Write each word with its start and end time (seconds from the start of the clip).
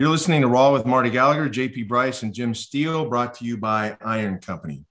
You're 0.00 0.10
listening 0.10 0.42
to 0.42 0.46
Raw 0.46 0.72
with 0.72 0.86
Marty 0.86 1.10
Gallagher, 1.10 1.48
JP 1.48 1.88
Bryce, 1.88 2.22
and 2.22 2.32
Jim 2.32 2.54
Steele, 2.54 3.08
brought 3.08 3.34
to 3.34 3.44
you 3.44 3.56
by 3.56 3.96
Iron 4.00 4.38
Company. 4.38 4.84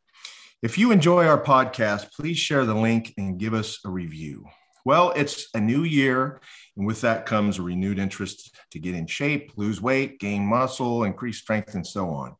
If 0.61 0.77
you 0.77 0.91
enjoy 0.91 1.25
our 1.25 1.41
podcast, 1.41 2.11
please 2.11 2.37
share 2.37 2.65
the 2.65 2.75
link 2.75 3.13
and 3.17 3.39
give 3.39 3.53
us 3.53 3.79
a 3.85 3.89
review. 3.89 4.43
Well, 4.83 5.13
it's 5.15 5.47
a 5.53 5.61
new 5.61 5.85
year, 5.85 6.41
and 6.75 6.85
with 6.85 6.99
that 7.01 7.25
comes 7.25 7.57
a 7.57 7.61
renewed 7.61 7.99
interest 7.99 8.53
to 8.71 8.79
get 8.79 8.95
in 8.95 9.07
shape, 9.07 9.53
lose 9.55 9.81
weight, 9.81 10.19
gain 10.19 10.45
muscle, 10.45 11.05
increase 11.05 11.37
strength, 11.37 11.73
and 11.73 11.87
so 11.87 12.09
on. 12.09 12.35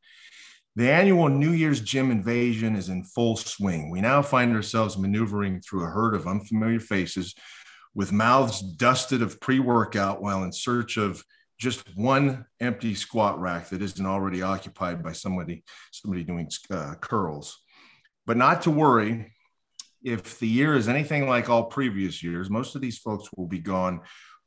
The 0.75 0.91
annual 0.91 1.29
New 1.29 1.52
Year's 1.52 1.79
gym 1.79 2.11
invasion 2.11 2.75
is 2.75 2.89
in 2.89 3.05
full 3.05 3.38
swing. 3.38 3.89
We 3.89 4.02
now 4.02 4.21
find 4.21 4.54
ourselves 4.54 4.97
maneuvering 4.97 5.61
through 5.61 5.86
a 5.86 5.89
herd 5.89 6.15
of 6.15 6.27
unfamiliar 6.27 6.81
faces 6.81 7.34
with 7.95 8.11
mouths 8.11 8.61
dusted 8.61 9.21
of 9.21 9.39
pre 9.39 9.61
workout 9.61 10.21
while 10.21 10.43
in 10.43 10.52
search 10.52 10.97
of 10.97 11.23
just 11.57 11.95
one 11.95 12.45
empty 12.59 12.93
squat 12.93 13.39
rack 13.39 13.70
that 13.70 13.81
isn't 13.81 14.05
already 14.05 14.41
occupied 14.41 15.03
by 15.03 15.11
somebody 15.11 15.63
somebody 15.91 16.23
doing 16.23 16.49
uh, 16.70 16.95
curls. 17.02 17.57
But 18.25 18.38
not 18.38 18.61
to 18.63 18.71
worry 18.71 19.34
if 20.03 20.39
the 20.39 20.48
year 20.48 20.75
is 20.75 20.88
anything 20.88 21.27
like 21.27 21.49
all 21.49 21.65
previous 21.65 22.21
years 22.21 22.49
most 22.49 22.75
of 22.75 22.81
these 22.81 22.99
folks 22.99 23.29
will 23.35 23.48
be 23.48 23.59
gone 23.59 24.01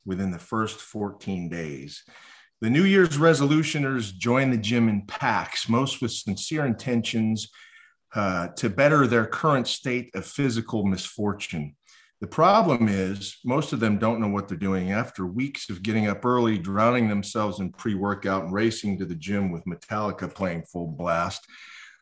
within 0.05 0.31
the 0.31 0.39
first 0.39 0.81
14 0.81 1.49
days. 1.49 2.03
The 2.61 2.71
new 2.71 2.85
year's 2.85 3.17
resolutioners 3.17 4.13
join 4.17 4.51
the 4.51 4.59
gym 4.59 4.89
in 4.89 5.07
packs 5.07 5.69
most 5.69 6.03
with 6.03 6.13
sincere 6.13 6.67
intentions 6.67 7.49
uh, 8.15 8.49
to 8.57 8.69
better 8.69 9.07
their 9.07 9.27
current 9.27 9.67
state 9.67 10.11
of 10.15 10.27
physical 10.27 10.85
misfortune 10.85 11.77
the 12.21 12.27
problem 12.27 12.87
is, 12.89 13.39
most 13.47 13.73
of 13.73 13.81
them 13.81 13.99
don't 13.99 14.21
know 14.21 14.29
what 14.29 14.47
they're 14.47 14.59
doing. 14.59 14.93
After 14.93 15.25
weeks 15.25 15.71
of 15.71 15.83
getting 15.83 16.07
up 16.07 16.25
early, 16.25 16.59
drowning 16.59 17.09
themselves 17.09 17.61
in 17.61 17.73
pre 17.73 17.95
workout, 17.95 18.45
and 18.45 18.53
racing 18.53 18.99
to 18.99 19.07
the 19.07 19.15
gym 19.15 19.51
with 19.51 19.65
Metallica 19.65 20.33
playing 20.33 20.65
full 20.65 20.89
blast, 20.89 21.47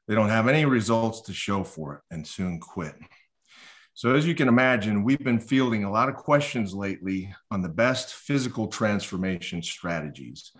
they 0.08 0.16
don't 0.16 0.28
have 0.28 0.48
any 0.48 0.64
results 0.64 1.20
to 1.22 1.32
show 1.32 1.62
for 1.62 1.94
it 1.94 2.14
and 2.14 2.26
soon 2.26 2.58
quit. 2.58 2.96
So, 3.94 4.14
as 4.16 4.26
you 4.26 4.34
can 4.34 4.48
imagine, 4.48 5.04
we've 5.04 5.18
been 5.22 5.38
fielding 5.38 5.84
a 5.84 5.90
lot 5.90 6.08
of 6.08 6.16
questions 6.16 6.74
lately 6.74 7.32
on 7.52 7.62
the 7.62 7.68
best 7.68 8.14
physical 8.14 8.66
transformation 8.66 9.62
strategies. 9.62 10.50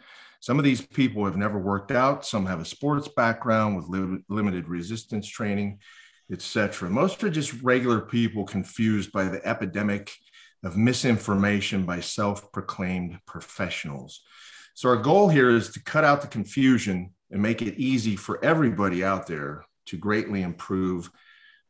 Some 0.41 0.59
of 0.59 0.65
these 0.65 0.81
people 0.81 1.25
have 1.25 1.37
never 1.37 1.59
worked 1.59 1.91
out, 1.91 2.25
some 2.25 2.47
have 2.47 2.61
a 2.61 2.65
sports 2.65 3.09
background 3.09 3.77
with 3.77 4.23
limited 4.29 4.69
resistance 4.69 5.27
training 5.29 5.81
etc. 6.33 6.91
Most 6.91 7.23
are 7.25 7.31
just 7.31 7.63
regular 7.63 8.01
people 8.01 8.45
confused 8.45 9.13
by 9.13 9.25
the 9.25 9.45
epidemic 9.47 10.13
of 10.65 10.77
misinformation 10.77 11.85
by 11.85 12.01
self 12.01 12.53
proclaimed 12.53 13.19
professionals. 13.27 14.23
So, 14.75 14.89
our 14.89 14.97
goal 14.97 15.29
here 15.29 15.51
is 15.51 15.71
to 15.71 15.83
cut 15.83 16.05
out 16.05 16.23
the 16.23 16.29
confusion 16.29 17.15
and 17.31 17.43
make 17.43 17.63
it 17.63 17.79
easy 17.79 18.17
for 18.17 18.43
everybody 18.45 19.05
out 19.05 19.27
there 19.27 19.65
to 19.87 19.97
greatly 19.97 20.43
improve 20.43 21.11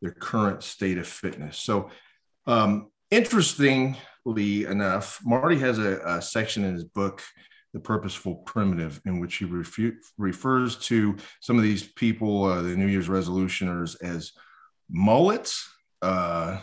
their 0.00 0.12
current 0.12 0.62
state 0.62 0.98
of 0.98 1.06
fitness. 1.06 1.58
So, 1.58 1.90
um, 2.46 2.90
interestingly 3.10 4.64
enough, 4.64 5.20
Marty 5.24 5.58
has 5.58 5.78
a, 5.78 6.00
a, 6.04 6.22
section 6.22 6.64
in 6.64 6.74
his 6.74 6.84
book, 6.84 7.22
The 7.72 7.80
Purposeful 7.80 8.36
Primitive, 8.36 9.00
in 9.06 9.20
which 9.20 9.36
he 9.36 9.44
refu- 9.44 9.96
refers 10.16 10.76
to 10.86 11.16
some 11.40 11.56
of 11.56 11.62
these 11.62 11.82
people, 11.82 12.44
uh, 12.44 12.62
the 12.62 12.76
New 12.76 12.86
Year's 12.86 13.08
resolutioners, 13.08 13.96
as 14.02 14.32
mullets. 14.90 15.68
Uh, 16.00 16.58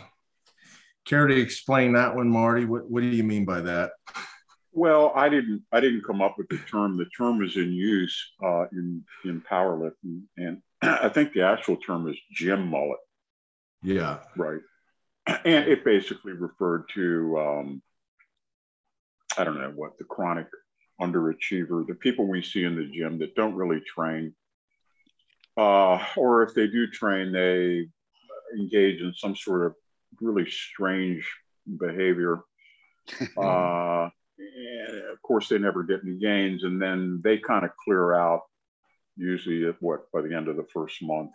care 1.04 1.26
to 1.26 1.36
explain 1.36 1.92
that 1.94 2.14
one, 2.14 2.28
Marty? 2.28 2.64
What, 2.64 2.90
what 2.90 3.00
do 3.00 3.06
you 3.06 3.24
mean 3.24 3.44
by 3.44 3.60
that? 3.60 3.92
Well, 4.72 5.12
I 5.14 5.30
didn't. 5.30 5.62
I 5.72 5.80
didn't 5.80 6.04
come 6.04 6.20
up 6.20 6.36
with 6.36 6.48
the 6.48 6.58
term. 6.70 6.98
The 6.98 7.06
term 7.16 7.42
is 7.42 7.56
in 7.56 7.72
use 7.72 8.32
uh, 8.44 8.66
in 8.72 9.02
in 9.24 9.40
powerlifting, 9.40 10.22
and 10.36 10.60
I 10.82 11.08
think 11.08 11.32
the 11.32 11.42
actual 11.42 11.76
term 11.76 12.06
is 12.08 12.16
gym 12.32 12.66
mullet. 12.68 12.98
Yeah. 13.82 14.18
Right. 14.36 14.60
And 15.44 15.66
it 15.68 15.84
basically 15.84 16.32
referred 16.32 16.84
to 16.94 17.38
um, 17.38 17.82
I 19.36 19.44
don't 19.44 19.58
know 19.58 19.72
what 19.74 19.98
the 19.98 20.04
chronic 20.04 20.46
underachiever, 21.00 21.86
the 21.86 21.96
people 21.98 22.28
we 22.28 22.42
see 22.42 22.64
in 22.64 22.76
the 22.76 22.86
gym 22.86 23.18
that 23.18 23.34
don't 23.34 23.54
really 23.54 23.80
train, 23.80 24.34
uh, 25.56 26.04
or 26.16 26.42
if 26.42 26.54
they 26.54 26.66
do 26.66 26.86
train, 26.86 27.32
they 27.32 27.88
engage 28.56 29.00
in 29.00 29.12
some 29.14 29.36
sort 29.36 29.66
of 29.66 29.74
really 30.20 30.48
strange 30.50 31.28
behavior. 31.78 32.40
uh, 33.38 34.08
and 34.38 35.02
of 35.12 35.22
course, 35.22 35.48
they 35.48 35.58
never 35.58 35.82
get 35.82 36.00
any 36.04 36.18
gains, 36.18 36.64
and 36.64 36.80
then 36.80 37.20
they 37.22 37.38
kind 37.38 37.64
of 37.64 37.70
clear 37.84 38.14
out. 38.14 38.42
Usually, 39.18 39.66
at 39.66 39.76
what 39.80 40.12
by 40.12 40.20
the 40.20 40.34
end 40.34 40.48
of 40.48 40.56
the 40.56 40.66
first 40.74 41.02
month. 41.02 41.30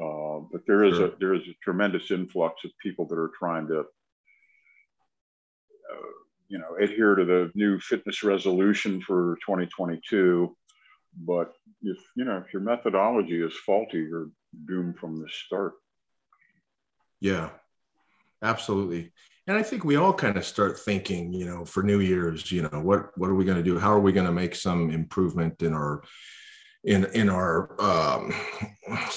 Uh, 0.00 0.40
but 0.50 0.62
there 0.66 0.84
is 0.84 0.96
sure. 0.96 1.06
a 1.06 1.12
there 1.18 1.34
is 1.34 1.46
a 1.48 1.54
tremendous 1.62 2.10
influx 2.10 2.64
of 2.64 2.70
people 2.82 3.06
that 3.06 3.18
are 3.18 3.30
trying 3.38 3.66
to, 3.68 3.80
uh, 3.80 3.84
you 6.48 6.58
know, 6.58 6.76
adhere 6.80 7.14
to 7.14 7.24
the 7.24 7.50
new 7.54 7.78
fitness 7.78 8.22
resolution 8.22 9.00
for 9.00 9.38
2022. 9.46 10.54
But 11.26 11.54
if 11.82 11.98
you 12.16 12.24
know 12.24 12.42
if 12.44 12.52
your 12.52 12.62
methodology 12.62 13.42
is 13.42 13.54
faulty, 13.64 13.98
you're 13.98 14.30
doomed 14.66 14.98
from 14.98 15.20
the 15.20 15.28
start. 15.30 15.74
Yeah, 17.22 17.50
absolutely. 18.42 19.12
And 19.46 19.56
I 19.56 19.62
think 19.62 19.84
we 19.84 19.94
all 19.94 20.12
kind 20.12 20.36
of 20.36 20.44
start 20.44 20.80
thinking, 20.80 21.32
you 21.32 21.46
know, 21.46 21.64
for 21.64 21.84
New 21.84 22.00
Year's, 22.00 22.50
you 22.50 22.62
know, 22.62 22.80
what 22.80 23.16
what 23.16 23.30
are 23.30 23.34
we 23.36 23.44
going 23.44 23.58
to 23.58 23.62
do? 23.62 23.78
How 23.78 23.92
are 23.92 24.00
we 24.00 24.10
going 24.10 24.26
to 24.26 24.32
make 24.32 24.56
some 24.56 24.90
improvement 24.90 25.62
in 25.62 25.72
our 25.72 26.02
in 26.82 27.04
in 27.14 27.28
our 27.28 27.80
um, 27.80 28.34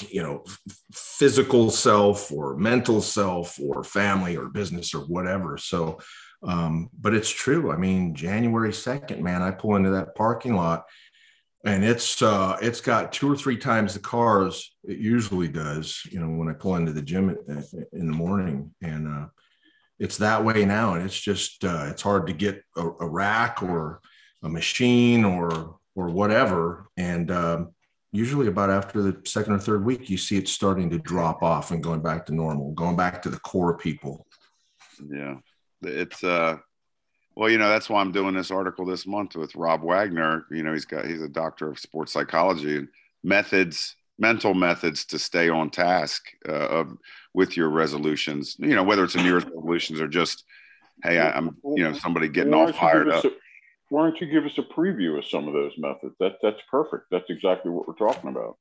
you 0.08 0.22
know 0.22 0.44
physical 0.92 1.68
self 1.68 2.30
or 2.30 2.56
mental 2.56 3.00
self 3.00 3.58
or 3.60 3.82
family 3.82 4.36
or 4.36 4.50
business 4.50 4.94
or 4.94 5.00
whatever. 5.00 5.58
So, 5.58 5.98
um, 6.44 6.90
but 7.00 7.12
it's 7.12 7.30
true. 7.30 7.72
I 7.72 7.76
mean, 7.76 8.14
January 8.14 8.72
second, 8.72 9.20
man, 9.20 9.42
I 9.42 9.50
pull 9.50 9.74
into 9.74 9.90
that 9.90 10.14
parking 10.14 10.54
lot 10.54 10.84
and 11.66 11.84
it's 11.84 12.22
uh, 12.22 12.56
it's 12.62 12.80
got 12.80 13.12
two 13.12 13.30
or 13.30 13.36
three 13.36 13.56
times 13.56 13.92
the 13.92 14.00
cars 14.00 14.76
it 14.84 14.98
usually 14.98 15.48
does. 15.48 16.00
You 16.10 16.20
know, 16.20 16.28
when 16.28 16.48
I 16.48 16.52
pull 16.52 16.76
into 16.76 16.92
the 16.92 17.02
gym 17.02 17.36
in 17.92 18.06
the 18.06 18.12
morning, 18.12 18.72
and 18.80 19.08
uh, 19.08 19.26
it's 19.98 20.16
that 20.18 20.44
way 20.44 20.64
now, 20.64 20.94
and 20.94 21.04
it's 21.04 21.20
just 21.20 21.64
uh, 21.64 21.86
it's 21.90 22.02
hard 22.02 22.28
to 22.28 22.32
get 22.32 22.62
a, 22.76 22.86
a, 23.00 23.08
rack 23.08 23.64
or 23.64 24.00
a 24.44 24.48
machine 24.48 25.24
or 25.24 25.78
or 25.96 26.08
whatever, 26.08 26.88
and 26.96 27.32
um, 27.32 27.72
usually 28.12 28.46
about 28.46 28.70
after 28.70 29.02
the 29.02 29.20
second 29.24 29.54
or 29.54 29.58
third 29.58 29.84
week, 29.84 30.08
you 30.08 30.16
see 30.16 30.36
it 30.36 30.48
starting 30.48 30.88
to 30.90 30.98
drop 30.98 31.42
off 31.42 31.72
and 31.72 31.82
going 31.82 32.00
back 32.00 32.26
to 32.26 32.34
normal, 32.34 32.72
going 32.72 32.96
back 32.96 33.22
to 33.22 33.28
the 33.28 33.40
core 33.40 33.76
people. 33.76 34.24
Yeah, 35.10 35.38
it's 35.82 36.22
uh 36.22 36.58
well, 37.36 37.50
you 37.50 37.58
know, 37.58 37.68
that's 37.68 37.90
why 37.90 38.00
I'm 38.00 38.12
doing 38.12 38.34
this 38.34 38.50
article 38.50 38.86
this 38.86 39.06
month 39.06 39.36
with 39.36 39.54
Rob 39.54 39.82
Wagner. 39.82 40.46
You 40.50 40.62
know, 40.62 40.72
he's 40.72 40.86
got 40.86 41.06
he's 41.06 41.20
a 41.20 41.28
doctor 41.28 41.68
of 41.68 41.78
sports 41.78 42.12
psychology 42.12 42.78
and 42.78 42.88
methods, 43.22 43.94
mental 44.18 44.54
methods 44.54 45.04
to 45.06 45.18
stay 45.18 45.50
on 45.50 45.68
task 45.68 46.24
uh, 46.48 46.52
of, 46.52 46.96
with 47.34 47.54
your 47.54 47.68
resolutions. 47.68 48.56
You 48.58 48.74
know, 48.74 48.82
whether 48.82 49.04
it's 49.04 49.16
a 49.16 49.18
New 49.18 49.24
Year's 49.24 49.44
resolutions 49.44 50.00
or 50.00 50.08
just, 50.08 50.44
hey, 51.04 51.18
I, 51.18 51.36
am 51.36 51.58
you 51.62 51.84
know 51.84 51.92
somebody 51.92 52.28
getting 52.30 52.54
all 52.54 52.72
fired 52.72 53.10
up. 53.10 53.22
A, 53.26 53.30
why 53.90 54.04
don't 54.04 54.18
you 54.18 54.28
give 54.28 54.46
us 54.46 54.56
a 54.56 54.62
preview 54.62 55.18
of 55.18 55.26
some 55.26 55.46
of 55.46 55.52
those 55.52 55.72
methods? 55.76 56.14
That 56.18 56.38
that's 56.42 56.60
perfect. 56.70 57.04
That's 57.10 57.28
exactly 57.28 57.70
what 57.70 57.86
we're 57.86 57.94
talking 57.94 58.30
about. 58.30 58.56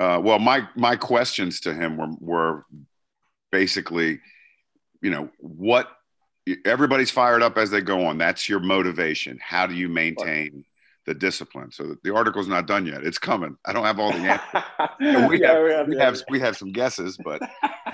Uh, 0.00 0.18
well, 0.22 0.38
my 0.38 0.66
my 0.76 0.96
questions 0.96 1.60
to 1.60 1.74
him 1.74 1.98
were 1.98 2.14
were 2.20 2.66
basically, 3.52 4.20
you 5.02 5.10
know, 5.10 5.28
what 5.40 5.90
everybody's 6.64 7.10
fired 7.10 7.42
up 7.42 7.58
as 7.58 7.70
they 7.70 7.80
go 7.80 8.06
on. 8.06 8.18
That's 8.18 8.48
your 8.48 8.60
motivation. 8.60 9.38
How 9.42 9.66
do 9.66 9.74
you 9.74 9.88
maintain 9.88 10.64
the 11.06 11.14
discipline? 11.14 11.72
So 11.72 11.96
the 12.02 12.14
article's 12.14 12.48
not 12.48 12.66
done 12.66 12.86
yet. 12.86 13.04
It's 13.04 13.18
coming. 13.18 13.56
I 13.64 13.72
don't 13.72 13.84
have 13.84 13.98
all 13.98 14.12
the 14.12 14.18
answers. 14.18 15.28
we, 15.28 15.40
yeah, 15.40 15.52
have, 15.52 15.62
we, 15.62 15.72
have, 15.72 15.88
we, 15.88 15.96
have, 15.96 16.22
we 16.30 16.40
have 16.40 16.56
some 16.56 16.72
guesses, 16.72 17.18
but 17.22 17.42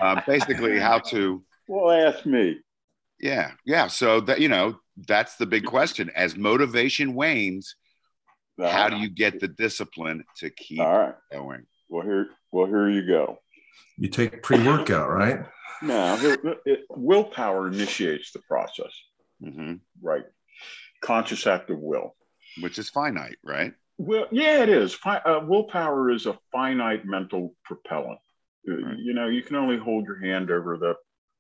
um, 0.01 0.23
basically 0.27 0.79
how 0.79 0.99
to. 0.99 1.43
Well, 1.69 1.91
ask 1.91 2.27
me. 2.27 2.59
Yeah, 3.21 3.53
yeah. 3.65 3.87
So 3.87 4.21
that 4.23 4.41
you 4.41 4.49
know, 4.49 4.81
that's 5.07 5.37
the 5.37 5.47
big 5.47 5.65
question. 5.65 6.11
As 6.15 6.37
motivation 6.37 7.15
wanes, 7.15 7.77
uh, 8.61 8.69
how 8.69 8.89
do 8.89 8.97
you 8.97 9.09
get 9.09 9.41
the 9.41 9.49
discipline 9.49 10.25
to 10.39 10.51
keep 10.51 10.81
all 10.81 10.99
right. 10.99 11.15
going? 11.31 11.67
Well, 11.89 12.05
here, 12.05 12.29
well, 12.51 12.67
here 12.67 12.89
you 12.89 13.07
go. 13.07 13.39
You 13.97 14.09
take 14.09 14.43
pre-workout, 14.43 15.09
right? 15.11 15.41
No, 15.83 16.17
it, 16.21 16.41
it, 16.65 16.81
willpower 16.91 17.69
initiates 17.69 18.33
the 18.33 18.39
process. 18.41 18.93
Mm-hmm. 19.43 19.75
Right. 20.01 20.25
Conscious 21.03 21.47
act 21.47 21.71
of 21.71 21.79
will. 21.79 22.15
Which 22.61 22.79
is 22.79 22.89
finite, 22.89 23.39
right? 23.43 23.73
Well, 23.99 24.27
yeah, 24.31 24.63
it 24.63 24.69
is. 24.69 24.97
Uh, 25.05 25.41
willpower 25.47 26.11
is 26.11 26.27
a 26.27 26.39
finite 26.51 27.05
mental 27.05 27.55
propellant. 27.65 28.19
Uh, 28.69 28.75
right. 28.75 28.99
You 28.99 29.15
know, 29.15 29.29
you 29.29 29.43
can 29.43 29.57
only 29.57 29.77
hold 29.77 30.07
your 30.07 30.21
hand 30.21 30.51
over 30.51 30.77
the 30.77 30.95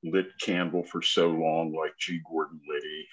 lit 0.04 0.26
candle 0.40 0.82
for 0.82 1.02
so 1.02 1.28
long, 1.28 1.72
like 1.72 1.92
G. 1.98 2.20
Gordon 2.28 2.60
Liddy. 2.68 3.08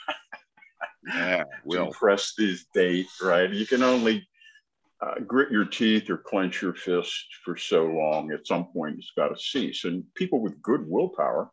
yeah, 1.15 1.43
will. 1.63 1.91
press 1.91 2.33
this 2.37 2.65
date, 2.73 3.07
right? 3.21 3.51
You 3.51 3.65
can 3.65 3.83
only 3.83 4.27
uh, 5.01 5.19
grit 5.25 5.51
your 5.51 5.65
teeth 5.65 6.09
or 6.09 6.17
clench 6.17 6.61
your 6.61 6.73
fist 6.73 7.25
for 7.43 7.55
so 7.55 7.85
long. 7.85 8.31
At 8.31 8.47
some 8.47 8.65
point, 8.65 8.97
it's 8.97 9.13
got 9.15 9.29
to 9.29 9.39
cease. 9.39 9.85
And 9.85 10.03
people 10.15 10.41
with 10.41 10.61
good 10.61 10.85
willpower, 10.85 11.49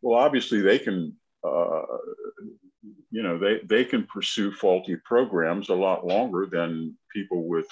well, 0.00 0.18
obviously 0.18 0.60
they 0.60 0.78
can, 0.78 1.14
uh, 1.44 1.82
you 3.10 3.22
know, 3.22 3.38
they 3.38 3.60
they 3.64 3.84
can 3.84 4.04
pursue 4.04 4.52
faulty 4.52 4.96
programs 5.04 5.68
a 5.68 5.74
lot 5.74 6.06
longer 6.06 6.46
than 6.50 6.96
people 7.12 7.46
with 7.46 7.66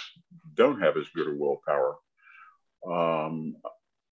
don't 0.54 0.80
have 0.80 0.96
as 0.96 1.08
good 1.14 1.28
a 1.28 1.34
willpower. 1.34 1.96
Um, 2.86 3.56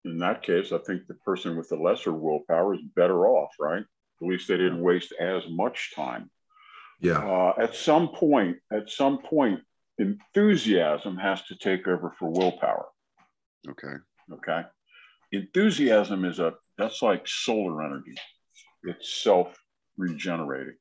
in 0.05 0.19
that 0.19 0.43
case, 0.43 0.73
I 0.73 0.79
think 0.79 1.07
the 1.07 1.15
person 1.15 1.57
with 1.57 1.69
the 1.69 1.77
lesser 1.77 2.13
willpower 2.13 2.75
is 2.75 2.81
better 2.97 3.27
off, 3.29 3.53
right? 3.61 3.85
At 4.21 4.29
least 4.29 4.49
they 4.49 4.57
didn't 4.57 4.83
waste 4.83 5.13
as 5.21 5.43
much 5.49 5.93
time. 5.95 6.31
Yeah. 7.01 7.19
Uh, 7.19 7.55
at 7.59 7.75
some 7.75 8.09
point, 8.09 8.59
at 8.73 8.91
some 8.91 9.19
point, 9.19 9.61
enthusiasm 9.99 11.17
has 11.17 11.43
to 11.45 11.57
take 11.57 11.87
over 11.87 12.15
for 12.19 12.31
willpower. 12.31 12.87
Okay. 13.69 13.95
Okay. 14.33 14.63
Enthusiasm 15.33 16.25
is 16.25 16.39
a 16.39 16.55
that's 16.79 17.03
like 17.03 17.27
solar 17.27 17.83
energy. 17.83 18.15
It's 18.85 19.23
self 19.23 19.57
regenerating, 19.97 20.77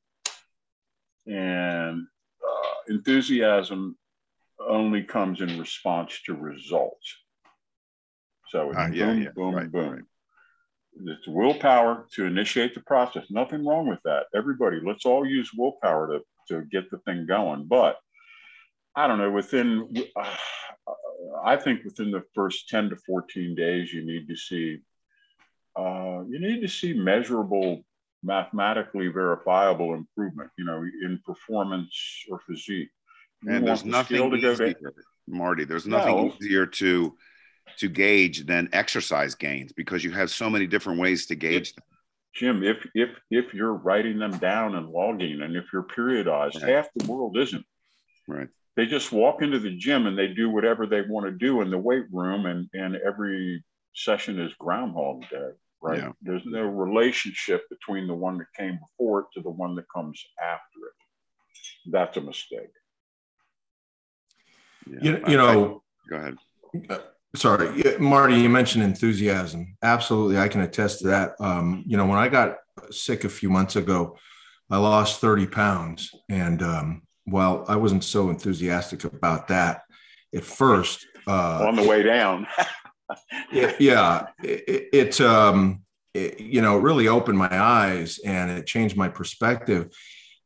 and 1.26 2.06
uh, 2.42 2.92
enthusiasm 2.92 3.96
only 4.60 5.02
comes 5.02 5.40
in 5.40 5.58
response 5.58 6.20
to 6.26 6.34
results. 6.34 7.16
So 8.48 8.70
it's 8.70 8.78
Uh, 8.78 8.88
boom, 8.88 8.94
yeah, 8.94 9.12
yeah, 9.14 9.28
boom, 9.34 9.54
right, 9.54 9.72
boom. 9.72 9.90
right. 9.92 10.02
It's 11.06 11.26
willpower 11.26 12.06
to 12.14 12.26
initiate 12.26 12.74
the 12.74 12.82
process. 12.82 13.24
Nothing 13.30 13.66
wrong 13.66 13.88
with 13.88 14.00
that. 14.04 14.26
Everybody, 14.34 14.78
let's 14.84 15.06
all 15.06 15.24
use 15.24 15.50
willpower 15.56 16.08
to, 16.08 16.20
to 16.48 16.64
get 16.66 16.90
the 16.90 16.98
thing 16.98 17.26
going. 17.26 17.66
But 17.66 17.96
I 18.94 19.06
don't 19.06 19.18
know, 19.18 19.30
within, 19.30 19.88
uh, 20.16 20.36
I 21.44 21.56
think 21.56 21.84
within 21.84 22.10
the 22.10 22.22
first 22.34 22.68
10 22.68 22.90
to 22.90 22.96
14 22.96 23.54
days, 23.54 23.92
you 23.92 24.04
need 24.04 24.28
to 24.28 24.36
see, 24.36 24.78
uh, 25.76 26.22
you 26.28 26.38
need 26.38 26.60
to 26.60 26.68
see 26.68 26.92
measurable, 26.92 27.84
mathematically 28.22 29.08
verifiable 29.08 29.94
improvement, 29.94 30.50
you 30.58 30.64
know, 30.64 30.82
in 31.04 31.20
performance 31.24 32.24
or 32.30 32.40
physique. 32.46 32.90
You 33.42 33.52
And 33.52 33.66
there's 33.66 33.82
the 33.82 33.88
nothing 33.88 34.18
go 34.30 34.36
easier, 34.36 34.56
to- 34.74 34.92
Marty. 35.26 35.64
There's 35.64 35.86
nothing 35.86 36.16
No. 36.16 36.34
easier 36.40 36.66
to 36.66 37.16
to 37.78 37.88
gauge 37.88 38.44
than 38.44 38.68
exercise 38.72 39.34
gains 39.36 39.72
because 39.72 40.04
you 40.04 40.10
have 40.10 40.30
so 40.30 40.50
many 40.50 40.66
different 40.66 40.98
ways 41.00 41.26
to 41.26 41.34
gauge 41.34 41.72
them. 41.74 41.84
Jim, 42.34 42.62
if 42.62 42.84
if 42.94 43.10
if 43.30 43.54
you're 43.54 43.72
writing 43.72 44.18
them 44.18 44.36
down 44.38 44.74
and 44.74 44.88
logging, 44.90 45.40
and 45.42 45.56
if 45.56 45.64
you're 45.72 45.84
periodized, 45.84 46.60
Right. 46.60 46.70
half 46.74 46.88
the 46.94 47.10
world 47.10 47.38
isn't. 47.38 47.64
Right. 48.28 48.48
They 48.76 48.86
just 48.86 49.12
walk 49.12 49.42
into 49.42 49.58
the 49.58 49.76
gym 49.76 50.06
and 50.06 50.18
they 50.18 50.28
do 50.28 50.48
whatever 50.48 50.86
they 50.86 51.02
want 51.02 51.26
to 51.26 51.32
do 51.32 51.60
in 51.60 51.70
the 51.70 51.78
weight 51.78 52.04
room, 52.10 52.46
and 52.46 52.68
and 52.72 52.96
every 52.96 53.62
session 53.94 54.40
is 54.40 54.52
Groundhog 54.58 55.22
Day. 55.30 55.50
Right. 55.82 55.98
Yeah. 55.98 56.12
There's 56.22 56.46
no 56.46 56.62
relationship 56.62 57.68
between 57.68 58.06
the 58.06 58.14
one 58.14 58.38
that 58.38 58.46
came 58.56 58.78
before 58.78 59.20
it 59.20 59.26
to 59.34 59.42
the 59.42 59.50
one 59.50 59.74
that 59.76 59.84
comes 59.94 60.22
after 60.40 60.78
it. 60.86 61.90
That's 61.92 62.16
a 62.16 62.20
mistake. 62.20 62.70
Yeah. 64.86 64.98
You, 65.02 65.22
I- 65.26 65.30
you 65.30 65.36
know, 65.36 65.82
I- 66.08 66.10
go 66.10 66.16
ahead. 66.16 67.02
sorry, 67.36 67.98
Marty, 67.98 68.36
you 68.36 68.48
mentioned 68.48 68.84
enthusiasm. 68.84 69.76
Absolutely. 69.82 70.38
I 70.38 70.48
can 70.48 70.60
attest 70.62 71.00
to 71.00 71.08
that. 71.08 71.34
Um, 71.40 71.82
you 71.86 71.96
know, 71.96 72.06
when 72.06 72.18
I 72.18 72.28
got 72.28 72.56
sick 72.90 73.24
a 73.24 73.28
few 73.28 73.50
months 73.50 73.76
ago, 73.76 74.16
I 74.70 74.78
lost 74.78 75.20
30 75.20 75.46
pounds. 75.48 76.10
And 76.30 76.62
um, 76.62 77.02
while 77.24 77.64
I 77.68 77.76
wasn't 77.76 78.04
so 78.04 78.30
enthusiastic 78.30 79.04
about 79.04 79.48
that 79.48 79.82
at 80.34 80.44
first, 80.44 81.06
uh, 81.26 81.66
On 81.66 81.76
the 81.76 81.86
way 81.86 82.02
down. 82.02 82.46
yeah, 83.52 83.72
yeah. 83.78 84.26
It, 84.42 84.88
it, 84.92 85.20
um 85.20 85.82
it, 86.14 86.40
you 86.40 86.60
know 86.60 86.78
it 86.78 86.82
really 86.82 87.08
opened 87.08 87.38
my 87.38 87.48
eyes 87.50 88.18
and 88.24 88.50
it 88.50 88.66
changed 88.66 88.96
my 88.96 89.08
perspective. 89.08 89.90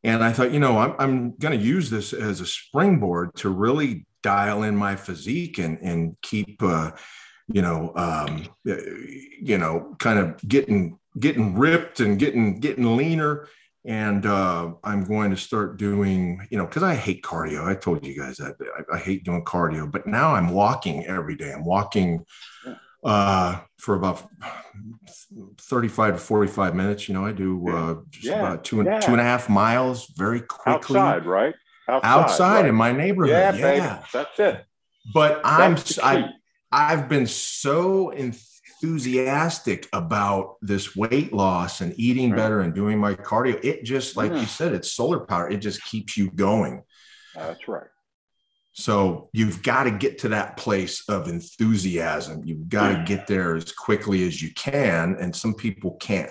And 0.05 0.23
i 0.23 0.33
thought 0.33 0.53
you 0.53 0.61
know 0.61 0.79
i'm, 0.79 0.95
I'm 1.01 1.37
going 1.37 1.59
to 1.59 1.65
use 1.65 1.91
this 1.91 2.13
as 2.13 2.41
a 2.41 2.47
springboard 2.47 3.35
to 3.37 3.49
really 3.49 4.07
dial 4.23 4.63
in 4.63 4.77
my 4.77 4.95
physique 4.95 5.59
and 5.59 5.79
and 5.83 6.17
keep 6.23 6.63
uh 6.63 6.93
you 7.49 7.63
know 7.63 7.93
um 7.97 8.47
you 8.65 9.59
know 9.59 9.97
kind 9.99 10.21
of 10.21 10.37
getting 10.47 10.99
getting 11.19 11.57
ripped 11.57 11.99
and 11.99 12.21
getting 12.21 12.61
getting 12.61 12.97
leaner 12.97 13.49
and 13.87 14.27
uh, 14.27 14.73
I'm 14.83 15.05
going 15.05 15.31
to 15.31 15.37
start 15.37 15.77
doing, 15.77 16.45
you 16.51 16.59
know, 16.59 16.67
because 16.67 16.83
I 16.83 16.97
hate 16.97 17.23
cardio. 17.23 17.65
I 17.65 17.77
told 17.77 18.05
you 18.05 18.19
guys 18.19 18.39
that 18.39 18.57
I, 18.61 18.97
I, 18.97 18.99
hate 18.99 19.25
doing 19.25 19.45
cardio, 19.45 19.91
but 19.91 20.09
now 20.09 20.35
I'm 20.35 20.51
walking 20.51 21.07
every 21.07 21.37
day. 21.37 21.53
I'm 21.53 21.65
walking 21.65 22.25
uh, 23.05 23.61
for 23.79 23.95
about 23.95 24.29
35 25.59 26.15
to 26.15 26.19
45 26.19 26.75
minutes. 26.75 27.09
You 27.09 27.15
know, 27.15 27.25
I 27.25 27.31
do 27.31 27.69
uh, 27.69 27.95
just 28.11 28.27
Yeah. 28.27 28.41
about 28.41 28.65
two 28.65 28.81
and 28.81 28.89
Yeah. 28.89 28.99
two 29.01 29.13
and 29.13 29.21
a 29.21 29.25
half 29.25 29.49
miles 29.49 30.13
very 30.17 30.41
quickly 30.41 30.99
outside, 30.99 31.25
right? 31.25 31.55
outside 31.89 32.63
right? 32.63 32.67
in 32.67 32.75
my 32.75 32.91
neighborhood. 32.91 33.37
Yeah, 33.37 33.55
Yeah, 33.55 33.63
baby. 33.63 34.09
That's 34.13 34.41
it. 34.41 34.67
but 35.15 35.41
I'm 35.45 35.77
I. 36.03 36.31
I've 36.73 37.09
been 37.09 37.29
so 37.29 38.11
enthusiastic 38.83 39.89
about 39.93 40.57
this 40.61 40.95
weight 40.97 41.33
loss 41.33 41.81
and 41.81 41.95
eating 41.99 42.31
Right. 42.31 42.37
better 42.37 42.61
and 42.61 42.75
doing 42.75 42.99
my 42.99 43.15
cardio. 43.15 43.59
It 43.65 43.85
just, 43.85 44.17
like 44.17 44.33
Yeah. 44.33 44.39
you 44.39 44.47
mm. 44.47 44.49
said, 44.49 44.75
it's 44.75 44.93
solar 44.93 45.21
power. 45.21 45.49
It 45.49 45.59
just 45.59 45.83
keeps 45.85 46.17
you 46.17 46.31
going. 46.31 46.83
That's 47.35 47.69
right. 47.69 47.89
So 48.73 49.31
you've 49.33 49.63
got 49.63 49.85
to 49.85 49.91
get 49.91 50.19
to 50.19 50.29
that 50.31 50.59
place 50.59 51.09
of 51.09 51.29
enthusiasm. 51.29 52.43
You've 52.45 52.69
got 52.69 52.91
to 52.91 52.95
mm. 52.97 53.07
get 53.07 53.27
there 53.27 53.57
as 53.57 53.73
quickly 53.73 54.27
as 54.27 54.43
you 54.43 54.53
can. 54.53 55.17
And 55.19 55.35
some 55.35 55.55
people 55.55 55.97
can't 55.97 56.31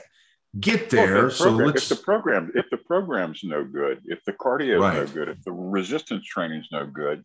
get 0.59 0.89
there. 0.89 1.24
the 1.24 1.31
so 1.31 1.50
let's, 1.50 1.92
if 1.92 1.97
the 1.97 2.03
program 2.03 2.51
if 2.56 2.69
the 2.69 2.77
program's 2.77 3.42
no 3.44 3.63
good, 3.63 4.01
if 4.06 4.24
the 4.25 4.33
cardio 4.33 4.75
is 4.75 5.09
no 5.09 5.13
good, 5.13 5.30
if 5.30 5.44
the 5.44 5.51
resistance 5.51 6.25
training's 6.25 6.68
no 6.71 6.86
good, 6.86 7.24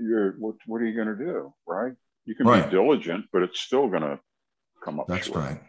you're 0.00 0.32
what, 0.32 0.56
what 0.66 0.80
are 0.82 0.86
you 0.86 0.94
going 0.94 1.16
to 1.16 1.24
do, 1.24 1.54
right? 1.66 1.92
You 2.24 2.34
can 2.34 2.46
Right. 2.46 2.64
be 2.64 2.70
diligent, 2.70 3.26
but 3.32 3.42
it's 3.42 3.60
still 3.60 3.88
going 3.88 4.02
to 4.02 4.20
come 4.84 5.00
up 5.00 5.06
that's 5.08 5.26
short. 5.26 5.38
right. 5.38 5.60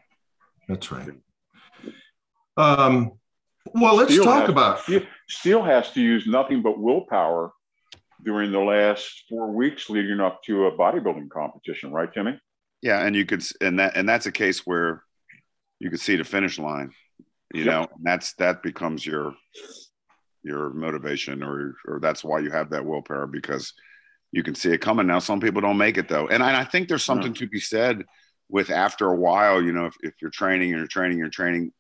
That's 0.67 0.91
right. 0.91 1.09
Um, 2.57 3.11
well, 3.73 3.95
let's 3.95 4.11
Steele 4.11 4.23
talk 4.25 4.41
has- 4.41 4.50
about 4.50 4.79
Steele, 4.81 5.05
Steele 5.27 5.63
has 5.63 5.91
to 5.94 6.01
use 6.01 6.27
nothing 6.27 6.62
but 6.62 6.79
willpower 6.79 7.51
during 8.24 8.51
the 8.51 8.60
last 8.60 9.24
four 9.27 9.51
weeks 9.51 9.89
leading 9.89 10.19
up 10.19 10.43
to 10.43 10.67
a 10.67 10.72
bodybuilding 10.77 11.29
competition, 11.29 11.91
right, 11.91 12.12
Timmy? 12.13 12.39
Yeah, 12.81 13.05
and 13.05 13.15
you 13.15 13.25
could, 13.25 13.41
s- 13.41 13.53
and 13.62 13.79
that, 13.79 13.95
and 13.98 14.07
that's 14.07 14.25
a 14.27 14.31
case 14.31 14.65
where 14.65 15.03
you 15.79 15.89
could 15.89 16.00
see 16.00 16.15
the 16.15 16.24
finish 16.24 16.60
line. 16.60 16.91
You 17.53 17.63
Yep. 17.65 17.72
know, 17.74 17.81
and 17.95 18.03
that's 18.03 18.33
that 18.36 18.63
becomes 18.63 19.05
your 19.05 19.36
your 20.43 20.72
motivation, 20.72 21.41
or 21.43 21.75
or 21.88 22.00
that's 22.01 22.24
why 22.24 22.39
you 22.39 22.51
have 22.51 22.72
that 22.72 22.86
willpower 22.86 23.27
because 23.27 23.74
you 24.33 24.41
can 24.43 24.55
see 24.55 24.71
it 24.71 24.79
coming. 24.81 25.05
Now, 25.07 25.19
some 25.19 25.39
people 25.39 25.61
don't 25.61 25.77
make 25.77 25.97
it 25.97 26.09
though, 26.09 26.27
and 26.27 26.43
I, 26.43 26.61
I 26.61 26.63
think 26.65 26.89
there's 26.89 27.03
something 27.03 27.33
to 27.35 27.47
be 27.47 27.59
said 27.59 28.03
with 28.49 28.71
after 28.71 29.07
a 29.07 29.15
while. 29.15 29.61
You 29.61 29.71
know, 29.71 29.85
if, 29.85 29.93
if 30.01 30.13
you're 30.21 30.31
training 30.31 30.71
and 30.71 30.79
you're 30.79 30.87
training, 30.87 31.19
you're 31.19 31.29
training. 31.29 31.71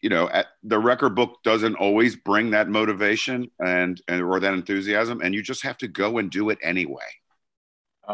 You 0.00 0.10
know, 0.10 0.28
at, 0.28 0.46
the 0.62 0.78
record 0.78 1.14
book 1.14 1.38
doesn't 1.44 1.74
always 1.76 2.16
bring 2.16 2.50
that 2.50 2.68
motivation 2.68 3.50
and 3.64 4.00
and 4.08 4.22
or 4.22 4.38
that 4.40 4.54
enthusiasm, 4.54 5.20
and 5.22 5.34
you 5.34 5.42
just 5.42 5.62
have 5.64 5.76
to 5.78 5.88
go 5.88 6.18
and 6.18 6.30
do 6.30 6.50
it 6.50 6.58
anyway. 6.62 7.10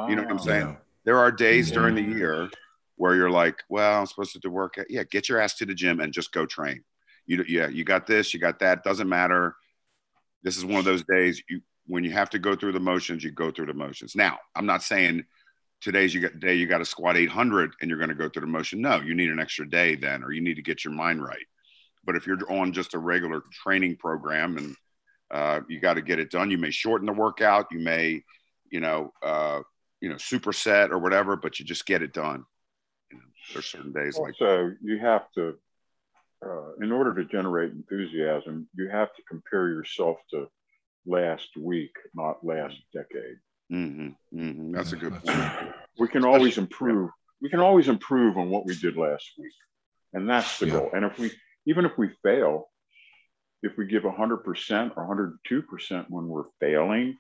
You 0.08 0.16
know 0.16 0.22
what 0.22 0.30
I'm 0.30 0.38
Ah, 0.38 0.42
saying? 0.42 0.66
Yeah. 0.66 0.76
There 1.04 1.18
are 1.18 1.30
days 1.30 1.68
Yeah. 1.68 1.74
during 1.76 1.94
the 1.94 2.02
year 2.02 2.50
where 2.96 3.14
you're 3.14 3.30
like, 3.30 3.62
well, 3.70 4.00
I'm 4.00 4.06
supposed 4.06 4.32
to 4.32 4.38
do 4.38 4.50
work. 4.50 4.74
Yeah, 4.90 5.04
get 5.04 5.28
your 5.28 5.40
ass 5.40 5.54
to 5.56 5.64
the 5.66 5.74
gym 5.74 6.00
and 6.00 6.12
just 6.12 6.32
go 6.32 6.44
train. 6.44 6.82
You, 7.26 7.44
yeah, 7.48 7.68
you 7.68 7.84
got 7.84 8.06
this, 8.06 8.34
you 8.34 8.40
got 8.40 8.58
that. 8.58 8.82
Doesn't 8.84 9.08
matter. 9.08 9.56
This 10.42 10.56
is 10.58 10.64
one 10.64 10.76
of 10.76 10.84
those 10.84 11.04
days 11.04 11.42
you 11.48 11.60
when 11.86 12.04
you 12.04 12.10
have 12.12 12.30
to 12.30 12.38
go 12.38 12.54
through 12.54 12.72
the 12.72 12.80
motions, 12.80 13.22
you 13.22 13.30
go 13.30 13.50
through 13.50 13.66
the 13.66 13.74
motions. 13.74 14.16
Now, 14.16 14.38
I'm 14.54 14.66
not 14.66 14.82
saying 14.82 15.24
today's 15.80 16.14
you 16.14 16.20
got 16.20 16.38
day 16.40 16.54
you 16.54 16.66
got 16.66 16.78
to 16.78 16.84
squat 16.84 17.16
800 17.16 17.74
and 17.80 17.88
you're 17.88 17.98
going 17.98 18.10
to 18.10 18.14
go 18.14 18.28
through 18.28 18.42
the 18.42 18.46
motion. 18.46 18.80
No, 18.80 19.00
you 19.00 19.14
need 19.14 19.30
an 19.30 19.38
extra 19.38 19.68
day 19.68 19.94
then, 19.94 20.22
or 20.22 20.32
you 20.32 20.40
need 20.40 20.54
to 20.54 20.62
get 20.62 20.84
your 20.84 20.94
mind 20.94 21.22
right. 21.22 21.46
But 22.04 22.16
if 22.16 22.26
you're 22.26 22.38
on 22.50 22.72
just 22.72 22.94
a 22.94 22.98
regular 22.98 23.42
training 23.52 23.96
program 23.96 24.56
and 24.56 24.76
uh, 25.30 25.60
you 25.68 25.80
got 25.80 25.94
to 25.94 26.02
get 26.02 26.18
it 26.18 26.30
done, 26.30 26.50
you 26.50 26.58
may 26.58 26.70
shorten 26.70 27.06
the 27.06 27.12
workout. 27.12 27.66
You 27.70 27.80
may, 27.80 28.22
you 28.70 28.80
know, 28.80 29.12
uh, 29.22 29.60
you 30.00 30.08
know, 30.08 30.16
superset 30.16 30.90
or 30.90 30.98
whatever, 30.98 31.36
but 31.36 31.58
you 31.58 31.64
just 31.64 31.86
get 31.86 32.02
it 32.02 32.12
done. 32.12 32.44
You 33.10 33.18
know, 33.18 33.24
there's 33.52 33.66
certain 33.66 33.92
days 33.92 34.18
like 34.18 34.34
so 34.38 34.72
you 34.82 34.98
have 34.98 35.30
to, 35.34 35.54
uh, 36.44 36.74
in 36.80 36.92
order 36.92 37.14
to 37.14 37.24
generate 37.24 37.72
enthusiasm, 37.72 38.68
you 38.74 38.88
have 38.88 39.14
to 39.14 39.22
compare 39.28 39.68
yourself 39.68 40.18
to 40.30 40.48
last 41.06 41.56
week, 41.56 41.92
not 42.14 42.44
last 42.44 42.76
decade. 42.92 43.38
hmm 43.70 44.08
hmm 44.32 44.72
that's 44.72 44.92
a 44.92 44.96
good 44.96 45.14
point. 45.14 45.50
We 45.98 46.08
can 46.08 46.24
always 46.24 46.58
improve. 46.58 47.10
We 47.40 47.48
can 47.50 47.60
always 47.60 47.88
improve 47.88 48.36
on 48.36 48.50
what 48.50 48.64
we 48.66 48.74
did 48.76 48.96
last 48.96 49.30
week, 49.38 49.52
and 50.12 50.28
that's 50.28 50.58
the 50.58 50.66
Yeah. 50.66 50.72
goal. 50.72 50.90
And 50.94 51.04
if 51.04 51.18
we, 51.18 51.30
even 51.66 51.84
if 51.84 51.96
we 51.98 52.10
fail, 52.22 52.70
if 53.62 53.76
we 53.76 53.86
give 53.86 54.04
100% 54.04 54.92
or 54.96 55.02
102% 55.06 56.06
when 56.10 56.28
we're 56.28 56.44
failing, 56.60 57.18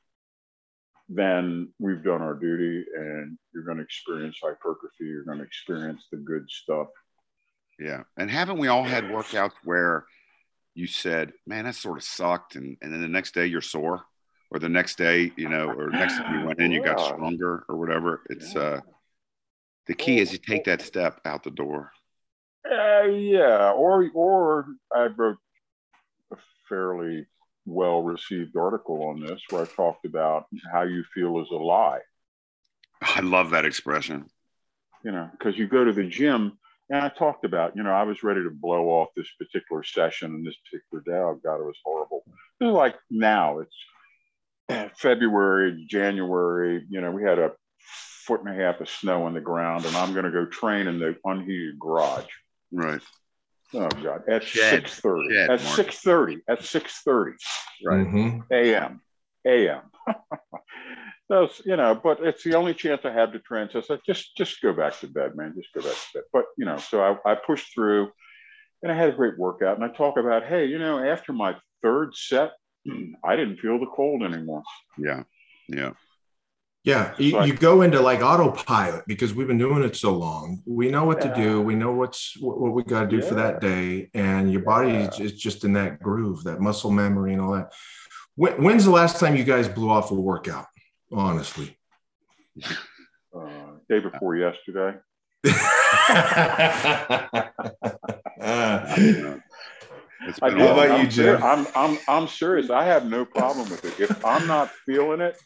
then 1.08 1.72
we've 1.78 2.02
done 2.02 2.20
our 2.22 2.34
duty 2.34 2.84
and 2.94 3.38
you're 3.52 3.64
going 3.64 3.78
to 3.78 3.82
experience 3.82 4.38
hypertrophy. 4.42 5.04
You're 5.04 5.24
going 5.24 5.38
to 5.38 5.44
experience 5.44 6.06
the 6.10 6.18
good 6.18 6.48
stuff. 6.50 6.88
Yeah. 7.78 8.02
And 8.16 8.30
haven't 8.30 8.58
we 8.58 8.68
all 8.68 8.82
had 8.84 9.04
workouts 9.04 9.52
where 9.64 10.04
you 10.76 10.86
said, 10.86 11.32
man, 11.46 11.64
that 11.64 11.74
sort 11.74 11.96
of 11.96 12.04
sucked. 12.04 12.54
And, 12.54 12.76
and 12.82 12.92
then 12.92 13.00
the 13.00 13.08
next 13.08 13.34
day 13.34 13.46
you're 13.46 13.62
sore 13.62 14.02
or 14.50 14.58
the 14.58 14.68
next 14.68 14.98
day, 14.98 15.32
you 15.36 15.48
know, 15.48 15.70
or 15.70 15.88
next 15.88 16.18
time 16.18 16.38
you 16.38 16.46
went 16.46 16.60
in, 16.60 16.70
you 16.70 16.84
got 16.84 17.00
stronger 17.00 17.64
or 17.68 17.76
whatever. 17.76 18.22
It's, 18.28 18.54
uh, 18.54 18.80
the 19.86 19.94
key 19.94 20.18
is 20.18 20.32
you 20.32 20.38
take 20.38 20.64
that 20.64 20.82
step 20.82 21.20
out 21.24 21.44
the 21.44 21.50
door. 21.50 21.92
Uh, 22.70 23.04
yeah. 23.04 23.72
Or, 23.72 24.08
or 24.14 24.66
I 24.94 25.06
wrote 25.06 25.38
a 26.30 26.36
fairly 26.68 27.26
well 27.64 28.02
received 28.02 28.54
article 28.54 29.02
on 29.04 29.20
this 29.20 29.40
where 29.48 29.62
I 29.62 29.66
talked 29.66 30.04
about 30.04 30.44
how 30.70 30.82
you 30.82 31.04
feel 31.14 31.40
is 31.40 31.48
a 31.50 31.56
lie. 31.56 32.00
I 33.00 33.20
love 33.20 33.50
that 33.50 33.64
expression. 33.64 34.26
You 35.02 35.12
know, 35.12 35.30
because 35.32 35.56
you 35.56 35.68
go 35.68 35.84
to 35.84 35.92
the 35.92 36.04
gym 36.04 36.58
and 36.90 37.00
I 37.00 37.08
talked 37.08 37.44
about, 37.44 37.76
you 37.76 37.82
know, 37.82 37.90
I 37.90 38.04
was 38.04 38.22
ready 38.22 38.42
to 38.42 38.50
blow 38.50 38.88
off 38.88 39.08
this 39.16 39.28
particular 39.38 39.82
session 39.82 40.34
and 40.34 40.46
this 40.46 40.56
particular 40.64 41.02
day. 41.04 41.22
Oh 41.22 41.40
God, 41.42 41.60
it 41.60 41.66
was 41.66 41.78
horrible. 41.84 42.24
It's 42.60 42.72
like 42.72 42.96
now 43.10 43.60
it's 43.60 44.96
February, 44.98 45.86
January, 45.88 46.84
you 46.88 47.00
know, 47.00 47.10
we 47.10 47.22
had 47.22 47.38
a 47.38 47.52
foot 48.26 48.40
and 48.44 48.50
a 48.50 48.54
half 48.54 48.80
of 48.80 48.88
snow 48.88 49.24
on 49.24 49.34
the 49.34 49.40
ground 49.40 49.84
and 49.84 49.96
I'm 49.96 50.12
going 50.12 50.24
to 50.24 50.30
go 50.30 50.46
train 50.46 50.86
in 50.86 50.98
the 50.98 51.16
unheated 51.24 51.78
garage. 51.78 52.26
Right. 52.72 53.00
Oh 53.74 53.88
God! 53.88 54.22
At 54.28 54.44
six 54.44 55.00
thirty. 55.00 55.36
At 55.36 55.60
six 55.60 55.98
thirty. 55.98 56.38
At 56.48 56.64
six 56.64 57.02
thirty. 57.02 57.36
Right. 57.84 58.06
Mm-hmm. 58.06 58.40
A.M. 58.52 59.00
A.M. 59.44 59.82
so 61.28 61.48
you 61.64 61.76
know, 61.76 61.94
but 61.94 62.20
it's 62.20 62.44
the 62.44 62.54
only 62.54 62.74
chance 62.74 63.02
I 63.04 63.12
have 63.12 63.32
to 63.32 63.38
train. 63.40 63.68
So 63.70 63.82
I 63.90 63.98
just 64.06 64.36
just 64.36 64.60
go 64.60 64.72
back 64.72 64.98
to 65.00 65.08
bed, 65.08 65.36
man. 65.36 65.54
Just 65.56 65.72
go 65.74 65.80
back 65.80 65.96
to 65.96 66.06
bed. 66.14 66.22
But 66.32 66.44
you 66.56 66.64
know, 66.64 66.78
so 66.78 67.02
I, 67.02 67.32
I 67.32 67.34
pushed 67.34 67.74
through, 67.74 68.10
and 68.82 68.92
I 68.92 68.94
had 68.96 69.10
a 69.10 69.16
great 69.16 69.38
workout. 69.38 69.76
And 69.76 69.84
I 69.84 69.94
talk 69.94 70.16
about, 70.18 70.44
hey, 70.44 70.66
you 70.66 70.78
know, 70.78 70.98
after 70.98 71.32
my 71.32 71.56
third 71.82 72.14
set, 72.14 72.52
I 73.24 73.36
didn't 73.36 73.58
feel 73.58 73.78
the 73.78 73.86
cold 73.86 74.22
anymore. 74.22 74.62
Yeah. 74.98 75.24
Yeah. 75.68 75.92
Yeah, 76.84 77.14
you, 77.18 77.42
you, 77.42 77.52
go 77.52 77.82
into 77.82 78.00
like 78.00 78.20
autopilot 78.20 79.08
because 79.08 79.34
we've 79.34 79.48
been 79.48 79.58
doing 79.58 79.82
it 79.82 79.96
so 79.96 80.16
long. 80.16 80.62
We 80.66 80.88
know 80.88 81.04
what 81.04 81.18
yeah. 81.18 81.34
to 81.34 81.42
do. 81.42 81.60
We 81.60 81.74
know 81.74 81.90
what's 81.90 82.36
what 82.38 82.74
we 82.74 82.84
got 82.84 83.00
to 83.00 83.08
do 83.08 83.16
yeah. 83.16 83.28
for 83.28 83.34
that 83.34 83.60
day, 83.60 84.08
and 84.14 84.52
your 84.52 84.60
body 84.60 84.92
yeah. 84.92 85.10
is 85.18 85.32
just 85.32 85.64
in 85.64 85.72
that 85.72 86.00
groove, 86.00 86.44
that 86.44 86.60
muscle 86.60 86.92
memory, 86.92 87.32
and 87.32 87.42
all 87.42 87.54
that. 87.54 87.72
When, 88.36 88.62
when's 88.62 88.84
the 88.84 88.92
last 88.92 89.18
time 89.18 89.34
you 89.34 89.42
guys 89.42 89.68
blew 89.68 89.90
off 89.90 90.12
a 90.12 90.14
workout? 90.14 90.66
Honestly, 91.12 91.76
uh, 93.34 93.72
day 93.88 94.00
before 94.00 94.36
yesterday. 94.36 94.98
I 100.42 100.50
do. 100.50 100.58
How 100.58 100.96
you, 100.96 101.08
Jim? 101.08 101.42
I'm, 101.42 101.66
I'm, 101.74 101.98
I'm 102.08 102.28
serious. 102.28 102.70
I 102.70 102.84
have 102.84 103.06
no 103.06 103.24
problem 103.24 103.68
with 103.70 103.84
it. 103.84 104.00
If 104.00 104.24
I'm 104.24 104.46
not 104.46 104.70
feeling 104.84 105.20
it, 105.20 105.36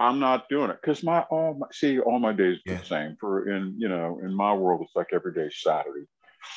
I'm 0.00 0.18
not 0.18 0.48
doing 0.48 0.70
it 0.70 0.78
because 0.80 1.02
my 1.02 1.20
all 1.30 1.54
my 1.54 1.66
see 1.72 2.00
all 2.00 2.18
my 2.18 2.32
days 2.32 2.58
yeah. 2.66 2.78
the 2.78 2.84
same. 2.84 3.16
For 3.20 3.48
in 3.48 3.76
you 3.78 3.88
know 3.88 4.20
in 4.22 4.34
my 4.34 4.52
world, 4.52 4.82
it's 4.82 4.96
like 4.96 5.08
every 5.12 5.32
day 5.32 5.50
Saturday. 5.54 6.06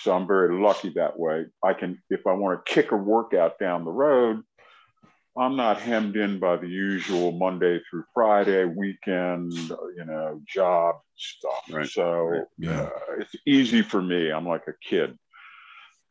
So 0.01 0.13
I'm 0.13 0.27
very 0.27 0.59
lucky 0.59 0.89
that 0.95 1.17
way. 1.19 1.45
I 1.63 1.73
can 1.73 2.01
if 2.09 2.25
I 2.25 2.33
want 2.33 2.65
to 2.65 2.73
kick 2.73 2.91
a 2.91 2.97
workout 2.97 3.59
down 3.59 3.85
the 3.85 3.91
road, 3.91 4.41
I'm 5.37 5.55
not 5.55 5.79
hemmed 5.79 6.15
in 6.15 6.39
by 6.39 6.57
the 6.57 6.67
usual 6.67 7.31
Monday 7.31 7.79
through 7.89 8.05
Friday 8.13 8.65
weekend, 8.65 9.53
you 9.53 10.05
know, 10.05 10.41
job 10.47 10.95
stuff. 11.15 11.63
Right. 11.69 11.87
So 11.87 12.11
right. 12.23 12.43
Yeah. 12.57 12.81
Uh, 12.81 12.89
it's 13.19 13.35
easy 13.45 13.81
for 13.81 14.01
me. 14.01 14.31
I'm 14.31 14.47
like 14.47 14.67
a 14.67 14.73
kid. 14.87 15.17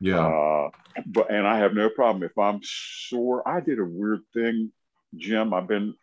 Yeah. 0.00 0.26
Uh, 0.26 0.70
but 1.06 1.30
and 1.30 1.46
I 1.46 1.58
have 1.58 1.74
no 1.74 1.88
problem 1.90 2.22
if 2.22 2.36
I'm 2.38 2.60
sore. 2.62 3.46
I 3.48 3.60
did 3.60 3.78
a 3.78 3.84
weird 3.84 4.20
thing, 4.32 4.72
Jim. 5.16 5.52
I've 5.52 5.68
been 5.68 5.94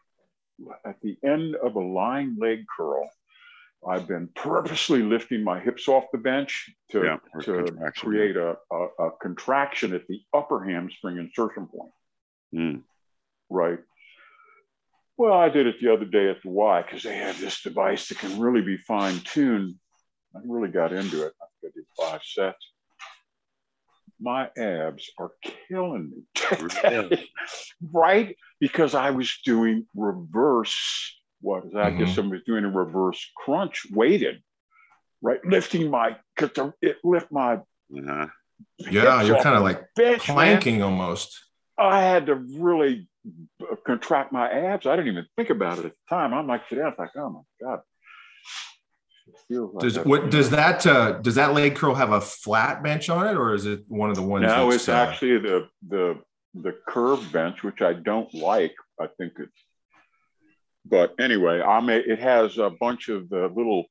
at 0.86 1.00
the 1.02 1.18
end 1.24 1.56
of 1.56 1.76
a 1.76 1.80
lying 1.80 2.38
leg 2.40 2.66
curl, 2.76 3.10
I've 3.88 4.08
been 4.08 4.30
purposely 4.36 5.02
lifting 5.02 5.44
my 5.44 5.60
hips 5.60 5.88
off 5.88 6.06
the 6.12 6.18
bench 6.18 6.70
to, 6.92 7.04
yeah, 7.04 7.18
to 7.42 7.92
create 7.98 8.38
a, 8.38 8.56
a, 8.72 8.88
a, 9.00 9.12
contraction 9.22 9.94
at 9.94 10.08
the 10.08 10.22
upper 10.34 10.64
hamstring 10.64 11.18
insertion 11.18 11.68
point. 11.68 11.92
Mm. 12.56 12.82
Right. 13.54 13.80
Well, 15.18 15.34
I 15.34 15.50
did 15.50 15.68
it 15.68 15.76
the 15.80 15.94
other 15.94 16.06
day 16.06 16.30
at 16.30 16.42
the 16.42 16.50
Y 16.50 16.82
because 16.82 17.04
they 17.04 17.16
have 17.16 17.40
this 17.40 17.62
device 17.62 18.10
that 18.10 18.18
can 18.18 18.40
really 18.40 18.62
be 18.62 18.78
fine 18.78 19.20
tuned. 19.20 19.76
I 20.36 20.40
really 20.46 20.70
got 20.70 20.92
into 20.92 21.26
it. 21.26 21.34
I 21.42 21.46
think 21.62 21.74
I 21.74 21.80
did 21.80 21.86
five 21.98 22.22
sets 22.24 22.74
my 24.24 24.50
abs 24.58 25.12
are 25.18 25.32
killing 25.68 26.12
me. 26.12 27.28
right? 27.92 28.36
Because 28.60 28.96
I 28.96 29.12
was 29.12 29.38
doing 29.44 29.86
reverse, 29.96 31.20
what 31.42 31.66
is 31.66 31.74
that? 31.74 31.92
Mm-hmm. 31.92 32.02
I 32.02 32.06
guess 32.06 32.18
I 32.18 32.22
was 32.22 32.42
doing 32.46 32.64
a 32.64 32.70
reverse 32.70 33.30
crunch 33.36 33.86
weighted, 33.92 34.42
right? 35.22 35.40
Lifting 35.46 35.92
my, 35.92 36.16
because 36.36 36.72
it 36.82 36.98
lift 37.04 37.32
my. 37.32 37.56
Uh-huh. 37.56 38.28
Yeah, 38.90 39.22
you're 39.24 39.44
kind 39.44 39.58
of 39.58 39.64
like 39.64 39.84
planking 39.96 40.78
man. 40.78 40.84
almost. 40.84 41.44
I 41.84 42.02
had 42.02 42.28
to 42.28 42.36
really 42.36 43.08
contract 43.86 44.32
my 44.32 44.50
abs. 44.50 44.86
I 44.86 44.96
didn't 44.96 45.12
even 45.12 45.28
think 45.36 45.50
about 45.50 45.80
it 45.80 45.86
at 45.86 45.92
the 45.92 46.16
time. 46.16 46.34
I'm 46.34 46.48
like, 46.48 46.68
today, 46.68 46.82
I 46.82 46.86
was 46.86 46.96
like, 46.98 47.12
oh 47.16 47.30
my 47.30 47.42
God, 47.62 47.82
like 49.50 49.80
does 49.80 50.00
what 50.00 50.30
does 50.30 50.50
that 50.50 50.86
uh, 50.86 51.14
does 51.14 51.36
that 51.36 51.54
leg 51.54 51.76
curl 51.76 51.96
have 51.96 52.12
a 52.12 52.22
flat 52.22 52.84
bench 52.84 53.10
on 53.10 53.28
it, 53.28 53.36
or 53.36 53.54
is 53.54 53.66
it 53.66 53.84
one 53.88 54.10
of 54.10 54.16
the 54.16 54.22
ones? 54.22 54.44
No, 54.44 54.72
it's 54.72 54.90
uh, 54.90 54.94
actually 54.94 55.40
the 55.40 55.68
the 55.88 56.20
the 56.54 56.76
curved 56.88 57.32
bench, 57.32 57.64
which 57.64 57.82
I 57.82 57.94
don't 57.94 58.34
like. 58.34 58.76
I 59.00 59.08
think 59.18 59.34
it's. 59.38 59.66
But 60.86 61.16
anyway, 61.20 61.62
I'm 61.62 61.90
it 61.90 62.20
has 62.20 62.58
a 62.58 62.70
bunch 62.70 63.10
of 63.10 63.30
the 63.30 63.48
little 63.48 63.86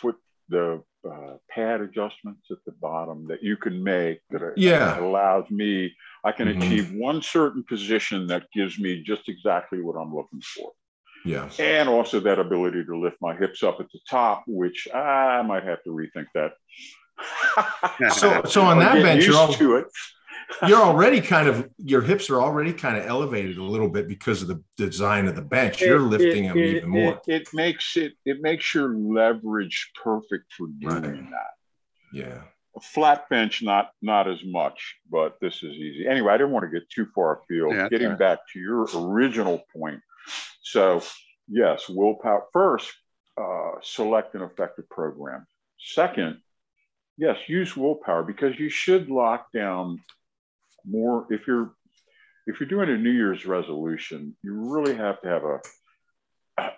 foot 0.00 0.16
the 0.48 0.82
uh, 1.08 1.36
pad 1.50 1.80
adjustments 1.80 2.46
at 2.50 2.58
the 2.66 2.72
bottom 2.72 3.26
that 3.28 3.42
you 3.42 3.56
can 3.56 3.82
make 3.82 4.20
that, 4.30 4.54
yeah. 4.56 4.78
that 4.78 5.02
allows 5.02 5.50
me 5.50 5.92
I 6.24 6.32
can 6.32 6.48
mm-hmm. 6.48 6.62
achieve 6.62 6.92
one 6.92 7.22
certain 7.22 7.64
position 7.64 8.26
that 8.28 8.50
gives 8.52 8.78
me 8.78 9.02
just 9.02 9.28
exactly 9.28 9.80
what 9.80 9.96
I'm 9.96 10.14
looking 10.14 10.40
for. 10.40 10.72
Yeah. 11.24 11.48
And 11.58 11.88
also 11.88 12.20
that 12.20 12.38
ability 12.38 12.84
to 12.84 12.96
lift 12.96 13.16
my 13.20 13.36
hips 13.36 13.62
up 13.62 13.80
at 13.80 13.86
the 13.92 14.00
top, 14.08 14.44
which 14.46 14.88
I 14.94 15.42
might 15.42 15.64
have 15.64 15.82
to 15.84 15.90
rethink 15.90 16.26
that. 16.34 16.52
so, 18.12 18.42
so 18.44 18.62
on 18.62 18.78
that 18.80 19.02
bench, 19.02 19.26
you're 19.26 19.36
all, 19.36 19.52
to 19.52 19.76
it. 19.76 19.86
You're 20.66 20.82
already 20.82 21.20
kind 21.20 21.48
of 21.48 21.68
your 21.78 22.02
hips 22.02 22.30
are 22.30 22.40
already 22.40 22.72
kind 22.72 22.96
of 22.96 23.06
elevated 23.06 23.58
a 23.58 23.62
little 23.62 23.88
bit 23.88 24.08
because 24.08 24.42
of 24.42 24.48
the 24.48 24.62
design 24.76 25.26
of 25.28 25.36
the 25.36 25.42
bench. 25.42 25.80
You're 25.80 25.96
it, 25.96 26.02
lifting 26.02 26.44
it, 26.44 26.48
them 26.48 26.58
it, 26.58 26.76
even 26.76 26.88
more. 26.90 27.20
It, 27.26 27.48
makes 27.52 27.96
it 27.96 28.14
it 28.24 28.40
makes 28.40 28.74
your 28.74 28.94
leverage 28.94 29.90
perfect 30.02 30.52
for 30.52 30.68
doing 30.80 31.02
right. 31.02 31.30
that. 31.30 31.50
Yeah. 32.12 32.42
A 32.76 32.80
flat 32.80 33.28
bench, 33.28 33.62
not 33.62 33.90
not 34.02 34.28
as 34.28 34.44
much, 34.44 34.96
but 35.10 35.36
this 35.40 35.62
is 35.62 35.74
easy. 35.74 36.06
Anyway, 36.06 36.32
I 36.32 36.36
didn't 36.36 36.52
want 36.52 36.64
to 36.64 36.70
get 36.70 36.88
too 36.90 37.06
far 37.14 37.40
afield. 37.40 37.74
Yeah, 37.74 37.88
Getting 37.88 38.10
right. 38.10 38.18
back 38.18 38.38
to 38.52 38.60
your 38.60 38.86
original 38.94 39.62
point, 39.74 40.00
so, 40.60 41.02
yes, 41.48 41.88
willpower 41.88 42.44
first, 42.52 42.92
uh, 43.40 43.72
select 43.82 44.34
an 44.34 44.42
effective 44.42 44.88
program. 44.90 45.46
Second, 45.78 46.40
yes, 47.16 47.38
use 47.46 47.76
willpower 47.76 48.22
because 48.22 48.58
you 48.58 48.68
should 48.68 49.10
lock 49.10 49.50
down 49.52 50.00
more. 50.86 51.26
If 51.30 51.46
you're 51.46 51.72
if 52.46 52.60
you're 52.60 52.68
doing 52.68 52.88
a 52.88 52.96
New 52.96 53.10
Year's 53.10 53.46
resolution, 53.46 54.36
you 54.42 54.54
really 54.54 54.94
have 54.94 55.20
to 55.22 55.28
have 55.28 55.44
a 55.44 55.60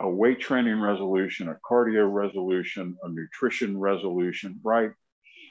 a 0.01 0.09
weight 0.09 0.41
training 0.41 0.81
resolution, 0.81 1.49
a 1.49 1.57
cardio 1.69 2.13
resolution, 2.13 2.97
a 3.03 3.09
nutrition 3.09 3.79
resolution, 3.79 4.61
right? 4.63 4.91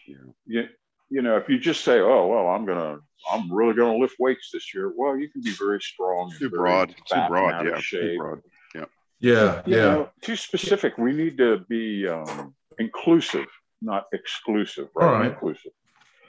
Yeah. 0.07 0.15
You, 0.45 0.67
you 1.09 1.21
know, 1.21 1.37
if 1.37 1.49
you 1.49 1.57
just 1.57 1.83
say, 1.83 1.99
"Oh, 1.99 2.27
well, 2.27 2.47
I'm 2.47 2.65
gonna, 2.65 2.99
I'm 3.31 3.51
really 3.51 3.73
gonna 3.73 3.97
lift 3.97 4.15
weights 4.19 4.51
this 4.53 4.73
year," 4.73 4.93
well, 4.95 5.17
you 5.17 5.29
can 5.29 5.41
be 5.41 5.51
very 5.51 5.81
strong. 5.81 6.31
Too 6.37 6.49
broad. 6.49 6.89
Too 6.89 7.21
broad. 7.27 7.65
Yeah. 7.65 7.79
Too 7.81 8.17
broad. 8.17 8.41
Yeah. 8.75 8.85
Yeah. 9.19 9.61
You 9.65 9.75
yeah. 9.75 9.81
Know, 9.81 10.09
too 10.21 10.35
specific. 10.35 10.97
We 10.97 11.13
need 11.13 11.37
to 11.39 11.65
be 11.67 12.07
um, 12.07 12.53
inclusive, 12.77 13.47
not 13.81 14.05
exclusive. 14.13 14.89
Right? 14.95 15.05
All 15.05 15.13
right. 15.13 15.31
Inclusive. 15.31 15.71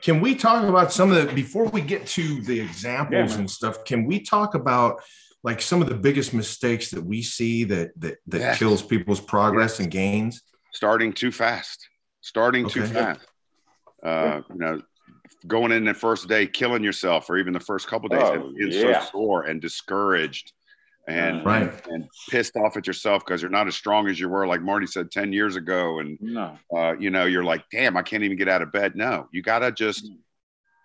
Can 0.03 0.21
we 0.21 0.35
talk 0.35 0.65
about 0.65 0.93
some 0.93 1.13
of 1.13 1.27
the 1.29 1.33
before 1.35 1.65
we 1.65 1.81
get 1.81 2.07
to 2.09 2.41
the 2.43 2.59
examples 2.59 3.33
yeah, 3.33 3.39
and 3.39 3.51
stuff? 3.51 3.85
Can 3.85 4.05
we 4.05 4.21
talk 4.21 4.55
about 4.55 5.03
like 5.43 5.61
some 5.61 5.83
of 5.83 5.89
the 5.89 5.95
biggest 5.95 6.35
mistakes 6.35 6.91
that 6.91 7.03
we 7.03 7.23
see 7.23 7.65
that 7.65 7.91
that 8.01 8.19
that 8.29 8.41
yes. 8.41 8.59
kills 8.59 8.83
people's 8.83 9.21
progress 9.21 9.73
yes. 9.73 9.81
and 9.81 9.91
gains? 9.91 10.43
Starting 10.73 11.13
too 11.13 11.33
fast. 11.33 11.89
Starting 12.21 12.67
okay. 12.67 12.75
too 12.75 12.87
fast. 12.87 13.21
Uh, 14.03 14.41
you 14.51 14.59
know, 14.59 14.81
going 15.47 15.73
in 15.73 15.85
the 15.85 15.95
first 15.95 16.29
day, 16.29 16.47
killing 16.47 16.83
yourself, 16.83 17.29
or 17.29 17.37
even 17.37 17.53
the 17.53 17.61
first 17.61 17.87
couple 17.87 18.09
days, 18.09 18.23
Oh, 18.23 18.35
and 18.35 18.57
being 18.57 18.73
yeah. 18.73 19.01
so 19.01 19.11
sore 19.11 19.43
and 19.45 19.61
discouraged, 19.61 20.53
and 21.09 21.45
Right. 21.45 21.73
and 21.89 22.09
pissed 22.29 22.57
off 22.57 22.77
at 22.77 22.87
yourself 22.87 23.25
because 23.25 23.43
you're 23.43 23.51
not 23.51 23.67
as 23.67 23.75
strong 23.75 24.09
as 24.09 24.19
you 24.21 24.29
were, 24.29 24.47
like 24.47 24.63
Marty 24.63 24.87
said 24.87 25.11
ten 25.11 25.33
years 25.33 25.57
ago, 25.57 25.99
and 26.01 26.19
No. 26.21 26.59
uh, 26.77 26.95
you 26.99 27.11
know 27.11 27.25
you're 27.25 27.45
like, 27.45 27.65
damn, 27.71 27.97
I 27.97 28.03
can't 28.03 28.23
even 28.23 28.37
get 28.37 28.49
out 28.49 28.63
of 28.63 28.71
bed. 28.73 28.95
No, 28.97 29.29
you 29.33 29.43
gotta 29.43 29.73
just 29.73 30.11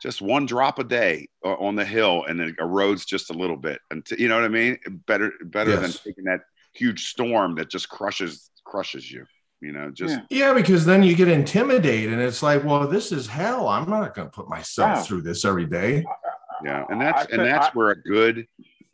just 0.01 0.22
one 0.22 0.45
drop 0.45 0.77
a 0.79 0.84
day 0.84 1.27
uh, 1.43 1.53
on 1.53 1.75
the 1.75 1.86
hill, 1.86 2.25
and 2.27 2.39
it 2.41 2.57
erodes 2.57 3.05
just 3.07 3.29
a 3.29 3.34
little 3.34 3.57
bit, 3.57 3.79
and 3.91 4.05
you 4.17 4.27
know 4.27 4.36
what 4.36 4.45
I 4.45 4.50
mean. 4.50 4.77
Better 5.07 5.31
better 5.43 5.75
than 5.77 5.91
taking 5.91 6.25
that 6.25 6.41
huge 6.74 7.07
storm 7.07 7.55
that 7.55 7.69
just 7.69 7.89
crushes 7.89 8.51
crushes 8.65 9.10
you. 9.12 9.25
You 9.62 9.72
know, 9.72 9.89
just 9.89 10.19
Yeah. 10.29 10.48
Yeah, 10.50 10.53
because 10.53 10.86
then 10.86 11.01
you 11.01 11.15
get 11.15 11.27
intimidated 11.29 12.12
and 12.12 12.22
it's 12.22 12.43
like, 12.43 12.63
well, 12.65 12.88
this 12.88 13.12
is 13.12 13.25
hell. 13.25 13.67
I'm 13.69 13.89
not 13.89 14.13
going 14.13 14.27
to 14.27 14.31
put 14.31 14.50
myself 14.50 14.98
Wow. 14.98 15.03
through 15.03 15.22
this 15.22 15.45
every 15.45 15.65
day. 15.65 16.03
Yeah, 16.63 16.86
and 16.89 17.01
that's 17.01 17.25
I 17.25 17.27
and 17.31 17.41
that's 17.45 17.67
I- 17.67 17.72
where 17.72 17.91
a 17.91 18.01
good 18.01 18.45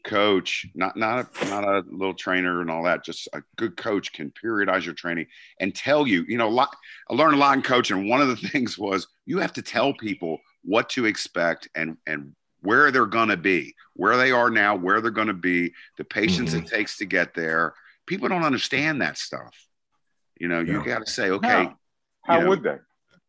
coach, 0.03 0.65
not 0.75 0.95
not 0.97 1.27
a 1.41 1.45
not 1.49 1.63
a 1.63 1.83
little 1.89 2.13
trainer 2.13 2.61
and 2.61 2.69
all 2.69 2.83
that, 2.83 3.03
just 3.03 3.27
a 3.33 3.41
good 3.57 3.77
coach 3.77 4.13
can 4.13 4.31
periodize 4.31 4.85
your 4.85 4.93
training 4.93 5.27
and 5.59 5.73
tell 5.73 6.07
you. 6.07 6.23
You 6.27 6.37
know, 6.37 6.47
a 6.47 6.49
lot, 6.49 6.75
I 7.09 7.13
learned 7.13 7.35
a 7.35 7.37
lot 7.37 7.55
in 7.55 7.63
coaching. 7.63 8.07
One 8.07 8.21
of 8.21 8.27
the 8.27 8.35
things 8.49 8.77
was 8.77 9.07
you 9.25 9.39
have 9.39 9.53
to 9.53 9.61
tell 9.61 9.93
people 9.93 10.39
what 10.63 10.89
to 10.91 11.05
expect 11.05 11.69
and 11.75 11.97
and 12.05 12.35
where 12.61 12.91
they're 12.91 13.05
going 13.05 13.29
to 13.29 13.37
be, 13.37 13.75
where 13.95 14.17
they 14.17 14.31
are 14.31 14.49
now, 14.49 14.75
where 14.75 15.01
they're 15.01 15.11
going 15.11 15.27
to 15.27 15.33
be, 15.33 15.73
the 15.97 16.03
patience 16.03 16.53
it 16.53 16.59
mm-hmm. 16.59 16.75
takes 16.75 16.97
to 16.97 17.05
get 17.05 17.33
there. 17.33 17.73
People 18.05 18.29
don't 18.29 18.43
understand 18.43 19.01
that 19.01 19.17
stuff. 19.17 19.55
You 20.39 20.47
know, 20.47 20.59
you 20.59 20.83
got 20.83 21.05
to 21.05 21.11
say, 21.11 21.29
okay, 21.29 21.63
No. 21.63 21.73
How 22.23 22.37
you 22.37 22.43
know, 22.43 22.49
would 22.49 22.63
they? 22.63 22.77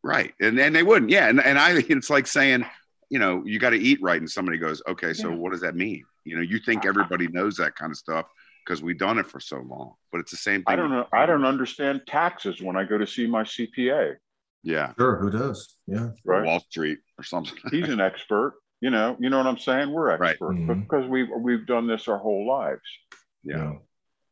Right. 0.02 0.34
And 0.40 0.58
and 0.58 0.74
they 0.74 0.82
wouldn't. 0.82 1.10
Yeah. 1.10 1.28
And, 1.28 1.42
and 1.42 1.58
I 1.58 1.72
it's 1.88 2.10
like 2.10 2.26
saying, 2.26 2.66
you 3.12 3.18
know, 3.18 3.42
you 3.44 3.58
got 3.58 3.70
to 3.70 3.76
eat 3.78 3.98
right. 4.02 4.18
And 4.18 4.30
somebody 4.30 4.56
goes, 4.56 4.80
okay, 4.88 5.12
so 5.12 5.28
Yeah. 5.28 5.36
what 5.36 5.52
does 5.52 5.60
that 5.60 5.76
mean? 5.76 6.02
You 6.24 6.36
know, 6.36 6.42
you 6.42 6.58
think 6.58 6.86
everybody 6.86 7.28
knows 7.28 7.56
that 7.58 7.74
kind 7.76 7.90
of 7.92 7.98
stuff 7.98 8.24
because 8.64 8.82
we've 8.82 8.96
done 8.96 9.18
it 9.18 9.26
for 9.26 9.38
so 9.38 9.58
long. 9.58 9.92
But 10.10 10.20
it's 10.22 10.30
the 10.30 10.38
same 10.38 10.62
thing. 10.62 10.72
I 10.72 10.76
don't 10.76 10.90
know. 10.90 11.06
I 11.12 11.26
don't 11.26 11.44
understand 11.44 12.02
taxes 12.06 12.62
when 12.62 12.74
I 12.74 12.84
go 12.84 12.96
to 12.96 13.06
see 13.06 13.26
my 13.26 13.42
CPA. 13.42 14.14
Yeah. 14.62 14.94
Sure, 14.98 15.16
who 15.18 15.30
does? 15.30 15.76
Yeah. 15.86 16.08
Right. 16.24 16.44
Wall 16.46 16.60
Street 16.70 17.00
or 17.18 17.24
something. 17.24 17.58
He's 17.70 17.88
an 17.90 18.00
expert. 18.00 18.54
You 18.80 18.88
know. 18.90 19.16
You 19.20 19.28
know 19.30 19.36
what 19.36 19.46
I'm 19.46 19.58
saying? 19.58 19.92
We're 19.92 20.16
Right. 20.16 20.30
experts 20.30 20.58
Mhm. 20.58 20.82
because 20.84 21.06
we've 21.06 21.28
we've 21.38 21.66
done 21.66 21.86
this 21.86 22.08
our 22.08 22.18
whole 22.18 22.46
lives. 22.48 22.80
yeah. 23.44 23.74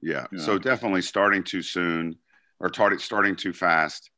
Yeah. 0.01 0.27
Yeah. 0.33 0.39
So 0.39 0.59
definitely 0.59 1.03
starting 1.03 1.43
too 1.45 1.61
soon 1.63 2.17
or 2.61 2.71
tar- 2.71 2.99
starting 2.99 3.37
too 3.37 3.53
fast. 3.53 4.11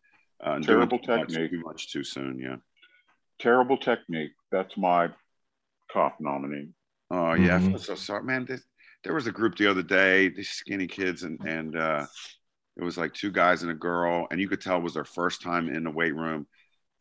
Uh, 0.44 0.60
Terrible 0.60 0.98
too 1.00 1.16
much- 1.16 1.28
technique. 1.30 1.50
Too 1.50 1.62
much 1.64 1.90
too 1.92 2.04
soon. 2.04 2.38
Yeah. 2.38 2.56
Terrible 3.42 3.76
technique. 3.76 4.32
That's 4.52 4.76
my 4.76 5.08
top 5.92 6.16
nominee. 6.20 6.68
Oh 7.10 7.34
yeah, 7.34 7.56
I 7.56 7.58
Mhm. 7.58 7.70
feel 7.70 7.78
so 7.78 7.94
sorry, 7.96 8.22
man. 8.22 8.44
This, 8.46 8.62
there 9.04 9.14
was 9.14 9.26
a 9.26 9.32
group 9.32 9.56
the 9.56 9.66
other 9.66 9.82
day, 9.82 10.28
these 10.28 10.48
skinny 10.50 10.86
kids, 10.86 11.24
and 11.24 11.40
and 11.44 11.76
uh, 11.76 12.06
it 12.76 12.84
was 12.84 12.96
like 12.96 13.12
two 13.12 13.30
guys 13.32 13.62
and 13.62 13.70
a 13.72 13.74
girl, 13.74 14.26
and 14.30 14.40
you 14.40 14.48
could 14.48 14.60
tell 14.60 14.78
it 14.78 14.82
was 14.82 14.94
their 14.94 15.04
first 15.04 15.42
time 15.42 15.68
in 15.68 15.84
the 15.84 15.90
weight 15.90 16.14
room, 16.14 16.46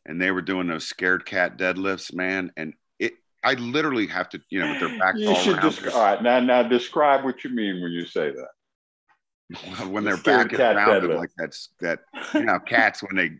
and 0.05 0.19
they 0.19 0.31
were 0.31 0.41
doing 0.41 0.67
those 0.67 0.87
scared 0.87 1.25
cat 1.25 1.57
deadlifts, 1.57 2.13
man. 2.13 2.51
And 2.57 2.73
it, 2.99 3.13
I 3.43 3.53
literally 3.53 4.07
have 4.07 4.29
to, 4.29 4.41
you 4.49 4.59
know, 4.59 4.69
with 4.69 4.79
their 4.79 4.97
back. 4.99 5.15
You 5.19 5.29
all 5.29 5.35
should 5.35 5.57
around, 5.57 5.71
just 5.71 5.95
all 5.95 6.01
right 6.01 6.21
now. 6.21 6.39
Now 6.39 6.63
describe 6.63 7.23
what 7.23 7.43
you 7.43 7.51
mean 7.51 7.81
when 7.81 7.91
you 7.91 8.05
say 8.05 8.31
that. 8.31 8.49
when 9.89 10.03
their 10.03 10.17
Scared 10.17 10.49
back 10.49 10.53
is 10.53 10.59
cat 10.59 10.75
rounded 10.75 11.11
deadlift. 11.11 11.17
like 11.17 11.29
that's 11.37 11.69
that. 11.81 11.99
You 12.33 12.45
know, 12.45 12.59
cats 12.59 13.03
when 13.03 13.15
they 13.15 13.31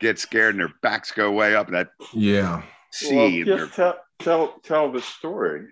get 0.00 0.18
scared 0.18 0.54
and 0.54 0.60
their 0.60 0.72
backs 0.82 1.12
go 1.12 1.30
way 1.30 1.54
up, 1.54 1.70
that 1.70 1.88
Yeah. 2.12 2.62
See, 2.92 3.14
Well, 3.16 3.26
in 3.26 3.46
just 3.46 3.74
tell 3.74 3.96
tell 4.18 4.58
tell 4.64 4.90
the 4.92 5.00
story. 5.00 5.66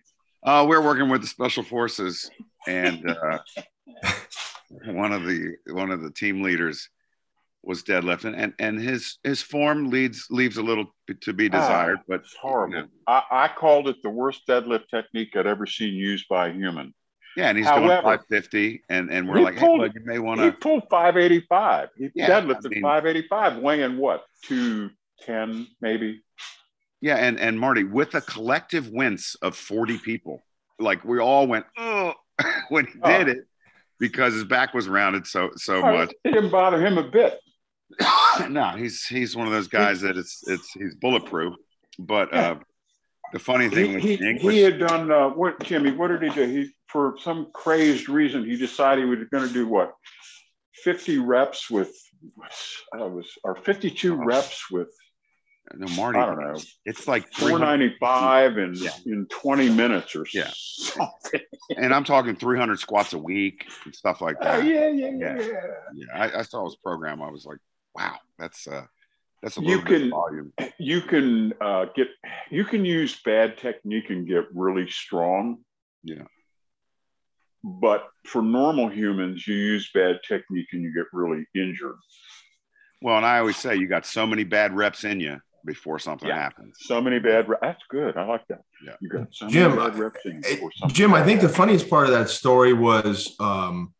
Uh, 0.44 0.64
we're 0.68 0.82
working 0.84 1.08
with 1.08 1.20
the 1.20 1.26
special 1.26 1.64
forces, 1.64 2.30
and 2.68 3.10
uh, 3.10 3.38
one 4.86 5.12
of 5.12 5.24
the 5.24 5.54
one 5.68 5.90
of 5.90 6.02
the 6.02 6.10
team 6.12 6.42
leaders 6.42 6.88
was 7.64 7.82
deadlifting, 7.82 8.34
and 8.36 8.54
and 8.60 8.80
his 8.80 9.18
his 9.24 9.42
form 9.42 9.90
leads 9.90 10.28
leaves 10.30 10.56
a 10.58 10.62
little 10.62 10.86
to 11.22 11.32
be 11.32 11.48
desired, 11.48 11.98
but 12.06 12.20
It's 12.20 12.36
horrible. 12.40 12.76
you 12.76 12.82
know, 12.82 12.88
I, 13.08 13.22
I 13.30 13.48
called 13.48 13.88
it 13.88 13.96
the 14.02 14.10
worst 14.10 14.42
deadlift 14.48 14.88
technique 14.88 15.34
I'd 15.36 15.46
ever 15.46 15.66
seen 15.66 15.94
used 15.94 16.28
by 16.28 16.48
a 16.48 16.52
human. 16.52 16.94
Yeah, 17.38 17.48
and 17.50 17.56
he's 17.56 17.66
doing 17.68 17.82
However, 17.84 18.02
550, 18.02 18.82
and 18.88 19.10
and 19.10 19.28
we're 19.28 19.38
he 19.38 19.44
like, 19.44 19.56
pulled- 19.56 19.80
hey, 19.86 19.92
you 19.94 20.04
may 20.04 20.18
want 20.18 20.40
to. 20.40 20.46
He 20.46 20.50
pulled 20.50 20.82
585. 20.90 21.88
He 21.96 22.10
Yeah, 22.14 22.28
deadlifted 22.28 22.66
I 22.66 22.68
mean- 22.70 22.82
585, 22.82 23.58
weighing 23.58 23.96
what? 23.96 24.24
210 24.46 25.66
maybe? 25.80 26.22
yeah, 27.00 27.16
and 27.16 27.38
and 27.38 27.58
Marty 27.58 27.84
with 27.84 28.14
a 28.14 28.20
collective 28.20 28.88
wince 28.88 29.36
of 29.36 29.56
40 29.56 29.98
people, 29.98 30.42
like 30.78 31.04
we 31.04 31.18
all 31.20 31.46
went, 31.46 31.64
oh, 31.76 32.14
when 32.68 32.86
he 32.86 32.92
Oh. 33.02 33.18
did 33.18 33.28
it 33.28 33.38
because 34.00 34.34
his 34.34 34.44
back 34.44 34.74
was 34.74 34.88
rounded 34.88 35.26
so 35.26 35.50
so 35.56 35.76
Oh, 35.76 35.92
much. 35.92 36.12
It 36.24 36.32
didn't 36.32 36.50
bother 36.50 36.84
him 36.84 36.98
a 36.98 37.08
bit. 37.08 37.38
no, 38.50 38.70
he's 38.76 39.06
he's 39.06 39.34
one 39.36 39.46
of 39.46 39.52
those 39.52 39.68
guys 39.68 40.00
that 40.02 40.16
it's 40.16 40.42
it's 40.48 40.70
he's 40.72 40.94
bulletproof. 40.96 41.54
But 41.98 42.32
uh, 42.34 42.56
the 43.32 43.38
funny 43.38 43.68
He, 43.68 43.74
thing 43.74 43.94
with 43.94 44.02
he, 44.02 44.14
English, 44.14 44.54
he 44.54 44.60
had 44.60 44.78
done 44.78 45.10
uh, 45.10 45.28
what, 45.30 45.58
Jimmy? 45.64 45.90
What 45.92 46.08
did 46.08 46.22
he 46.22 46.30
do? 46.30 46.44
He, 46.46 46.70
for 46.88 47.16
some 47.22 47.48
crazed 47.52 48.08
reason, 48.08 48.44
he 48.44 48.56
decided 48.56 49.04
he 49.04 49.10
was 49.10 49.28
going 49.30 49.46
to 49.46 49.52
do 49.52 49.66
what? 49.66 49.94
50 50.84 51.18
reps 51.18 51.68
with, 51.70 51.92
uh, 52.98 53.06
was 53.06 53.26
or 53.44 53.56
52 53.56 54.14
Oh. 54.14 54.24
reps 54.24 54.70
with 54.70 54.88
no 55.74 55.86
Marty, 55.96 56.18
I 56.18 56.24
don't 56.24 56.40
know. 56.40 56.58
it's 56.86 57.06
like 57.06 57.24
300, 57.34 57.98
495 58.00 58.56
in 58.58 58.74
Yeah. 58.74 58.90
in 59.04 59.26
20 59.26 59.68
minutes 59.68 60.16
or 60.16 60.24
Yeah. 60.32 60.48
something. 60.54 61.42
and 61.76 61.92
I'm 61.92 62.04
talking 62.04 62.36
300 62.36 62.78
squats 62.78 63.12
a 63.12 63.18
week 63.18 63.66
and 63.84 63.94
stuff 63.94 64.22
like 64.22 64.36
Oh, 64.40 64.44
that. 64.44 64.64
yeah, 64.64 64.88
yeah, 64.88 65.10
Yeah. 65.10 65.38
yeah. 65.40 65.60
Yeah, 65.94 66.06
I, 66.14 66.38
I 66.38 66.42
saw 66.42 66.64
his 66.64 66.76
program. 66.76 67.20
I 67.20 67.30
was 67.30 67.44
like, 67.44 67.58
wow, 67.94 68.16
that's 68.38 68.66
uh, 68.66 68.86
that's 69.42 69.58
a 69.58 69.62
You 69.62 69.82
can- 69.82 70.08
volume. 70.10 70.52
You 70.78 71.02
can 71.02 71.52
uh, 71.60 71.84
get 71.94 72.08
you 72.50 72.64
can 72.64 72.86
use 72.86 73.20
bad 73.22 73.58
technique 73.58 74.08
and 74.08 74.26
get 74.26 74.44
really 74.54 74.88
strong. 74.88 75.64
Yeah. 76.02 76.24
But 77.64 78.08
for 78.26 78.42
normal 78.42 78.88
humans, 78.88 79.46
you 79.46 79.54
use 79.54 79.90
bad 79.92 80.20
technique 80.26 80.68
and 80.72 80.82
you 80.82 80.92
get 80.94 81.06
really 81.12 81.44
injured. 81.54 81.96
Well, 83.02 83.16
and 83.16 83.26
I 83.26 83.38
always 83.38 83.56
say 83.56 83.76
you 83.76 83.86
got 83.88 84.06
so 84.06 84.26
many 84.26 84.44
bad 84.44 84.74
reps 84.76 85.04
in 85.04 85.20
you 85.20 85.40
before 85.64 85.98
something 85.98 86.28
Yeah. 86.28 86.36
happens. 86.40 86.76
So 86.80 87.00
many 87.00 87.18
bad. 87.18 87.48
Re- 87.48 87.56
That's 87.60 87.82
good. 87.88 88.16
I 88.16 88.24
like 88.24 88.46
that. 88.48 88.62
Yeah. 88.84 88.94
You 89.00 89.08
got 89.08 89.28
so 89.32 89.48
Jim, 89.48 89.74
many 89.76 89.90
bad 89.90 89.98
reps 89.98 90.20
in 90.24 90.36
you 90.36 90.40
before 90.40 90.72
something 90.72 90.94
Jim, 90.94 91.14
I 91.14 91.22
think 91.24 91.40
the 91.40 91.48
funniest 91.48 91.90
part 91.90 92.06
of 92.06 92.12
that 92.12 92.28
story 92.30 92.72
was 92.72 93.34
um, 93.40 93.92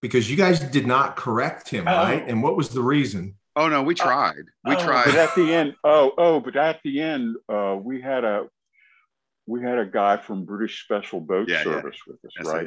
because 0.00 0.30
you 0.30 0.36
guys 0.36 0.60
did 0.60 0.86
not 0.86 1.16
correct 1.16 1.68
him, 1.68 1.84
Oh. 1.86 1.92
right? 1.92 2.24
And 2.26 2.42
what 2.42 2.56
was 2.56 2.70
the 2.70 2.82
reason? 2.82 3.34
Oh 3.56 3.68
no, 3.68 3.82
we 3.82 3.94
tried. 3.94 4.44
We 4.64 4.74
Oh, 4.74 4.84
tried. 4.84 5.04
But 5.06 5.14
at 5.16 5.34
the 5.36 5.52
end, 5.54 5.74
oh, 5.84 6.12
oh, 6.18 6.40
but 6.40 6.56
at 6.56 6.80
the 6.82 7.00
end, 7.00 7.36
uh, 7.48 7.76
we 7.80 8.00
had 8.00 8.24
a 8.24 8.46
we 9.46 9.62
had 9.62 9.78
a 9.78 9.84
guy 9.86 10.16
from 10.16 10.44
British 10.46 10.82
Special 10.84 11.20
Boat 11.20 11.48
Yeah, 11.48 11.58
yeah. 11.58 11.64
Service 11.64 11.98
with 12.06 12.16
us, 12.24 12.32
Yes, 12.38 12.46
right? 12.46 12.66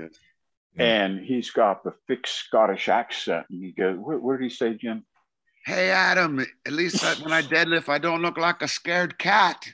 It 0.78 0.84
is. 0.84 0.88
And 0.88 1.20
he's 1.20 1.50
got 1.52 1.84
the 1.84 1.94
thick 2.08 2.28
Scottish 2.28 2.88
accent, 2.90 3.46
and 3.50 3.64
he 3.64 3.72
goes, 3.72 3.98
where, 3.98 4.18
what 4.20 4.38
did 4.40 4.44
he 4.44 4.50
say, 4.50 4.74
Jim?" 4.76 5.06
Hey 5.66 5.90
Adam, 5.90 6.40
at 6.66 6.72
least 6.72 7.04
I, 7.04 7.16
when 7.22 7.34
I 7.34 7.42
deadlift, 7.42 7.90
I 7.90 7.98
don't 7.98 8.22
look 8.22 8.38
like 8.38 8.62
a 8.62 8.68
scared 8.68 9.18
cat. 9.18 9.66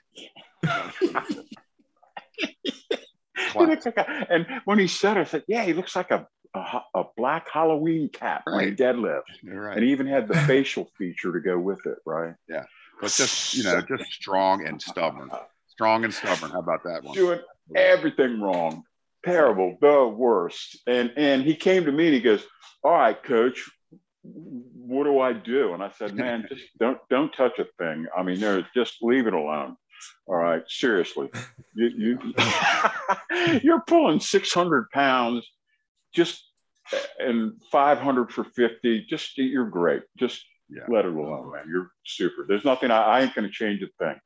Like 3.55 3.85
a- 3.85 4.27
and 4.31 4.45
when 4.65 4.79
he 4.79 4.87
said 4.87 5.17
it, 5.17 5.21
I 5.21 5.23
said, 5.25 5.43
"Yeah, 5.47 5.63
he 5.63 5.73
looks 5.73 5.95
like 5.95 6.11
a 6.11 6.27
a, 6.55 6.81
a 6.95 7.03
black 7.17 7.49
Halloween 7.51 8.09
cat 8.09 8.43
when 8.45 8.59
he 8.59 8.65
Right. 8.67 8.77
deadlift." 8.77 9.23
Right. 9.43 9.75
And 9.75 9.83
he 9.83 9.91
even 9.91 10.07
had 10.07 10.27
the 10.27 10.35
facial 10.35 10.89
feature 10.97 11.31
to 11.33 11.39
go 11.39 11.57
with 11.59 11.85
it, 11.85 11.97
right? 12.05 12.33
Yeah. 12.47 12.63
But 13.01 13.11
just 13.11 13.55
you 13.55 13.63
know, 13.63 13.81
just 13.81 14.11
strong 14.11 14.65
and 14.65 14.81
stubborn. 14.81 15.29
Strong 15.67 16.03
and 16.03 16.13
stubborn. 16.13 16.51
How 16.51 16.59
about 16.59 16.83
that 16.83 17.03
one? 17.03 17.15
doing 17.15 17.39
everything 17.75 18.39
wrong, 18.39 18.83
terrible, 19.23 19.77
the 19.81 20.07
worst. 20.07 20.77
And 20.87 21.11
and 21.17 21.43
he 21.43 21.55
came 21.55 21.85
to 21.85 21.91
me 21.91 22.05
and 22.07 22.13
he 22.15 22.21
goes, 22.21 22.45
"All 22.83 22.91
right, 22.91 23.21
coach, 23.23 23.69
what 24.23 25.03
do 25.05 25.19
I 25.19 25.33
do?" 25.33 25.73
And 25.73 25.83
I 25.83 25.91
said, 25.91 26.13
"Man, 26.15 26.45
just 26.49 26.65
don't 26.79 26.97
don't 27.09 27.31
touch 27.33 27.59
a 27.59 27.65
thing. 27.77 28.07
I 28.17 28.23
mean, 28.23 28.39
there's 28.39 28.65
just 28.75 28.97
leave 29.01 29.27
it 29.27 29.33
alone. 29.33 29.75
All 30.27 30.35
right, 30.35 30.63
seriously, 30.67 31.29
you 31.75 31.89
you 31.97 32.33
you're 33.63 33.81
pulling 33.87 34.19
600 34.19 34.89
pounds, 34.91 35.47
just 36.13 36.43
and 37.19 37.53
500 37.71 38.31
for 38.31 38.43
50. 38.43 39.05
Just 39.09 39.37
you're 39.37 39.69
great. 39.69 40.03
Just 40.17 40.45
Yeah. 40.69 40.83
let 40.89 41.05
it 41.05 41.13
alone, 41.13 41.51
man. 41.51 41.65
You're 41.69 41.91
super. 42.05 42.45
There's 42.47 42.65
nothing. 42.65 42.91
I, 42.91 43.01
I 43.03 43.21
ain't 43.21 43.33
going 43.35 43.47
to 43.47 43.51
change 43.53 43.81
a 43.81 43.87
thing." 44.03 44.19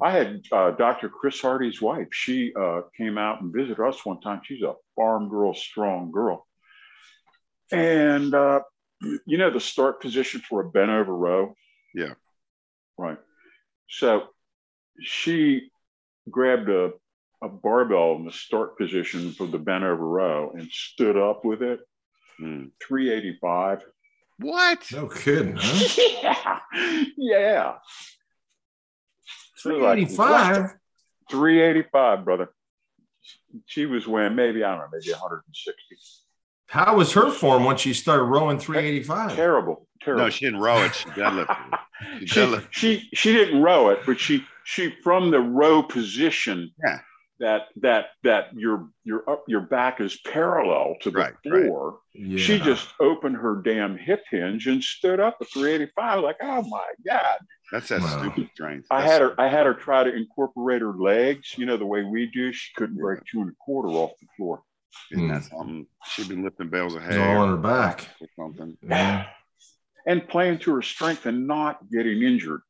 I 0.00 0.10
had 0.10 0.42
uh, 0.52 0.72
Dr. 0.72 1.08
Chris 1.08 1.40
Hardy's 1.40 1.80
wife. 1.80 2.08
She 2.12 2.52
uh, 2.54 2.82
came 2.96 3.18
out 3.18 3.40
and 3.40 3.52
visited 3.52 3.80
us 3.80 4.04
one 4.04 4.20
time. 4.20 4.40
She's 4.44 4.62
a 4.62 4.74
farm 4.96 5.28
girl, 5.28 5.54
strong 5.54 6.10
girl. 6.10 6.46
And, 7.72 8.34
uh, 8.34 8.60
you 9.26 9.38
know, 9.38 9.50
the 9.50 9.60
start 9.60 10.00
position 10.00 10.40
for 10.40 10.60
a 10.60 10.70
bent 10.70 10.90
over 10.90 11.14
row? 11.14 11.54
Yeah. 11.94 12.14
Right. 12.98 13.18
So 13.88 14.28
she 15.00 15.70
grabbed 16.30 16.68
a, 16.68 16.92
a 17.42 17.48
barbell 17.48 18.16
in 18.16 18.24
the 18.24 18.32
start 18.32 18.76
position 18.76 19.32
for 19.32 19.46
the 19.46 19.58
bent 19.58 19.84
over 19.84 20.06
row 20.06 20.52
and 20.54 20.70
stood 20.70 21.16
up 21.16 21.44
with 21.44 21.62
it. 21.62 21.80
Mm. 22.40 22.70
385. 22.86 23.84
What? 24.38 24.86
No 24.92 25.08
kidding, 25.08 25.56
huh? 25.58 25.88
yeah. 26.22 26.58
Yeah. 27.16 27.74
Three 29.62 29.84
eighty 29.86 30.06
five. 30.06 30.74
385, 31.30 32.24
brother. 32.24 32.48
She 33.66 33.86
was 33.86 34.06
weighing 34.06 34.34
maybe, 34.34 34.64
I 34.64 34.70
don't 34.70 34.78
know, 34.80 34.86
maybe 34.92 35.12
160. 35.12 35.96
How 36.66 36.96
was 36.96 37.12
her 37.12 37.30
form 37.30 37.64
once 37.64 37.80
she 37.80 37.94
started 37.94 38.24
rowing 38.24 38.58
385? 38.58 39.36
Terrible. 39.36 39.86
Terrible. 40.02 40.24
No, 40.24 40.30
she 40.30 40.46
didn't 40.46 40.60
row 40.60 40.82
it. 40.84 40.94
She 40.94 41.08
deadlifted. 41.10 41.72
it. 42.20 42.28
She 42.28 42.34
she, 42.34 42.60
she 42.70 43.08
she 43.14 43.32
didn't 43.32 43.60
row 43.62 43.90
it, 43.90 44.00
but 44.06 44.18
she 44.18 44.44
she 44.64 44.90
from 45.02 45.30
the 45.30 45.40
row 45.40 45.82
position 45.82 46.70
Yeah. 46.84 47.00
That 47.40 47.68
that 47.76 48.08
that 48.22 48.54
your 48.54 48.88
your 49.02 49.28
up 49.28 49.44
your 49.48 49.62
back 49.62 50.00
is 50.00 50.18
parallel 50.26 50.94
to 51.00 51.10
the 51.10 51.18
Right, 51.18 51.34
right. 51.46 51.64
floor. 51.64 51.98
Yeah. 52.14 52.38
She 52.38 52.58
just 52.60 52.88
opened 53.00 53.36
her 53.38 53.62
damn 53.62 53.96
hip 53.96 54.22
hinge 54.30 54.66
and 54.66 54.84
stood 54.84 55.18
up 55.20 55.38
at 55.40 55.48
385. 55.52 56.22
Like, 56.22 56.36
oh 56.42 56.62
my 56.68 56.86
god! 57.06 57.38
That's 57.72 57.88
that 57.88 58.02
Wow. 58.02 58.18
stupid 58.20 58.50
strength. 58.52 58.86
I 58.90 58.98
That's- 59.00 59.12
had 59.12 59.22
her 59.22 59.40
I 59.40 59.48
had 59.48 59.66
her 59.66 59.74
try 59.74 60.04
to 60.04 60.14
incorporate 60.14 60.82
her 60.82 60.92
legs, 60.92 61.54
you 61.56 61.66
know, 61.66 61.78
the 61.78 61.86
way 61.86 62.04
we 62.04 62.26
do. 62.26 62.52
She 62.52 62.72
couldn't 62.76 62.96
break 62.98 63.20
two 63.24 63.40
and 63.40 63.50
a 63.50 63.54
quarter 63.58 63.88
off 63.88 64.12
the 64.20 64.26
floor. 64.36 64.62
Isn't 65.12 65.28
that 65.28 65.42
hmm. 65.44 65.56
something? 65.56 65.86
She'd 66.10 66.28
been 66.28 66.44
lifting 66.44 66.68
bales 66.68 66.94
of 66.94 67.02
It's 67.04 67.14
hay 67.14 67.22
all 67.22 67.38
on 67.38 67.48
her 67.48 67.56
back. 67.56 68.06
or 68.20 68.28
something. 68.36 68.76
Yeah. 68.82 69.26
And 70.06 70.28
playing 70.28 70.58
to 70.60 70.74
her 70.74 70.82
strength 70.82 71.26
and 71.26 71.46
not 71.46 71.78
getting 71.90 72.22
injured. 72.22 72.62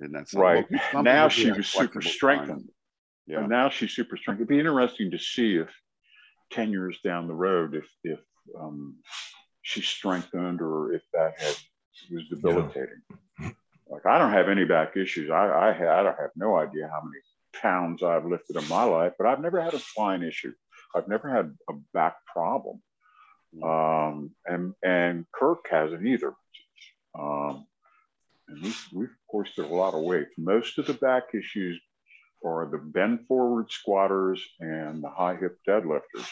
Isn't 0.00 0.12
that 0.12 0.28
something? 0.28 0.40
Right. 0.40 0.66
Well, 0.92 1.02
now 1.02 1.28
she 1.28 1.50
was 1.50 1.66
super 1.68 2.00
flexible 2.00 2.10
strengthened. 2.10 2.68
Yeah. 3.28 3.40
And 3.40 3.48
now 3.50 3.68
she's 3.68 3.92
super 3.92 4.16
strong. 4.16 4.36
It'd 4.36 4.48
be 4.48 4.58
interesting 4.58 5.10
to 5.10 5.18
see 5.18 5.56
if 5.56 5.68
10 6.52 6.70
years 6.70 6.98
down 7.04 7.28
the 7.28 7.34
road, 7.34 7.74
if, 7.74 7.86
if 8.02 8.20
um, 8.58 8.96
she 9.60 9.82
strengthened 9.82 10.62
or 10.62 10.94
if 10.94 11.02
that 11.12 11.38
had, 11.38 11.54
was 12.10 12.26
debilitating. 12.28 13.02
Like, 13.90 14.06
I 14.06 14.18
don't 14.18 14.32
have 14.32 14.48
any 14.48 14.64
back 14.64 14.96
issues. 14.96 15.30
I, 15.30 15.68
I, 15.68 15.72
had, 15.72 15.88
I 15.88 16.02
don't 16.02 16.18
have 16.18 16.30
no 16.36 16.56
idea 16.56 16.88
how 16.88 17.02
many 17.02 17.20
pounds 17.52 18.02
I've 18.02 18.24
lifted 18.24 18.56
in 18.56 18.66
my 18.68 18.84
life, 18.84 19.12
but 19.18 19.26
I've 19.26 19.40
never 19.40 19.60
had 19.60 19.74
a 19.74 19.78
spine 19.78 20.22
issue. 20.22 20.52
I've 20.94 21.08
never 21.08 21.28
had 21.28 21.54
a 21.68 21.74
back 21.92 22.16
problem. 22.32 22.80
Um, 23.62 24.30
and, 24.46 24.74
and 24.82 25.26
Kirk 25.32 25.66
hasn't 25.70 26.06
either. 26.06 26.34
Um, 27.18 27.66
and 28.48 28.62
we've, 28.62 28.86
we've 28.92 29.08
of 29.08 29.26
course 29.30 29.50
did 29.54 29.66
a 29.66 29.74
lot 29.74 29.94
of 29.94 30.02
weight. 30.02 30.28
Most 30.38 30.78
of 30.78 30.86
the 30.86 30.94
back 30.94 31.34
issues 31.34 31.80
are 32.44 32.68
the 32.70 32.78
bend 32.78 33.26
forward 33.26 33.70
squatters 33.70 34.42
and 34.60 35.02
the 35.02 35.10
high 35.10 35.36
hip 35.36 35.58
deadlifters. 35.68 36.26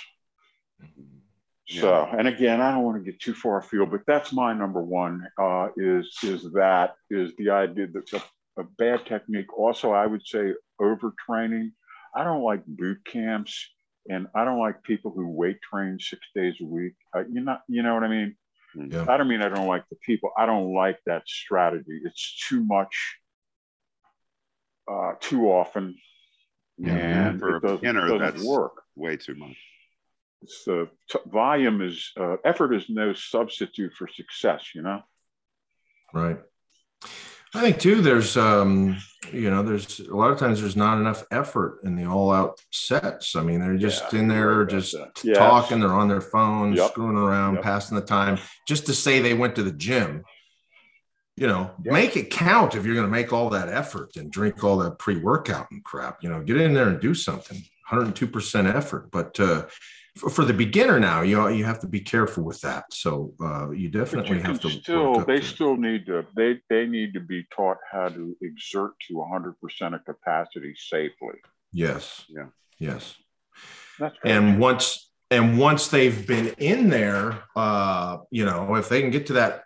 So, 1.68 2.08
and 2.16 2.28
again, 2.28 2.60
I 2.60 2.70
don't 2.70 2.84
want 2.84 3.04
to 3.04 3.10
get 3.10 3.20
too 3.20 3.34
far 3.34 3.58
afield, 3.58 3.90
but 3.90 4.02
that's 4.06 4.32
my 4.32 4.52
number 4.52 4.80
one. 4.80 5.26
Uh, 5.36 5.68
is 5.76 6.16
is 6.22 6.52
that 6.52 6.94
is 7.10 7.32
the 7.38 7.50
idea 7.50 7.88
that 7.88 8.12
a, 8.12 8.22
a 8.60 8.64
bad 8.78 9.04
technique. 9.04 9.52
Also, 9.58 9.90
I 9.90 10.06
would 10.06 10.24
say 10.24 10.52
overtraining. 10.80 11.72
I 12.14 12.22
don't 12.22 12.44
like 12.44 12.64
boot 12.66 12.98
camps, 13.04 13.68
and 14.08 14.28
I 14.32 14.44
don't 14.44 14.60
like 14.60 14.84
people 14.84 15.10
who 15.10 15.26
weight 15.28 15.58
train 15.60 15.98
six 15.98 16.22
days 16.36 16.54
a 16.60 16.64
week. 16.64 16.94
Uh, 17.14 17.24
you 17.28 17.40
know, 17.40 17.58
you 17.66 17.82
know 17.82 17.94
what 17.94 18.04
I 18.04 18.08
mean. 18.08 18.36
Yeah. 18.76 19.06
I 19.08 19.16
don't 19.16 19.28
mean 19.28 19.42
I 19.42 19.48
don't 19.48 19.66
like 19.66 19.88
the 19.90 19.96
people. 19.96 20.30
I 20.38 20.46
don't 20.46 20.72
like 20.72 20.98
that 21.06 21.26
strategy. 21.26 22.00
It's 22.04 22.46
too 22.48 22.62
much, 22.62 23.16
uh, 24.90 25.12
too 25.20 25.46
often, 25.51 25.96
Yeah, 26.79 27.29
and 27.31 27.40
for 27.40 27.57
it 27.57 27.59
a 27.59 27.61
doesn't, 27.61 27.77
beginner, 27.81 28.03
doesn't 28.09 28.18
that's 28.18 28.44
work. 28.44 28.83
way 28.94 29.16
too 29.16 29.35
much. 29.35 29.57
It's 30.42 30.64
the 30.64 30.88
t- 31.11 31.18
volume 31.27 31.81
is 31.83 32.12
uh, 32.18 32.37
effort 32.44 32.75
is 32.75 32.88
no 32.88 33.14
substitute 33.14 33.92
for 33.94 34.07
success. 34.09 34.75
You 34.75 34.83
know. 34.83 35.03
Right. 36.12 36.38
I 37.55 37.61
think 37.62 37.79
too, 37.79 38.03
there's, 38.03 38.37
um, 38.37 38.99
you 39.33 39.49
know, 39.51 39.62
there's 39.62 40.01
a 40.01 40.14
lot 40.14 40.31
of 40.31 40.38
times 40.38 40.61
there's 40.61 40.77
not 40.77 40.99
enough 40.99 41.25
effort 41.31 41.81
in 41.85 41.96
the 41.96 42.05
all 42.05 42.31
out 42.31 42.61
sets. 42.70 43.35
I 43.35 43.42
mean, 43.42 43.61
they're 43.61 43.79
just 43.79 44.12
Yeah, 44.12 44.18
in 44.20 44.29
there, 44.29 44.64
just. 44.66 44.94
Yes. 45.25 45.38
talking, 45.38 45.81
they're 45.81 45.94
on 45.94 46.09
their 46.09 46.20
phone, 46.20 46.75
Yep. 46.75 46.90
screwing 46.90 47.16
around, 47.16 47.55
Yep. 47.55 47.62
passing 47.64 47.96
the 47.96 48.05
time 48.05 48.38
just 48.68 48.85
to 48.87 48.94
say 48.94 49.20
they 49.20 49.33
went 49.33 49.55
to 49.57 49.62
the 49.62 49.72
gym. 49.72 50.22
You 51.37 51.46
know, 51.46 51.70
Yeah. 51.85 51.92
make 51.92 52.16
it 52.16 52.31
count 52.31 52.75
if 52.75 52.85
you're 52.85 52.94
going 52.94 53.07
to 53.07 53.12
make 53.12 53.33
all 53.33 53.51
that 53.51 53.68
effort 53.68 54.16
and 54.16 54.31
drink 54.31 54.64
all 54.64 54.79
that 54.79 54.99
pre 54.99 55.16
workout 55.16 55.70
and 55.70 55.85
crap. 55.85 56.22
You 56.22 56.31
know, 56.31 56.42
get 56.42 56.57
in 56.61 56.72
there 56.75 56.88
and 56.88 57.01
do 57.01 57.14
something. 57.14 57.62
102% 57.90 58.75
effort. 58.75 59.11
But 59.11 59.38
uh, 59.38 59.66
for, 60.16 60.31
for 60.31 60.44
the 60.44 60.55
beginner 60.55 60.99
now, 60.99 61.20
you 61.22 61.37
know, 61.37 61.49
you 61.49 61.64
have 61.64 61.79
to 61.81 61.87
be 61.87 62.01
careful 62.01 62.42
with 62.42 62.61
that. 62.62 62.92
So 62.92 63.35
uh, 63.40 63.70
you 63.70 63.88
definitely 63.88 64.38
you 64.38 64.42
have 64.42 64.61
to. 64.61 64.70
still, 64.70 65.25
they 65.25 65.40
to 65.40 65.44
still 65.44 65.77
need 65.77 66.07
to, 66.07 66.27
they, 66.35 66.61
they 66.70 66.87
need 66.87 67.12
to 67.14 67.20
be 67.20 67.46
taught 67.55 67.79
how 67.92 68.09
to 68.09 68.37
exert 68.40 68.92
to 69.09 69.14
100% 69.14 69.94
of 69.94 70.05
capacity 70.05 70.75
safely. 70.77 71.37
Yes. 71.72 72.25
Yeah. 72.29 72.46
Yes. 72.79 73.14
That's 73.99 74.16
great. 74.18 74.35
And 74.35 74.59
once 74.59 75.11
and 75.31 75.59
once 75.59 75.88
they've 75.88 76.27
been 76.27 76.55
in 76.59 76.88
there, 76.88 77.42
uh, 77.57 78.18
you 78.31 78.44
know, 78.44 78.77
if 78.77 78.88
they 78.88 79.01
can 79.01 79.11
get 79.11 79.27
to 79.27 79.33
that 79.35 79.64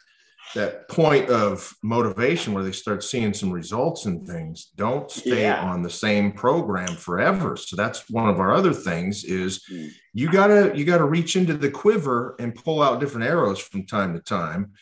that 0.54 0.88
point 0.88 1.28
of 1.30 1.72
motivation 1.82 2.52
where 2.52 2.64
they 2.64 2.72
start 2.72 3.04
seeing 3.04 3.32
some 3.32 3.50
results 3.52 4.06
and 4.06 4.26
things, 4.26 4.70
don't 4.76 5.10
stay 5.10 5.42
Yeah. 5.42 5.60
on 5.62 5.82
the 5.82 5.90
same 5.90 6.32
program 6.32 6.96
forever. 6.96 7.56
So 7.56 7.76
that's 7.76 8.08
one 8.10 8.28
of 8.28 8.40
our 8.40 8.52
other 8.52 8.72
things 8.72 9.24
is 9.24 9.60
Mm. 9.70 9.90
you 10.12 10.30
gotta 10.30 10.72
you 10.76 10.84
gotta 10.84 11.04
reach 11.04 11.36
into 11.36 11.54
the 11.54 11.70
quiver 11.70 12.34
and 12.38 12.54
pull 12.54 12.82
out 12.82 13.00
different 13.00 13.26
arrows 13.28 13.58
from 13.60 13.86
time 13.86 14.14
to 14.14 14.20
time 14.20 14.72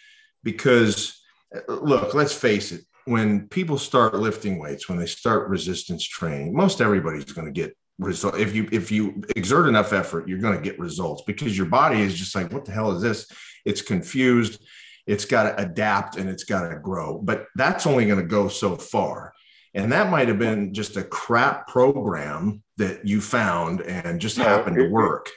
because 0.43 1.21
uh, 1.55 1.73
look, 1.73 2.15
let's 2.15 2.35
face 2.35 2.73
it, 2.73 2.83
when 3.07 3.49
people 3.49 3.79
start 3.79 4.15
lifting 4.15 4.59
weights, 4.59 4.89
when 4.89 4.99
they 4.99 5.07
start 5.07 5.49
resistance 5.49 6.05
training, 6.05 6.55
most 6.55 6.81
everybody's 6.81 7.25
going 7.33 7.47
to 7.47 7.53
get 7.53 7.77
result. 7.99 8.39
If 8.39 8.55
you 8.55 8.69
if 8.71 8.91
you 8.93 9.23
exert 9.37 9.67
enough 9.69 9.93
effort, 9.93 10.29
you're 10.29 10.39
going 10.39 10.57
to 10.57 10.63
get 10.63 10.79
results 10.79 11.23
because 11.27 11.57
your 11.57 11.67
body 11.67 12.01
is 12.01 12.15
just 12.15 12.35
like, 12.35 12.53
what 12.53 12.65
the 12.65 12.73
hell 12.73 12.93
is 12.93 13.03
this? 13.03 13.27
It's 13.65 13.83
confused. 13.83 14.63
It's 15.09 15.25
got 15.25 15.45
to 15.45 15.61
adapt 15.63 16.17
and 16.17 16.29
it's 16.29 16.45
got 16.45 16.69
to 16.69 16.79
grow. 16.79 17.19
But 17.19 17.47
that's 17.57 17.87
only 17.87 18.07
going 18.07 18.21
to 18.21 18.27
go 18.27 18.47
so 18.49 18.77
far. 18.77 19.33
And 19.75 19.91
that 19.93 20.11
might 20.11 20.29
have 20.29 20.39
been 20.39 20.73
just 20.75 20.97
a 20.97 21.03
crap 21.03 21.67
program 21.67 22.63
that 22.77 23.07
you 23.07 23.21
found 23.21 23.81
and 23.81 24.21
just 24.21 24.39
No, 24.39 24.45
happened 24.45 24.79
it- 24.79 24.85
to 24.85 24.91
work. 24.91 25.31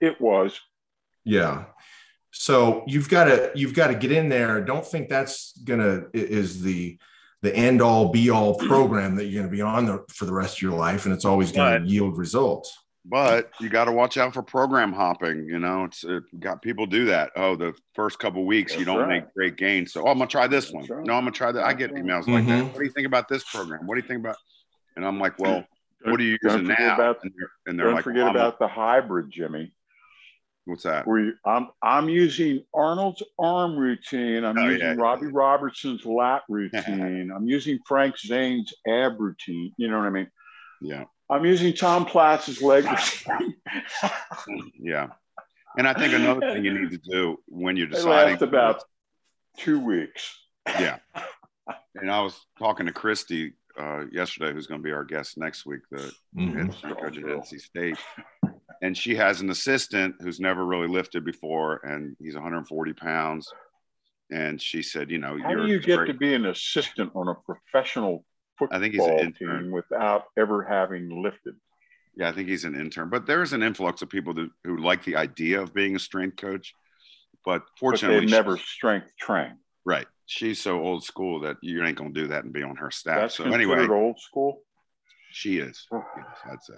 it 0.00 0.20
was, 0.20 0.60
Yeah. 1.24 1.64
So 2.36 2.82
you've 2.88 3.08
got 3.08 3.24
to 3.26 3.52
you've 3.54 3.74
got 3.74 3.86
to 3.88 3.94
get 3.94 4.10
in 4.10 4.28
there. 4.28 4.60
Don't 4.60 4.84
think 4.84 5.08
that's 5.08 5.56
gonna 5.64 6.02
is 6.12 6.60
the 6.62 6.98
the 7.42 7.54
end 7.54 7.80
all 7.80 8.10
be 8.10 8.28
all 8.30 8.56
program 8.56 9.14
that 9.16 9.26
you're 9.26 9.40
gonna 9.42 9.52
be 9.52 9.60
on 9.62 9.86
the, 9.86 10.04
for 10.08 10.24
the 10.24 10.32
rest 10.34 10.58
of 10.58 10.62
your 10.62 10.72
life, 10.72 11.04
and 11.04 11.14
it's 11.14 11.24
always 11.24 11.52
gonna 11.52 11.78
But- 11.78 11.88
yield 11.88 12.18
results. 12.18 12.76
But 13.06 13.50
you 13.60 13.68
got 13.68 13.84
to 13.84 13.92
watch 13.92 14.16
out 14.16 14.32
for 14.32 14.42
program 14.42 14.92
hopping. 14.92 15.44
You 15.46 15.58
know, 15.58 15.84
it's 15.84 16.04
it 16.04 16.22
got 16.40 16.62
people 16.62 16.86
do 16.86 17.04
that. 17.06 17.32
Oh, 17.36 17.54
the 17.54 17.74
first 17.94 18.18
couple 18.18 18.46
weeks 18.46 18.74
you 18.76 18.86
don't 18.86 18.98
right. 19.00 19.08
make 19.08 19.34
great 19.34 19.56
gains. 19.56 19.92
So, 19.92 20.04
oh, 20.06 20.10
I'm 20.10 20.16
gonna 20.18 20.26
try 20.26 20.46
this 20.46 20.70
one. 20.72 20.86
Right. 20.86 21.04
No, 21.04 21.12
I'm 21.12 21.20
gonna 21.22 21.30
try 21.32 21.52
that. 21.52 21.64
I 21.64 21.74
get 21.74 21.90
That's 21.92 22.00
right. 22.02 22.04
emails 22.24 22.26
like 22.28 22.46
that. 22.46 22.62
Mhm. 22.64 22.72
What 22.72 22.78
do 22.78 22.84
you 22.84 22.90
think 22.92 23.06
about 23.06 23.28
this 23.28 23.44
program? 23.44 23.86
What 23.86 23.96
do 23.96 24.00
you 24.00 24.08
think 24.08 24.20
about? 24.20 24.36
And 24.96 25.04
I'm 25.04 25.20
like, 25.20 25.38
well, 25.38 25.64
what 26.04 26.18
are 26.18 26.22
you 26.22 26.38
Don't 26.38 26.60
using 26.62 26.76
now? 26.78 26.94
about- 26.94 27.18
and 27.22 27.32
they're, 27.36 27.50
and 27.66 27.78
they're 27.78 27.86
don't 27.86 27.96
like, 27.96 28.04
forget 28.04 28.20
well, 28.24 28.26
I'm- 28.28 28.36
about 28.36 28.58
the 28.58 28.68
hybrid, 28.68 29.30
Jimmy. 29.30 29.72
what's 30.64 30.84
that? 30.84 31.06
Where 31.06 31.20
you, 31.20 31.32
I'm 31.44 31.68
I'm 31.82 32.08
using 32.08 32.64
Arnold's 32.72 33.22
arm 33.38 33.76
routine. 33.76 34.44
I'm 34.44 34.56
Oh, 34.56 34.64
using 34.68 34.80
yeah. 34.80 34.94
Robby 34.96 35.26
Robinson's 35.26 36.06
lat 36.06 36.40
routine. 36.48 37.30
I'm 37.36 37.46
using 37.46 37.78
Frank 37.86 38.16
Zane's 38.16 38.72
ab 38.88 39.20
routine. 39.20 39.74
You 39.76 39.90
know 39.90 39.98
what 39.98 40.06
I 40.06 40.10
mean? 40.10 40.30
Yeah, 40.80 41.04
I'm 41.30 41.44
using 41.44 41.72
Tom 41.74 42.04
Platz's 42.04 42.60
leg 42.62 42.84
routine. 42.84 43.54
yeah. 44.78 45.08
And 45.76 45.88
I 45.88 45.94
think 45.94 46.12
another 46.14 46.40
thing 46.40 46.64
you 46.64 46.78
need 46.78 46.90
to 46.90 46.98
do 47.10 47.38
when 47.46 47.76
you're 47.76 47.88
They 47.88 47.96
deciding 47.96 48.32
last 48.34 48.42
about 48.42 48.84
two 49.58 49.80
weeks. 49.80 50.38
yeah. 50.66 50.98
And 51.96 52.10
I 52.10 52.20
was 52.20 52.38
talking 52.58 52.86
to 52.86 52.92
Christy 52.92 53.54
uh, 53.78 54.04
yesterday, 54.12 54.52
who's 54.52 54.66
going 54.68 54.80
to 54.80 54.84
be 54.84 54.92
our 54.92 55.02
guest 55.04 55.36
next 55.36 55.66
week, 55.66 55.80
the 55.90 56.12
Mhm. 56.36 56.56
head 56.56 56.74
strength 56.74 57.00
coach 57.00 57.18
at 57.18 57.24
NC 57.24 57.58
State. 57.60 57.96
And 58.82 58.96
she 58.96 59.16
has 59.16 59.40
an 59.40 59.50
assistant 59.50 60.16
who's 60.20 60.38
never 60.38 60.64
really 60.64 60.86
lifted 60.88 61.24
before, 61.24 61.80
and 61.84 62.16
he's 62.20 62.34
140 62.36 62.92
pounds. 62.92 63.52
And 64.30 64.60
she 64.62 64.82
said, 64.82 65.10
you 65.10 65.18
know, 65.18 65.36
How 65.42 65.50
you're 65.50 65.62
do 65.66 65.72
you 65.72 65.80
get 65.80 65.96
great- 65.98 66.06
to 66.08 66.14
be 66.14 66.34
an 66.34 66.46
assistant 66.46 67.10
on 67.16 67.26
a 67.28 67.34
professional 67.34 68.24
I 68.70 68.78
think 68.78 68.94
he's 68.94 69.04
an 69.04 69.18
intern. 69.18 69.62
team 69.62 69.70
without 69.70 70.24
ever 70.38 70.62
having 70.62 71.22
lifted? 71.22 71.54
Yeah, 72.16 72.28
I 72.28 72.32
think 72.32 72.48
he's 72.48 72.64
an 72.64 72.74
intern. 72.74 73.08
But 73.08 73.26
there's 73.26 73.52
an 73.52 73.62
influx 73.62 74.02
of 74.02 74.08
people 74.08 74.34
that, 74.34 74.48
who 74.64 74.76
like 74.76 75.04
the 75.04 75.16
idea 75.16 75.60
of 75.60 75.74
being 75.74 75.96
a 75.96 75.98
strength 75.98 76.36
coach. 76.36 76.74
But 77.44 77.60
But 77.60 77.78
fortunately, 77.78 78.26
they 78.26 78.32
never 78.32 78.56
strength 78.56 79.10
train. 79.20 79.58
Right. 79.84 80.06
she's 80.26 80.60
so 80.60 80.80
old 80.80 81.04
school 81.04 81.40
that 81.40 81.56
you 81.60 81.84
ain't 81.84 81.98
gonna 81.98 82.10
do 82.10 82.28
that 82.28 82.44
and 82.44 82.52
be 82.52 82.62
on 82.62 82.76
her 82.76 82.90
staff. 82.90 83.16
That's 83.16 83.36
so 83.36 83.44
anyway, 83.44 83.86
old 83.86 84.18
school. 84.20 84.62
She 85.30 85.58
is. 85.58 85.86
yes, 85.92 86.02
I'd 86.50 86.62
say, 86.62 86.74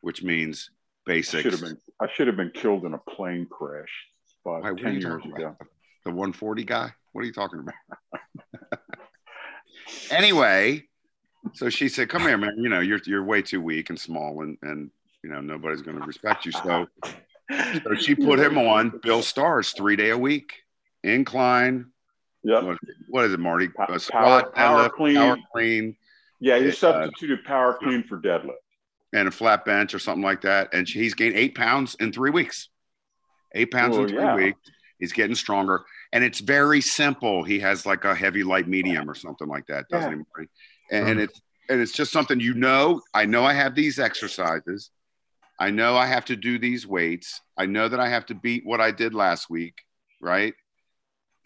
which 0.00 0.22
means 0.22 0.70
basics. 1.06 1.42
Should 1.42 1.52
have 1.52 1.60
been. 1.62 1.78
I 2.00 2.08
should 2.12 2.26
have 2.26 2.36
been 2.36 2.50
killed 2.50 2.84
in 2.84 2.94
a 2.94 2.98
plane 2.98 3.46
crash 3.50 3.88
about 4.44 4.62
Why, 4.62 4.74
ten 4.74 5.00
years 5.00 5.24
ago. 5.24 5.56
The 6.04 6.10
140 6.10 6.64
guy. 6.64 6.92
What 7.12 7.22
are 7.22 7.26
you 7.26 7.32
talking 7.32 7.60
about? 7.60 8.80
anyway, 10.10 10.84
so 11.52 11.68
she 11.68 11.88
said, 11.88 12.08
"Come 12.08 12.22
here, 12.22 12.38
man. 12.38 12.54
You 12.56 12.68
know, 12.68 12.80
you're 12.80 13.00
you're 13.06 13.24
way 13.24 13.42
too 13.42 13.60
weak 13.60 13.90
and 13.90 14.00
small, 14.00 14.42
and 14.42 14.56
and 14.62 14.90
you 15.22 15.30
know 15.30 15.40
nobody's 15.40 15.82
going 15.82 15.98
to 15.98 16.06
respect 16.06 16.46
you." 16.46 16.52
So, 16.52 16.86
so 17.50 17.94
she 17.94 18.14
put 18.14 18.38
him 18.38 18.58
on 18.58 19.00
Bill 19.02 19.22
Starr's 19.22 19.72
three 19.72 19.96
day 19.96 20.10
a 20.10 20.18
week 20.18 20.52
incline. 21.04 21.86
Yeah. 22.42 22.74
What 23.08 23.24
is 23.24 23.32
it, 23.32 23.40
Marty? 23.40 23.68
A 23.88 23.98
squat, 23.98 24.54
power, 24.54 24.82
power 24.82 24.88
clean. 24.88 25.16
Power 25.16 25.38
clean. 25.52 25.96
Yeah, 26.40 26.56
you 26.56 26.72
substituted 26.72 27.40
uh, 27.40 27.48
power 27.48 27.78
clean 27.80 28.02
for 28.02 28.18
deadlift. 28.18 28.54
And 29.12 29.28
a 29.28 29.30
flat 29.30 29.64
bench 29.64 29.94
or 29.94 29.98
something 29.98 30.24
like 30.24 30.42
that. 30.42 30.74
And 30.74 30.88
he's 30.88 31.14
gained 31.14 31.36
eight 31.36 31.54
pounds 31.54 31.94
in 32.00 32.12
three 32.12 32.30
weeks. 32.30 32.68
Eight 33.54 33.70
pounds 33.70 33.92
well, 33.92 34.02
in 34.02 34.08
three 34.08 34.18
yeah. 34.18 34.34
weeks. 34.34 34.58
He's 34.98 35.12
getting 35.12 35.36
stronger. 35.36 35.84
And 36.12 36.24
it's 36.24 36.40
very 36.40 36.80
simple. 36.80 37.44
He 37.44 37.60
has 37.60 37.86
like 37.86 38.04
a 38.04 38.14
heavy, 38.14 38.42
light, 38.42 38.68
medium 38.68 39.08
or 39.08 39.14
something 39.14 39.48
like 39.48 39.66
that, 39.66 39.88
doesn't 39.88 40.10
yeah. 40.10 40.16
he? 40.38 40.46
And, 40.94 41.08
and 41.10 41.20
it's 41.20 41.40
and 41.68 41.80
it's 41.80 41.92
just 41.92 42.12
something 42.12 42.40
you 42.40 42.54
know. 42.54 43.00
I 43.12 43.24
know 43.24 43.44
I 43.44 43.54
have 43.54 43.74
these 43.74 43.98
exercises. 43.98 44.90
I 45.58 45.70
know 45.70 45.96
I 45.96 46.06
have 46.06 46.24
to 46.26 46.36
do 46.36 46.58
these 46.58 46.86
weights. 46.86 47.40
I 47.56 47.66
know 47.66 47.88
that 47.88 48.00
I 48.00 48.08
have 48.08 48.26
to 48.26 48.34
beat 48.34 48.66
what 48.66 48.80
I 48.80 48.90
did 48.90 49.14
last 49.14 49.48
week, 49.48 49.74
right? 50.20 50.54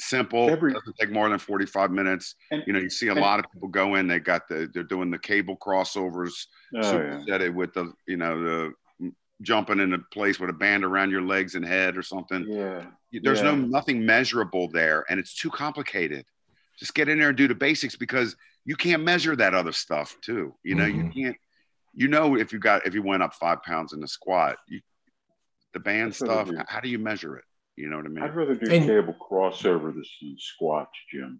simple 0.00 0.48
Every, 0.48 0.72
doesn't 0.72 0.96
take 0.98 1.10
more 1.10 1.28
than 1.28 1.38
45 1.38 1.90
minutes 1.90 2.36
and, 2.50 2.62
you 2.66 2.72
know 2.72 2.78
you 2.78 2.90
see 2.90 3.08
a 3.08 3.12
and, 3.12 3.20
lot 3.20 3.40
of 3.40 3.50
people 3.52 3.68
go 3.68 3.96
in 3.96 4.06
they 4.06 4.18
got 4.18 4.48
the 4.48 4.70
they're 4.72 4.82
doing 4.82 5.10
the 5.10 5.18
cable 5.18 5.56
crossovers 5.56 6.46
oh, 6.76 7.22
yeah. 7.26 7.48
with 7.48 7.74
the 7.74 7.92
you 8.06 8.16
know 8.16 8.40
the 8.40 9.12
jumping 9.42 9.80
in 9.80 9.92
a 9.94 9.98
place 10.12 10.38
with 10.38 10.50
a 10.50 10.54
band 10.54 10.84
around 10.84 11.10
your 11.10 11.22
legs 11.22 11.54
and 11.54 11.64
head 11.64 11.96
or 11.96 12.02
something 12.02 12.46
yeah 12.48 12.84
there's 13.22 13.38
yeah. 13.38 13.46
no 13.46 13.56
nothing 13.56 14.04
measurable 14.04 14.68
there 14.68 15.04
and 15.08 15.18
it's 15.18 15.34
too 15.34 15.50
complicated 15.50 16.24
just 16.78 16.94
get 16.94 17.08
in 17.08 17.18
there 17.18 17.28
and 17.28 17.38
do 17.38 17.48
the 17.48 17.54
basics 17.54 17.96
because 17.96 18.36
you 18.68 18.76
can't 18.76 19.02
measure 19.02 19.34
that 19.34 19.54
other 19.54 19.72
stuff 19.72 20.16
too 20.22 20.54
you 20.62 20.74
know 20.74 20.84
mm-hmm. 20.84 21.10
you 21.10 21.24
can't 21.24 21.36
you 21.94 22.08
know 22.08 22.36
if 22.36 22.52
you 22.52 22.58
got 22.58 22.86
if 22.86 22.94
you 22.94 23.02
went 23.02 23.22
up 23.22 23.34
five 23.34 23.62
pounds 23.62 23.92
in 23.92 24.00
the 24.00 24.08
squat 24.08 24.56
you 24.68 24.80
the 25.72 25.80
band 25.80 26.12
That's 26.12 26.18
stuff 26.18 26.50
how 26.68 26.80
do 26.80 26.88
you 26.88 26.98
measure 26.98 27.36
it 27.36 27.44
you 27.78 27.88
know 27.88 27.96
what 27.96 28.06
I 28.06 28.08
mean? 28.08 28.24
I'd 28.24 28.34
rather 28.34 28.56
do 28.56 28.72
and, 28.72 28.84
cable 28.84 29.14
crossover 29.14 29.94
than 29.94 30.04
squats, 30.36 30.90
Jim. 31.12 31.38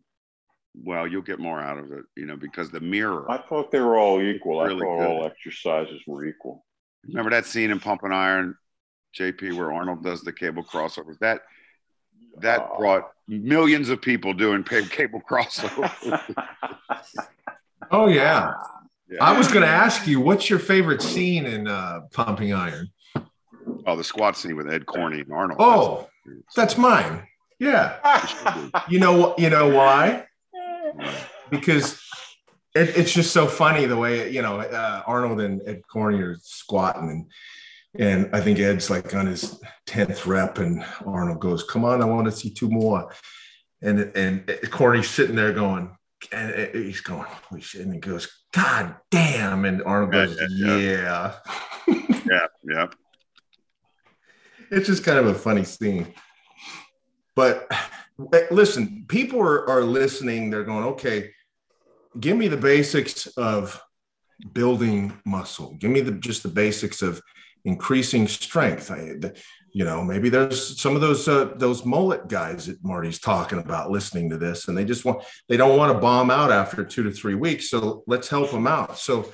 Well, 0.84 1.08
you'll 1.08 1.22
get 1.22 1.40
more 1.40 1.60
out 1.60 1.78
of 1.78 1.90
it, 1.90 2.04
you 2.16 2.26
know, 2.26 2.36
because 2.36 2.70
the 2.70 2.78
mirror. 2.78 3.28
I 3.28 3.38
thought 3.38 3.72
they 3.72 3.80
were 3.80 3.98
all 3.98 4.22
equal. 4.22 4.62
Really 4.62 4.76
I 4.76 4.78
thought 4.78 4.98
good. 4.98 5.06
all 5.06 5.26
exercises 5.26 6.00
were 6.06 6.24
equal. 6.24 6.64
Remember 7.08 7.30
that 7.30 7.44
scene 7.44 7.72
in 7.72 7.80
Pumping 7.80 8.12
Iron, 8.12 8.56
JP, 9.18 9.54
where 9.54 9.72
Arnold 9.72 10.04
does 10.04 10.22
the 10.22 10.32
cable 10.32 10.62
crossovers? 10.62 11.18
That 11.18 11.40
that 12.40 12.60
uh, 12.60 12.76
brought 12.78 13.12
millions 13.26 13.88
of 13.88 14.00
people 14.00 14.32
doing 14.32 14.64
cable 14.64 15.20
crossover. 15.28 15.90
oh 17.90 18.06
yeah. 18.08 18.52
yeah. 19.10 19.18
I 19.20 19.36
was 19.36 19.48
going 19.48 19.62
to 19.62 19.68
ask 19.68 20.06
you, 20.06 20.20
what's 20.20 20.48
your 20.48 20.58
favorite 20.58 21.02
scene 21.02 21.46
in 21.46 21.68
uh, 21.68 22.00
Pumping 22.12 22.52
Iron? 22.52 22.90
Oh, 23.86 23.96
the 23.96 24.04
squat 24.04 24.36
scene 24.36 24.56
with 24.56 24.70
Ed 24.70 24.86
Corney 24.86 25.20
and 25.20 25.32
Arnold. 25.32 25.58
Oh, 25.60 26.08
that's 26.56 26.76
mine. 26.76 27.26
Yeah. 27.58 28.70
you 28.88 28.98
know 28.98 29.34
you 29.36 29.50
know 29.50 29.68
why? 29.68 30.26
Because 31.50 32.00
it, 32.74 32.96
it's 32.96 33.12
just 33.12 33.32
so 33.32 33.46
funny 33.46 33.86
the 33.86 33.96
way 33.96 34.30
you 34.30 34.42
know 34.42 34.60
uh, 34.60 35.02
Arnold 35.06 35.40
and 35.40 35.60
Ed 35.66 35.82
Corney 35.88 36.20
are 36.20 36.36
squatting 36.40 37.10
and 37.10 37.26
and 37.98 38.30
I 38.32 38.40
think 38.40 38.58
Ed's 38.58 38.90
like 38.90 39.14
on 39.14 39.26
his 39.26 39.60
tenth 39.86 40.24
rep 40.26 40.58
and 40.58 40.84
Arnold 41.04 41.40
goes, 41.40 41.64
"Come 41.64 41.84
on, 41.84 42.00
I 42.00 42.04
want 42.04 42.26
to 42.26 42.32
see 42.32 42.50
two 42.50 42.68
more." 42.68 43.12
And 43.82 44.12
and 44.16 44.58
Corney's 44.70 45.10
sitting 45.10 45.36
there 45.36 45.52
going, 45.52 45.96
and 46.32 46.70
he's 46.74 47.00
going, 47.00 47.26
"Holy 47.48 47.60
shit!" 47.60 47.82
And 47.82 47.94
he 47.94 48.00
goes, 48.00 48.28
"God 48.52 48.94
damn!" 49.10 49.64
And 49.64 49.82
Arnold 49.82 50.12
goes, 50.12 50.38
"Yeah, 50.50 50.76
yeah, 50.76 51.34
yeah." 51.86 51.94
yeah, 52.26 52.46
yeah. 52.64 52.86
It's 54.70 54.86
just 54.86 55.04
kind 55.04 55.18
of 55.18 55.26
a 55.26 55.34
funny 55.34 55.64
scene. 55.64 56.14
But 57.34 57.66
eh, 58.32 58.46
listen, 58.50 59.04
people 59.08 59.40
are, 59.40 59.68
are 59.68 59.82
listening. 59.82 60.50
They're 60.50 60.64
going, 60.64 60.84
okay, 60.84 61.30
give 62.18 62.36
me 62.36 62.48
the 62.48 62.56
basics 62.56 63.26
of 63.28 63.80
building 64.52 65.12
muscle. 65.24 65.74
Give 65.78 65.90
me 65.90 66.00
the 66.00 66.12
just 66.12 66.42
the 66.42 66.48
basics 66.48 67.00
of 67.00 67.22
increasing 67.68 68.26
strength. 68.26 68.90
I, 68.90 69.14
you 69.72 69.84
know, 69.84 70.02
maybe 70.02 70.30
there's 70.30 70.80
some 70.80 70.94
of 70.94 71.02
those 71.02 71.28
uh, 71.28 71.52
those 71.56 71.84
mullet 71.84 72.26
guys 72.28 72.66
that 72.66 72.82
Marty's 72.82 73.20
talking 73.20 73.58
about 73.58 73.90
listening 73.90 74.30
to 74.30 74.38
this, 74.38 74.68
and 74.68 74.76
they 74.76 74.84
just 74.84 75.04
want 75.04 75.22
they 75.48 75.56
don't 75.56 75.76
want 75.76 75.92
to 75.92 76.00
bomb 76.00 76.30
out 76.30 76.50
after 76.50 76.82
two 76.82 77.02
to 77.04 77.10
three 77.10 77.34
weeks. 77.34 77.70
So 77.70 78.02
let's 78.06 78.28
help 78.28 78.50
them 78.50 78.66
out. 78.66 78.98
So 78.98 79.32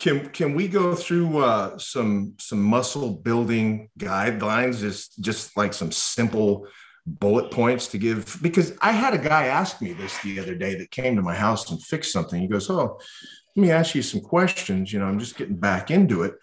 can 0.00 0.28
can 0.30 0.54
we 0.54 0.66
go 0.66 0.94
through 0.94 1.38
uh, 1.38 1.78
some 1.78 2.34
some 2.38 2.62
muscle 2.62 3.14
building 3.14 3.88
guidelines? 3.98 4.80
Just 4.80 5.20
just 5.22 5.56
like 5.56 5.72
some 5.72 5.92
simple 5.92 6.66
bullet 7.06 7.50
points 7.50 7.88
to 7.88 7.98
give 7.98 8.38
because 8.42 8.76
I 8.80 8.92
had 8.92 9.14
a 9.14 9.18
guy 9.18 9.46
ask 9.46 9.80
me 9.80 9.92
this 9.92 10.20
the 10.22 10.38
other 10.40 10.54
day 10.54 10.74
that 10.76 10.90
came 10.90 11.16
to 11.16 11.22
my 11.22 11.34
house 11.34 11.70
and 11.70 11.80
fixed 11.82 12.12
something. 12.12 12.40
He 12.40 12.48
goes, 12.48 12.68
"Oh, 12.68 12.98
let 13.54 13.62
me 13.62 13.70
ask 13.70 13.94
you 13.94 14.02
some 14.02 14.20
questions. 14.20 14.92
You 14.92 14.98
know, 14.98 15.06
I'm 15.06 15.20
just 15.20 15.36
getting 15.36 15.56
back 15.56 15.92
into 15.92 16.24
it." 16.24 16.34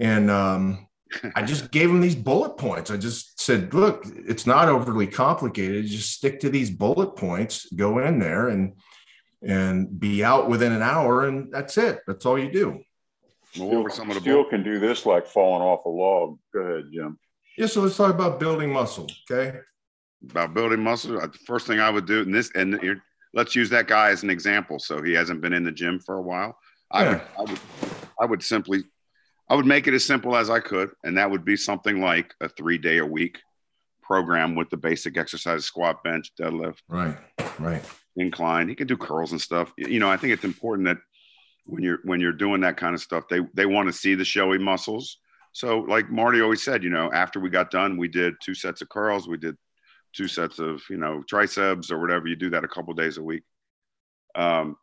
And 0.00 0.30
um, 0.30 0.88
I 1.36 1.42
just 1.42 1.70
gave 1.70 1.90
him 1.90 2.00
these 2.00 2.16
bullet 2.16 2.56
points. 2.56 2.90
I 2.90 2.96
just 2.96 3.40
said, 3.40 3.72
"Look, 3.72 4.04
it's 4.06 4.46
not 4.46 4.68
overly 4.68 5.06
complicated. 5.06 5.86
Just 5.86 6.12
stick 6.12 6.40
to 6.40 6.50
these 6.50 6.70
bullet 6.70 7.14
points. 7.16 7.70
Go 7.72 7.98
in 7.98 8.18
there 8.18 8.48
and 8.48 8.74
and 9.42 9.98
be 9.98 10.24
out 10.24 10.48
within 10.48 10.72
an 10.72 10.82
hour, 10.82 11.26
and 11.26 11.52
that's 11.52 11.78
it. 11.78 12.00
That's 12.06 12.26
all 12.26 12.38
you 12.38 12.50
do." 12.50 12.80
Steele, 13.52 13.88
some 13.90 14.08
of 14.10 14.14
the 14.14 14.20
steel 14.20 14.44
can 14.44 14.62
do 14.62 14.78
this 14.78 15.04
like 15.06 15.26
falling 15.26 15.62
off 15.62 15.84
a 15.84 15.88
log. 15.88 16.38
Go 16.52 16.60
ahead, 16.60 16.84
Jim. 16.92 17.18
Yeah, 17.58 17.66
so 17.66 17.82
let's 17.82 17.96
talk 17.96 18.14
about 18.14 18.40
building 18.40 18.72
muscle. 18.72 19.10
Okay 19.30 19.58
about 20.28 20.54
building 20.54 20.82
muscle, 20.82 21.18
the 21.20 21.38
first 21.46 21.66
thing 21.66 21.80
I 21.80 21.90
would 21.90 22.06
do, 22.06 22.22
and 22.22 22.34
this, 22.34 22.50
and 22.54 23.00
let's 23.32 23.54
use 23.54 23.70
that 23.70 23.86
guy 23.86 24.10
as 24.10 24.22
an 24.22 24.30
example. 24.30 24.78
So 24.78 25.02
he 25.02 25.12
hasn't 25.12 25.40
been 25.40 25.52
in 25.52 25.64
the 25.64 25.72
gym 25.72 25.98
for 25.98 26.16
a 26.16 26.22
while. 26.22 26.58
I, 26.90 27.08
would, 27.08 27.20
I 27.38 27.42
would, 27.42 27.60
I 28.20 28.24
would 28.26 28.42
simply, 28.42 28.84
I 29.50 29.54
would 29.54 29.66
make 29.66 29.88
it 29.88 29.94
as 29.94 30.04
simple 30.04 30.36
as 30.36 30.48
I 30.48 30.60
could, 30.60 30.90
and 31.02 31.18
that 31.18 31.30
would 31.30 31.44
be 31.44 31.56
something 31.56 32.00
like 32.00 32.32
a 32.40 32.48
three 32.48 32.78
day 32.78 32.98
a 32.98 33.06
week 33.06 33.38
program 34.00 34.54
with 34.54 34.70
the 34.70 34.76
basic 34.76 35.18
exercise: 35.18 35.64
squat, 35.64 36.04
bench, 36.04 36.30
deadlift, 36.40 36.78
right, 36.88 37.16
right, 37.58 37.84
incline. 38.16 38.68
He 38.68 38.76
can 38.76 38.86
do 38.86 38.96
curls 38.96 39.32
and 39.32 39.40
stuff. 39.40 39.72
You 39.76 39.98
know, 39.98 40.08
I 40.08 40.16
think 40.16 40.32
it's 40.32 40.44
important 40.44 40.86
that 40.86 40.98
when 41.66 41.82
you're 41.82 41.98
when 42.04 42.20
you're 42.20 42.32
doing 42.32 42.60
that 42.60 42.76
kind 42.76 42.94
of 42.94 43.00
stuff, 43.00 43.24
they 43.28 43.40
they 43.52 43.66
want 43.66 43.88
to 43.88 43.92
see 43.92 44.14
the 44.14 44.24
showy 44.24 44.58
muscles. 44.58 45.18
So, 45.52 45.80
like 45.80 46.08
Marty 46.10 46.40
always 46.40 46.62
said, 46.62 46.84
you 46.84 46.90
know, 46.90 47.10
after 47.12 47.40
we 47.40 47.50
got 47.50 47.72
done, 47.72 47.96
we 47.96 48.06
did 48.06 48.34
two 48.40 48.54
sets 48.54 48.82
of 48.82 48.88
curls, 48.88 49.28
we 49.28 49.36
did 49.36 49.56
two 50.12 50.28
sets 50.28 50.60
of 50.60 50.80
you 50.88 50.96
know 50.96 51.24
triceps 51.28 51.90
or 51.90 52.00
whatever 52.00 52.28
you 52.28 52.36
do 52.36 52.50
that 52.50 52.64
a 52.64 52.68
couple 52.68 52.94
days 52.94 53.16
a 53.16 53.22
week 53.22 53.42
um, 54.34 54.76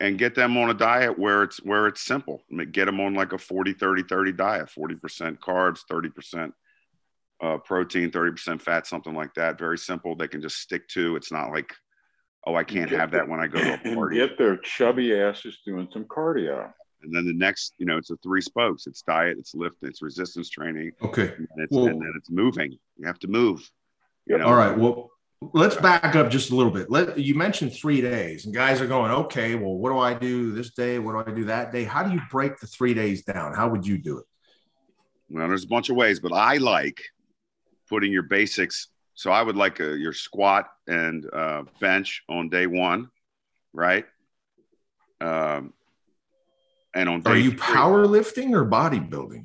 and 0.00 0.18
get 0.18 0.34
them 0.34 0.56
on 0.56 0.70
a 0.70 0.74
diet 0.74 1.18
where 1.18 1.42
it's 1.42 1.58
where 1.58 1.86
it's 1.86 2.00
simple. 2.00 2.42
Get 2.72 2.86
them 2.86 3.00
on 3.00 3.14
like 3.14 3.32
a 3.32 3.38
40 3.38 3.74
30 3.74 4.02
30 4.02 4.32
diet 4.32 4.68
40% 4.76 5.38
carbs 5.38 5.80
30% 5.88 6.52
uh, 7.42 7.58
protein 7.58 8.10
30% 8.10 8.60
fat 8.60 8.86
something 8.86 9.14
like 9.14 9.34
that. 9.34 9.58
Very 9.58 9.78
simple. 9.78 10.16
They 10.16 10.28
can 10.28 10.40
just 10.40 10.56
stick 10.56 10.88
to. 10.88 11.16
It's 11.16 11.30
not 11.30 11.50
like 11.50 11.72
oh 12.46 12.54
i 12.54 12.64
can't 12.64 12.88
have 12.90 13.10
that 13.10 13.28
when 13.28 13.38
i 13.38 13.46
go 13.46 13.60
to 13.60 13.74
a 13.74 13.94
party. 13.94 14.16
Get 14.16 14.38
their 14.38 14.56
chubby 14.56 15.14
asses 15.14 15.58
doing 15.66 15.86
some 15.92 16.04
cardio. 16.04 16.72
And 17.02 17.14
then 17.14 17.26
the 17.26 17.34
next 17.34 17.74
you 17.76 17.84
know 17.84 17.98
it's 17.98 18.10
a 18.10 18.16
three 18.22 18.40
spokes. 18.40 18.86
It's 18.86 19.02
diet 19.02 19.36
it's 19.38 19.54
lift 19.54 19.76
it's 19.82 20.00
resistance 20.00 20.48
training. 20.48 20.92
Okay. 21.02 21.34
And, 21.36 21.48
it's, 21.58 21.72
well, 21.72 21.86
and 21.86 22.00
then 22.00 22.12
it's 22.16 22.30
moving. 22.30 22.72
You 22.96 23.06
have 23.06 23.18
to 23.20 23.28
move. 23.28 23.70
You 24.26 24.38
know? 24.38 24.46
All 24.46 24.54
right. 24.54 24.76
Well, 24.76 25.10
let's 25.40 25.76
back 25.76 26.14
up 26.16 26.30
just 26.30 26.50
a 26.50 26.54
little 26.54 26.72
bit. 26.72 26.90
Let 26.90 27.18
you 27.18 27.34
mentioned 27.34 27.72
three 27.72 28.00
days, 28.00 28.44
and 28.44 28.54
guys 28.54 28.80
are 28.80 28.86
going, 28.86 29.10
okay, 29.10 29.54
well, 29.54 29.74
what 29.74 29.90
do 29.90 29.98
I 29.98 30.14
do 30.14 30.52
this 30.52 30.70
day? 30.70 30.98
What 30.98 31.12
do 31.12 31.30
I 31.30 31.34
do 31.34 31.44
that 31.44 31.72
day? 31.72 31.84
How 31.84 32.02
do 32.02 32.12
you 32.12 32.20
break 32.30 32.58
the 32.58 32.66
three 32.66 32.94
days 32.94 33.24
down? 33.24 33.54
How 33.54 33.68
would 33.68 33.86
you 33.86 33.98
do 33.98 34.18
it? 34.18 34.26
Well, 35.30 35.48
there's 35.48 35.64
a 35.64 35.68
bunch 35.68 35.88
of 35.90 35.96
ways, 35.96 36.20
but 36.20 36.32
I 36.32 36.56
like 36.58 37.00
putting 37.88 38.12
your 38.12 38.24
basics. 38.24 38.88
So 39.14 39.30
I 39.30 39.42
would 39.42 39.56
like 39.56 39.80
a, 39.80 39.96
your 39.96 40.12
squat 40.12 40.66
and 40.86 41.28
uh, 41.32 41.64
bench 41.80 42.22
on 42.28 42.48
day 42.48 42.66
one, 42.66 43.10
right? 43.72 44.06
Um, 45.20 45.74
and 46.94 47.08
on 47.08 47.22
are 47.26 47.36
you 47.36 47.52
powerlifting 47.52 48.52
or 48.54 48.64
bodybuilding? 48.64 49.44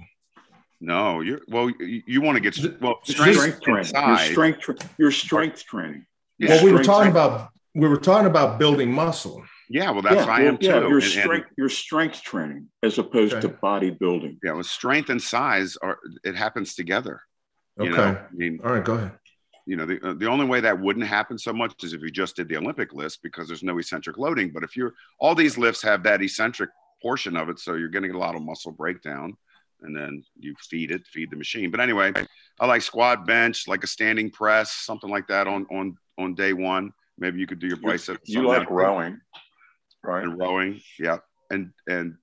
No, 0.86 1.22
you're 1.22 1.42
well, 1.48 1.72
you, 1.80 2.04
you 2.06 2.22
want 2.22 2.36
to 2.36 2.40
get 2.42 2.56
well 2.80 3.00
strength, 3.04 3.38
strength 3.38 3.62
training. 3.62 3.92
Your 3.96 4.18
strength, 4.18 4.90
your 5.00 5.12
strength 5.12 5.66
training. 5.66 6.06
Yeah. 6.38 6.50
Well, 6.50 6.66
we 6.66 6.72
were 6.72 6.84
talking 6.84 7.12
training. 7.12 7.12
about 7.12 7.50
we 7.74 7.88
were 7.88 7.98
talking 7.98 8.28
about 8.28 8.60
building 8.60 8.92
muscle. 8.92 9.44
Yeah, 9.68 9.90
well, 9.90 10.04
that's 10.04 10.28
yeah, 10.28 10.32
I 10.32 10.42
am 10.42 10.60
yeah, 10.62 10.74
too. 10.74 10.88
Your 10.88 10.94
And- 10.98 11.04
and- 11.04 11.04
strength, 11.04 11.50
your 11.58 11.70
strength 11.70 12.22
training, 12.22 12.68
as 12.84 13.00
opposed 13.00 13.34
Okay. 13.34 13.42
to 13.48 13.50
bodybuilding. 13.50 14.38
yeah, 14.44 14.52
well, 14.52 14.64
strength 14.64 15.10
and 15.10 15.20
size 15.20 15.76
are 15.82 15.98
it 16.24 16.36
happens 16.36 16.76
together. 16.76 17.20
You 17.80 17.86
Okay. 17.92 17.96
know, 17.98 18.04
I 18.04 18.34
mean, 18.34 18.60
All 18.64 18.72
right, 18.72 18.84
go 18.84 18.94
ahead. 18.94 19.14
you 19.66 19.76
know, 19.78 19.88
the, 19.88 20.00
uh, 20.08 20.14
the 20.14 20.28
only 20.28 20.46
way 20.46 20.60
that 20.62 20.80
wouldn't 20.80 21.08
happen 21.08 21.40
so 21.40 21.52
much 21.52 21.84
is 21.84 21.94
if 21.94 22.02
you 22.02 22.12
just 22.12 22.36
did 22.36 22.48
the 22.48 22.58
Olympic 22.58 22.94
list 22.94 23.24
because 23.24 23.48
there's 23.48 23.64
no 23.64 23.80
eccentric 23.80 24.20
loading. 24.20 24.52
But 24.52 24.64
if 24.64 24.78
you're 24.78 24.94
all 25.20 25.34
these 25.34 25.58
lifts 25.58 25.82
have 25.82 26.04
that 26.04 26.22
eccentric 26.22 26.70
portion 27.02 27.36
of 27.36 27.50
it, 27.50 27.58
so 27.58 27.74
you're 27.74 27.90
going 27.90 28.04
to 28.04 28.10
get 28.10 28.16
a 28.16 28.20
lot 28.20 28.36
of 28.36 28.44
muscle 28.44 28.72
breakdown, 28.72 29.36
and 29.82 29.96
then 29.96 30.24
you 30.40 30.56
feed 30.70 30.92
it, 30.92 31.06
feed 31.08 31.30
the 31.30 31.36
machine. 31.36 31.72
But 31.72 31.80
anyway, 31.80 32.14
I 32.60 32.66
like 32.66 32.82
squat, 32.82 33.26
bench, 33.26 33.68
like 33.68 33.84
a 33.84 33.88
standing 33.88 34.32
press, 34.32 34.72
something 34.72 35.10
like 35.10 35.28
that 35.28 35.48
on 35.48 35.66
on 35.72 35.98
on 36.18 36.36
day 36.36 36.54
one. 36.54 36.92
Maybe 37.18 37.40
you 37.40 37.48
could 37.48 37.60
do 37.60 37.68
your 37.68 37.78
You, 37.78 37.88
biceps. 37.88 38.30
you 38.30 38.48
like 38.48 38.60
like 38.60 38.70
rowing, 38.70 39.20
right? 40.04 40.24
and 40.24 40.38
rowing. 40.38 40.82
Yeah. 41.00 41.18
And 41.52 41.72
and 41.88 42.16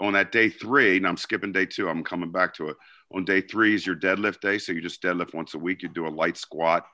on 0.00 0.14
that 0.14 0.32
day 0.32 0.48
three, 0.48 0.96
and 0.96 1.06
I'm 1.06 1.16
skipping 1.16 1.52
day 1.52 1.66
two, 1.66 1.88
I'm 1.88 2.02
coming 2.04 2.32
back 2.32 2.54
to 2.54 2.68
it. 2.70 2.76
On 3.14 3.24
day 3.24 3.40
three 3.40 3.74
is 3.74 3.86
your 3.86 3.96
deadlift 3.96 4.40
day. 4.40 4.58
So 4.58 4.72
you 4.72 4.80
just 4.80 5.02
deadlift 5.02 5.34
once 5.34 5.54
a 5.54 5.58
week. 5.58 5.82
You 5.82 5.88
do 5.88 6.06
a 6.06 6.08
light 6.08 6.36
squat, 6.36 6.84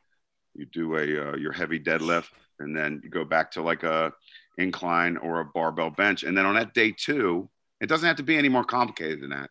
you 0.55 0.67
do 0.67 0.97
a 0.97 1.31
uh, 1.31 1.37
your 1.37 1.53
heavy 1.53 1.81
deadlift, 1.81 2.29
and 2.59 2.77
then 2.77 3.01
you 3.03 3.09
go 3.11 3.25
back 3.25 3.51
to 3.53 3.63
like 3.63 3.85
a 3.85 4.13
incline 4.59 5.17
or 5.17 5.41
a 5.41 5.45
barbell 5.47 5.91
bench. 5.91 6.25
And 6.25 6.37
then 6.37 6.45
on 6.45 6.55
that 6.57 6.75
day 6.75 6.93
two, 6.93 7.49
it 7.81 7.87
doesn't 7.87 8.07
have 8.07 8.17
to 8.19 8.23
be 8.23 8.37
any 8.37 8.51
more 8.51 8.65
complicated 8.65 9.23
than 9.23 9.31
that. 9.31 9.49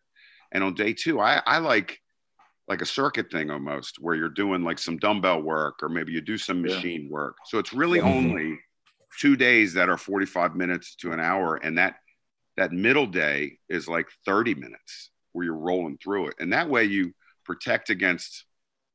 And 0.52 0.64
on 0.64 0.74
day 0.74 0.92
two, 0.92 1.20
I, 1.20 1.42
I 1.46 1.58
like 1.58 1.98
like 2.68 2.82
a 2.82 2.86
circuit 2.86 3.30
thing 3.32 3.50
almost 3.50 3.96
where 4.00 4.14
you're 4.14 4.28
doing 4.28 4.62
like 4.62 4.78
some 4.78 4.96
dumbbell 4.98 5.42
work 5.42 5.82
or 5.82 5.88
maybe 5.88 6.12
you 6.12 6.20
do 6.20 6.38
some 6.38 6.62
Yeah. 6.62 6.62
machine 6.62 7.08
work. 7.10 7.36
So 7.44 7.58
it's 7.58 7.72
really 7.72 8.00
Mhm. 8.00 8.06
only 8.06 8.58
two 9.18 9.36
days 9.36 9.74
that 9.74 9.88
are 9.88 9.96
45 9.98 10.54
minutes 10.56 10.94
to 10.96 11.12
an 11.12 11.20
hour. 11.20 11.56
And 11.56 11.78
that 11.78 11.96
that 12.56 12.72
middle 12.72 13.06
day 13.06 13.58
is 13.68 13.88
like 13.88 14.08
30 14.26 14.54
minutes 14.54 15.10
where 15.32 15.44
you're 15.44 15.54
rolling 15.56 15.98
through 15.98 16.28
it. 16.28 16.34
And 16.38 16.52
that 16.52 16.68
way 16.68 16.84
you 16.84 17.14
protect 17.44 17.90
against 17.90 18.44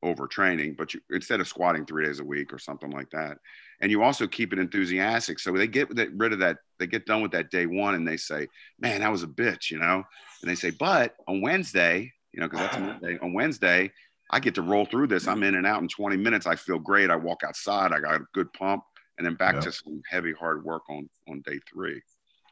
overtraining, 0.05 0.77
but 0.77 0.93
you 0.93 1.01
instead 1.09 1.41
of 1.41 1.47
squatting 1.47 1.85
three 1.85 2.05
days 2.05 2.19
a 2.19 2.23
week 2.23 2.53
or 2.53 2.59
something 2.59 2.91
like 2.91 3.09
that. 3.09 3.39
And 3.81 3.91
you 3.91 4.03
also 4.03 4.27
keep 4.27 4.53
it 4.53 4.59
enthusiastic. 4.59 5.39
So 5.39 5.51
they 5.51 5.67
get 5.67 5.89
rid 6.15 6.31
of 6.31 6.39
that, 6.39 6.57
they 6.79 6.87
get 6.87 7.05
done 7.05 7.21
with 7.21 7.31
that 7.31 7.51
day 7.51 7.65
one 7.65 7.95
and 7.95 8.07
they 8.07 8.17
say, 8.17 8.47
Man, 8.79 9.01
that 9.01 9.11
was 9.11 9.23
a 9.23 9.27
bitch, 9.27 9.71
you 9.71 9.79
know? 9.79 10.03
And 10.41 10.49
they 10.49 10.55
say, 10.55 10.71
But 10.71 11.15
on 11.27 11.41
Wednesday, 11.41 12.13
you 12.31 12.39
know, 12.39 12.47
because 12.47 12.59
that's 12.59 12.77
Monday, 13.01 13.17
on 13.21 13.33
Wednesday, 13.33 13.91
I 14.31 14.39
get 14.39 14.55
to 14.55 14.61
roll 14.61 14.85
through 14.85 15.07
this. 15.07 15.27
I'm 15.27 15.43
in 15.43 15.55
and 15.55 15.67
out 15.67 15.81
in 15.81 15.87
20 15.87 16.17
minutes. 16.17 16.47
I 16.47 16.55
feel 16.55 16.79
great. 16.79 17.09
I 17.09 17.15
walk 17.15 17.41
outside. 17.45 17.91
I 17.91 17.99
got 17.99 18.15
a 18.15 18.25
good 18.33 18.51
pump, 18.53 18.83
and 19.17 19.25
then 19.25 19.35
back 19.35 19.55
Yeah. 19.55 19.61
to 19.61 19.71
some 19.71 20.01
heavy 20.09 20.33
hard 20.33 20.63
work 20.63 20.83
on 20.89 21.09
on 21.27 21.41
day 21.41 21.59
three. 21.71 22.01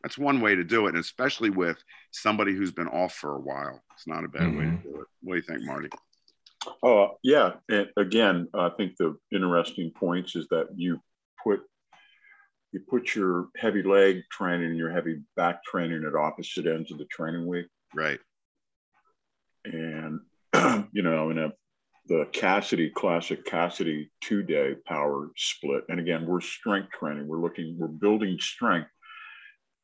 That's 0.04 0.18
one 0.18 0.42
way 0.42 0.54
to 0.54 0.66
do 0.66 0.86
it, 0.86 0.90
and 0.90 0.98
especially 0.98 1.50
with 1.50 1.82
somebody 2.12 2.54
who's 2.54 2.74
been 2.74 2.90
off 2.90 3.16
for 3.16 3.36
a 3.36 3.40
while. 3.40 3.82
It's 3.94 4.06
not 4.06 4.26
a 4.26 4.28
bad 4.28 4.54
way 4.54 4.66
to 4.66 4.70
mm-hmm. 4.70 4.90
do 4.90 5.02
it. 5.02 5.08
What 5.22 5.34
do 5.34 5.36
you 5.38 5.42
think, 5.42 5.64
Marty? 5.64 5.90
Uh, 6.82 7.08
yeah, 7.24 7.54
and 7.70 7.90
again, 7.98 8.48
I 8.54 8.70
think 8.70 8.96
the 8.98 9.18
interesting 9.32 9.92
points 9.92 10.36
is 10.36 10.48
that 10.50 10.68
you 10.76 11.00
put 11.44 11.62
you 12.72 12.80
put 12.90 13.16
your 13.16 13.50
heavy 13.56 13.84
leg 13.84 14.24
training 14.32 14.70
and 14.72 14.78
your 14.78 14.92
heavy 14.92 15.22
back 15.36 15.64
training 15.64 16.04
at 16.06 16.16
opposite 16.16 16.66
ends 16.66 16.92
of 16.92 16.98
the 16.98 17.06
training 17.06 17.46
week, 17.48 17.68
Right. 17.94 18.20
and 19.66 20.20
you 20.92 21.02
know, 21.04 21.30
in 21.30 21.40
a 21.40 21.52
the 22.08 22.28
Cassidy 22.34 22.90
classic 22.90 23.46
Cassidy 23.46 24.12
two 24.22 24.44
day 24.44 24.76
power 24.86 25.30
split, 25.38 25.84
and 25.90 26.00
again, 26.00 26.26
we're 26.26 26.42
strength 26.42 26.90
training. 26.92 27.28
We're 27.28 27.42
looking, 27.42 27.78
we're 27.78 27.88
building 27.88 28.38
strength, 28.40 28.90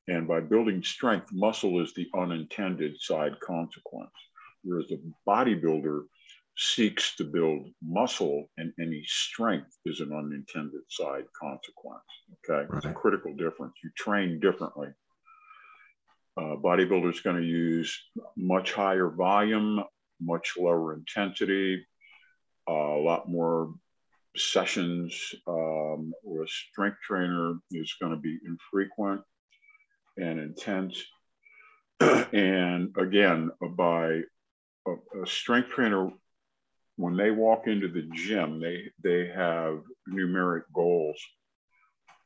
and 0.08 0.28
by 0.28 0.42
building 0.42 0.84
strength, 0.84 1.28
muscle 1.32 1.82
is 1.82 1.94
the 1.94 2.08
unintended 2.18 3.00
side 3.00 3.40
consequence, 3.40 4.12
whereas 4.64 4.92
a 4.92 4.98
bodybuilder 5.30 6.04
seeks 6.60 7.16
to 7.16 7.24
build 7.24 7.70
muscle 7.82 8.50
and 8.58 8.74
any 8.82 9.02
strength 9.06 9.78
is 9.86 10.02
an 10.02 10.12
unintended 10.12 10.82
side 10.90 11.24
consequence. 11.40 12.04
Okay. 12.50 12.68
It's 12.76 12.86
a 12.86 12.92
critical 12.92 13.34
difference. 13.34 13.74
You 13.82 13.90
train 13.96 14.42
differently. 14.42 14.90
Uh, 16.38 16.58
bodybuilder 16.62 17.14
is 17.14 17.22
going 17.22 17.38
to 17.38 17.48
use 17.48 17.98
much 18.36 18.74
higher 18.74 19.10
volume, 19.10 19.82
much 20.20 20.56
lower 20.60 20.94
intensity, 20.94 21.86
uh, 22.70 22.74
a 22.74 23.02
lot 23.02 23.30
more 23.30 23.74
sessions. 24.36 25.34
Um, 25.48 26.12
or 26.26 26.44
a 26.44 26.48
strength 26.48 26.98
trainer 27.02 27.54
is 27.72 27.96
going 28.02 28.12
to 28.12 28.20
be 28.20 28.38
infrequent 28.46 29.22
and 30.18 30.42
intense. 30.42 31.02
and 32.02 32.94
again, 32.98 33.50
by 33.78 34.20
a, 34.86 35.22
a 35.24 35.26
strength 35.26 35.70
trainer 35.70 36.10
when 37.00 37.16
they 37.16 37.32
walk 37.32 37.66
into 37.68 37.88
the 37.88 38.02
gym, 38.14 38.60
they 38.60 38.92
they 39.02 39.28
have 39.34 39.80
numeric 40.10 40.64
goals 40.76 41.18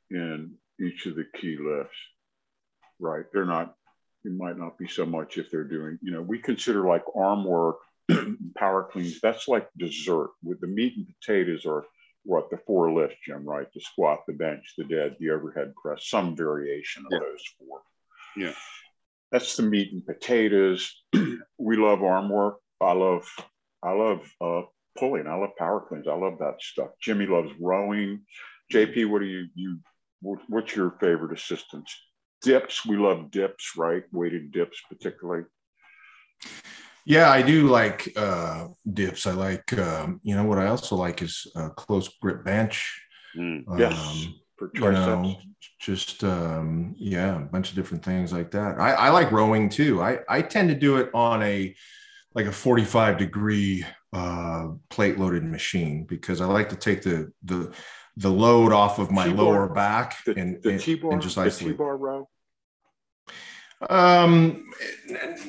in 0.10 0.56
each 0.82 1.06
of 1.06 1.16
the 1.16 1.28
key 1.40 1.58
lifts. 1.62 1.96
Right. 3.00 3.26
They're 3.32 3.46
not, 3.46 3.76
it 4.26 4.32
might 4.32 4.58
not 4.58 4.80
be 4.80 4.88
so 4.88 5.06
much 5.06 5.38
if 5.38 5.52
they're 5.52 5.64
doing, 5.64 6.00
you 6.02 6.12
know, 6.12 6.24
we 6.24 6.40
consider 6.40 6.88
like 6.88 7.04
arm 7.16 7.46
work, 7.46 7.78
power 8.58 8.90
cleans, 8.92 9.20
that's 9.22 9.48
like 9.48 9.68
dessert. 9.78 10.32
With 10.42 10.60
the 10.60 10.68
meat 10.68 10.94
and 10.98 11.08
potatoes 11.22 11.68
are 11.68 11.86
what 12.24 12.50
the 12.50 12.58
four 12.66 12.92
lifts, 12.92 13.18
Jim, 13.28 13.46
right? 13.48 13.68
The 13.76 13.82
squat, 13.82 14.22
the 14.28 14.34
bench, 14.34 14.74
the 14.76 14.86
dead, 14.86 15.18
the 15.20 15.30
overhead 15.30 15.74
press, 15.80 16.08
some 16.08 16.36
variation 16.36 17.06
of 17.06 17.12
Yeah. 17.12 17.20
those 17.20 17.44
four. 17.60 17.82
Yeah. 18.36 18.54
That's 19.32 19.56
the 19.56 19.64
meat 19.64 19.94
and 19.94 20.04
potatoes. 20.04 21.04
we 21.60 21.78
love 21.78 22.02
arm 22.02 22.30
work. 22.30 22.58
I 22.82 22.94
love 22.94 23.28
I 23.84 23.92
love 23.92 24.20
uh, 24.42 24.62
pulling. 24.98 25.28
I 25.28 25.36
love 25.36 25.52
power 25.58 25.84
cleans. 25.88 26.08
I 26.08 26.16
love 26.16 26.40
that 26.40 26.56
stuff. 26.62 26.90
Jimmy 27.02 27.26
loves 27.26 27.52
rowing. 27.60 28.22
JP, 28.72 29.10
what 29.10 29.20
do 29.20 29.26
you 29.26 29.48
you? 29.56 29.80
What's 30.22 30.74
your 30.76 30.92
favorite 31.02 31.38
assistance? 31.38 31.94
Dips. 32.42 32.86
We 32.86 32.96
love 32.96 33.30
dips, 33.30 33.74
right? 33.78 34.04
Weighted 34.14 34.52
dips, 34.52 34.82
particularly. 34.90 35.44
Yeah, 37.06 37.30
I 37.30 37.42
do 37.42 37.68
like 37.68 38.14
uh, 38.16 38.70
dips. 38.94 39.28
I 39.28 39.34
like, 39.34 39.78
um, 39.78 40.22
you 40.24 40.36
know, 40.36 40.46
what 40.46 40.60
I 40.60 40.68
also 40.68 40.96
like 40.96 41.22
is 41.22 41.46
uh, 41.56 41.70
close 41.70 42.08
grip 42.22 42.46
bench. 42.46 43.02
Mm. 43.38 43.66
Yes, 43.78 44.00
Um, 44.00 44.36
for 44.56 44.72
you 44.74 44.92
know, 44.92 45.36
just 45.82 46.24
um, 46.24 46.96
yeah, 46.98 47.36
a 47.36 47.40
bunch 47.40 47.70
of 47.70 47.76
different 47.76 48.06
things 48.06 48.32
like 48.32 48.52
that. 48.52 48.80
I, 48.80 48.94
I 48.94 49.10
like 49.10 49.32
rowing 49.32 49.68
too. 49.68 50.02
I, 50.02 50.20
I 50.30 50.42
tend 50.42 50.70
to 50.70 50.76
do 50.76 50.98
it 50.98 51.10
on 51.14 51.44
a 51.44 51.76
like 52.36 52.46
a 52.46 52.52
45 52.52 53.18
degree 53.18 53.86
uh, 54.12 54.70
plate 54.90 55.20
loaded 55.20 55.44
machine 55.44 56.06
because 56.06 56.42
I 56.42 56.46
like 56.46 56.70
to 56.70 56.76
take 56.76 57.02
the 57.04 57.32
the 57.44 57.74
the 58.18 58.30
load 58.30 58.72
off 58.72 59.00
of 59.00 59.12
my 59.12 59.28
T-bar? 59.28 59.44
lower 59.46 59.68
back 59.70 60.24
the, 60.26 60.38
and, 60.38 60.62
the 60.62 60.72
and, 60.72 60.80
T-bar, 60.80 61.14
and 61.14 61.22
just 61.22 61.36
the 61.36 61.42
isolate. 61.42 61.74
T-bar 61.74 61.98
row. 61.98 62.30
Um, 63.90 64.70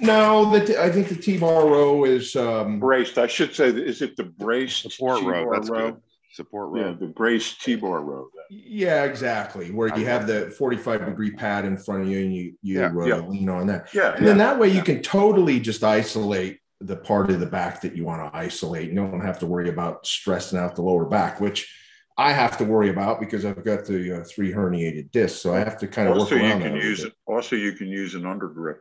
no, 0.01 0.51
the 0.51 0.67
t- 0.67 0.77
I 0.77 0.91
think 0.91 1.09
the 1.09 1.15
T-bar 1.15 1.69
row 1.69 2.05
is 2.05 2.35
um, 2.37 2.81
Braced. 2.81 3.19
I 3.19 3.27
should 3.27 3.55
say, 3.55 3.69
is 3.69 4.03
it 4.03 4.17
the 4.17 4.25
braced 4.25 4.91
Support 4.91 5.23
row. 5.23 5.41
T-bar 5.41 5.55
That's 5.55 5.71
good. 5.71 5.97
Support 6.33 6.71
row. 6.71 6.81
Yeah, 6.81 6.93
the 6.99 7.07
braced 7.07 7.61
T-bar 7.63 8.01
row. 8.01 8.29
Yeah, 8.51 9.05
exactly. 9.05 9.71
Where 9.71 9.97
you 9.97 10.07
have 10.07 10.27
the 10.27 10.51
45 10.59 11.07
degree 11.07 11.31
pad 11.31 11.65
in 11.65 11.77
front 11.77 12.03
of 12.03 12.09
you 12.09 12.19
and 12.21 12.35
you 12.35 12.55
you 12.61 12.81
Yeah, 12.81 12.93
uh, 12.97 13.05
yeah. 13.05 13.17
lean 13.17 13.49
on 13.49 13.67
that. 13.69 13.95
Yeah, 13.95 14.15
And 14.17 14.27
then 14.27 14.39
that 14.39 14.59
way 14.59 14.69
you 14.69 14.83
can 14.83 15.01
totally 15.01 15.61
just 15.61 15.85
isolate 15.85 16.59
the 16.85 16.97
part 16.97 17.31
of 17.31 17.41
the 17.41 17.47
back 17.47 17.81
that 17.83 17.97
you 17.97 18.05
want 18.05 18.21
to 18.33 18.37
isolate. 18.37 18.89
You 18.89 18.95
don't 18.97 19.21
have 19.25 19.39
to 19.41 19.47
worry 19.47 19.69
about 19.69 20.07
stressing 20.07 20.59
out 20.59 20.75
the 20.77 20.83
lower 20.83 21.07
back, 21.07 21.41
which 21.41 21.73
I 22.17 22.33
have 22.33 22.59
to 22.59 22.65
worry 22.65 22.91
about 22.91 23.21
because 23.21 23.45
I've 23.45 23.65
got 23.65 23.85
the 23.87 24.21
uh, 24.21 24.25
three 24.25 24.53
herniated 24.53 25.11
discs. 25.11 25.41
So 25.41 25.55
I 25.55 25.59
have 25.59 25.79
to 25.79 25.89
kind 25.89 26.09
of 26.09 26.15
work 26.15 26.23
Also, 26.25 26.37
you 26.37 26.43
around 26.43 26.61
that. 26.61 26.65
can 26.67 26.73
a 26.73 26.75
little 26.77 26.89
use 26.91 27.05
it. 27.05 27.13
Also, 27.27 27.57
you 27.57 27.73
can 27.73 27.89
use 27.89 28.15
an 28.15 28.23
undergrip. 28.23 28.79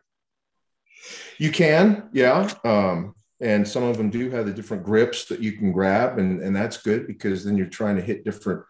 You 1.38 1.50
can, 1.50 2.08
yeah. 2.12 2.50
Um, 2.64 3.14
and 3.40 3.66
some 3.66 3.82
of 3.82 3.96
them 3.98 4.10
do 4.10 4.30
have 4.30 4.46
the 4.46 4.52
different 4.52 4.84
grips 4.84 5.24
that 5.26 5.40
you 5.40 5.52
can 5.52 5.72
grab, 5.72 6.18
and, 6.18 6.40
and 6.40 6.54
that's 6.54 6.76
good 6.78 7.06
because 7.06 7.44
then 7.44 7.56
you're 7.58 7.66
trying 7.66 7.96
to 7.96 8.02
hit 8.02 8.24
different 8.24 8.62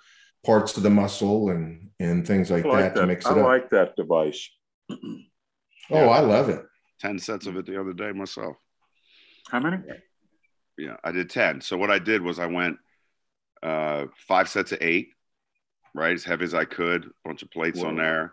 parts 0.44 0.76
of 0.76 0.82
the 0.82 0.90
muscle 0.90 1.50
and 1.50 1.90
and 2.00 2.26
things 2.26 2.50
like, 2.50 2.64
like 2.64 2.80
that, 2.80 2.94
to 2.94 3.00
that. 3.02 3.06
mix 3.06 3.24
I 3.26 3.32
it 3.32 3.38
up. 3.38 3.44
like 3.44 3.70
that 3.70 3.94
device. 3.96 4.50
oh, 4.90 6.08
I 6.08 6.20
love 6.20 6.48
it. 6.48 6.62
10 7.00 7.18
sets 7.18 7.46
of 7.46 7.56
it 7.56 7.66
the 7.66 7.78
other 7.80 7.92
day 7.92 8.10
myself. 8.12 8.56
How 9.50 9.60
many? 9.60 9.78
Yeah, 10.76 10.96
I 11.04 11.12
did 11.12 11.30
10. 11.30 11.60
So 11.60 11.76
what 11.76 11.90
I 11.90 11.98
did 11.98 12.22
was 12.22 12.38
I 12.38 12.46
went 12.46 12.78
uh, 13.62 14.06
five 14.26 14.48
sets 14.48 14.72
of 14.72 14.78
eight, 14.80 15.08
right? 15.94 16.14
As 16.14 16.24
heavy 16.24 16.44
as 16.44 16.54
I 16.54 16.64
could, 16.64 17.10
bunch 17.24 17.42
of 17.42 17.50
plates 17.50 17.82
on 17.82 17.96
there. 17.96 18.32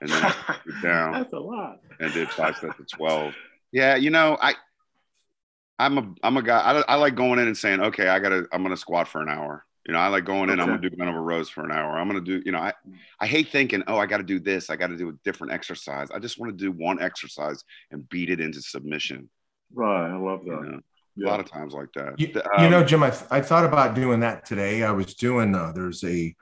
And 0.00 0.10
then 0.10 0.22
I 0.24 0.56
took 0.64 0.82
down 0.82 1.12
That's 1.12 1.32
a 1.32 1.38
lot. 1.38 1.80
and 1.98 2.12
did 2.12 2.30
five 2.30 2.56
sets 2.56 2.78
of 2.78 2.88
12. 2.88 3.34
Yeah, 3.72 3.96
you 3.96 4.10
know, 4.10 4.36
I, 4.40 4.54
I'm 5.78 5.98
a, 5.98 6.14
I'm 6.22 6.36
a 6.36 6.42
guy, 6.42 6.58
I, 6.58 6.80
I 6.80 6.94
like 6.96 7.14
going 7.14 7.38
in 7.38 7.46
and 7.46 7.56
saying, 7.56 7.80
okay, 7.80 8.08
I 8.08 8.18
gotta, 8.18 8.46
I'm 8.52 8.62
going 8.62 8.74
to 8.74 8.80
squat 8.80 9.08
for 9.08 9.22
an 9.22 9.28
hour. 9.28 9.64
You 9.86 9.94
know, 9.94 9.98
I 9.98 10.08
like 10.08 10.24
going 10.24 10.50
in. 10.50 10.60
Okay. 10.60 10.62
I'm 10.62 10.76
gonna 10.76 10.90
do 10.90 10.96
men 10.96 11.08
over 11.08 11.22
rows 11.22 11.48
for 11.48 11.64
an 11.64 11.72
hour. 11.72 11.98
I'm 11.98 12.06
gonna 12.06 12.20
do. 12.20 12.42
You 12.44 12.52
know, 12.52 12.58
I 12.58 12.74
I 13.18 13.26
hate 13.26 13.48
thinking, 13.48 13.82
oh, 13.86 13.96
I 13.96 14.04
got 14.04 14.18
to 14.18 14.22
do 14.22 14.38
this. 14.38 14.68
I 14.68 14.76
got 14.76 14.88
to 14.88 14.96
do 14.96 15.08
a 15.08 15.12
different 15.24 15.54
exercise. 15.54 16.10
I 16.10 16.18
just 16.18 16.38
want 16.38 16.52
to 16.52 16.64
do 16.64 16.70
one 16.70 17.00
exercise 17.00 17.64
and 17.90 18.06
beat 18.10 18.28
it 18.28 18.40
into 18.40 18.60
submission. 18.60 19.30
Right. 19.74 20.10
I 20.10 20.16
love 20.16 20.44
that. 20.44 20.50
You 20.50 20.72
know? 20.72 20.80
yeah. 21.16 21.28
A 21.28 21.30
lot 21.30 21.40
of 21.40 21.50
times 21.50 21.74
like 21.74 21.92
that. 21.94 22.18
You, 22.18 22.40
um, 22.56 22.64
you 22.64 22.70
know, 22.70 22.84
Jim, 22.84 23.02
I, 23.02 23.12
I 23.30 23.40
thought 23.40 23.64
about 23.64 23.94
doing 23.94 24.20
that 24.20 24.44
today. 24.44 24.82
I 24.82 24.92
was 24.92 25.14
doing. 25.14 25.54
Uh, 25.54 25.72
there's 25.74 26.02
a 26.04 26.34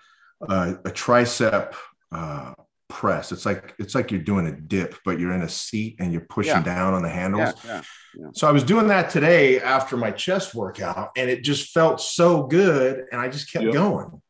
uh, 0.48 0.74
a 0.84 0.90
tricep 0.90 1.74
uh, 2.12 2.54
press. 2.88 3.32
It's 3.32 3.44
like 3.44 3.74
it's 3.78 3.94
like 3.94 4.10
you're 4.10 4.20
doing 4.20 4.46
a 4.46 4.52
dip, 4.52 4.96
but 5.04 5.18
you're 5.18 5.32
in 5.32 5.42
a 5.42 5.48
seat 5.48 5.96
and 5.98 6.12
you're 6.12 6.22
pushing 6.22 6.52
yeah. 6.52 6.62
down 6.62 6.94
on 6.94 7.02
the 7.02 7.08
handles. 7.08 7.54
Yeah, 7.64 7.82
yeah, 8.16 8.26
so 8.34 8.48
I 8.48 8.52
was 8.52 8.64
doing 8.64 8.88
that 8.88 9.10
today 9.10 9.60
after 9.60 9.96
my 9.96 10.10
chest 10.10 10.54
workout, 10.54 11.10
and 11.16 11.28
it 11.28 11.42
just 11.42 11.72
felt 11.72 12.00
so 12.00 12.44
good, 12.44 13.04
and 13.12 13.20
I 13.20 13.28
just 13.28 13.52
kept 13.52 13.64
yep. 13.64 13.74
going. 13.74 14.22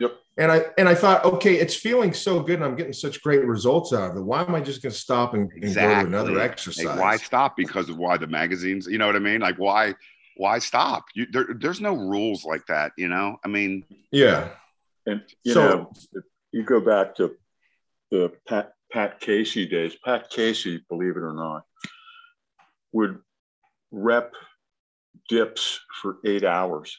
Yep. 0.00 0.12
And 0.36 0.50
I 0.50 0.64
and 0.78 0.88
I 0.88 0.94
thought, 0.94 1.24
okay, 1.24 1.56
it's 1.56 1.74
feeling 1.74 2.14
so 2.14 2.40
good, 2.40 2.56
and 2.56 2.64
I'm 2.64 2.76
getting 2.76 2.92
such 2.92 3.20
great 3.20 3.44
results 3.44 3.92
out 3.92 4.12
of 4.12 4.16
it. 4.16 4.22
Why 4.22 4.42
am 4.42 4.54
I 4.54 4.60
just 4.60 4.82
going 4.82 4.92
to 4.92 4.98
stop 4.98 5.34
and, 5.34 5.50
exactly. 5.56 5.82
and, 5.82 6.10
go 6.10 6.24
to 6.24 6.30
another 6.30 6.40
exercise? 6.40 6.86
Hey, 6.86 7.00
why 7.00 7.16
stop? 7.16 7.56
Because 7.56 7.88
of 7.88 7.98
why 7.98 8.16
the 8.16 8.26
magazines? 8.26 8.86
You 8.86 8.98
know 8.98 9.06
what 9.06 9.16
I 9.16 9.20
mean? 9.20 9.40
Like 9.40 9.56
why? 9.56 9.94
Why 10.36 10.58
stop? 10.58 11.04
You, 11.14 11.26
there, 11.30 11.48
there's 11.58 11.80
no 11.80 11.94
rules 11.94 12.44
like 12.44 12.66
that. 12.66 12.92
You 12.96 13.08
know? 13.08 13.38
I 13.44 13.48
mean, 13.48 13.84
yeah. 14.10 14.50
And 15.06 15.22
you 15.44 15.52
so, 15.52 15.68
know, 15.68 15.92
you 16.52 16.62
go 16.62 16.80
back 16.80 17.16
to 17.16 17.36
the 18.10 18.32
Pat, 18.46 18.72
Pat 18.92 19.20
Casey 19.20 19.66
days, 19.66 19.94
Pat 20.04 20.30
Casey, 20.30 20.82
believe 20.88 21.16
it 21.16 21.22
or 21.22 21.34
not, 21.34 21.64
would 22.92 23.18
rep 23.90 24.32
dips 25.28 25.80
for 26.02 26.18
eight 26.24 26.44
hours. 26.44 26.96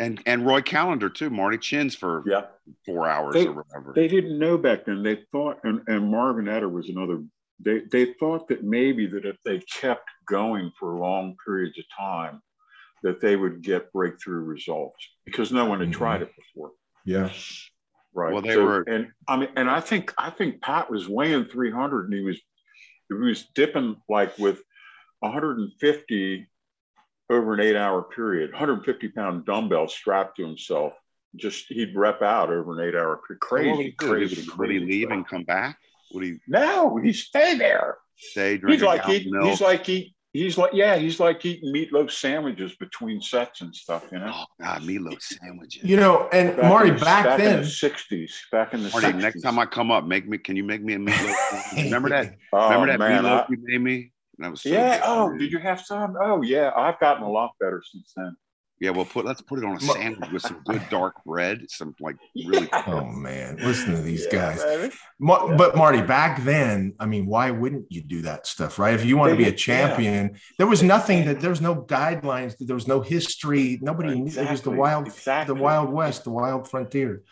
And 0.00 0.20
and 0.26 0.44
Roy 0.44 0.60
Callender 0.60 1.08
too, 1.08 1.30
Marty 1.30 1.58
Chins 1.58 1.94
for 1.94 2.24
yeah. 2.26 2.46
four 2.84 3.06
hours 3.06 3.34
they, 3.34 3.46
or 3.46 3.52
whatever. 3.52 3.92
They 3.94 4.08
didn't 4.08 4.38
know 4.38 4.58
back 4.58 4.86
then. 4.86 5.02
They 5.02 5.20
thought, 5.30 5.58
and, 5.62 5.82
and 5.86 6.10
Marvin 6.10 6.48
Eder 6.48 6.68
was 6.68 6.88
another. 6.88 7.22
They 7.60 7.82
they 7.92 8.14
thought 8.14 8.48
that 8.48 8.64
maybe 8.64 9.06
that 9.06 9.24
if 9.24 9.36
they 9.44 9.60
kept 9.60 10.08
going 10.26 10.72
for 10.78 10.98
long 10.98 11.36
periods 11.46 11.78
of 11.78 11.84
time, 11.96 12.42
that 13.04 13.20
they 13.20 13.36
would 13.36 13.62
get 13.62 13.92
breakthrough 13.92 14.40
results 14.40 14.96
because 15.24 15.52
no 15.52 15.66
one 15.66 15.78
had 15.78 15.90
mm-hmm. 15.90 15.98
tried 15.98 16.22
it 16.22 16.32
before. 16.34 16.72
Yeah. 17.04 17.30
Right. 18.14 18.32
Well, 18.32 18.42
they 18.42 18.54
so, 18.54 18.64
were, 18.64 18.82
and 18.82 19.08
I 19.28 19.36
mean, 19.36 19.50
and 19.56 19.70
I 19.70 19.80
think 19.80 20.12
I 20.18 20.30
think 20.30 20.60
Pat 20.60 20.90
was 20.90 21.08
weighing 21.08 21.44
300, 21.44 22.06
and 22.06 22.14
he 22.14 22.20
was 22.20 22.40
he 23.08 23.14
was 23.14 23.46
dipping 23.54 23.96
like 24.08 24.36
with 24.38 24.60
150 25.20 26.46
over 27.30 27.54
an 27.54 27.60
eight-hour 27.60 28.04
period, 28.14 28.52
150 28.52 29.08
pound 29.08 29.46
dumbbell 29.46 29.88
strapped 29.88 30.36
to 30.36 30.46
himself. 30.46 30.92
Just 31.36 31.66
he'd 31.68 31.96
rep 31.96 32.22
out 32.22 32.50
over 32.50 32.80
an 32.80 32.88
eight-hour 32.88 33.20
period. 33.26 33.40
Crazy, 33.40 33.92
crazy, 33.92 34.36
crazy. 34.36 34.50
Would 34.56 34.70
he 34.70 34.78
leave 34.80 35.10
and 35.10 35.26
come 35.26 35.44
back? 35.44 35.78
Would 36.12 36.24
he? 36.24 36.36
No, 36.46 36.96
he'd 36.96 37.14
stay 37.14 37.56
there. 37.56 37.98
Stay. 38.16 38.58
drinking. 38.58 38.70
He's 38.70 38.82
like 38.82 39.08
eat, 39.08 39.28
he's 39.42 39.60
like 39.60 39.88
eat, 39.88 40.14
He's 40.34 40.58
like, 40.58 40.72
yeah, 40.74 40.96
he's 40.96 41.20
like 41.20 41.44
eating 41.46 41.72
meatloaf 41.72 42.10
sandwiches 42.10 42.74
between 42.74 43.20
sets 43.20 43.60
and 43.60 43.72
stuff, 43.72 44.08
you 44.10 44.18
know. 44.18 44.32
Oh 44.34 44.44
God, 44.60 44.82
meatloaf 44.82 45.22
sandwiches. 45.22 45.84
You 45.84 45.96
know, 45.96 46.28
and 46.32 46.56
back 46.56 46.64
Marty, 46.64 46.90
the, 46.90 46.96
back, 46.96 47.24
back 47.24 47.38
then, 47.38 47.58
in 47.58 47.60
the 47.60 47.68
'60s, 47.68 48.30
back 48.50 48.74
in 48.74 48.82
the 48.82 48.90
Marty, 48.90 49.06
60s. 49.06 49.20
next 49.20 49.42
time 49.42 49.60
I 49.60 49.66
come 49.66 49.92
up, 49.92 50.04
make 50.06 50.28
me. 50.28 50.38
Can 50.38 50.56
you 50.56 50.64
make 50.64 50.82
me 50.82 50.94
a 50.94 50.98
meatloaf? 50.98 51.76
Remember 51.84 52.08
that? 52.08 52.34
oh, 52.52 52.64
Remember 52.64 52.86
that 52.88 52.98
man, 52.98 53.22
meatloaf 53.22 53.42
I, 53.42 53.46
you 53.48 53.58
made 53.62 53.80
me? 53.80 54.12
That 54.38 54.50
was 54.50 54.62
so 54.62 54.68
yeah. 54.68 54.98
Good. 54.98 55.04
Oh, 55.06 55.38
did 55.38 55.52
you 55.52 55.58
have 55.58 55.80
some? 55.80 56.16
Oh, 56.20 56.42
yeah. 56.42 56.72
I've 56.76 56.98
gotten 57.00 57.22
a 57.22 57.30
lot 57.30 57.52
better 57.60 57.82
since 57.84 58.12
then. 58.16 58.36
Yeah, 58.80 58.90
well, 58.90 59.04
put 59.04 59.24
let's 59.24 59.40
put 59.40 59.60
it 59.60 59.64
on 59.64 59.76
a 59.76 59.80
sandwich 59.80 60.30
with 60.32 60.42
some 60.42 60.60
good 60.66 60.82
dark 60.90 61.14
bread, 61.24 61.64
some 61.68 61.94
like 62.00 62.16
really. 62.46 62.66
Yeah. 62.66 62.82
Oh 62.88 63.04
man, 63.06 63.56
listen 63.56 63.94
to 63.94 64.02
these 64.02 64.26
yeah, 64.30 64.56
guys. 64.56 64.92
Ma- 65.20 65.56
but 65.56 65.76
Marty, 65.76 66.02
back 66.02 66.42
then, 66.42 66.92
I 66.98 67.06
mean, 67.06 67.26
why 67.26 67.50
wouldn't 67.50 67.86
you 67.90 68.02
do 68.02 68.22
that 68.22 68.46
stuff, 68.46 68.78
right? 68.78 68.92
If 68.92 69.04
you 69.04 69.16
want 69.16 69.30
to 69.30 69.36
be 69.36 69.44
a 69.44 69.52
champion, 69.52 70.30
yeah. 70.32 70.38
there 70.58 70.66
was 70.66 70.82
nothing 70.82 71.24
that 71.26 71.40
there 71.40 71.50
was 71.50 71.60
no 71.60 71.76
guidelines, 71.76 72.56
there 72.58 72.74
was 72.74 72.88
no 72.88 73.00
history. 73.00 73.78
Nobody 73.80 74.08
right, 74.08 74.18
exactly. 74.18 74.42
knew 74.42 74.48
it 74.48 74.52
was 74.52 74.62
the 74.62 74.70
wild, 74.70 75.06
exactly. 75.06 75.54
the 75.54 75.62
wild 75.62 75.90
west, 75.90 76.24
the 76.24 76.30
wild 76.30 76.68
frontier. 76.68 77.22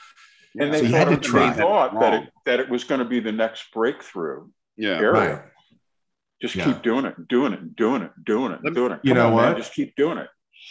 And 0.59 0.73
they, 0.73 0.81
so 0.81 0.87
had 0.87 1.09
to 1.09 1.17
try. 1.17 1.53
they 1.53 1.61
thought 1.61 1.99
that 1.99 2.15
it, 2.15 2.31
that 2.47 2.61
it 2.61 2.69
was 2.69 2.85
going 2.85 3.01
to 3.01 3.05
be 3.05 3.21
the 3.21 3.33
next 3.33 3.73
breakthrough. 3.73 4.49
Yeah, 4.77 4.99
area. 4.99 5.11
right. 5.11 5.43
Just 6.43 6.55
keep 6.55 6.83
doing 6.83 7.05
it, 7.05 7.29
doing 7.29 7.53
it, 7.53 7.77
doing 7.77 8.03
it, 8.03 8.11
doing 8.25 8.53
it, 8.53 8.75
doing 8.75 8.93
it. 8.93 9.01
You 9.05 9.11
Come 9.11 9.17
know 9.17 9.27
on, 9.29 9.33
what? 9.33 9.43
Man, 9.45 9.57
just 9.57 9.73
keep 9.73 9.95
doing 9.95 10.19
it. 10.19 10.27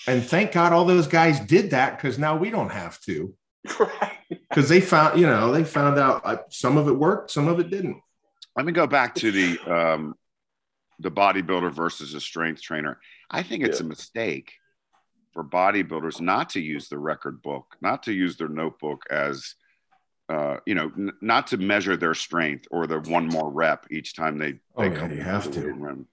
And 0.06 0.22
thank 0.22 0.52
God 0.52 0.74
all 0.74 0.84
those 0.84 1.08
guys 1.08 1.40
did 1.40 1.72
that 1.72 1.98
because 1.98 2.20
now 2.20 2.36
we 2.36 2.50
don't 2.50 2.72
have 2.72 3.00
to. 3.02 3.34
Right. 3.80 4.18
Because 4.50 4.70
they 4.70 4.82
found, 4.82 5.20
you 5.20 5.26
know, 5.26 5.52
they 5.52 5.64
found 5.64 6.00
out 6.00 6.22
uh, 6.26 6.38
some 6.50 6.78
of 6.78 6.88
it 6.88 6.94
worked, 6.94 7.32
some 7.32 7.48
of 7.48 7.60
it 7.60 7.70
didn't. 7.70 8.02
Let 8.56 8.66
me 8.66 8.72
go 8.72 8.88
back 8.88 9.16
to 9.16 9.32
the 9.32 9.60
um, 9.60 10.16
the 11.00 11.12
bodybuilder 11.12 11.72
versus 11.72 12.14
a 12.14 12.22
strength 12.22 12.62
trainer. 12.62 13.00
I 13.30 13.44
think 13.44 13.64
it's 13.64 13.80
yeah. 13.80 13.86
a 13.86 13.90
mistake 13.90 14.54
for 15.34 15.44
bodybuilders 15.44 16.22
not 16.22 16.50
to 16.52 16.62
use 16.62 16.90
the 16.90 16.98
record 16.98 17.42
book, 17.42 17.76
not 17.82 18.04
to 18.04 18.14
use 18.14 18.38
their 18.38 18.50
notebook 18.50 19.04
as, 19.10 19.56
uh, 20.32 20.58
you 20.66 20.74
know, 20.74 20.90
n- 20.98 21.12
not 21.20 21.48
to 21.48 21.58
measure 21.58 21.98
their 21.98 22.14
strength 22.14 22.66
or 22.72 22.88
the 22.88 23.00
one 23.00 23.28
more 23.28 23.50
rep 23.50 23.86
each 23.92 24.16
time 24.16 24.38
they, 24.38 24.54
they 24.54 24.60
oh, 24.78 24.92
come. 24.92 25.10
Yeah, 25.10 25.18
you 25.18 25.24
have 25.24 25.52
to. 25.52 25.74
Room. 25.74 26.08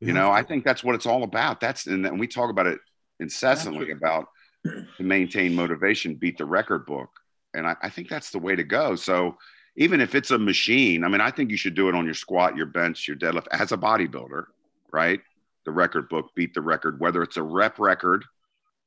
You, 0.00 0.14
know, 0.14 0.30
I 0.30 0.42
think 0.42 0.64
that's 0.64 0.82
what 0.82 0.94
it's 0.94 1.04
all 1.04 1.24
about. 1.24 1.60
That's 1.60 1.86
and 1.86 2.18
we 2.18 2.26
talk 2.26 2.48
about 2.48 2.66
it 2.66 2.78
incessantly 3.18 3.90
about 3.90 4.28
to 4.64 5.02
maintain 5.02 5.54
motivation, 5.54 6.14
beat 6.14 6.38
the 6.38 6.46
record 6.46 6.86
book. 6.86 7.10
And 7.52 7.66
I, 7.66 7.76
I, 7.82 7.90
think 7.90 8.08
that's 8.08 8.30
the 8.30 8.38
way 8.38 8.56
to 8.56 8.64
go. 8.64 8.96
So 8.96 9.36
even 9.76 10.00
if 10.00 10.14
it's 10.14 10.30
a 10.30 10.38
machine, 10.38 11.04
I 11.04 11.08
mean, 11.08 11.20
I 11.20 11.30
think 11.30 11.50
you 11.50 11.58
should 11.58 11.74
do 11.74 11.90
it 11.90 11.94
on 11.94 12.06
your 12.06 12.14
squat, 12.14 12.56
your 12.56 12.66
bench, 12.66 13.06
your 13.08 13.16
deadlift 13.16 13.48
as 13.52 13.72
a 13.72 13.76
bodybuilder, 13.76 14.44
right? 14.90 15.20
The 15.66 15.70
record 15.70 16.08
book, 16.08 16.30
beat 16.34 16.54
the 16.54 16.62
record, 16.62 16.98
whether 16.98 17.22
it's 17.22 17.36
a 17.36 17.42
rep 17.42 17.78
record 17.78 18.24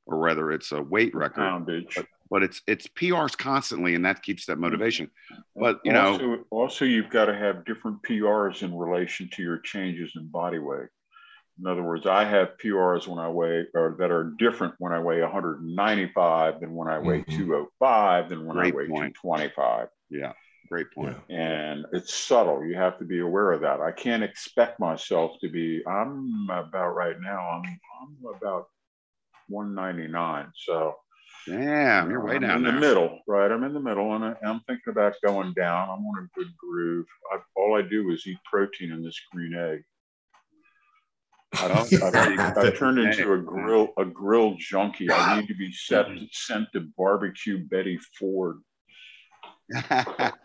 or 0.07 0.17
whether 0.17 0.51
it's 0.51 0.71
a 0.71 0.82
weight 0.82 1.13
record. 1.13 1.43
But, 1.95 2.07
but, 2.30 2.43
it's 2.43 2.61
it's 2.67 2.88
PRs 2.88 3.38
constantly, 3.38 3.95
and 3.95 4.05
that 4.05 4.24
keeps 4.24 4.45
that 4.47 4.57
motivation. 4.57 5.09
But 5.55 5.80
you 5.84 5.95
also, 5.95 6.26
know, 6.26 6.43
also 6.49 6.86
you've 6.86 7.09
got 7.09 7.26
to 7.26 7.36
have 7.36 7.65
different 7.65 8.01
PRs 8.03 8.63
in 8.63 8.76
relation 8.76 9.30
to 9.34 9.43
your 9.43 9.59
changes 9.59 10.13
in 10.15 10.28
body 10.28 10.59
weight. 10.59 10.89
In 11.59 11.67
other 11.67 11.84
words, 11.84 12.07
I 12.07 12.26
have 12.26 12.57
PRs 12.63 13.07
when 13.07 13.19
I 13.19 13.30
weigh, 13.30 13.67
or 13.76 13.95
that 13.99 14.09
are 14.09 14.34
different 14.39 14.74
when 14.80 14.91
I 14.91 14.99
weigh 14.99 15.21
195 15.21 16.59
than 16.59 16.74
when 16.74 16.88
I 16.88 16.97
weigh 16.97 17.21
mm-hmm. 17.21 17.38
205 17.38 18.30
than 18.30 18.45
when 18.45 18.57
great 18.57 18.74
I 18.74 18.78
weigh 18.78 18.88
point. 18.88 19.15
225. 19.21 19.88
Yeah, 20.09 20.34
great 20.69 20.91
point. 20.91 21.15
And 21.30 21.86
it's 21.93 22.15
subtle. 22.15 22.65
You 22.65 22.76
have 22.76 22.97
to 22.97 23.05
be 23.05 23.19
aware 23.19 23.51
of 23.51 23.61
that. 23.61 23.82
I 23.82 23.91
can't 23.91 24.24
expect 24.24 24.80
myself 24.80 25.34
to 25.41 25.49
be. 25.49 25.84
I'm 25.88 26.47
about 26.49 26.95
right 26.95 27.19
now. 27.21 27.47
I'm 27.47 27.80
I'm 28.01 28.36
about 28.36 28.69
199. 29.49 30.47
So. 30.55 30.95
Damn, 31.47 32.09
you're 32.09 32.25
way 32.25 32.35
I'm 32.35 32.41
down 32.41 32.57
in 32.57 32.63
there. 32.63 32.73
the 32.73 32.79
middle, 32.79 33.19
right? 33.27 33.51
I'm 33.51 33.63
in 33.63 33.73
the 33.73 33.79
middle, 33.79 34.15
and 34.15 34.23
I, 34.23 34.35
am 34.43 34.61
thinking 34.67 34.91
about 34.91 35.15
going 35.25 35.53
down. 35.53 35.89
I'm 35.89 36.05
on 36.05 36.23
a 36.23 36.39
good 36.39 36.55
groove. 36.57 37.05
I, 37.33 37.39
all 37.55 37.77
I 37.77 37.81
do 37.81 38.11
is 38.11 38.25
eat 38.25 38.37
protein 38.49 38.91
in 38.91 39.03
this 39.03 39.19
green 39.31 39.53
egg. 39.53 39.83
I've, 41.55 41.93
I've, 42.01 42.57
I've, 42.57 42.77
turned 42.77 42.97
into 42.97 43.33
a 43.33 43.37
grill 43.37 43.89
a 43.97 44.05
grill 44.05 44.55
junkie. 44.57 45.11
I 45.11 45.39
need 45.39 45.47
to 45.47 45.55
be 45.55 45.71
set, 45.71 46.07
sent 46.31 46.67
to 46.73 46.87
barbecue 46.97 47.59
Betty 47.67 47.99
Ford. 48.19 48.57
I'm 49.75 49.83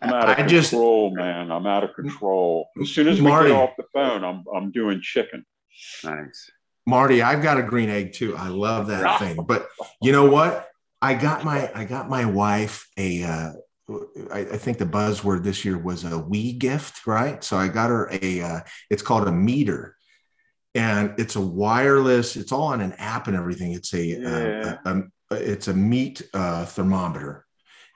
out 0.03 0.29
of 0.29 0.29
I 0.29 0.35
control, 0.35 1.09
just, 1.09 1.17
man. 1.17 1.51
I'm 1.51 1.65
out 1.65 1.83
of 1.83 1.93
control. 1.95 2.67
As 2.81 2.89
soon 2.89 3.07
as 3.07 3.19
Marty, 3.19 3.49
we 3.49 3.55
get 3.55 3.61
off 3.61 3.71
the 3.77 3.85
phone, 3.93 4.23
I'm 4.23 4.43
I'm 4.55 4.71
doing 4.71 5.01
chicken. 5.01 5.45
Nice. 6.03 6.51
Marty, 6.85 7.21
I've 7.21 7.41
got 7.41 7.57
a 7.57 7.63
green 7.63 7.89
egg 7.89 8.13
too. 8.13 8.35
I 8.35 8.47
love 8.47 8.87
that 8.87 9.19
thing. 9.19 9.43
But 9.43 9.67
you 10.01 10.11
know 10.11 10.29
what? 10.29 10.68
I 11.01 11.13
got 11.13 11.43
my 11.43 11.71
I 11.73 11.85
got 11.85 12.09
my 12.09 12.25
wife 12.25 12.87
a 12.97 13.23
uh, 13.23 13.51
I, 14.31 14.39
I, 14.39 14.57
think 14.57 14.77
the 14.77 14.85
buzzword 14.85 15.43
this 15.43 15.65
year 15.65 15.77
was 15.77 16.03
a 16.03 16.19
we 16.19 16.53
gift, 16.53 17.07
right? 17.07 17.43
So 17.43 17.57
I 17.57 17.69
got 17.69 17.89
her 17.89 18.09
a 18.21 18.41
uh, 18.41 18.59
it's 18.89 19.01
called 19.01 19.27
a 19.27 19.31
MEATER, 19.31 19.95
and 20.75 21.13
it's 21.17 21.35
a 21.35 21.41
wireless 21.41 22.35
it's 22.35 22.51
all 22.51 22.65
on 22.67 22.81
an 22.81 22.93
app 22.93 23.27
and 23.27 23.35
everything 23.35 23.73
it's 23.73 23.93
a, 23.93 24.05
yeah. 24.05 24.75
a, 24.85 24.89
a, 24.89 25.03
a, 25.31 25.35
it's 25.35 25.67
a 25.67 25.73
meat 25.73 26.21
uh, 26.33 26.65
thermometer 26.65 27.45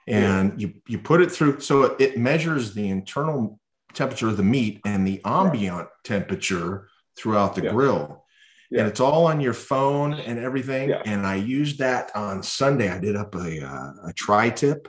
and 0.06 0.60
yeah. 0.60 0.68
you 0.68 0.74
you 0.88 0.98
put 0.98 1.20
it 1.20 1.30
through 1.30 1.60
so 1.60 1.96
it 1.98 2.18
measures 2.18 2.74
the 2.74 2.88
internal 2.88 3.58
temperature 3.94 4.28
of 4.28 4.36
the 4.36 4.42
meat 4.42 4.80
and 4.84 5.06
the 5.06 5.20
ambient 5.24 5.88
temperature 6.02 6.88
throughout 7.16 7.54
the 7.54 7.62
yeah. 7.62 7.70
grill 7.70 8.23
and 8.70 8.86
it's 8.86 9.00
all 9.00 9.26
on 9.26 9.40
your 9.40 9.54
phone 9.54 10.14
and 10.14 10.38
everything 10.38 10.92
and 11.06 11.26
i 11.26 11.34
used 11.34 11.78
that 11.78 12.10
on 12.14 12.42
sunday 12.42 12.88
i 12.88 12.98
did 12.98 13.16
up 13.16 13.34
a, 13.34 13.64
uh, 13.64 14.08
a 14.08 14.12
tri-tip 14.16 14.88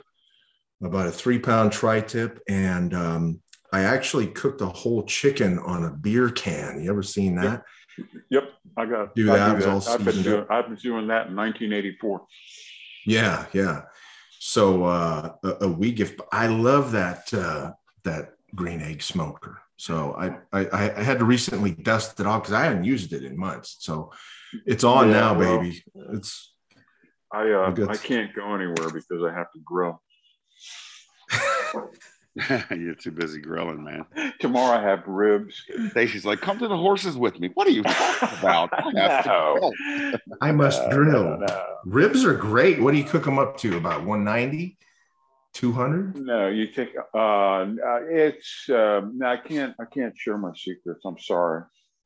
about 0.82 1.06
a 1.06 1.12
three 1.12 1.38
pound 1.38 1.72
tri-tip 1.72 2.40
and 2.48 2.94
um, 2.94 3.40
I 3.72 3.82
actually 3.82 4.28
cooked 4.28 4.60
a 4.60 4.66
whole 4.66 5.02
chicken 5.04 5.58
on 5.58 5.84
a 5.84 5.90
beer 5.90 6.30
can. 6.30 6.82
You 6.82 6.90
ever 6.90 7.02
seen 7.02 7.34
that? 7.36 7.62
Yep, 8.30 8.44
I 8.76 8.86
got 8.86 9.14
do 9.14 9.26
that. 9.26 9.58
Do 9.58 9.64
that. 9.64 9.88
I've, 9.88 10.04
been 10.04 10.22
doing, 10.22 10.46
I've 10.50 10.66
been 10.66 10.76
doing 10.76 11.06
that 11.08 11.28
in 11.28 11.36
1984. 11.36 12.26
Yeah, 13.06 13.46
yeah. 13.52 13.82
So 14.38 14.84
uh, 14.84 15.32
a, 15.42 15.64
a 15.64 15.68
wee 15.68 15.92
gift. 15.92 16.20
I 16.32 16.46
love 16.46 16.92
that 16.92 17.32
uh, 17.34 17.72
that 18.04 18.34
green 18.54 18.80
egg 18.80 19.02
smoker. 19.02 19.60
So 19.76 20.14
I, 20.14 20.58
I 20.58 20.90
I 20.98 21.02
had 21.02 21.18
to 21.18 21.24
recently 21.24 21.72
dust 21.72 22.18
it 22.18 22.26
off 22.26 22.42
because 22.42 22.54
I 22.54 22.64
hadn't 22.64 22.84
used 22.84 23.12
it 23.12 23.24
in 23.24 23.36
months. 23.36 23.76
So 23.80 24.12
it's 24.64 24.84
on 24.84 25.08
yeah, 25.08 25.14
now, 25.14 25.38
well, 25.38 25.58
baby. 25.58 25.82
It's 26.12 26.54
I 27.32 27.50
uh, 27.50 27.86
I 27.88 27.96
can't 27.96 28.34
go 28.34 28.54
anywhere 28.54 28.90
because 28.90 29.22
I 29.22 29.32
have 29.32 29.52
to 29.52 29.60
grill. 29.64 30.00
You're 32.70 32.94
too 32.94 33.12
busy 33.12 33.40
grilling, 33.40 33.82
man. 33.82 34.04
Tomorrow 34.40 34.78
I 34.78 34.82
have 34.82 35.06
ribs. 35.06 35.62
Stacy's 35.90 36.26
like, 36.26 36.40
come 36.40 36.58
to 36.58 36.68
the 36.68 36.76
horses 36.76 37.16
with 37.16 37.40
me. 37.40 37.50
What 37.54 37.66
are 37.66 37.70
you 37.70 37.82
talking 37.82 38.38
about? 38.38 38.68
I, 38.74 39.22
no. 39.24 39.72
I 40.42 40.52
must 40.52 40.82
no, 40.82 40.90
drill. 40.90 41.24
No, 41.24 41.36
no. 41.36 41.64
Ribs 41.86 42.24
are 42.26 42.34
great. 42.34 42.80
What 42.80 42.92
do 42.92 42.98
you 42.98 43.04
cook 43.04 43.24
them 43.24 43.38
up 43.38 43.56
to? 43.58 43.78
About 43.78 44.04
190? 44.04 44.76
200? 45.56 46.16
No, 46.16 46.48
you 46.48 46.66
take 46.66 46.94
uh, 47.14 47.66
it's 48.10 48.68
uh, 48.68 49.00
I 49.24 49.38
can't 49.38 49.74
I 49.80 49.86
can't 49.86 50.16
share 50.16 50.36
my 50.36 50.52
secrets. 50.54 51.00
I'm 51.04 51.18
sorry. 51.18 51.62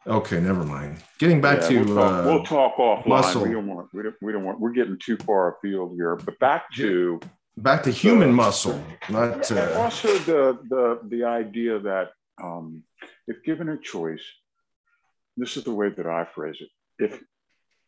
Okay, 0.07 0.41
never 0.41 0.65
mind. 0.65 1.03
Getting 1.19 1.41
back 1.41 1.63
yeah, 1.63 1.69
to 1.69 1.85
we'll 1.85 1.97
talk, 1.97 2.13
uh, 2.13 2.29
we'll 2.29 2.45
talk 2.45 2.77
offline. 2.77 3.07
Muscle. 3.09 3.43
We 3.43 3.51
don't 3.51 3.67
want 3.67 3.89
we 3.93 4.03
don't, 4.05 4.15
we 4.23 4.33
don't 4.33 4.45
want 4.45 4.61
we're 4.61 4.73
getting 4.73 4.99
too 4.99 5.17
far 5.17 5.57
afield 5.57 5.95
here. 5.97 6.15
But 6.15 6.39
back 6.39 6.73
to 6.77 7.19
back 7.57 7.83
to 7.83 7.91
human 7.91 8.33
muscle, 8.33 8.83
not 9.09 9.51
uh, 9.51 9.73
also 9.77 10.17
the 10.19 10.59
the 10.69 11.01
the 11.09 11.25
idea 11.25 11.81
that 11.81 12.11
um, 12.43 12.85
if 13.27 13.43
given 13.43 13.69
a 13.69 13.79
choice, 13.79 14.25
this 15.37 15.57
is 15.57 15.65
the 15.65 15.75
way 15.75 15.89
that 15.91 16.07
I 16.07 16.25
phrase 16.25 16.57
it. 16.61 16.71
If 17.05 17.21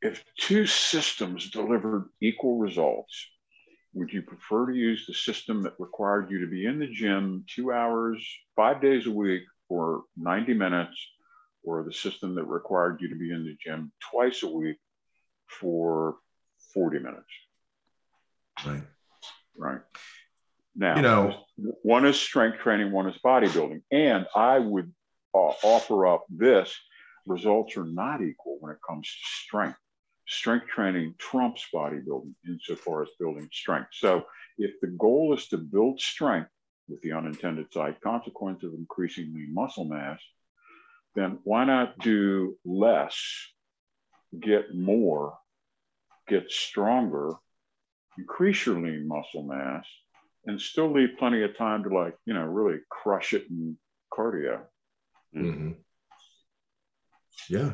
if 0.02 0.24
two 0.38 0.66
systems 0.66 1.50
delivered 1.50 2.08
equal 2.20 2.58
results, 2.58 3.14
would 3.94 4.12
you 4.12 4.22
prefer 4.22 4.66
to 4.66 4.76
use 4.76 5.04
the 5.06 5.14
system 5.14 5.62
that 5.62 5.74
required 5.78 6.30
you 6.30 6.40
to 6.40 6.46
be 6.46 6.66
in 6.66 6.78
the 6.78 6.86
gym 6.86 7.44
two 7.46 7.72
hours, 7.72 8.24
five 8.56 8.80
days 8.80 9.06
a 9.06 9.10
week 9.10 9.42
for 9.68 10.04
90 10.16 10.54
minutes? 10.54 10.96
or 11.64 11.82
the 11.82 11.92
system 11.92 12.34
that 12.34 12.44
required 12.44 13.00
you 13.00 13.08
to 13.08 13.14
be 13.14 13.32
in 13.32 13.44
the 13.44 13.56
gym 13.60 13.92
twice 14.10 14.42
a 14.42 14.48
week 14.48 14.78
for 15.46 16.16
40 16.74 16.98
minutes. 16.98 17.24
Right. 18.66 18.82
Right. 19.56 19.80
Now, 20.74 20.96
you 20.96 21.02
know, 21.02 21.36
one 21.82 22.06
is 22.06 22.18
strength 22.18 22.58
training, 22.58 22.92
one 22.92 23.08
is 23.08 23.16
bodybuilding. 23.24 23.82
And 23.90 24.26
I 24.34 24.58
would 24.58 24.92
uh, 25.34 25.52
offer 25.62 26.06
up 26.06 26.24
this 26.30 26.74
results 27.26 27.76
are 27.76 27.84
not 27.84 28.22
equal 28.22 28.56
when 28.60 28.72
it 28.72 28.78
comes 28.86 29.06
to 29.06 29.44
strength. 29.44 29.78
Strength 30.26 30.68
training 30.68 31.14
trumps 31.18 31.66
bodybuilding 31.74 32.34
insofar 32.46 33.02
as 33.02 33.08
building 33.18 33.48
strength. 33.52 33.90
So, 33.92 34.24
if 34.58 34.72
the 34.80 34.88
goal 34.88 35.34
is 35.34 35.48
to 35.48 35.58
build 35.58 36.00
strength 36.00 36.50
with 36.88 37.00
the 37.02 37.12
unintended 37.12 37.72
side 37.72 38.00
consequence 38.02 38.62
of 38.62 38.74
increasing 38.74 39.32
lean 39.34 39.52
muscle 39.52 39.84
mass, 39.84 40.20
then 41.14 41.38
why 41.44 41.64
not 41.64 41.98
do 41.98 42.56
less, 42.64 43.18
get 44.38 44.74
more, 44.74 45.36
get 46.28 46.50
stronger, 46.50 47.32
increase 48.18 48.66
your 48.66 48.80
lean 48.80 49.06
muscle 49.08 49.42
mass, 49.42 49.86
and 50.46 50.60
still 50.60 50.92
leave 50.92 51.18
plenty 51.18 51.42
of 51.42 51.56
time 51.56 51.82
to 51.82 51.88
like, 51.88 52.14
you 52.26 52.34
know, 52.34 52.44
really 52.44 52.78
crush 52.90 53.32
it 53.32 53.46
in 53.50 53.76
cardio. 54.12 54.62
Mm-hmm. 55.36 55.72
Yeah. 57.48 57.72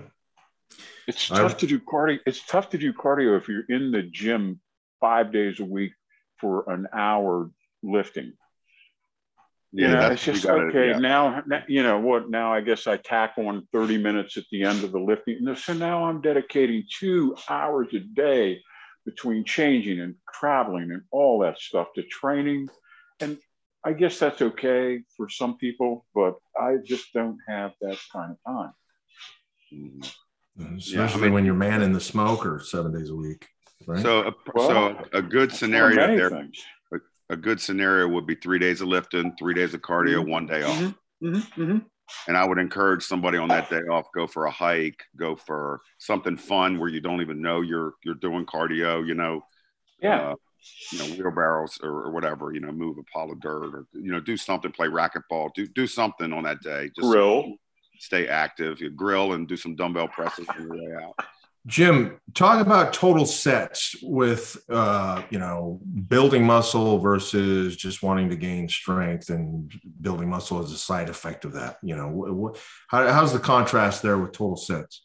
It's 1.06 1.28
tough 1.28 1.54
I, 1.54 1.58
to 1.58 1.66
do 1.66 1.80
cardio. 1.80 2.18
It's 2.26 2.44
tough 2.44 2.70
to 2.70 2.78
do 2.78 2.92
cardio 2.92 3.36
if 3.36 3.48
you're 3.48 3.64
in 3.68 3.90
the 3.90 4.02
gym 4.02 4.60
five 5.00 5.32
days 5.32 5.60
a 5.60 5.64
week 5.64 5.92
for 6.40 6.70
an 6.70 6.86
hour 6.92 7.50
lifting. 7.82 8.32
Yeah, 9.72 9.88
you 9.88 9.94
know, 9.94 10.06
it's 10.08 10.24
just 10.24 10.46
okay. 10.46 10.90
Yeah. 10.90 10.98
Now, 10.98 11.42
you 11.66 11.82
know 11.82 11.98
what? 11.98 12.30
Now 12.30 12.54
I 12.54 12.62
guess 12.62 12.86
I 12.86 12.96
tack 12.96 13.34
on 13.36 13.68
30 13.72 13.98
minutes 13.98 14.36
at 14.38 14.44
the 14.50 14.62
end 14.62 14.82
of 14.82 14.92
the 14.92 14.98
lifting. 14.98 15.54
So 15.56 15.74
now 15.74 16.04
I'm 16.04 16.22
dedicating 16.22 16.84
two 16.98 17.36
hours 17.50 17.88
a 17.92 18.00
day 18.00 18.62
between 19.04 19.44
changing 19.44 20.00
and 20.00 20.14
traveling 20.32 20.90
and 20.90 21.02
all 21.10 21.40
that 21.40 21.58
stuff 21.58 21.88
to 21.94 22.02
training. 22.02 22.68
And 23.20 23.38
I 23.84 23.92
guess 23.92 24.18
that's 24.18 24.40
okay 24.40 25.02
for 25.16 25.28
some 25.28 25.58
people, 25.58 26.06
but 26.14 26.36
I 26.58 26.76
just 26.84 27.12
don't 27.12 27.38
have 27.46 27.72
that 27.80 27.98
kind 28.12 28.32
of 28.32 28.38
time. 28.46 28.72
Mm-hmm. 29.72 30.08
Especially 30.58 30.96
yeah, 30.96 31.08
I 31.08 31.16
mean, 31.16 31.32
when 31.32 31.44
you're 31.44 31.54
manning 31.54 31.92
the 31.92 32.00
smoker 32.00 32.60
seven 32.64 32.92
days 32.92 33.10
a 33.10 33.14
week. 33.14 33.46
Right? 33.86 34.02
So, 34.02 34.22
a, 34.22 34.32
well, 34.54 34.68
so 34.68 35.04
a 35.12 35.22
good 35.22 35.52
scenario 35.52 36.16
there. 36.16 36.30
Things 36.30 36.62
a 37.30 37.36
good 37.36 37.60
scenario 37.60 38.08
would 38.08 38.26
be 38.26 38.34
three 38.34 38.58
days 38.58 38.80
of 38.80 38.88
lifting, 38.88 39.34
three 39.38 39.54
days 39.54 39.74
of 39.74 39.82
cardio, 39.82 40.20
mm-hmm. 40.20 40.30
one 40.30 40.46
day 40.46 40.62
off. 40.62 40.78
Mm-hmm. 40.78 41.28
mm-hmm. 41.28 41.62
Mm-hmm. 41.62 41.78
And 42.26 42.38
I 42.38 42.44
would 42.46 42.56
encourage 42.56 43.02
somebody 43.02 43.36
on 43.36 43.48
that 43.48 43.68
day 43.68 43.80
off, 43.80 44.06
go 44.14 44.26
for 44.26 44.46
a 44.46 44.50
hike, 44.50 45.02
go 45.16 45.36
for 45.36 45.82
something 45.98 46.38
fun 46.38 46.78
where 46.78 46.88
you 46.88 47.02
don't 47.02 47.20
even 47.20 47.42
know 47.42 47.60
you're 47.60 47.94
you're 48.02 48.14
doing 48.14 48.46
cardio, 48.46 49.06
you 49.06 49.12
know. 49.12 49.42
Yeah. 50.00 50.30
Uh, 50.30 50.34
you 50.90 50.98
know, 50.98 51.04
wheelbarrows 51.04 51.78
or, 51.82 52.06
or, 52.06 52.10
whatever, 52.10 52.52
you 52.52 52.60
know, 52.60 52.72
move 52.72 52.96
a 52.98 53.02
pile 53.04 53.30
of 53.30 53.40
dirt 53.40 53.74
or 53.74 53.86
you 53.92 54.10
know, 54.10 54.20
do 54.20 54.36
something, 54.36 54.72
play 54.72 54.88
racquetball, 54.88 55.50
do 55.54 55.66
do 55.66 55.86
something 55.86 56.32
on 56.32 56.44
that 56.44 56.62
day. 56.62 56.90
Just 56.96 57.08
grill. 57.08 57.44
Stay 57.98 58.28
active, 58.28 58.80
you 58.80 58.90
grill 58.90 59.32
and 59.32 59.48
do 59.48 59.56
some 59.56 59.74
dumbbell 59.74 60.08
presses 60.08 60.48
on 60.48 60.62
your 60.62 60.72
way 60.72 61.02
out. 61.02 61.14
Jim, 61.66 62.18
talk 62.32 62.64
about 62.64 62.94
total 62.94 63.26
sets 63.26 63.96
with 64.02 64.56
uh, 64.70 65.22
you 65.28 65.38
know 65.38 65.80
building 66.08 66.44
muscle 66.44 66.98
versus 66.98 67.76
just 67.76 68.02
wanting 68.02 68.30
to 68.30 68.36
gain 68.36 68.68
strength 68.68 69.28
and 69.28 69.70
building 70.00 70.30
muscle 70.30 70.62
as 70.62 70.72
a 70.72 70.78
side 70.78 71.10
effect 71.10 71.44
of 71.44 71.52
that. 71.52 71.76
You 71.82 71.96
know, 71.96 72.08
what, 72.08 72.58
how, 72.88 73.06
how's 73.12 73.32
the 73.32 73.38
contrast 73.38 74.02
there 74.02 74.16
with 74.16 74.32
total 74.32 74.56
sets? 74.56 75.02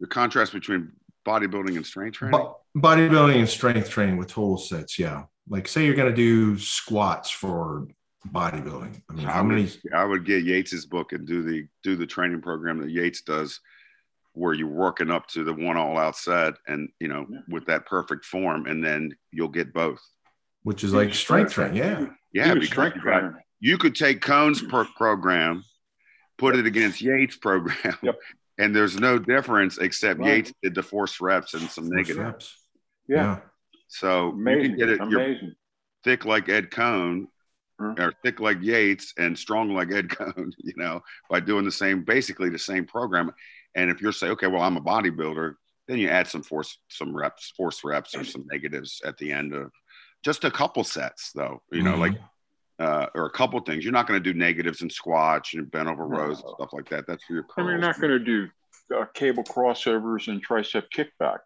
The 0.00 0.06
contrast 0.06 0.52
between 0.52 0.92
bodybuilding 1.26 1.76
and 1.76 1.84
strength 1.84 2.16
training. 2.16 2.40
Bo- 2.40 2.56
bodybuilding 2.76 3.36
and 3.36 3.48
strength 3.48 3.90
training 3.90 4.16
with 4.16 4.28
total 4.28 4.56
sets, 4.56 4.98
yeah. 4.98 5.24
Like 5.48 5.68
say 5.68 5.84
you're 5.84 5.94
going 5.94 6.10
to 6.10 6.16
do 6.16 6.58
squats 6.58 7.30
for 7.30 7.88
bodybuilding. 8.28 9.02
I 9.08 9.12
mean, 9.12 9.24
mm-hmm. 9.24 9.26
how 9.26 9.42
many? 9.42 9.68
I 9.94 10.04
would 10.04 10.24
get 10.24 10.44
Yates's 10.44 10.86
book 10.86 11.12
and 11.12 11.26
do 11.26 11.42
the 11.42 11.66
do 11.82 11.96
the 11.96 12.06
training 12.06 12.40
program 12.40 12.78
that 12.80 12.90
Yates 12.90 13.22
does 13.22 13.60
where 14.34 14.54
you're 14.54 14.66
working 14.66 15.10
up 15.10 15.26
to 15.28 15.44
the 15.44 15.52
one 15.52 15.76
all 15.76 15.98
out 15.98 16.16
set 16.16 16.54
and 16.66 16.88
you 17.00 17.08
know 17.08 17.26
yeah. 17.28 17.38
with 17.48 17.66
that 17.66 17.86
perfect 17.86 18.24
form 18.24 18.66
and 18.66 18.84
then 18.84 19.14
you'll 19.30 19.48
get 19.48 19.72
both 19.72 20.00
which 20.62 20.84
is 20.84 20.92
like 20.92 21.14
strength 21.14 21.52
training 21.52 21.76
yeah 21.76 22.06
yeah 22.32 22.54
because 22.54 22.70
you, 22.70 23.02
got, 23.04 23.32
you 23.60 23.78
could 23.78 23.94
take 23.94 24.20
Coan's 24.20 24.62
per- 24.62 24.86
program 24.96 25.64
put 26.38 26.56
it 26.56 26.66
against 26.66 27.00
yates 27.00 27.36
program 27.36 27.96
yep. 28.02 28.16
and 28.58 28.74
there's 28.74 28.98
no 28.98 29.18
difference 29.18 29.78
except 29.78 30.20
right. 30.20 30.36
yates 30.36 30.52
did 30.62 30.74
the 30.74 30.82
force 30.82 31.20
reps 31.20 31.54
and 31.54 31.68
some 31.68 31.84
force 31.84 31.96
negative 31.96 32.24
reps. 32.24 32.56
Yeah. 33.08 33.16
yeah. 33.16 33.38
so 33.88 34.28
Amazing. 34.30 34.62
you 34.62 34.68
can 34.68 34.78
get 34.78 34.88
it 34.88 35.10
you're 35.10 35.36
thick 36.04 36.24
like 36.24 36.48
ed 36.48 36.70
Coan 37.82 37.98
or 37.98 38.12
thick 38.22 38.40
like 38.40 38.62
Yates 38.62 39.12
and 39.18 39.38
strong 39.38 39.74
like 39.74 39.92
Ed 39.92 40.08
Coan, 40.08 40.52
you 40.58 40.74
know, 40.76 41.00
by 41.30 41.40
doing 41.40 41.64
the 41.64 41.72
same, 41.72 42.02
basically 42.02 42.48
the 42.48 42.58
same 42.58 42.84
program. 42.84 43.32
And 43.74 43.90
if 43.90 44.00
you're 44.00 44.12
saying, 44.12 44.32
okay, 44.32 44.46
well, 44.46 44.62
I'm 44.62 44.76
a 44.76 44.80
bodybuilder, 44.80 45.54
then 45.88 45.98
you 45.98 46.08
add 46.08 46.28
some 46.28 46.42
force, 46.42 46.78
some 46.88 47.16
reps, 47.16 47.52
force 47.56 47.82
reps, 47.84 48.14
or 48.16 48.24
some 48.24 48.46
negatives 48.50 49.00
at 49.04 49.16
the 49.18 49.32
end 49.32 49.52
of 49.52 49.70
just 50.22 50.44
a 50.44 50.50
couple 50.50 50.84
sets, 50.84 51.32
though. 51.34 51.62
You 51.72 51.82
know, 51.82 51.92
mm-hmm. 51.92 52.00
like 52.00 52.14
uh, 52.78 53.06
or 53.14 53.26
a 53.26 53.30
couple 53.30 53.58
things. 53.60 53.84
You're 53.84 53.92
not 53.92 54.06
going 54.06 54.22
to 54.22 54.32
do 54.32 54.38
negatives 54.38 54.82
and 54.82 54.90
squats 54.90 55.54
and 55.54 55.70
bent 55.70 55.88
over 55.88 56.06
rows 56.06 56.42
no. 56.42 56.48
and 56.48 56.54
stuff 56.56 56.72
like 56.72 56.88
that. 56.90 57.06
That's 57.06 57.24
for 57.24 57.34
your. 57.34 57.46
I 57.56 57.62
mean, 57.62 57.70
you're 57.70 57.78
not 57.78 58.00
going 58.00 58.10
to 58.10 58.18
do 58.18 58.48
uh, 58.96 59.04
cable 59.14 59.44
crossovers 59.44 60.28
and 60.28 60.44
tricep 60.46 60.84
kickbacks. 60.94 61.38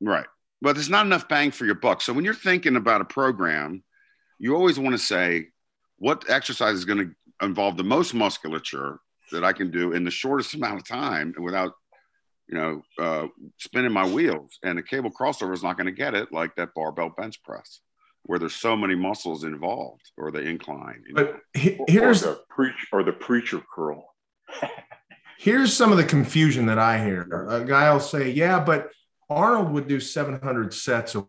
Right, 0.00 0.26
but 0.60 0.74
there's 0.74 0.90
not 0.90 1.06
enough 1.06 1.28
bang 1.28 1.50
for 1.50 1.66
your 1.66 1.76
buck. 1.76 2.00
So 2.00 2.12
when 2.12 2.24
you're 2.24 2.34
thinking 2.34 2.76
about 2.76 3.00
a 3.00 3.04
program, 3.04 3.84
you 4.38 4.56
always 4.56 4.78
want 4.78 4.94
to 4.94 4.98
say 4.98 5.48
what 6.02 6.28
exercise 6.28 6.74
is 6.74 6.84
going 6.84 6.98
to 6.98 7.46
involve 7.46 7.76
the 7.76 7.84
most 7.84 8.12
musculature 8.12 8.98
that 9.30 9.44
I 9.44 9.52
can 9.52 9.70
do 9.70 9.92
in 9.92 10.02
the 10.02 10.10
shortest 10.10 10.52
amount 10.56 10.80
of 10.80 10.86
time 10.86 11.32
and 11.36 11.44
without, 11.44 11.74
you 12.48 12.58
know, 12.58 12.82
uh, 12.98 13.28
spinning 13.58 13.92
my 13.92 14.04
wheels. 14.04 14.58
And 14.64 14.80
a 14.80 14.82
cable 14.82 15.12
crossover 15.12 15.54
is 15.54 15.62
not 15.62 15.76
going 15.76 15.86
to 15.86 15.92
get 15.92 16.14
it 16.14 16.32
like 16.32 16.56
that 16.56 16.70
barbell 16.74 17.14
bench 17.16 17.40
press, 17.44 17.80
where 18.24 18.40
there's 18.40 18.56
so 18.56 18.76
many 18.76 18.96
muscles 18.96 19.44
involved, 19.44 20.02
or 20.18 20.32
the 20.32 20.40
incline. 20.40 21.04
But 21.14 21.36
here's 21.54 22.24
or 22.24 22.30
the 22.30 22.40
preach 22.50 22.88
or 22.92 23.04
the 23.04 23.12
preacher 23.12 23.62
curl. 23.72 24.04
here's 25.38 25.72
some 25.72 25.92
of 25.92 25.98
the 25.98 26.04
confusion 26.04 26.66
that 26.66 26.80
I 26.80 27.02
hear. 27.04 27.46
A 27.48 27.64
guy 27.64 27.92
will 27.92 28.00
say, 28.00 28.32
"Yeah, 28.32 28.58
but 28.58 28.90
Arnold 29.30 29.70
would 29.70 29.86
do 29.86 30.00
700 30.00 30.74
sets 30.74 31.14
a 31.14 31.24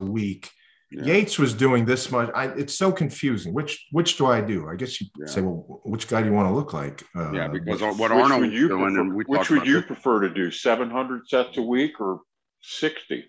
week." 0.00 0.50
Yeah. 0.90 1.04
Yates 1.04 1.38
was 1.38 1.52
doing 1.52 1.84
this 1.84 2.10
much. 2.10 2.30
I, 2.34 2.46
it's 2.46 2.76
so 2.78 2.90
confusing. 2.90 3.52
Which 3.52 3.86
which 3.92 4.16
do 4.16 4.24
I 4.26 4.40
do? 4.40 4.68
I 4.70 4.74
guess 4.76 5.00
you 5.00 5.08
yeah. 5.18 5.26
say, 5.26 5.42
well, 5.42 5.82
which 5.84 6.08
guy 6.08 6.22
do 6.22 6.28
you 6.28 6.34
want 6.34 6.48
to 6.48 6.54
look 6.54 6.72
like? 6.72 7.02
Uh, 7.14 7.30
yeah, 7.32 7.48
because 7.48 7.82
what 7.98 8.10
Arnold 8.10 8.40
would 8.40 8.52
you 8.52 8.68
doing, 8.68 8.94
prefer, 8.94 9.38
which 9.38 9.50
would 9.50 9.66
you 9.66 9.82
prefer 9.82 10.20
to 10.20 10.30
do? 10.32 10.50
Seven 10.50 10.90
hundred 10.90 11.28
sets 11.28 11.58
a 11.58 11.62
week 11.62 12.00
or 12.00 12.20
sixty? 12.62 13.26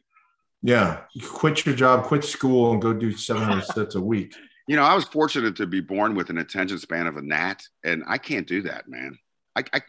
Yeah, 0.62 1.02
you 1.14 1.28
quit 1.28 1.66
your 1.66 1.76
job, 1.76 2.06
quit 2.06 2.24
school, 2.24 2.74
and 2.74 2.82
go 2.82 2.94
do 2.94 3.14
700 3.14 3.64
sets 3.74 3.96
a 3.96 4.02
week. 4.02 4.36
You 4.68 4.76
know, 4.76 4.84
I 4.84 4.94
was 4.94 5.06
fortunate 5.06 5.56
to 5.56 5.66
be 5.66 5.80
born 5.80 6.16
with 6.16 6.30
an 6.30 6.38
attention 6.38 6.78
span 6.80 7.08
of 7.08 7.16
a 7.18 7.22
gnat, 7.22 7.64
and 7.84 8.04
I 8.08 8.18
can't 8.18 8.46
do 8.46 8.62
that, 8.64 8.88
man. 8.88 9.18
I, 9.56 9.64
I, 9.74 9.82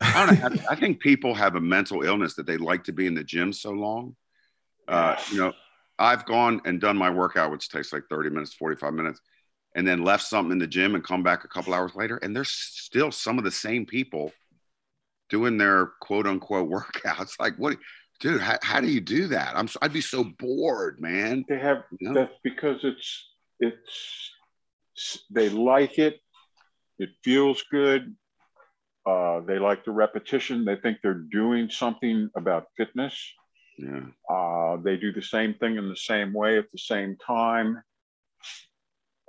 I 0.00 0.26
don't 0.26 0.38
know. 0.38 0.62
I, 0.68 0.72
I 0.72 0.76
think 0.76 1.00
people 1.00 1.34
have 1.34 1.56
a 1.56 1.60
mental 1.60 2.02
illness 2.02 2.34
that 2.34 2.46
they 2.46 2.56
like 2.56 2.84
to 2.84 2.92
be 2.92 3.06
in 3.06 3.14
the 3.14 3.24
gym 3.24 3.52
so 3.52 3.70
long. 3.70 4.16
Uh, 4.86 5.16
you 5.32 5.38
know, 5.38 5.52
I've 5.98 6.24
gone 6.24 6.60
and 6.64 6.80
done 6.80 6.96
my 6.96 7.10
workout, 7.10 7.50
which 7.50 7.68
takes 7.68 7.92
like 7.92 8.04
30 8.08 8.30
minutes, 8.30 8.54
45 8.54 8.94
minutes, 8.94 9.20
and 9.74 9.86
then 9.86 10.04
left 10.04 10.24
something 10.24 10.52
in 10.52 10.58
the 10.58 10.66
gym 10.66 10.94
and 10.94 11.04
come 11.04 11.22
back 11.22 11.44
a 11.44 11.48
couple 11.48 11.74
hours 11.74 11.94
later. 11.94 12.18
And 12.18 12.34
there's 12.34 12.50
still 12.50 13.10
some 13.10 13.38
of 13.38 13.44
the 13.44 13.50
same 13.50 13.84
people 13.86 14.32
doing 15.28 15.58
their 15.58 15.92
quote 16.00 16.26
unquote 16.26 16.70
workouts. 16.70 17.32
Like, 17.38 17.56
what, 17.56 17.76
dude, 18.20 18.40
how, 18.40 18.58
how 18.62 18.80
do 18.80 18.88
you 18.88 19.00
do 19.00 19.28
that? 19.28 19.56
I'm, 19.56 19.68
I'd 19.82 19.92
be 19.92 20.00
so 20.00 20.24
bored, 20.24 21.00
man. 21.00 21.44
They 21.48 21.58
have, 21.58 21.84
you 21.98 22.08
know? 22.08 22.14
that's 22.14 22.38
because 22.42 22.80
it's, 22.84 23.28
it's, 23.60 24.32
they 25.30 25.48
like 25.48 25.98
it. 25.98 26.20
It 26.98 27.10
feels 27.22 27.62
good. 27.70 28.16
Uh, 29.06 29.40
they 29.40 29.58
like 29.58 29.84
the 29.84 29.92
repetition. 29.92 30.64
They 30.64 30.76
think 30.76 30.98
they're 31.02 31.14
doing 31.14 31.70
something 31.70 32.28
about 32.36 32.66
fitness. 32.76 33.16
Yeah. 33.78 34.00
Uh, 34.28 34.76
they 34.82 34.96
do 34.96 35.12
the 35.12 35.22
same 35.22 35.54
thing 35.54 35.76
in 35.76 35.88
the 35.88 35.96
same 35.96 36.32
way 36.32 36.58
at 36.58 36.70
the 36.72 36.78
same 36.78 37.16
time. 37.24 37.80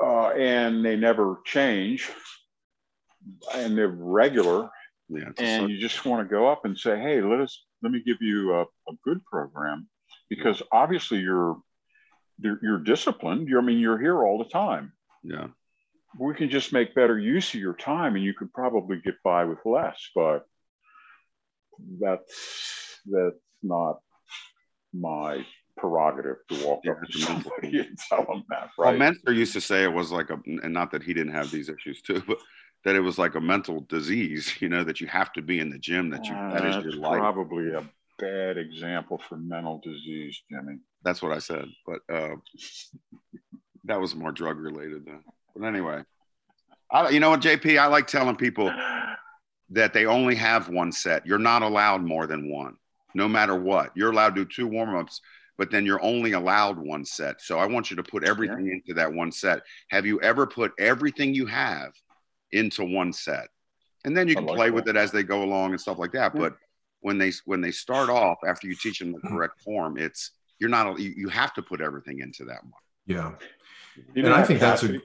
Uh, 0.03 0.29
and 0.29 0.83
they 0.83 0.95
never 0.95 1.39
change. 1.45 2.09
And 3.53 3.77
they're 3.77 3.87
regular. 3.87 4.69
Yeah. 5.07 5.29
And 5.37 5.69
you 5.69 5.79
just 5.79 6.05
want 6.05 6.27
to 6.27 6.31
go 6.31 6.47
up 6.47 6.65
and 6.65 6.77
say, 6.77 6.99
hey, 6.99 7.21
let 7.21 7.39
us 7.39 7.65
let 7.81 7.91
me 7.91 8.01
give 8.05 8.17
you 8.21 8.53
a, 8.55 8.61
a 8.63 8.93
good 9.03 9.23
program 9.25 9.87
because 10.29 10.61
obviously 10.71 11.19
you're 11.19 11.57
you're, 12.39 12.59
you're 12.61 12.79
disciplined. 12.79 13.47
You're, 13.47 13.61
I 13.61 13.65
mean, 13.65 13.79
you're 13.79 13.99
here 13.99 14.23
all 14.23 14.37
the 14.37 14.49
time. 14.49 14.93
Yeah. 15.23 15.47
We 16.17 16.33
can 16.33 16.49
just 16.49 16.73
make 16.73 16.95
better 16.95 17.19
use 17.19 17.53
of 17.53 17.59
your 17.59 17.75
time, 17.75 18.15
and 18.15 18.23
you 18.23 18.33
could 18.33 18.51
probably 18.53 18.99
get 19.03 19.15
by 19.23 19.45
with 19.45 19.59
less. 19.65 20.09
But 20.15 20.45
that's 21.99 22.99
that's 23.05 23.35
not 23.61 23.99
my 24.93 25.45
prerogative 25.79 26.37
to 26.49 26.67
walk 26.67 26.81
yeah, 26.83 26.91
up 26.91 27.01
to 27.09 27.19
somebody 27.19 27.79
and 27.79 27.97
tell 28.09 28.25
them 28.25 28.43
that. 28.49 28.69
Right. 28.77 28.99
Well, 28.99 29.11
Mentzer 29.11 29.35
used 29.35 29.53
to 29.53 29.61
say 29.61 29.83
it 29.83 29.93
was 29.93 30.11
like 30.11 30.29
a, 30.29 30.39
and 30.45 30.73
not 30.73 30.91
that 30.91 31.03
he 31.03 31.13
didn't 31.13 31.33
have 31.33 31.51
these 31.51 31.69
issues 31.69 32.01
too, 32.01 32.21
but 32.27 32.37
that 32.85 32.95
it 32.95 33.01
was 33.01 33.17
like 33.17 33.35
a 33.35 33.41
mental 33.41 33.81
disease. 33.81 34.53
You 34.61 34.69
know 34.69 34.83
that 34.83 34.99
you 34.99 35.07
have 35.07 35.31
to 35.33 35.41
be 35.41 35.59
in 35.59 35.69
the 35.69 35.79
gym. 35.79 36.09
That 36.09 36.25
you 36.25 36.33
uh, 36.33 36.53
that 36.53 36.65
is 36.65 36.83
your 36.83 36.93
life. 36.93 37.19
Probably 37.19 37.73
a 37.73 37.83
bad 38.17 38.57
example 38.57 39.21
for 39.29 39.37
mental 39.37 39.79
disease, 39.83 40.41
Jimmy. 40.51 40.79
That's 41.03 41.21
what 41.21 41.31
I 41.31 41.39
said, 41.39 41.65
but 41.85 42.01
uh, 42.11 42.35
that 43.85 43.99
was 43.99 44.15
more 44.15 44.31
drug 44.31 44.57
related. 44.57 45.05
Then. 45.05 45.23
But 45.55 45.65
anyway, 45.65 46.03
I, 46.91 47.09
you 47.09 47.19
know 47.19 47.29
what, 47.29 47.41
JP? 47.41 47.79
I 47.79 47.87
like 47.87 48.07
telling 48.07 48.35
people 48.35 48.73
that 49.69 49.93
they 49.93 50.05
only 50.05 50.35
have 50.35 50.67
one 50.67 50.91
set. 50.91 51.25
You're 51.25 51.37
not 51.37 51.61
allowed 51.61 52.03
more 52.03 52.27
than 52.27 52.51
one 52.51 52.75
no 53.13 53.27
matter 53.27 53.55
what. 53.55 53.91
You're 53.95 54.11
allowed 54.11 54.35
to 54.35 54.45
do 54.45 54.49
two 54.49 54.67
warm 54.67 54.95
ups, 54.95 55.21
but 55.57 55.71
then 55.71 55.85
you're 55.85 56.01
only 56.03 56.33
allowed 56.33 56.77
one 56.77 57.05
set. 57.05 57.41
So 57.41 57.59
I 57.59 57.65
want 57.65 57.89
you 57.89 57.97
to 57.97 58.03
put 58.03 58.23
everything 58.23 58.67
yeah. 58.67 58.73
into 58.73 58.93
that 58.95 59.11
one 59.11 59.31
set. 59.31 59.61
Have 59.89 60.05
you 60.05 60.21
ever 60.21 60.47
put 60.47 60.71
everything 60.79 61.33
you 61.33 61.45
have 61.45 61.91
into 62.51 62.83
one 62.83 63.11
set? 63.13 63.47
And 64.05 64.15
then 64.15 64.27
you 64.27 64.35
can 64.35 64.45
like 64.45 64.55
play 64.55 64.69
that. 64.69 64.75
with 64.75 64.87
it 64.87 64.95
as 64.95 65.11
they 65.11 65.23
go 65.23 65.43
along 65.43 65.71
and 65.71 65.81
stuff 65.81 65.99
like 65.99 66.13
that. 66.13 66.33
Yeah. 66.33 66.41
But 66.41 66.55
when 67.01 67.17
they 67.17 67.31
when 67.45 67.61
they 67.61 67.71
start 67.71 68.09
off 68.09 68.37
after 68.47 68.67
you 68.67 68.75
teach 68.75 68.99
them 68.99 69.11
the 69.11 69.17
mm-hmm. 69.19 69.35
correct 69.35 69.61
form, 69.61 69.97
it's 69.97 70.31
you're 70.59 70.69
not 70.69 70.99
you, 70.99 71.13
you 71.15 71.29
have 71.29 71.53
to 71.55 71.61
put 71.61 71.81
everything 71.81 72.19
into 72.19 72.45
that 72.45 72.63
one. 72.63 72.73
Yeah. 73.05 73.31
You 74.13 74.25
and 74.25 74.33
I 74.33 74.43
think 74.43 74.59
that's 74.59 74.83
a. 74.83 74.99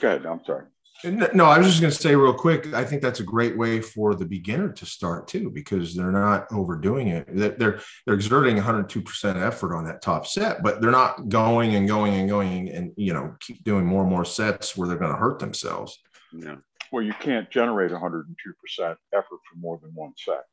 Go 0.00 0.08
ahead. 0.08 0.26
I'm 0.26 0.44
sorry. 0.44 0.66
No, 1.04 1.46
I 1.46 1.58
was 1.58 1.66
just 1.66 1.80
going 1.80 1.92
to 1.92 1.98
say 1.98 2.14
real 2.14 2.34
quick. 2.34 2.72
I 2.74 2.84
think 2.84 3.02
that's 3.02 3.20
a 3.20 3.24
great 3.24 3.56
way 3.56 3.80
for 3.80 4.14
the 4.14 4.24
beginner 4.24 4.72
to 4.72 4.86
start 4.86 5.26
too, 5.26 5.50
because 5.50 5.94
they're 5.94 6.12
not 6.12 6.46
overdoing 6.52 7.08
it. 7.08 7.26
They're 7.28 7.80
they're 8.06 8.14
exerting 8.14 8.56
102 8.56 9.02
percent 9.02 9.38
effort 9.38 9.74
on 9.74 9.84
that 9.86 10.02
top 10.02 10.26
set, 10.26 10.62
but 10.62 10.80
they're 10.80 10.90
not 10.90 11.28
going 11.28 11.74
and 11.74 11.88
going 11.88 12.14
and 12.14 12.28
going 12.28 12.68
and 12.68 12.92
you 12.96 13.12
know 13.12 13.34
keep 13.40 13.64
doing 13.64 13.84
more 13.84 14.02
and 14.02 14.10
more 14.10 14.24
sets 14.24 14.76
where 14.76 14.86
they're 14.86 14.98
going 14.98 15.12
to 15.12 15.18
hurt 15.18 15.38
themselves. 15.38 15.98
Yeah. 16.32 16.56
Well, 16.92 17.02
you 17.02 17.14
can't 17.14 17.50
generate 17.50 17.90
102 17.90 18.52
percent 18.60 18.98
effort 19.12 19.40
for 19.50 19.58
more 19.58 19.78
than 19.82 19.90
one 19.94 20.12
set. 20.16 20.44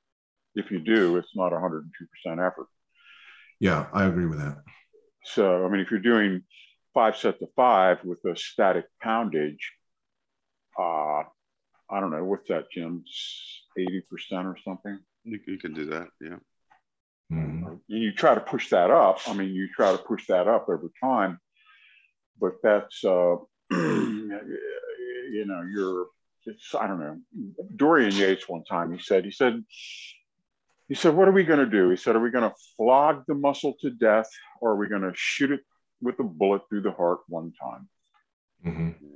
If 0.56 0.72
you 0.72 0.80
do, 0.80 1.18
it's 1.18 1.36
not 1.36 1.52
102 1.52 2.06
percent 2.08 2.40
effort. 2.40 2.68
Yeah, 3.60 3.88
I 3.94 4.06
agree 4.06 4.26
with 4.26 4.40
that. 4.40 4.58
So, 5.26 5.66
I 5.66 5.70
mean, 5.70 5.82
if 5.82 5.92
you're 5.92 6.00
doing 6.00 6.44
five 6.94 7.18
sets 7.18 7.42
of 7.42 7.50
five 7.56 8.04
with 8.04 8.24
a 8.26 8.36
static 8.36 8.86
poundage 9.04 9.74
uh, 10.80 11.24
I 11.92 12.00
don't 12.00 12.12
know 12.12 12.24
what's 12.24 12.48
that, 12.48 12.72
Jim, 12.72 13.04
eighty 13.78 14.02
percent 14.10 14.48
or 14.48 14.56
something. 14.64 14.98
You, 15.24 15.40
you, 15.46 15.58
can 15.58 15.74
do 15.74 15.86
that, 15.86 16.08
yeah. 16.22 16.38
Mm-hmm. 17.32 17.74
You 17.88 18.14
try 18.14 18.36
to 18.36 18.42
push 18.42 18.70
that 18.70 18.90
up. 18.90 19.20
I 19.28 19.34
mean, 19.34 19.50
you 19.50 19.68
try 19.68 19.92
to 19.92 19.98
push 19.98 20.28
that 20.28 20.48
up 20.48 20.70
over 20.70 20.90
time, 21.04 21.40
but 22.40 22.54
that's 22.64 23.04
uh, 23.04 23.36
you 23.72 25.46
know, 25.46 25.62
you're. 25.62 26.08
It's 26.46 26.74
I 26.74 26.88
don't 26.88 27.00
know. 27.00 27.18
Dorian 27.76 28.14
Yates 28.14 28.48
one 28.48 28.64
time 28.64 28.94
he 28.94 29.00
said 29.00 29.26
he 29.26 29.32
said 29.32 29.62
he 30.88 30.96
said, 30.96 31.14
"What 31.14 31.28
are 31.28 31.34
we 31.34 31.44
going 31.44 31.60
to 31.60 31.70
do?" 31.70 31.90
He 31.90 31.98
said, 31.98 32.16
"Are 32.16 32.22
we 32.22 32.32
going 32.32 32.50
to 32.50 32.56
flog 32.78 33.24
the 33.28 33.36
muscle 33.36 33.76
to 33.82 33.90
death, 33.90 34.30
or 34.62 34.72
are 34.72 34.78
we 34.78 34.88
going 34.88 35.02
to 35.02 35.12
shoot 35.16 35.52
it 35.52 35.60
with 36.02 36.18
a 36.20 36.24
bullet 36.24 36.62
through 36.70 36.82
the 36.82 36.94
heart 36.94 37.20
one 37.28 37.52
time?" 37.62 37.90
Mm-hmm 38.66 39.09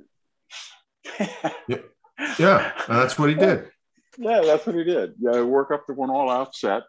yeah. 1.68 1.78
yeah, 2.38 2.72
that's 2.88 3.18
what 3.18 3.28
he 3.28 3.34
did. 3.34 3.70
Yeah, 4.18 4.42
that's 4.42 4.66
what 4.66 4.76
he 4.76 4.84
did. 4.84 5.14
Yeah, 5.18 5.42
work 5.42 5.70
up 5.70 5.86
to 5.86 5.92
one 5.92 6.10
all 6.10 6.30
out 6.30 6.54
set. 6.54 6.82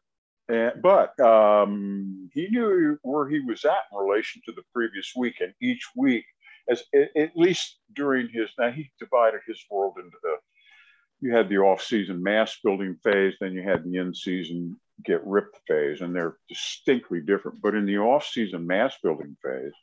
And, 0.48 0.74
but 0.82 1.20
um, 1.20 2.30
he 2.34 2.48
knew 2.50 2.98
where 3.02 3.28
he 3.28 3.40
was 3.40 3.66
at 3.66 3.72
in 3.92 3.98
relation 3.98 4.42
to 4.46 4.52
the 4.52 4.62
previous 4.74 5.12
week, 5.16 5.36
and 5.42 5.54
each 5.62 5.90
week, 5.96 6.26
as 6.70 6.84
at 6.94 7.32
least 7.36 7.80
during 7.94 8.30
his 8.30 8.50
now 8.60 8.72
he 8.72 8.92
divided 9.00 9.42
his 9.48 9.64
world 9.70 9.96
into 9.98 10.18
the 10.22 10.36
you 11.22 11.34
had 11.34 11.50
the 11.50 11.58
off-season 11.58 12.22
mass 12.22 12.58
building 12.64 12.98
phase, 13.04 13.34
then 13.40 13.54
you 13.54 13.64
had 13.64 13.84
the 13.84 13.98
in-season 13.98 14.80
get 15.04 15.26
ripped 15.26 15.58
phase, 15.68 16.02
and 16.02 16.16
they're 16.16 16.38
distinctly 16.50 17.22
different. 17.22 17.62
But 17.62 17.74
in 17.74 17.86
the 17.86 17.98
off-season 17.98 18.68
mass 18.68 18.94
building 19.02 19.36
phase, 19.44 19.74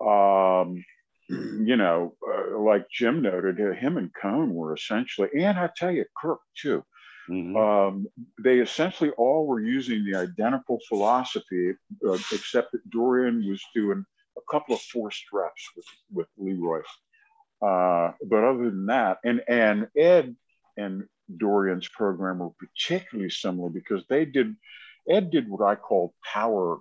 um, 0.00 0.84
you 1.28 1.76
know, 1.76 2.14
uh, 2.26 2.58
like 2.58 2.86
Jim 2.90 3.22
noted, 3.22 3.60
uh, 3.60 3.72
him 3.72 3.96
and 3.96 4.10
Coan 4.12 4.50
were 4.50 4.74
essentially, 4.74 5.28
and 5.38 5.58
I 5.58 5.70
tell 5.76 5.90
you, 5.90 6.04
Kirk 6.20 6.40
too. 6.56 6.84
Mm-hmm. 7.30 7.56
Um, 7.56 8.06
they 8.42 8.58
essentially 8.58 9.10
all 9.10 9.46
were 9.46 9.60
using 9.60 10.04
the 10.04 10.18
identical 10.18 10.80
philosophy, 10.88 11.72
uh, 12.06 12.12
except 12.32 12.72
that 12.72 12.90
Dorian 12.90 13.48
was 13.48 13.62
doing 13.74 14.04
a 14.36 14.40
couple 14.50 14.74
of 14.74 14.80
forced 14.82 15.24
reps 15.32 15.70
with, 15.76 15.86
with 16.12 16.26
Leroy. 16.36 16.80
Uh, 17.64 18.12
but 18.28 18.42
other 18.42 18.70
than 18.70 18.86
that, 18.86 19.18
and 19.24 19.40
and 19.46 19.86
Ed 19.96 20.34
and 20.76 21.04
Dorian's 21.36 21.88
program 21.88 22.40
were 22.40 22.50
particularly 22.58 23.30
similar 23.30 23.70
because 23.70 24.04
they 24.08 24.24
did. 24.24 24.56
Ed 25.08 25.30
did 25.30 25.48
what 25.48 25.64
I 25.64 25.76
call 25.76 26.14
power 26.24 26.78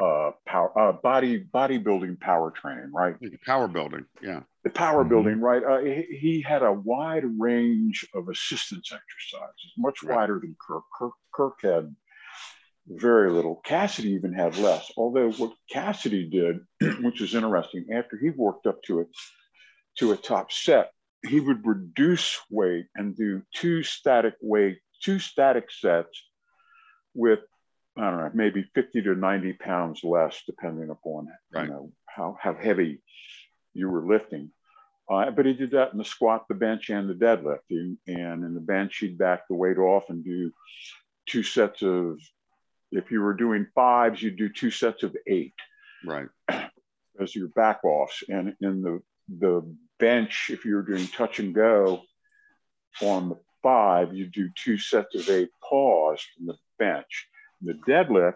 uh, 0.00 0.30
power 0.46 0.76
uh, 0.78 0.92
body 0.92 1.44
bodybuilding 1.54 2.20
power 2.20 2.50
training, 2.50 2.90
right? 2.92 3.14
Power 3.46 3.68
building, 3.68 4.04
yeah. 4.22 4.40
The 4.64 4.70
power 4.70 5.00
mm-hmm. 5.00 5.08
building, 5.08 5.40
right? 5.40 5.62
Uh, 5.62 5.78
he, 5.78 6.18
he, 6.18 6.42
had 6.42 6.62
a 6.62 6.72
wide 6.72 7.24
range 7.38 8.06
of 8.14 8.28
assistance 8.28 8.92
exercises, 8.92 9.72
much 9.76 10.02
right. 10.02 10.16
wider 10.16 10.40
than 10.40 10.56
Kirk. 10.60 10.82
Kirk. 10.98 11.12
Kirk 11.32 11.62
had 11.62 11.94
very 12.88 13.30
little. 13.30 13.60
Cassidy 13.64 14.10
even 14.10 14.32
had 14.32 14.56
less. 14.58 14.90
Although 14.96 15.30
what 15.32 15.52
Cassidy 15.70 16.28
did, 16.28 16.60
which 17.02 17.20
is 17.20 17.34
interesting, 17.34 17.86
after 17.92 18.18
he 18.18 18.30
worked 18.30 18.66
up 18.66 18.82
to 18.84 19.00
it 19.00 19.08
to 19.98 20.12
a 20.12 20.16
top 20.16 20.50
set, 20.50 20.90
he 21.26 21.40
would 21.40 21.66
reduce 21.66 22.38
weight 22.50 22.86
and 22.94 23.16
do 23.16 23.42
two 23.54 23.82
static 23.82 24.34
weight, 24.40 24.78
two 25.02 25.18
static 25.18 25.70
sets 25.70 26.22
with 27.14 27.40
I 27.98 28.10
don't 28.10 28.18
know, 28.18 28.30
maybe 28.32 28.64
50 28.74 29.02
to 29.02 29.14
90 29.14 29.54
pounds 29.54 30.04
less, 30.04 30.42
depending 30.46 30.90
upon 30.90 31.28
right. 31.52 31.64
you 31.64 31.70
know 31.70 31.92
how, 32.06 32.36
how 32.40 32.54
heavy 32.54 33.02
you 33.74 33.88
were 33.88 34.06
lifting. 34.06 34.50
Uh, 35.10 35.30
but 35.30 35.46
he 35.46 35.52
did 35.52 35.72
that 35.72 35.92
in 35.92 35.98
the 35.98 36.04
squat, 36.04 36.46
the 36.48 36.54
bench, 36.54 36.90
and 36.90 37.08
the 37.08 37.14
deadlift. 37.14 37.60
And 37.70 37.98
in 38.06 38.54
the 38.54 38.60
bench, 38.60 38.98
he'd 38.98 39.18
back 39.18 39.48
the 39.48 39.54
weight 39.54 39.78
off 39.78 40.10
and 40.10 40.24
do 40.24 40.52
two 41.26 41.42
sets 41.42 41.82
of, 41.82 42.20
if 42.92 43.10
you 43.10 43.20
were 43.20 43.34
doing 43.34 43.66
fives, 43.74 44.22
you'd 44.22 44.36
do 44.36 44.48
two 44.48 44.70
sets 44.70 45.02
of 45.02 45.16
eight. 45.26 45.54
Right. 46.04 46.28
As 47.20 47.34
your 47.34 47.48
back 47.48 47.84
offs. 47.84 48.22
And 48.28 48.54
in 48.60 48.82
the, 48.82 49.02
the 49.28 49.74
bench, 49.98 50.50
if 50.52 50.64
you 50.64 50.76
were 50.76 50.82
doing 50.82 51.08
touch 51.08 51.40
and 51.40 51.54
go 51.54 52.02
on 53.02 53.30
the 53.30 53.38
five, 53.62 54.14
you'd 54.14 54.32
do 54.32 54.50
two 54.54 54.78
sets 54.78 55.16
of 55.16 55.28
eight 55.28 55.50
pause 55.68 56.24
from 56.36 56.46
the 56.46 56.56
bench 56.78 57.26
the 57.62 57.74
deadlift, 57.88 58.34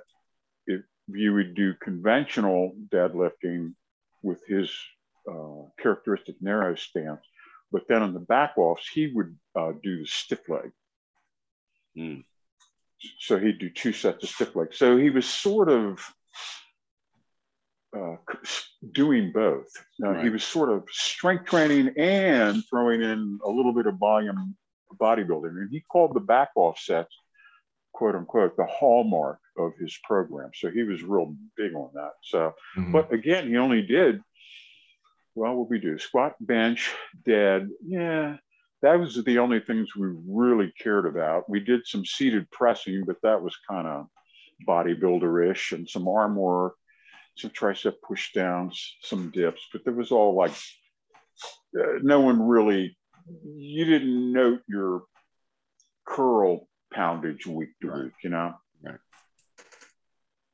if 0.67 0.83
you 1.09 1.35
would 1.35 1.55
do 1.55 1.75
conventional 1.83 2.75
deadlifting 2.89 3.75
with 4.23 4.41
his 4.47 4.71
uh, 5.31 5.69
characteristic 5.81 6.37
narrow 6.41 6.75
stance, 6.75 7.25
but 7.71 7.83
then 7.89 8.03
on 8.03 8.13
the 8.13 8.21
back 8.21 8.53
offs, 8.57 8.89
he 8.93 9.13
would 9.15 9.37
uh, 9.59 9.73
do 9.83 10.01
the 10.01 10.07
stiff 10.07 10.49
leg. 10.49 10.71
Mm. 11.97 12.25
So 13.19 13.39
he'd 13.39 13.59
do 13.59 13.71
two 13.71 13.93
sets 13.93 14.23
of 14.23 14.31
stiff 14.31 14.55
leg. 14.55 14.69
So 14.73 14.97
he 14.97 15.11
was 15.11 15.27
sort 15.27 15.69
of 15.69 16.01
uh, 17.97 18.17
doing 18.93 19.33
both. 19.33 19.69
Right. 20.01 20.23
He 20.23 20.31
was 20.31 20.45
sort 20.45 20.71
of 20.71 20.85
strength 20.91 21.47
training 21.47 21.95
and 21.97 22.63
throwing 22.69 23.03
in 23.03 23.39
a 23.45 23.51
little 23.51 23.73
bit 23.73 23.87
of 23.87 23.97
volume 23.97 24.57
bodybuilding. 25.01 25.51
And 25.51 25.71
he 25.71 25.81
called 25.81 26.15
the 26.15 26.21
back 26.21 26.51
off 26.55 26.79
sets, 26.79 27.15
quote 27.93 28.15
unquote, 28.15 28.57
the 28.57 28.67
hallmark 28.67 29.39
of 29.57 29.73
his 29.79 29.99
program. 30.05 30.51
So 30.55 30.71
he 30.71 30.83
was 30.83 31.03
real 31.03 31.35
big 31.57 31.75
on 31.75 31.91
that. 31.95 32.13
So, 32.23 32.55
mm-hmm. 32.77 32.93
but 32.93 33.13
again, 33.13 33.49
he 33.49 33.57
only 33.57 33.83
did, 33.83 34.23
well, 35.35 35.55
what 35.55 35.71
we 35.71 35.79
do 35.79 35.99
squat, 35.99 36.35
bench, 36.41 36.91
dead. 37.25 37.69
Yeah, 37.85 38.37
that 38.83 38.99
was 38.99 39.23
the 39.25 39.39
only 39.39 39.61
things 39.61 39.95
we 39.95 40.09
really 40.27 40.73
cared 40.79 41.07
about. 41.07 41.49
We 41.49 41.61
did 41.61 41.87
some 41.87 42.05
seated 42.05 42.51
pressing, 42.51 43.05
but 43.07 43.17
that 43.23 43.43
was 43.43 43.57
kind 43.69 43.87
of 43.87 44.07
bodybuilder 44.67 45.51
ish 45.51 45.73
and 45.73 45.89
some 45.89 46.09
arm 46.09 46.37
work, 46.37 46.75
some 47.37 47.51
tricep 47.51 47.95
push 48.07 48.33
downs, 48.33 48.97
some 49.03 49.31
dips, 49.31 49.63
but 49.73 49.85
there 49.85 49.95
was 49.95 50.13
all 50.13 50.35
like, 50.35 50.53
uh, 51.79 51.99
no 52.03 52.21
one 52.21 52.47
really, 52.47 52.97
you 53.45 53.85
didn't 53.85 54.33
note 54.33 54.61
your 54.69 55.05
curl 56.07 56.69
poundage 56.95 57.47
week 57.47 57.71
to 57.81 57.89
right. 57.89 58.05
week, 58.05 58.13
you 58.23 58.31
know? 58.31 58.55
Right. 58.83 58.99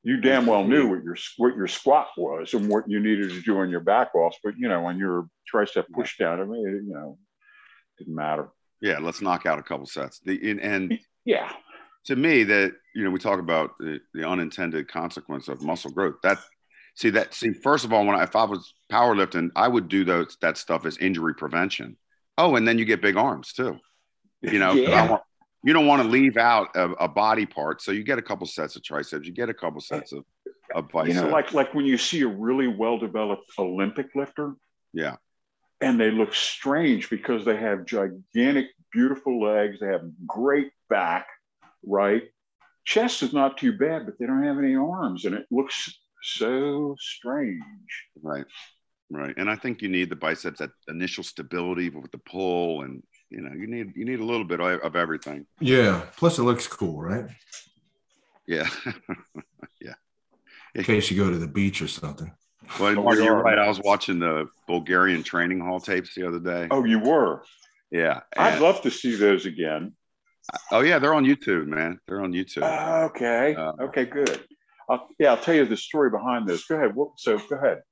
You 0.03 0.20
damn 0.20 0.47
well 0.47 0.64
knew 0.64 0.89
what 0.89 1.03
your 1.03 1.16
what 1.36 1.57
your 1.57 1.66
squat 1.66 2.09
was 2.16 2.55
and 2.55 2.68
what 2.68 2.89
you 2.89 3.01
needed 3.01 3.30
to 3.30 3.41
do 3.43 3.59
on 3.59 3.68
your 3.68 3.80
back 3.80 4.14
offs, 4.14 4.39
but 4.43 4.55
you 4.57 4.68
know, 4.68 4.86
on 4.86 4.99
your 4.99 5.28
tricep 5.53 5.84
push 5.93 6.16
down, 6.18 6.41
I 6.41 6.45
mean, 6.45 6.62
you 6.86 6.95
know, 6.95 7.18
didn't 7.99 8.14
matter. 8.14 8.49
Yeah, 8.80 8.99
let's 9.01 9.20
knock 9.20 9.45
out 9.45 9.59
a 9.59 9.62
couple 9.62 9.86
sets. 9.86 10.20
The 10.24 10.51
and, 10.51 10.61
and 10.61 10.99
yeah, 11.24 11.53
to 12.07 12.16
me 12.16 12.45
that 12.45 12.72
you 12.95 13.05
know 13.05 13.11
we 13.11 13.18
talk 13.18 13.41
about 13.41 13.72
the, 13.78 14.01
the 14.14 14.26
unintended 14.26 14.89
consequence 14.89 15.49
of 15.49 15.62
muscle 15.62 15.91
growth. 15.91 16.14
That 16.22 16.39
see 16.95 17.11
that 17.11 17.34
see 17.34 17.53
first 17.53 17.84
of 17.84 17.93
all, 17.93 18.07
when 18.07 18.16
I, 18.16 18.22
if 18.22 18.36
I 18.36 18.45
was 18.45 18.72
powerlifting, 18.91 19.51
I 19.57 19.66
would 19.66 19.89
do 19.89 20.05
those 20.05 20.36
that 20.41 20.59
stuff 20.59 20.86
as 20.86 20.97
injury 20.99 21.34
prevention. 21.34 21.97
Oh, 22.36 22.55
and 22.55 22.66
then 22.66 22.78
you 22.78 22.84
get 22.84 23.03
big 23.03 23.16
arms 23.16 23.53
too. 23.53 23.78
You 24.41 24.61
know, 24.61 24.72
yeah. 24.72 25.11
want, 25.11 25.22
you 25.64 25.72
don't 25.72 25.86
want 25.86 26.02
to 26.02 26.09
leave 26.09 26.36
out 26.36 26.68
a, 26.76 26.90
a, 26.92 27.09
body 27.09 27.46
part, 27.46 27.82
so 27.82 27.90
you 27.92 28.04
get 28.04 28.18
a 28.18 28.22
couple 28.22 28.46
sets 28.46 28.76
of 28.76 28.82
triceps, 28.82 29.26
you 29.26 29.32
get 29.32 29.48
a 29.48 29.54
couple 29.54 29.80
sets 29.80 30.12
of, 30.12 30.24
of 30.74 30.88
biceps. 30.88 31.16
You 31.16 31.22
know, 31.22 31.28
like 31.28 31.52
like 31.52 31.74
when 31.74 31.84
you 31.84 31.98
see 31.98 32.22
a 32.22 32.28
really 32.28 32.68
well 32.68 32.98
developed 32.98 33.50
Olympic 33.59 34.09
lifter. 34.14 34.54
Yeah 34.92 35.16
and 35.80 36.00
they 36.00 36.11
look 36.11 36.34
strange 36.34 37.09
because 37.09 37.44
they 37.44 37.56
have 37.56 37.86
gigantic, 37.86 38.66
beautiful 38.92 39.40
legs. 39.40 39.78
They 39.80 39.86
have 39.86 40.11
great 40.26 40.72
back, 40.88 41.26
right? 41.86 42.22
Chest 42.84 43.22
is 43.22 43.32
not 43.32 43.59
too 43.59 43.76
bad, 43.76 44.06
but 44.06 44.18
they 44.18 44.26
don't 44.26 44.42
have 44.42 44.59
any 44.59 44.74
arms, 44.74 45.24
and 45.24 45.34
it 45.34 45.46
looks 45.50 45.92
so 46.22 46.96
strange. 46.98 47.62
Right, 48.22 48.46
right. 49.11 49.34
And 49.36 49.48
I 49.48 49.56
think 49.56 49.82
you 49.82 49.88
need 49.88 50.11
the 50.11 50.16
biceps, 50.16 50.59
that 50.59 50.70
initial 50.88 51.22
stability 51.22 51.90
with 51.90 52.11
the 52.11 52.18
pull, 52.18 52.82
and 52.82 53.02
you 53.31 53.41
know, 53.41 53.53
you 53.53 53.66
need 53.66 53.93
you 53.97 54.05
need 54.05 54.20
a 54.20 54.24
little 54.24 54.45
bit 54.45 54.61
of 54.61 54.97
everything. 54.97 55.47
Yeah. 55.61 56.03
Plus, 56.16 56.39
it 56.39 56.43
looks 56.43 56.66
cool, 56.66 57.01
right? 57.01 57.26
Yeah, 58.47 58.68
yeah. 59.81 59.95
In 60.74 60.85
case 60.85 61.11
you 61.11 61.22
go 61.22 61.31
to 61.31 61.37
the 61.37 61.47
beach 61.47 61.83
or 61.83 61.89
something. 61.89 62.33
Well, 62.81 62.95
Marty, 62.95 63.24
you're 63.24 63.43
right. 63.43 63.59
I 63.59 63.68
was 63.68 63.81
watching 63.81 64.18
the 64.18 64.49
Bulgarian 64.66 65.22
training 65.22 65.61
hall 65.61 65.81
tapes 65.81 66.14
the 66.14 66.26
other 66.26 66.39
day. 66.39 66.68
Oh, 66.70 66.85
you 66.85 66.99
were? 66.99 67.43
Yeah. 67.91 68.20
I'd 68.37 68.61
love 68.61 68.83
to 68.83 68.91
see 68.91 69.16
those 69.16 69.47
again. 69.47 69.93
Oh 70.72 70.81
yeah, 70.81 70.99
they're 70.99 71.14
on 71.14 71.24
YouTube, 71.24 71.66
man. 71.66 71.99
They're 72.07 72.22
on 72.22 72.33
YouTube. 72.33 72.62
Uh, 72.62 73.07
okay. 73.07 73.55
Uh, 73.55 73.72
okay, 73.81 74.07
good. 74.07 74.43
I'll, 74.89 75.07
yeah, 75.18 75.31
I'll 75.31 75.41
tell 75.41 75.55
you 75.55 75.66
the 75.66 75.76
story 75.76 76.11
behind 76.11 76.49
this. 76.49 76.64
Go 76.66 76.76
ahead. 76.76 76.95
So 77.16 77.39
go 77.39 77.57
ahead. 77.57 77.83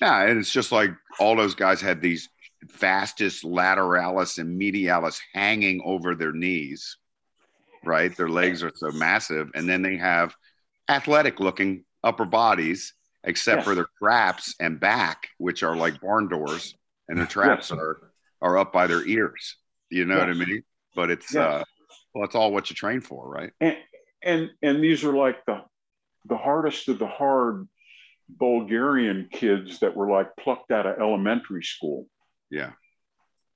Yeah, 0.00 0.22
and 0.26 0.38
it's 0.38 0.52
just 0.52 0.72
like 0.72 0.90
all 1.20 1.36
those 1.36 1.54
guys 1.54 1.80
had 1.80 2.02
these 2.02 2.28
vastus 2.64 3.42
lateralis 3.44 4.38
and 4.38 4.60
medialis 4.60 5.18
hanging 5.34 5.82
over 5.84 6.14
their 6.14 6.32
knees, 6.32 6.96
right? 7.84 8.14
Their 8.16 8.28
legs 8.28 8.62
are 8.62 8.72
so 8.74 8.90
massive, 8.90 9.50
and 9.54 9.68
then 9.68 9.82
they 9.82 9.96
have 9.96 10.34
athletic 10.88 11.40
looking 11.40 11.84
upper 12.02 12.24
bodies 12.24 12.94
except 13.24 13.58
yes. 13.58 13.64
for 13.64 13.74
their 13.74 13.88
traps 13.98 14.54
and 14.60 14.80
back, 14.80 15.28
which 15.38 15.62
are 15.62 15.76
like 15.76 16.00
barn 16.00 16.28
doors, 16.28 16.74
and 17.08 17.18
their 17.18 17.26
traps 17.26 17.70
yes. 17.70 17.78
are 17.78 18.10
are 18.42 18.58
up 18.58 18.72
by 18.72 18.86
their 18.86 19.06
ears. 19.06 19.56
You 19.90 20.04
know 20.04 20.16
yes. 20.16 20.26
what 20.26 20.36
I 20.36 20.46
mean? 20.46 20.62
But 20.94 21.10
it's 21.10 21.34
uh, 21.34 21.62
well, 22.14 22.24
it's 22.24 22.34
all 22.34 22.52
what 22.52 22.70
you 22.70 22.76
train 22.76 23.00
for, 23.00 23.28
right? 23.28 23.52
And 23.60 23.76
and 24.22 24.50
and 24.62 24.82
these 24.82 25.04
are 25.04 25.14
like 25.14 25.44
the 25.46 25.62
the 26.26 26.36
hardest 26.36 26.88
of 26.88 26.98
the 26.98 27.06
hard 27.06 27.68
Bulgarian 28.28 29.28
kids 29.32 29.80
that 29.80 29.96
were 29.96 30.10
like 30.10 30.36
plucked 30.38 30.70
out 30.70 30.86
of 30.86 30.98
elementary 30.98 31.64
school. 31.64 32.06
Yeah. 32.50 32.72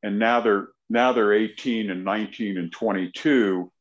And 0.03 0.19
now 0.19 0.41
they're 0.41 0.69
now 0.91 1.13
they're 1.13 1.33
18 1.33 1.91
and 1.91 2.05
19 2.05 2.59
and 2.59 2.71
22 2.71 3.73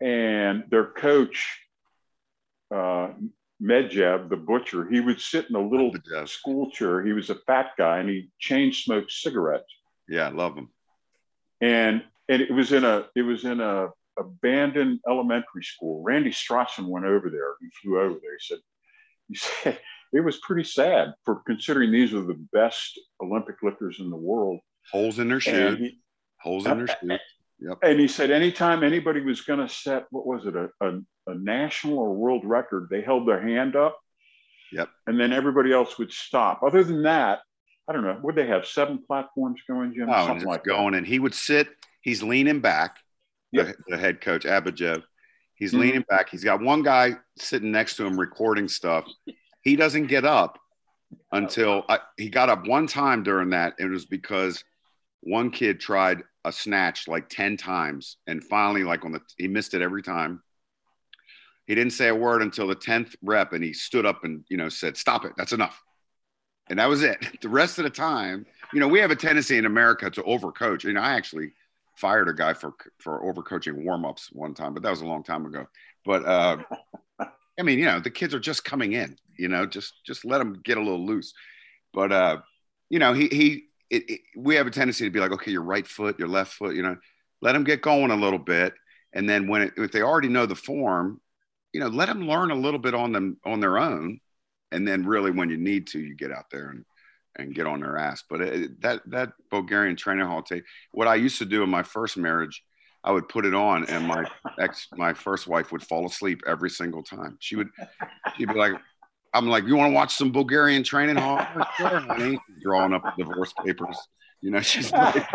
and 0.00 0.64
their 0.70 0.86
coach 0.86 1.58
uh, 2.74 3.08
Medjeb, 3.62 4.28
the 4.28 4.36
butcher, 4.36 4.88
he 4.88 5.00
would 5.00 5.20
sit 5.20 5.48
in 5.48 5.56
a 5.56 5.60
little 5.60 5.92
school 6.26 6.70
chair. 6.70 7.04
He 7.04 7.12
was 7.12 7.30
a 7.30 7.36
fat 7.46 7.70
guy 7.78 7.98
and 7.98 8.08
he 8.08 8.30
chain 8.38 8.72
smoked 8.72 9.12
cigarettes. 9.12 9.72
Yeah, 10.08 10.26
I 10.26 10.30
love 10.30 10.56
him. 10.56 10.68
And 11.60 12.02
and 12.28 12.42
it 12.42 12.52
was 12.52 12.72
in 12.72 12.84
a 12.84 13.06
it 13.14 13.22
was 13.22 13.44
in 13.44 13.60
a 13.60 13.88
abandoned 14.18 15.00
elementary 15.08 15.62
school. 15.62 16.02
Randy 16.02 16.30
Strossen 16.30 16.86
went 16.86 17.06
over 17.06 17.30
there. 17.30 17.54
He 17.60 17.68
flew 17.80 18.00
over 18.00 18.14
there. 18.20 18.36
He 18.38 18.44
said, 18.44 18.58
he 19.28 19.34
said 19.62 19.78
it 20.14 20.20
was 20.20 20.38
pretty 20.38 20.64
sad 20.64 21.12
for 21.24 21.42
considering 21.44 21.90
these 21.90 22.14
are 22.14 22.22
the 22.22 22.40
best 22.52 22.98
Olympic 23.20 23.56
lifters 23.62 23.98
in 23.98 24.10
the 24.10 24.16
world. 24.16 24.60
Holes 24.92 25.18
in 25.18 25.28
their 25.28 25.40
shoes. 25.40 25.92
Holes 26.40 26.66
in 26.66 26.78
their 26.78 26.86
shoes. 26.86 27.20
Yep. 27.58 27.78
And 27.82 27.98
he 28.00 28.06
said 28.06 28.30
anytime 28.30 28.84
anybody 28.84 29.20
was 29.20 29.40
going 29.40 29.58
to 29.58 29.68
set, 29.68 30.04
what 30.10 30.26
was 30.26 30.46
it, 30.46 30.54
a, 30.54 30.68
a, 30.80 31.00
a, 31.26 31.34
national 31.34 31.98
or 31.98 32.14
world 32.14 32.42
record, 32.44 32.88
they 32.90 33.00
held 33.00 33.26
their 33.26 33.40
hand 33.40 33.74
up. 33.74 33.98
Yep. 34.72 34.88
And 35.06 35.18
then 35.18 35.32
everybody 35.32 35.72
else 35.72 35.98
would 35.98 36.12
stop. 36.12 36.62
Other 36.62 36.84
than 36.84 37.02
that, 37.04 37.40
I 37.88 37.92
don't 37.92 38.02
know. 38.02 38.18
Would 38.22 38.34
they 38.36 38.46
have 38.46 38.66
seven 38.66 39.02
platforms 39.04 39.62
going, 39.68 39.94
Jim? 39.94 40.08
Oh, 40.10 40.26
Something 40.26 40.46
like 40.46 40.64
going. 40.64 40.92
That. 40.92 40.98
And 40.98 41.06
he 41.06 41.18
would 41.18 41.34
sit, 41.34 41.68
he's 42.02 42.22
leaning 42.22 42.60
back, 42.60 42.98
yep. 43.50 43.66
the, 43.66 43.74
the 43.88 43.98
head 43.98 44.20
coach, 44.20 44.44
Abadjiev. 44.44 45.02
He's 45.54 45.70
mm-hmm. 45.70 45.80
leaning 45.80 46.04
back. 46.08 46.28
He's 46.28 46.44
got 46.44 46.60
one 46.60 46.82
guy 46.82 47.12
sitting 47.38 47.72
next 47.72 47.96
to 47.96 48.06
him 48.06 48.18
recording 48.18 48.68
stuff. 48.68 49.06
He 49.64 49.76
doesn't 49.76 50.06
get 50.06 50.24
up 50.24 50.58
until 51.32 51.84
I, 51.88 51.98
he 52.16 52.28
got 52.28 52.50
up 52.50 52.66
one 52.66 52.86
time 52.86 53.22
during 53.22 53.50
that. 53.50 53.74
It 53.78 53.86
was 53.86 54.04
because 54.04 54.62
one 55.20 55.50
kid 55.50 55.80
tried 55.80 56.22
a 56.44 56.52
snatch 56.52 57.08
like 57.08 57.28
10 57.30 57.56
times 57.56 58.18
and 58.26 58.44
finally 58.44 58.84
like 58.84 59.04
on 59.04 59.12
the 59.12 59.20
he 59.38 59.48
missed 59.48 59.74
it 59.74 59.82
every 59.82 60.02
time. 60.02 60.42
He 61.66 61.74
didn't 61.74 61.94
say 61.94 62.08
a 62.08 62.14
word 62.14 62.42
until 62.42 62.66
the 62.66 62.76
10th 62.76 63.16
rep 63.22 63.54
and 63.54 63.64
he 63.64 63.72
stood 63.72 64.04
up 64.04 64.24
and 64.24 64.44
you 64.48 64.58
know 64.58 64.68
said 64.68 64.96
stop 64.96 65.24
it. 65.24 65.32
That's 65.36 65.52
enough. 65.52 65.82
And 66.68 66.78
that 66.78 66.88
was 66.88 67.02
it. 67.02 67.18
The 67.40 67.48
rest 67.48 67.78
of 67.78 67.84
the 67.84 67.90
time 67.90 68.46
you 68.72 68.80
know 68.80 68.88
we 68.88 69.00
have 69.00 69.10
a 69.10 69.16
tendency 69.16 69.56
in 69.56 69.66
america 69.66 70.10
to 70.10 70.22
overcoach. 70.22 70.84
And 70.84 70.98
i 70.98 71.14
actually 71.14 71.52
fired 71.96 72.28
a 72.28 72.34
guy 72.34 72.52
for 72.52 72.74
for 72.98 73.22
overcoaching 73.22 73.84
warm-ups 73.84 74.30
one 74.32 74.52
time 74.52 74.74
but 74.74 74.82
that 74.82 74.90
was 74.90 75.00
a 75.00 75.06
long 75.06 75.22
time 75.22 75.46
ago. 75.46 75.66
But 76.04 76.26
uh 76.26 76.58
i 77.58 77.62
mean 77.62 77.78
you 77.78 77.84
know 77.84 78.00
the 78.00 78.10
kids 78.10 78.34
are 78.34 78.40
just 78.40 78.64
coming 78.64 78.92
in 78.92 79.16
you 79.36 79.48
know 79.48 79.66
just 79.66 79.94
just 80.04 80.24
let 80.24 80.38
them 80.38 80.60
get 80.64 80.78
a 80.78 80.82
little 80.82 81.04
loose 81.04 81.32
but 81.92 82.12
uh 82.12 82.38
you 82.90 82.98
know 82.98 83.12
he 83.12 83.28
he 83.28 83.64
it, 83.90 84.10
it, 84.10 84.20
we 84.36 84.56
have 84.56 84.66
a 84.66 84.70
tendency 84.70 85.04
to 85.04 85.10
be 85.10 85.20
like, 85.20 85.32
okay, 85.32 85.50
your 85.50 85.62
right 85.62 85.86
foot, 85.86 86.18
your 86.18 86.28
left 86.28 86.52
foot, 86.52 86.74
you 86.74 86.82
know, 86.82 86.96
let 87.40 87.52
them 87.52 87.64
get 87.64 87.82
going 87.82 88.10
a 88.10 88.16
little 88.16 88.38
bit. 88.38 88.74
And 89.12 89.28
then 89.28 89.46
when 89.46 89.62
it, 89.62 89.74
if 89.76 89.92
they 89.92 90.02
already 90.02 90.28
know 90.28 90.46
the 90.46 90.54
form, 90.54 91.20
you 91.72 91.80
know, 91.80 91.88
let 91.88 92.06
them 92.06 92.26
learn 92.26 92.50
a 92.50 92.56
little 92.56 92.80
bit 92.80 92.94
on 92.94 93.12
them 93.12 93.38
on 93.44 93.60
their 93.60 93.78
own. 93.78 94.20
And 94.72 94.86
then 94.86 95.06
really 95.06 95.30
when 95.30 95.50
you 95.50 95.56
need 95.56 95.86
to, 95.88 96.00
you 96.00 96.16
get 96.16 96.32
out 96.32 96.46
there 96.50 96.70
and, 96.70 96.84
and 97.36 97.54
get 97.54 97.66
on 97.66 97.80
their 97.80 97.96
ass. 97.96 98.24
But 98.28 98.40
it, 98.40 98.80
that, 98.82 99.02
that 99.06 99.32
Bulgarian 99.50 99.96
training 99.96 100.26
hall 100.26 100.42
tape, 100.42 100.64
what 100.90 101.08
I 101.08 101.14
used 101.16 101.38
to 101.38 101.44
do 101.44 101.62
in 101.62 101.70
my 101.70 101.82
first 101.82 102.16
marriage, 102.16 102.64
I 103.04 103.12
would 103.12 103.28
put 103.28 103.44
it 103.44 103.54
on 103.54 103.84
and 103.86 104.06
my 104.06 104.24
ex, 104.58 104.88
my 104.96 105.12
first 105.12 105.46
wife 105.46 105.72
would 105.72 105.82
fall 105.82 106.06
asleep 106.06 106.42
every 106.46 106.70
single 106.70 107.02
time. 107.02 107.36
She 107.38 107.54
would, 107.54 107.68
she'd 108.36 108.48
be 108.48 108.54
like, 108.54 108.72
I'm 109.34 109.48
like, 109.48 109.64
you 109.64 109.76
want 109.76 109.90
to 109.90 109.94
watch 109.94 110.14
some 110.14 110.30
Bulgarian 110.30 110.82
training 110.82 111.16
hall? 111.16 111.44
sure, 111.76 112.00
honey. 112.00 112.38
Drawing 112.62 112.94
up 112.94 113.02
divorce 113.18 113.52
papers, 113.64 113.98
You 114.40 114.52
know, 114.52 114.60
she's 114.60 114.92
like, 114.92 115.26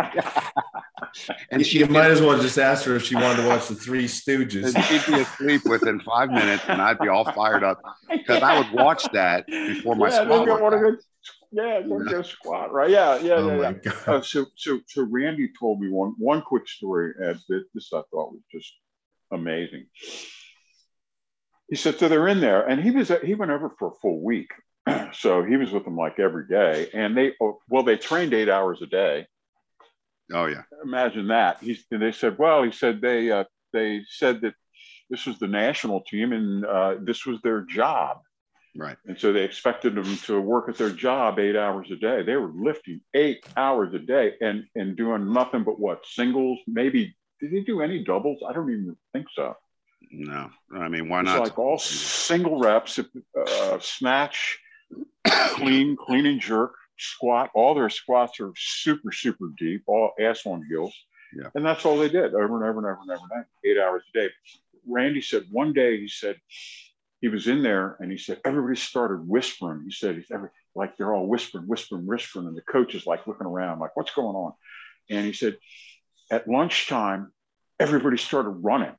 and 1.52 1.66
she 1.66 1.84
might 1.84 2.10
as 2.10 2.22
well 2.22 2.42
just 2.42 2.58
ask 2.58 2.86
her 2.86 2.96
if 2.96 3.04
she 3.04 3.16
wanted 3.16 3.44
to 3.44 3.48
watch 3.48 3.68
the 3.68 3.76
Three 3.76 4.06
Stooges. 4.06 4.74
And 4.74 4.84
she'd 4.86 5.06
be 5.06 5.20
asleep 5.20 5.66
within 5.66 6.00
five 6.00 6.30
minutes, 6.30 6.64
and 6.68 6.82
I'd 6.82 7.00
be 7.00 7.10
all 7.10 7.26
fired 7.32 7.64
up 7.64 7.82
because 8.10 8.42
I 8.42 8.58
would 8.58 8.72
watch 8.72 9.04
that 9.12 9.46
before 9.48 9.96
my 9.96 10.10
yeah. 10.10 10.96
Workout. 11.52 11.90
go, 11.90 12.12
yeah, 12.12 12.12
go 12.12 12.22
squat, 12.22 12.72
right? 12.72 12.90
Yeah, 12.90 13.18
yeah, 13.20 13.34
Oh 13.34 13.62
yeah. 13.62 13.74
yeah. 13.84 13.92
Uh, 14.06 14.22
so, 14.22 14.46
so, 14.56 14.80
so 14.88 15.08
Randy 15.10 15.50
told 15.60 15.80
me 15.80 15.90
one 15.90 16.14
one 16.18 16.42
quick 16.42 16.68
story. 16.68 17.14
Ed, 17.22 17.40
that 17.50 17.66
this 17.74 17.92
I 17.94 18.02
thought 18.12 18.32
was 18.32 18.42
just 18.52 18.72
amazing. 19.32 19.88
He 21.70 21.76
said, 21.76 22.00
so 22.00 22.08
they're 22.08 22.28
in 22.28 22.40
there, 22.40 22.68
and 22.68 22.82
he 22.82 22.92
was 22.92 23.12
he 23.24 23.36
went 23.36 23.52
over 23.52 23.72
for 23.78 23.90
a 23.90 23.96
full 24.02 24.24
week. 24.24 24.52
So 25.12 25.44
he 25.44 25.58
was 25.58 25.72
with 25.72 25.86
them 25.86 25.98
like 25.98 26.20
every 26.20 26.48
day, 26.48 26.90
and 26.94 27.18
they 27.18 27.34
oh, 27.42 27.60
well 27.68 27.84
they 27.84 27.98
trained 27.98 28.34
eight 28.34 28.50
hours 28.50 28.82
a 28.82 28.86
day. 28.86 29.26
Oh 30.32 30.46
yeah, 30.46 30.62
Imagine 30.84 31.28
that. 31.30 31.60
He 31.62 31.80
and 31.90 32.02
they 32.02 32.12
said, 32.12 32.38
well, 32.38 32.62
he 32.64 32.72
said 32.72 33.02
they 33.02 33.32
uh, 33.32 33.46
they 33.74 34.02
said 34.08 34.42
that 34.42 34.54
this 35.10 35.26
was 35.26 35.40
the 35.40 35.48
national 35.48 36.02
team 36.02 36.32
and 36.34 36.66
uh, 36.66 36.96
this 37.02 37.26
was 37.26 37.42
their 37.42 37.62
job. 37.62 38.20
Right. 38.78 38.98
And 39.06 39.20
so 39.20 39.34
they 39.34 39.44
expected 39.44 39.96
them 39.96 40.18
to 40.26 40.40
work 40.40 40.70
at 40.70 40.78
their 40.78 40.90
job 40.90 41.40
eight 41.40 41.56
hours 41.56 41.88
a 41.92 41.96
day. 41.96 42.24
They 42.24 42.36
were 42.36 42.52
lifting 42.54 43.02
eight 43.14 43.46
hours 43.58 43.94
a 43.94 44.00
day 44.00 44.34
and, 44.42 44.66
and 44.76 44.96
doing 44.96 45.32
nothing 45.34 45.64
but 45.64 45.80
what 45.80 46.06
singles, 46.06 46.60
maybe 46.68 47.16
did 47.40 47.52
they 47.52 47.62
do 47.62 47.82
any 47.82 48.04
doubles? 48.04 48.40
I 48.48 48.54
don't 48.54 48.70
even 48.70 48.96
think 49.14 49.28
so. 49.34 49.56
No, 50.12 50.50
I 50.76 50.88
mean, 50.88 51.08
why 51.10 51.22
It's 51.22 51.28
not? 51.28 51.40
like 51.40 51.60
all 51.60 51.78
single 51.78 52.60
reps, 52.60 53.00
uh, 53.00 53.80
snatch, 53.80 54.58
clean, 55.26 55.96
clean 55.96 56.26
and 56.26 56.40
jerk, 56.40 56.74
squat. 56.98 57.50
All 57.54 57.76
their 57.76 57.90
squats 57.90 58.40
are 58.40 58.52
super, 58.58 59.12
super 59.12 59.50
deep, 59.58 59.84
all 59.88 60.12
ass 60.20 60.46
on 60.46 60.66
heels. 60.68 60.94
Yeah. 61.38 61.50
And 61.54 61.66
that's 61.66 61.86
all 61.86 61.98
they 61.98 62.10
did 62.10 62.34
over 62.34 62.56
and 62.56 62.66
over 62.66 62.80
and 62.80 62.88
over 62.88 63.00
and 63.02 63.12
over 63.12 63.24
and 63.24 63.32
over, 63.32 63.48
eight 63.66 63.78
hours 63.78 64.04
a 64.14 64.20
day. 64.20 64.30
Randy 64.88 65.22
said 65.22 65.44
one 65.52 65.74
day, 65.74 66.00
he 66.00 66.08
said, 66.08 66.38
he 67.22 67.28
was 67.28 67.48
in 67.48 67.64
there 67.64 67.98
and 68.00 68.12
he 68.12 68.18
said, 68.18 68.40
everybody 68.46 68.76
started 68.76 69.28
whispering. 69.28 69.84
He 69.84 69.92
said, 69.92 70.16
"It's 70.16 70.32
every, 70.32 70.50
like 70.76 70.96
they're 70.98 71.14
all 71.14 71.28
whispering, 71.28 71.66
whispering, 71.66 72.06
whispering. 72.06 72.48
And 72.48 72.56
the 72.56 72.62
coach 72.62 72.96
is 72.96 73.06
like 73.06 73.28
looking 73.28 73.48
around, 73.48 73.80
like, 73.80 73.96
what's 73.96 74.14
going 74.14 74.36
on? 74.36 74.54
And 75.10 75.26
he 75.26 75.34
said, 75.34 75.58
at 76.32 76.48
lunchtime, 76.48 77.32
everybody 77.80 78.18
started 78.18 78.52
running, 78.52 78.96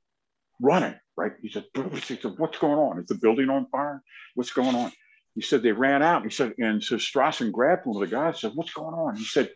running, 0.61 0.95
right? 1.17 1.33
He 1.41 1.49
said, 1.49 1.65
what's 1.75 2.59
going 2.59 2.79
on? 2.79 2.99
Is 2.99 3.07
the 3.07 3.15
building 3.15 3.49
on 3.49 3.67
fire? 3.67 4.03
What's 4.35 4.53
going 4.53 4.75
on? 4.75 4.93
He 5.35 5.43
said, 5.43 5.63
they 5.63 5.73
ran 5.73 6.03
out. 6.03 6.25
He 6.25 6.31
said, 6.31 6.55
and 6.59 6.83
so 6.83 6.97
Strossen 6.97 7.53
grabbed 7.53 7.87
one 7.87 8.03
of 8.03 8.09
the 8.09 8.15
guys, 8.15 8.35
and 8.35 8.39
said, 8.39 8.53
what's 8.55 8.73
going 8.73 8.95
on? 8.95 9.17
He 9.17 9.25
said, 9.25 9.51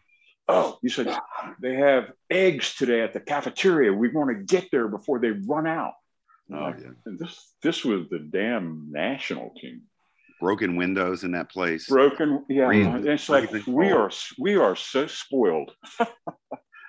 oh, 0.47 0.79
he 0.83 0.89
said, 0.89 1.15
they 1.61 1.75
have 1.75 2.12
eggs 2.31 2.75
today 2.77 3.01
at 3.01 3.12
the 3.12 3.21
cafeteria. 3.21 3.93
We 3.93 4.09
want 4.09 4.31
to 4.31 4.45
get 4.45 4.71
there 4.71 4.89
before 4.89 5.19
they 5.19 5.31
run 5.31 5.67
out. 5.67 5.95
Oh 6.53 6.74
yeah, 6.78 6.90
And 7.07 7.18
this 7.22 7.55
this 7.62 7.84
was 7.84 8.09
the 8.11 8.18
damn 8.18 8.88
national 8.90 9.53
team. 9.61 9.82
broken 10.40 10.76
windows 10.76 11.24
in 11.24 11.32
that 11.32 11.51
place. 11.51 11.88
Broken, 11.88 12.45
yeah. 12.49 12.66
Breathing. 12.66 13.07
It's 13.07 13.28
like 13.28 13.51
Breathing 13.51 13.74
we 13.74 13.92
are 13.92 14.11
we 14.38 14.57
are 14.57 14.76
so 14.76 15.07
spoiled. 15.07 15.72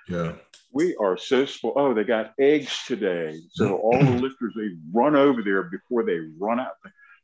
Yeah. 0.08 0.34
We 0.72 0.94
are 1.00 1.16
so 1.16 1.46
spoiled. 1.46 1.74
Oh, 1.78 1.92
they 1.92 2.04
got 2.04 2.32
eggs 2.38 2.72
today. 2.86 3.40
So 3.50 3.76
all 3.78 3.98
the 3.98 4.12
lifters 4.12 4.52
they 4.54 4.68
run 4.92 5.16
over 5.16 5.42
there 5.42 5.64
before 5.64 6.04
they 6.04 6.18
run 6.38 6.60
out. 6.60 6.74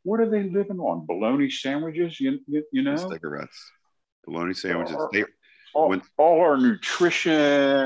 What 0.02 0.18
are 0.18 0.28
they 0.28 0.42
living 0.50 0.80
on? 0.80 1.06
Bologna 1.06 1.48
sandwiches? 1.48 2.18
You, 2.18 2.40
you, 2.48 2.64
you 2.72 2.82
know? 2.82 2.96
cigarettes, 2.96 3.56
bologna 4.24 4.52
sandwiches. 4.54 4.96
Or- 4.96 5.10
They, 5.12 5.24
all, 5.74 5.90
when- 5.90 6.02
all 6.18 6.40
our 6.40 6.56
nutrition 6.56 7.30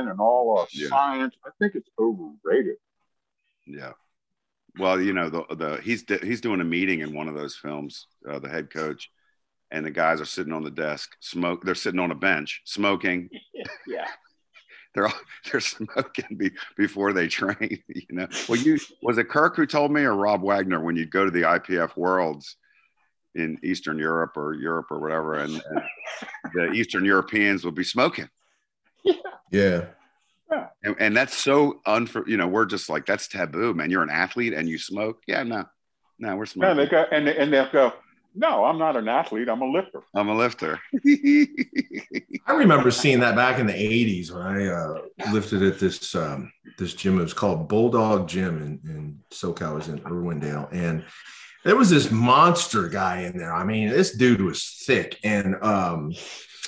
and 0.09 0.19
all 0.19 0.59
our 0.61 0.67
Yeah. 0.73 0.89
science. 0.89 1.35
I 1.45 1.51
think 1.59 1.75
it's 1.75 1.91
overrated. 1.99 2.77
yeah. 3.67 3.93
Well, 4.79 5.01
you 5.01 5.13
know, 5.13 5.31
the 5.31 5.45
the 5.55 5.81
he's 5.83 6.05
he's 6.23 6.41
doing 6.41 6.61
a 6.61 6.65
meeting 6.65 7.01
in 7.01 7.15
one 7.15 7.29
of 7.29 7.35
those 7.35 7.57
films, 7.57 8.07
uh, 8.29 8.39
the 8.39 8.49
head 8.49 8.71
coach, 8.71 9.11
and 9.71 9.85
the 9.85 9.91
guys 9.91 10.21
are 10.21 10.27
sitting 10.27 10.53
on 10.53 10.63
the 10.63 10.71
desk, 10.71 11.17
smoke. 11.21 11.65
They're 11.65 11.75
sitting 11.75 12.01
on 12.01 12.11
a 12.11 12.17
bench, 12.17 12.63
smoking. 12.65 13.31
Yeah. 13.87 14.07
They're 14.95 15.07
all, 15.07 15.13
they're 15.51 15.61
smoking 15.61 16.37
be, 16.37 16.51
before 16.77 17.13
they 17.13 17.29
train. 17.29 17.83
You 17.89 18.03
know. 18.11 18.29
Well, 18.49 18.59
you 18.59 18.79
was 19.03 19.19
it 19.19 19.29
Kirk 19.29 19.57
who 19.57 19.67
told 19.67 19.93
me 19.93 20.03
or 20.03 20.15
Rob 20.15 20.43
Wagner 20.43 20.81
when 20.81 20.97
you'd 20.97 21.11
go 21.11 21.25
to 21.25 21.31
the 21.31 21.43
IPF 21.43 21.97
Worlds 21.97 22.57
in 23.35 23.59
Eastern 23.63 23.99
Europe 23.99 24.37
or 24.37 24.55
Europe 24.55 24.87
or 24.91 24.99
whatever, 24.99 25.35
and, 25.35 25.53
and 25.53 25.83
the 26.55 26.73
Eastern 26.73 27.05
Europeans 27.05 27.65
would 27.65 27.75
be 27.75 27.85
smoking. 27.85 28.29
Yeah. 29.05 29.15
Yeah. 29.53 29.85
And, 30.83 30.97
and 31.01 31.17
that's 31.17 31.37
so 31.37 31.81
unfor 31.87 32.27
you 32.27 32.37
know 32.37 32.47
we're 32.47 32.67
just 32.67 32.89
like 32.89 33.05
that's 33.07 33.27
taboo 33.29 33.75
man 33.75 33.91
you're 33.91 34.03
an 34.03 34.11
athlete 34.11 34.53
and 34.53 34.69
you 34.69 34.79
smoke 34.79 35.23
yeah 35.27 35.43
no 35.43 35.65
no 36.19 36.37
we're 36.37 36.43
No, 36.43 36.45
smoking 36.45 36.77
they 36.77 36.87
go 36.87 37.05
and 37.11 37.29
and 37.29 37.53
they'll 37.53 37.71
go. 37.73 37.93
No, 38.39 38.67
I'm 38.67 38.79
not 38.79 38.97
an 38.99 39.09
athlete. 39.09 39.49
I'm 39.49 39.63
a 39.63 39.67
lifter. 39.71 40.03
i'm 40.15 40.29
a 40.29 40.35
lifter 40.37 40.79
I 42.47 42.53
remember 42.53 42.91
seeing 42.91 43.19
that 43.21 43.35
back 43.35 43.59
in 43.59 43.67
the 43.67 43.73
80s 43.73 44.31
when 44.31 44.43
I 44.47 44.67
uh, 44.67 45.33
lifted 45.33 45.63
at 45.63 45.79
this 45.79 46.15
um, 46.15 46.53
this 46.79 46.95
gym. 46.95 47.19
It 47.19 47.23
was 47.23 47.35
called 47.35 47.69
Bulldog 47.69 48.29
Gym 48.29 48.59
in, 48.63 48.91
in 48.91 49.19
SoCal, 49.33 49.73
it 49.73 49.75
was 49.75 49.89
in 49.89 49.99
Irwindale. 50.01 50.69
And 50.73 51.05
there 51.65 51.77
was 51.77 51.91
this 51.91 52.11
monster 52.11 52.89
guy 52.89 53.23
in 53.23 53.37
there. 53.39 53.53
I 53.55 53.65
mean, 53.65 53.89
this 53.89 54.13
dude 54.17 54.41
was 54.43 54.83
thick 54.87 55.19
and, 55.25 55.57
um, 55.63 56.13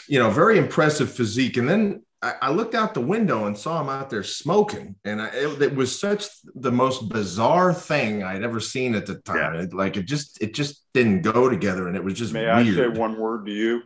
you 0.09 0.19
know, 0.19 0.31
very 0.31 0.59
impressive 0.59 1.13
physique. 1.13 1.57
And 1.57 1.69
then 1.69 2.03
I, 2.21 2.35
I 2.43 2.51
looked 2.51 2.75
out 2.75 2.95
the 2.95 3.01
window 3.01 3.47
and 3.47 3.57
saw 3.57 3.81
him 3.81 3.89
out 3.89 4.11
there 4.11 4.23
smoking. 4.25 4.97
And 5.05 5.23
I, 5.23 5.29
it, 5.29 5.63
it 5.63 5.75
was 5.77 5.99
such 6.01 6.27
the 6.55 6.73
most 6.73 7.09
bizarre 7.09 7.73
thing 7.73 8.23
I'd 8.25 8.43
ever 8.43 8.59
seen 8.61 8.95
at 8.95 9.07
the 9.07 9.17
time. 9.21 9.55
It, 9.55 9.73
like 9.73 9.97
it 9.97 10.03
just, 10.07 10.43
it 10.43 10.53
just 10.55 10.85
didn't 10.95 11.23
go 11.23 11.49
together. 11.49 11.87
And 11.87 11.97
it 11.97 12.03
was 12.03 12.15
just 12.15 12.33
May 12.33 12.45
weird. 12.47 12.67
I 12.91 12.95
say 12.95 12.99
one 12.99 13.19
word 13.19 13.47
to 13.47 13.53
you? 13.53 13.83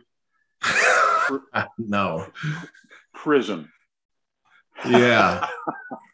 no. 1.77 2.27
Prison. 3.13 3.69
Yeah. 4.87 5.47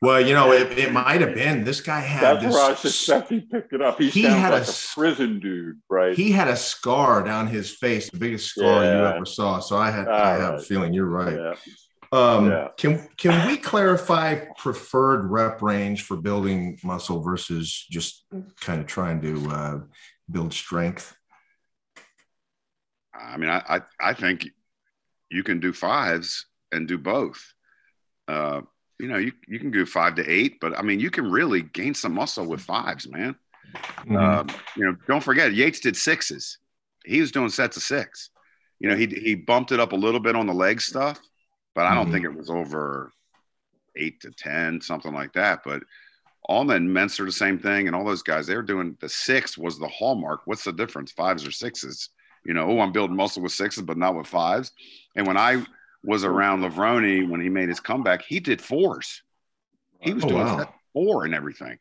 Well, 0.02 0.22
you 0.26 0.34
know, 0.34 0.54
it, 0.54 0.78
it 0.80 0.94
might 0.94 1.20
have 1.20 1.36
been 1.36 1.66
this 1.66 1.82
guy 1.82 2.00
had 2.00 2.40
That's 2.40 2.54
where 2.56 2.64
I 2.64 2.70
this. 2.70 2.80
suspect 2.98 3.30
he 3.30 3.42
picked 3.42 3.74
it 3.74 3.82
up. 3.82 4.00
He, 4.00 4.10
He 4.10 4.22
had 4.24 4.54
a 4.54 4.60
like 4.60 4.64
a, 4.64 4.70
s- 4.70 4.94
prison 4.96 5.42
dude, 5.42 5.82
right? 5.90 6.16
He 6.16 6.32
had 6.32 6.48
a 6.48 6.56
scar 6.56 7.22
down 7.22 7.48
his 7.48 7.76
face, 7.76 8.10
the 8.10 8.18
biggest 8.18 8.48
scar 8.48 8.82
you 8.86 8.90
ever 8.92 9.26
saw. 9.26 9.60
So 9.60 9.76
I 9.76 9.92
had, 9.92 10.08
I 10.08 10.38
have 10.40 10.54
a 10.54 10.60
feeling 10.62 10.94
you're 10.94 11.06
right. 11.06 11.36
yeah. 11.36 11.56
Um, 12.12 12.50
Yeah. 12.50 12.70
Can 12.78 13.08
can 13.18 13.48
we 13.48 13.58
clarify 13.58 14.46
preferred 14.58 15.30
rep 15.30 15.62
range 15.62 16.04
for 16.04 16.18
building 16.18 16.80
muscle 16.84 17.22
versus 17.22 17.86
just 17.90 18.26
kind 18.62 18.82
of 18.82 18.88
trying 18.88 19.22
to 19.22 19.50
uh, 19.50 19.80
build 20.32 20.54
strength? 20.54 21.16
i 23.14 23.36
mean 23.38 23.50
I, 23.50 23.62
I 23.68 23.82
i 24.00 24.14
think 24.14 24.48
you 25.30 25.44
can 25.44 25.60
do 25.60 25.74
fives 25.74 26.46
and 26.72 26.88
do 26.88 26.98
both 26.98 27.54
uh 28.28 28.62
you 29.00 29.08
know 29.08 29.18
you, 29.18 29.34
you 29.48 29.60
can 29.60 29.72
do 29.72 29.86
five 29.86 30.16
to 30.16 30.30
eight 30.30 30.60
but 30.62 30.78
i 30.78 30.82
mean 30.82 31.00
you 31.00 31.10
can 31.10 31.30
really 31.30 31.62
gain 31.64 31.94
some 31.94 32.14
muscle 32.14 32.46
with 32.46 32.62
fives 32.62 33.10
man 33.10 33.36
Mhm. 34.06 34.18
Um, 34.18 34.48
you 34.76 34.86
know, 34.86 34.96
don't 35.08 35.24
forget 35.24 35.54
Yates 35.54 35.80
did 35.80 35.96
sixes. 35.96 36.58
He 37.06 37.22
was 37.22 37.32
doing 37.32 37.50
sets 37.50 37.78
of 37.78 37.84
six. 37.84 38.32
You 38.80 38.90
know, 38.90 38.96
he 38.96 39.06
he 39.06 39.36
bumped 39.36 39.72
it 39.72 39.80
up 39.80 39.92
a 39.92 39.96
little 39.96 40.20
bit 40.20 40.36
on 40.36 40.48
the 40.48 40.54
leg 40.54 40.82
stuff, 40.82 41.20
but 41.80 41.86
I 41.86 41.96
don't 41.96 42.10
Mhm. 42.10 42.12
think 42.12 42.26
it 42.26 42.36
was 42.36 42.50
over 42.50 43.14
eight 43.96 44.20
to 44.20 44.32
ten, 44.32 44.82
something 44.82 45.14
like 45.14 45.32
that. 45.32 45.62
But 45.64 45.84
Alma 46.50 46.74
and 46.74 46.90
Mentzer 46.90 47.24
the 47.26 47.32
same 47.32 47.58
thing, 47.58 47.88
and 47.88 47.96
all 47.96 48.04
those 48.04 48.22
guys 48.22 48.48
they 48.48 48.58
were 48.58 48.62
doing 48.62 48.98
the 49.00 49.08
six 49.08 49.58
was 49.58 49.80
the 49.80 49.88
hallmark. 49.88 50.42
What's 50.44 50.66
the 50.66 50.74
difference, 50.74 51.14
fives 51.14 51.48
or 51.48 51.52
sixes? 51.52 52.10
You 52.44 52.54
know, 52.54 52.66
oh, 52.70 52.82
I'm 52.82 52.92
building 52.92 53.16
muscle 53.16 53.42
with 53.42 53.54
sixes, 53.54 53.84
but 53.84 53.96
not 53.98 54.14
with 54.14 54.28
fives. 54.28 54.74
And 55.16 55.26
when 55.26 55.38
I 55.38 55.64
was 56.04 56.26
around 56.26 56.64
Lavroni 56.64 57.26
when 57.26 57.40
he 57.40 57.48
made 57.48 57.70
his 57.70 57.80
comeback, 57.80 58.24
he 58.24 58.42
did 58.42 58.62
fours. 58.62 59.24
He 60.02 60.14
was 60.14 60.26
Oh, 60.26 60.28
doing 60.28 60.48
wow. 60.48 60.74
four 60.92 61.24
and 61.24 61.34
everything. 61.34 61.80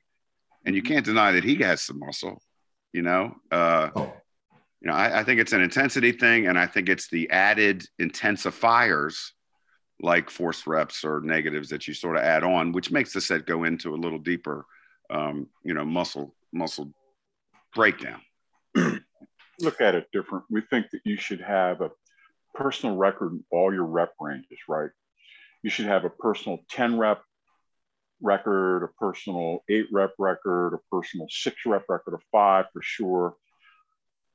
And 0.64 0.76
you 0.76 0.82
can't 0.82 1.04
deny 1.04 1.32
that 1.32 1.42
he 1.42 1.56
has 1.56 1.82
some 1.82 1.98
muscle, 1.98 2.40
you 2.92 3.02
know. 3.02 3.34
Uh, 3.50 3.90
Oh, 3.96 4.12
you 4.80 4.86
know, 4.86 4.94
I, 4.94 5.20
I 5.20 5.24
think 5.24 5.40
it's 5.40 5.52
an 5.52 5.60
intensity 5.60 6.12
thing, 6.12 6.46
and 6.46 6.56
I 6.56 6.66
think 6.68 6.88
it's 6.88 7.08
the 7.08 7.28
added 7.30 7.84
intensifiers 8.00 9.32
like 10.00 10.30
force 10.30 10.66
reps 10.66 11.04
or 11.04 11.20
negatives 11.20 11.68
that 11.70 11.88
you 11.88 11.94
sort 11.94 12.16
of 12.16 12.22
add 12.22 12.44
on, 12.44 12.72
which 12.72 12.90
makes 12.90 13.12
the 13.12 13.20
set 13.20 13.46
go 13.46 13.64
into 13.64 13.94
a 13.94 13.96
little 13.96 14.18
deeper, 14.18 14.64
um, 15.10 15.48
you 15.64 15.74
know, 15.74 15.84
muscle 15.84 16.34
muscle 16.52 16.92
breakdown. 17.74 18.20
Look 19.60 19.80
at 19.80 19.94
it 19.94 20.06
different. 20.12 20.44
We 20.50 20.60
think 20.62 20.90
that 20.92 21.00
you 21.04 21.16
should 21.16 21.40
have 21.40 21.80
a 21.80 21.90
personal 22.54 22.96
record 22.96 23.32
in 23.32 23.44
all 23.50 23.72
your 23.72 23.84
rep 23.84 24.12
ranges, 24.20 24.58
right? 24.68 24.90
You 25.62 25.70
should 25.70 25.86
have 25.86 26.04
a 26.04 26.10
personal 26.10 26.60
10 26.70 26.98
rep 26.98 27.22
record, 28.20 28.84
a 28.84 28.88
personal 28.88 29.64
eight 29.68 29.86
rep 29.92 30.12
record, 30.18 30.74
a 30.74 30.78
personal 30.90 31.26
six 31.30 31.56
rep 31.66 31.84
record, 31.88 32.14
a 32.14 32.18
five 32.30 32.66
for 32.72 32.82
sure. 32.82 33.34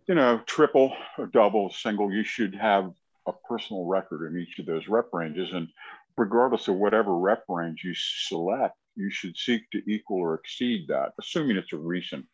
You 0.08 0.16
know, 0.16 0.42
triple, 0.46 0.94
a 1.18 1.26
double, 1.28 1.72
single. 1.72 2.12
You 2.12 2.26
should 2.26 2.56
have 2.56 2.92
a 3.28 3.34
personal 3.48 3.86
record 3.86 4.28
in 4.30 4.40
each 4.42 4.60
of 4.60 4.66
those 4.66 4.88
rep 4.88 5.10
ranges. 5.14 5.52
And 5.54 5.68
regardless 6.18 6.68
of 6.68 6.76
whatever 6.76 7.18
rep 7.18 7.44
range 7.48 7.82
you 7.84 7.94
select, 7.96 8.76
you 8.96 9.10
should 9.10 9.36
seek 9.38 9.70
to 9.72 9.82
equal 9.90 10.18
or 10.18 10.36
exceed 10.36 10.88
that, 10.90 11.14
assuming 11.20 11.58
it's 11.58 11.74
a 11.74 11.78
recent, 11.78 12.26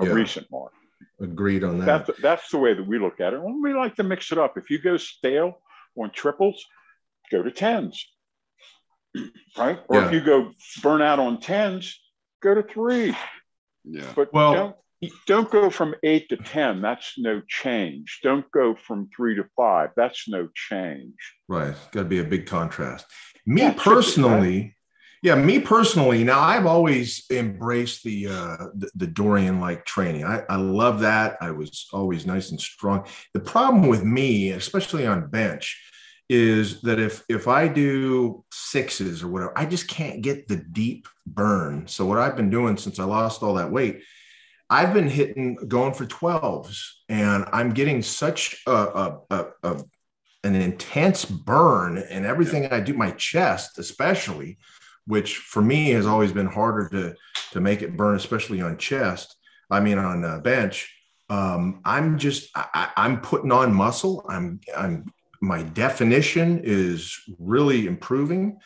a 0.00 0.06
yeah. 0.06 0.12
recent 0.12 0.46
mark. 0.50 0.72
Agreed 1.20 1.64
on 1.64 1.78
that. 1.80 2.06
That's, 2.06 2.20
that's 2.20 2.50
the 2.50 2.58
way 2.58 2.74
that 2.74 2.86
we 2.86 2.98
look 2.98 3.20
at 3.20 3.34
it. 3.34 3.40
And 3.40 3.62
we 3.62 3.74
like 3.74 3.96
to 3.96 4.02
mix 4.02 4.32
it 4.32 4.38
up. 4.38 4.56
If 4.56 4.70
you 4.70 4.78
go 4.78 4.96
stale 4.96 5.58
on 5.96 6.10
triples, 6.10 6.64
go 7.30 7.42
to 7.42 7.50
tens, 7.50 8.06
right? 9.58 9.80
Or 9.88 10.00
yeah. 10.00 10.06
if 10.06 10.12
you 10.12 10.20
go 10.20 10.52
burn 10.82 11.02
out 11.02 11.18
on 11.18 11.40
tens, 11.40 12.00
go 12.42 12.54
to 12.54 12.62
three. 12.62 13.16
Yeah. 13.84 14.06
But 14.14 14.32
well, 14.32 14.81
don't, 15.26 15.50
go 15.50 15.70
from 15.70 15.94
eight 16.02 16.28
to 16.28 16.36
10. 16.36 16.80
That's 16.82 17.14
no 17.18 17.42
change. 17.48 18.20
Don't 18.22 18.50
go 18.52 18.74
from 18.74 19.08
three 19.14 19.34
to 19.36 19.44
five. 19.56 19.90
That's 19.96 20.28
no 20.28 20.48
change. 20.54 21.14
Right. 21.48 21.74
Got 21.92 22.02
to 22.02 22.08
be 22.08 22.20
a 22.20 22.24
big 22.24 22.46
contrast. 22.46 23.06
Me 23.44 23.62
yeah, 23.62 23.74
personally, 23.76 24.76
yeah, 25.22 25.36
me 25.36 25.60
personally, 25.60 26.24
now 26.24 26.40
I've 26.40 26.66
always 26.66 27.24
embraced 27.30 28.02
the 28.02 28.26
uh, 28.26 28.56
the, 28.74 28.90
the 28.96 29.06
Dorian 29.06 29.60
like 29.60 29.84
training. 29.84 30.24
I, 30.24 30.42
I 30.48 30.56
love 30.56 31.00
that. 31.00 31.36
I 31.40 31.52
was 31.52 31.86
always 31.92 32.26
nice 32.26 32.50
and 32.50 32.60
strong. 32.60 33.06
The 33.32 33.40
problem 33.40 33.86
with 33.86 34.02
me, 34.02 34.50
especially 34.50 35.06
on 35.06 35.28
bench, 35.28 35.80
is 36.28 36.80
that 36.82 36.98
if 36.98 37.22
if 37.28 37.46
I 37.46 37.68
do 37.68 38.44
sixes 38.52 39.22
or 39.22 39.28
whatever, 39.28 39.56
I 39.56 39.64
just 39.64 39.86
can't 39.86 40.22
get 40.22 40.48
the 40.48 40.56
deep 40.56 41.06
burn. 41.24 41.86
So 41.86 42.04
what 42.04 42.18
I've 42.18 42.36
been 42.36 42.50
doing 42.50 42.76
since 42.76 42.98
I 42.98 43.04
lost 43.04 43.44
all 43.44 43.54
that 43.54 43.70
weight, 43.70 44.02
I've 44.72 44.94
been 44.94 45.08
hitting 45.08 45.56
going 45.68 45.92
for 45.92 46.06
12s 46.06 46.92
and 47.10 47.44
I'm 47.52 47.74
getting 47.74 48.00
such 48.00 48.62
a, 48.66 48.72
a, 48.72 49.20
a, 49.28 49.46
a 49.64 49.84
an 50.44 50.54
intense 50.54 51.26
burn 51.26 51.98
and 51.98 52.24
everything 52.24 52.66
I 52.72 52.80
do, 52.80 52.94
my 52.94 53.10
chest 53.10 53.78
especially, 53.78 54.56
which 55.06 55.36
for 55.36 55.60
me 55.60 55.90
has 55.90 56.06
always 56.06 56.32
been 56.32 56.46
harder 56.46 56.88
to 56.88 57.14
to 57.52 57.60
make 57.60 57.82
it 57.82 57.98
burn, 57.98 58.16
especially 58.16 58.62
on 58.62 58.78
chest. 58.78 59.36
I 59.70 59.80
mean 59.80 59.98
on 59.98 60.24
uh, 60.24 60.38
bench. 60.38 60.90
Um, 61.28 61.82
I'm 61.84 62.18
just 62.18 62.48
I, 62.54 62.92
I'm 62.96 63.20
putting 63.20 63.52
on 63.52 63.74
muscle. 63.74 64.24
I'm 64.26 64.58
I'm 64.74 65.12
my 65.42 65.64
definition 65.64 66.62
is 66.64 67.14
really 67.38 67.86
improving. 67.86 68.58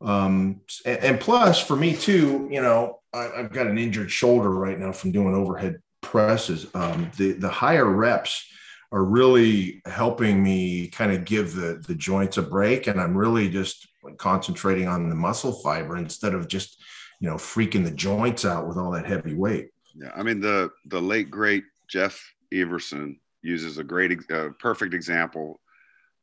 Um, 0.00 0.62
and, 0.86 0.98
and, 1.04 1.20
plus 1.20 1.60
for 1.62 1.76
me 1.76 1.94
too, 1.94 2.48
you 2.50 2.62
know, 2.62 2.99
I, 3.12 3.28
have 3.36 3.52
got 3.52 3.66
an 3.66 3.78
injured 3.78 4.10
shoulder 4.10 4.50
right 4.50 4.78
now 4.78 4.92
from 4.92 5.12
doing 5.12 5.34
overhead 5.34 5.80
presses. 6.00 6.66
Um, 6.74 7.10
the 7.16 7.32
the 7.32 7.48
higher 7.48 7.86
reps 7.86 8.46
are 8.92 9.04
really 9.04 9.82
helping 9.86 10.42
me 10.42 10.88
kind 10.88 11.12
of 11.12 11.24
give 11.24 11.54
the 11.54 11.82
the 11.86 11.94
joints 11.94 12.36
a 12.36 12.42
break, 12.42 12.86
and 12.86 13.00
I'm 13.00 13.16
really 13.16 13.48
just 13.48 13.88
concentrating 14.16 14.88
on 14.88 15.08
the 15.08 15.14
muscle 15.14 15.52
fiber 15.52 15.96
instead 15.96 16.34
of 16.34 16.48
just 16.48 16.82
you 17.20 17.28
know 17.28 17.36
freaking 17.36 17.84
the 17.84 17.90
joints 17.90 18.44
out 18.44 18.66
with 18.66 18.76
all 18.76 18.90
that 18.92 19.06
heavy 19.06 19.34
weight. 19.34 19.70
Yeah, 19.94 20.12
I 20.14 20.22
mean 20.22 20.40
the 20.40 20.70
the 20.86 21.00
late 21.00 21.30
great 21.30 21.64
Jeff 21.88 22.20
Everson 22.52 23.18
uses 23.42 23.78
a 23.78 23.84
great 23.84 24.18
uh, 24.30 24.50
perfect 24.58 24.94
example 24.94 25.60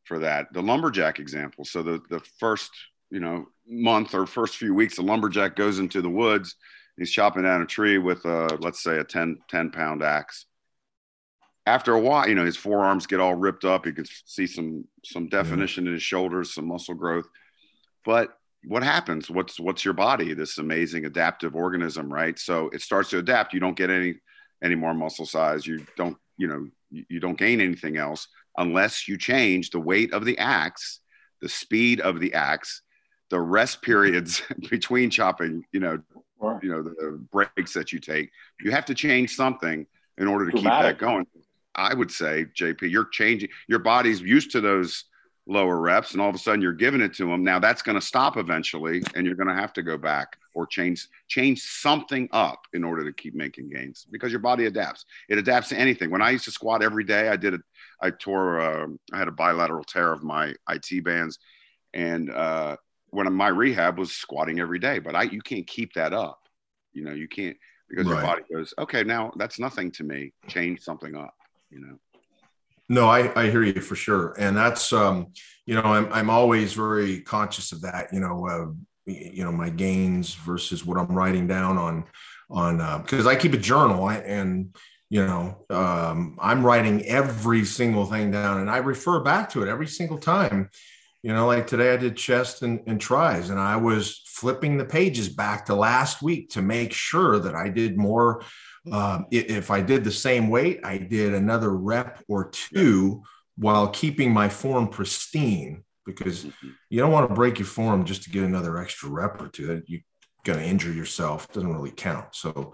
for 0.03 0.19
that 0.19 0.47
the 0.53 0.61
lumberjack 0.61 1.19
example. 1.19 1.65
So 1.65 1.83
the 1.83 2.01
the 2.09 2.21
first 2.39 2.71
you 3.09 3.19
know 3.19 3.47
month 3.67 4.13
or 4.13 4.25
first 4.25 4.55
few 4.55 4.73
weeks, 4.73 4.95
the 4.95 5.01
lumberjack 5.01 5.55
goes 5.55 5.79
into 5.79 6.01
the 6.01 6.09
woods. 6.09 6.55
He's 6.97 7.11
chopping 7.11 7.43
down 7.43 7.61
a 7.61 7.65
tree 7.65 7.97
with 7.97 8.25
a 8.25 8.57
let's 8.59 8.81
say 8.81 8.97
a 8.97 9.03
10 9.03 9.39
10 9.49 9.71
pound 9.71 10.03
axe 10.03 10.45
after 11.67 11.93
a 11.93 11.99
while, 11.99 12.27
you 12.27 12.33
know, 12.33 12.45
his 12.45 12.55
forearms 12.55 13.05
get 13.05 13.19
all 13.19 13.35
ripped 13.35 13.65
up. 13.65 13.85
You 13.85 13.91
can 13.91 14.05
see 14.25 14.47
some 14.47 14.85
some 15.03 15.27
definition 15.27 15.85
in 15.85 15.93
his 15.93 16.01
shoulders, 16.01 16.53
some 16.53 16.65
muscle 16.65 16.95
growth. 16.95 17.27
But 18.05 18.29
what 18.63 18.83
happens? 18.83 19.29
What's 19.29 19.59
what's 19.59 19.83
your 19.83 19.93
body? 19.93 20.33
This 20.33 20.57
amazing 20.57 21.05
adaptive 21.05 21.55
organism, 21.55 22.11
right? 22.11 22.39
So 22.39 22.69
it 22.69 22.81
starts 22.81 23.09
to 23.09 23.17
adapt. 23.17 23.53
You 23.53 23.59
don't 23.59 23.75
get 23.75 23.89
any 23.89 24.15
any 24.63 24.75
more 24.75 24.93
muscle 24.93 25.25
size. 25.25 25.67
You 25.67 25.85
don't, 25.97 26.17
you 26.37 26.47
know, 26.47 26.67
you, 26.89 27.05
you 27.09 27.19
don't 27.19 27.37
gain 27.37 27.59
anything 27.59 27.97
else 27.97 28.29
unless 28.57 29.07
you 29.09 29.17
change 29.17 29.69
the 29.69 29.79
weight 29.79 30.13
of 30.13 30.23
the 30.23 30.37
axe, 30.37 31.01
the 31.41 31.49
speed 31.49 31.99
of 31.99 32.21
the 32.21 32.33
axe, 32.33 32.81
the 33.29 33.41
rest 33.41 33.81
periods 33.81 34.41
between 34.69 35.09
chopping, 35.09 35.65
you 35.73 35.81
know, 35.81 36.01
you 36.61 36.69
know, 36.69 36.83
the 36.83 37.19
breaks 37.31 37.73
that 37.73 37.91
you 37.91 37.99
take. 37.99 38.31
You 38.61 38.71
have 38.71 38.85
to 38.85 38.93
change 38.95 39.35
something 39.35 39.85
in 40.17 40.27
order 40.27 40.45
to 40.45 40.51
Dramatic. 40.51 40.97
keep 40.97 40.99
that 40.99 41.05
going. 41.05 41.25
I 41.75 41.93
would 41.93 42.11
say, 42.11 42.45
JP, 42.59 42.89
you're 42.89 43.05
changing 43.05 43.49
your 43.67 43.79
body's 43.79 44.19
used 44.21 44.51
to 44.51 44.61
those 44.61 45.05
lower 45.49 45.79
reps, 45.79 46.11
and 46.11 46.21
all 46.21 46.29
of 46.29 46.35
a 46.35 46.39
sudden 46.39 46.61
you're 46.61 46.73
giving 46.73 47.01
it 47.01 47.13
to 47.15 47.27
them. 47.27 47.43
Now 47.43 47.59
that's 47.59 47.81
going 47.81 47.99
to 47.99 48.05
stop 48.05 48.35
eventually, 48.37 49.01
and 49.15 49.25
you're 49.25 49.35
going 49.35 49.47
to 49.47 49.53
have 49.53 49.73
to 49.73 49.83
go 49.83 49.97
back 49.97 50.37
or 50.53 50.65
change 50.65 51.07
change 51.27 51.61
something 51.61 52.27
up 52.31 52.59
in 52.73 52.83
order 52.83 53.05
to 53.05 53.13
keep 53.13 53.35
making 53.35 53.69
gains 53.69 54.07
because 54.11 54.31
your 54.31 54.39
body 54.41 54.65
adapts. 54.65 55.05
It 55.29 55.37
adapts 55.37 55.69
to 55.69 55.77
anything. 55.77 56.09
When 56.09 56.21
I 56.21 56.31
used 56.31 56.45
to 56.45 56.51
squat 56.51 56.83
every 56.83 57.03
day, 57.03 57.29
I 57.29 57.37
did 57.37 57.53
it. 57.53 57.61
I 58.01 58.09
tore. 58.09 58.59
Uh, 58.59 58.87
I 59.13 59.17
had 59.17 59.27
a 59.27 59.31
bilateral 59.31 59.83
tear 59.83 60.11
of 60.11 60.23
my 60.23 60.53
IT 60.69 61.03
bands, 61.03 61.39
and 61.93 62.29
uh, 62.31 62.75
when 63.17 63.31
my 63.33 63.47
rehab 63.47 63.97
was 63.97 64.13
squatting 64.13 64.59
every 64.59 64.79
day, 64.79 64.99
but 64.99 65.15
I 65.15 65.23
you 65.23 65.41
can't 65.41 65.65
keep 65.65 65.93
that 65.93 66.13
up. 66.13 66.39
You 66.93 67.03
know, 67.03 67.13
you 67.13 67.27
can't 67.27 67.57
because 67.89 68.05
right. 68.05 68.13
your 68.13 68.21
body 68.21 68.41
goes, 68.53 68.73
okay, 68.77 69.03
now 69.03 69.31
that's 69.37 69.59
nothing 69.59 69.91
to 69.91 70.03
me. 70.03 70.33
Change 70.47 70.81
something 70.81 71.15
up 71.15 71.33
you 71.69 71.79
know 71.79 71.97
no 72.89 73.07
i 73.07 73.31
i 73.39 73.49
hear 73.49 73.63
you 73.63 73.81
for 73.81 73.95
sure 73.95 74.33
and 74.37 74.55
that's 74.55 74.93
um 74.93 75.27
you 75.65 75.75
know 75.75 75.81
i'm 75.81 76.11
i'm 76.11 76.29
always 76.29 76.73
very 76.73 77.21
conscious 77.21 77.71
of 77.71 77.81
that 77.81 78.07
you 78.13 78.19
know 78.19 78.47
uh, 78.47 79.11
you 79.11 79.43
know 79.43 79.51
my 79.51 79.69
gains 79.69 80.35
versus 80.35 80.85
what 80.85 80.97
i'm 80.97 81.15
writing 81.15 81.47
down 81.47 81.77
on 81.77 82.05
on 82.49 82.79
uh, 82.79 82.97
because 82.99 83.27
i 83.27 83.35
keep 83.35 83.53
a 83.53 83.57
journal 83.57 84.09
and 84.09 84.75
you 85.09 85.25
know 85.25 85.65
um, 85.69 86.37
i'm 86.41 86.65
writing 86.65 87.05
every 87.05 87.65
single 87.65 88.05
thing 88.05 88.31
down 88.31 88.59
and 88.59 88.69
i 88.69 88.77
refer 88.77 89.19
back 89.19 89.49
to 89.49 89.63
it 89.63 89.69
every 89.69 89.87
single 89.87 90.17
time 90.17 90.69
you 91.23 91.33
know 91.33 91.47
like 91.47 91.67
today 91.67 91.93
i 91.93 91.97
did 91.97 92.15
chest 92.15 92.61
and, 92.61 92.79
and 92.87 93.01
tris 93.01 93.49
and 93.49 93.59
i 93.59 93.75
was 93.75 94.21
flipping 94.25 94.77
the 94.77 94.85
pages 94.85 95.29
back 95.29 95.65
to 95.65 95.75
last 95.75 96.21
week 96.21 96.49
to 96.49 96.61
make 96.61 96.93
sure 96.93 97.39
that 97.39 97.55
i 97.55 97.69
did 97.69 97.97
more 97.97 98.43
um, 98.91 99.25
if 99.31 99.71
I 99.71 99.81
did 99.81 100.03
the 100.03 100.11
same 100.11 100.49
weight, 100.49 100.79
I 100.83 100.97
did 100.97 101.33
another 101.33 101.71
rep 101.71 102.23
or 102.27 102.49
two 102.49 103.23
while 103.57 103.87
keeping 103.89 104.31
my 104.31 104.49
form 104.49 104.87
pristine 104.87 105.83
because 106.05 106.45
mm-hmm. 106.45 106.69
you 106.89 107.01
don't 107.01 107.11
want 107.11 107.27
to 107.27 107.35
break 107.35 107.59
your 107.59 107.67
form 107.67 108.05
just 108.05 108.23
to 108.23 108.29
get 108.29 108.43
another 108.43 108.77
extra 108.77 109.09
rep 109.09 109.41
or 109.41 109.49
two. 109.49 109.81
You're 109.87 110.01
going 110.45 110.59
to 110.59 110.65
injure 110.65 110.91
yourself. 110.91 111.45
It 111.45 111.53
doesn't 111.53 111.73
really 111.73 111.91
count. 111.91 112.35
So 112.35 112.73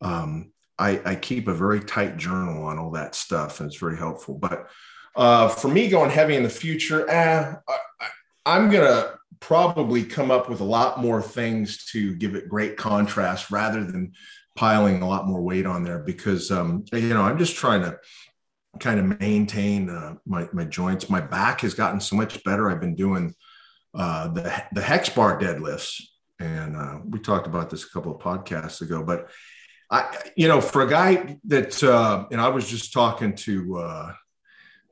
um, 0.00 0.52
I, 0.78 1.00
I, 1.04 1.14
keep 1.14 1.46
a 1.46 1.54
very 1.54 1.80
tight 1.80 2.16
journal 2.16 2.64
on 2.64 2.78
all 2.78 2.92
that 2.92 3.14
stuff, 3.14 3.60
and 3.60 3.66
it's 3.66 3.78
very 3.78 3.98
helpful. 3.98 4.38
But 4.38 4.70
uh, 5.20 5.48
for 5.48 5.68
me, 5.68 5.86
going 5.86 6.10
heavy 6.10 6.34
in 6.34 6.42
the 6.42 6.48
future, 6.48 7.08
eh, 7.10 7.54
I, 8.46 8.56
am 8.56 8.70
going 8.70 8.86
to 8.86 9.18
probably 9.38 10.02
come 10.02 10.30
up 10.30 10.48
with 10.48 10.60
a 10.60 10.64
lot 10.64 10.98
more 10.98 11.20
things 11.20 11.84
to 11.92 12.14
give 12.14 12.34
it 12.34 12.48
great 12.48 12.78
contrast 12.78 13.50
rather 13.50 13.84
than 13.84 14.14
piling 14.56 15.02
a 15.02 15.08
lot 15.08 15.26
more 15.26 15.42
weight 15.42 15.66
on 15.66 15.84
there 15.84 15.98
because 15.98 16.50
um, 16.50 16.86
you 16.92 17.10
know 17.10 17.20
I'm 17.20 17.36
just 17.36 17.54
trying 17.54 17.82
to 17.82 17.98
kind 18.78 18.98
of 18.98 19.20
maintain 19.20 19.90
uh, 19.90 20.14
my 20.24 20.48
my 20.54 20.64
joints. 20.64 21.10
My 21.10 21.20
back 21.20 21.60
has 21.60 21.74
gotten 21.74 22.00
so 22.00 22.16
much 22.16 22.42
better. 22.42 22.70
I've 22.70 22.80
been 22.80 22.96
doing 22.96 23.34
uh, 23.92 24.28
the 24.28 24.64
the 24.72 24.80
hex 24.80 25.10
bar 25.10 25.38
deadlifts, 25.38 26.02
and 26.38 26.76
uh, 26.76 26.98
we 27.06 27.18
talked 27.18 27.46
about 27.46 27.68
this 27.68 27.84
a 27.84 27.90
couple 27.90 28.16
of 28.16 28.22
podcasts 28.22 28.80
ago. 28.80 29.02
But 29.02 29.28
I, 29.90 30.16
you 30.34 30.48
know, 30.48 30.62
for 30.62 30.80
a 30.80 30.88
guy 30.88 31.36
that, 31.44 31.82
uh, 31.84 32.24
and 32.32 32.40
I 32.40 32.48
was 32.48 32.70
just 32.70 32.94
talking 32.94 33.34
to 33.34 33.78
uh, 33.78 34.12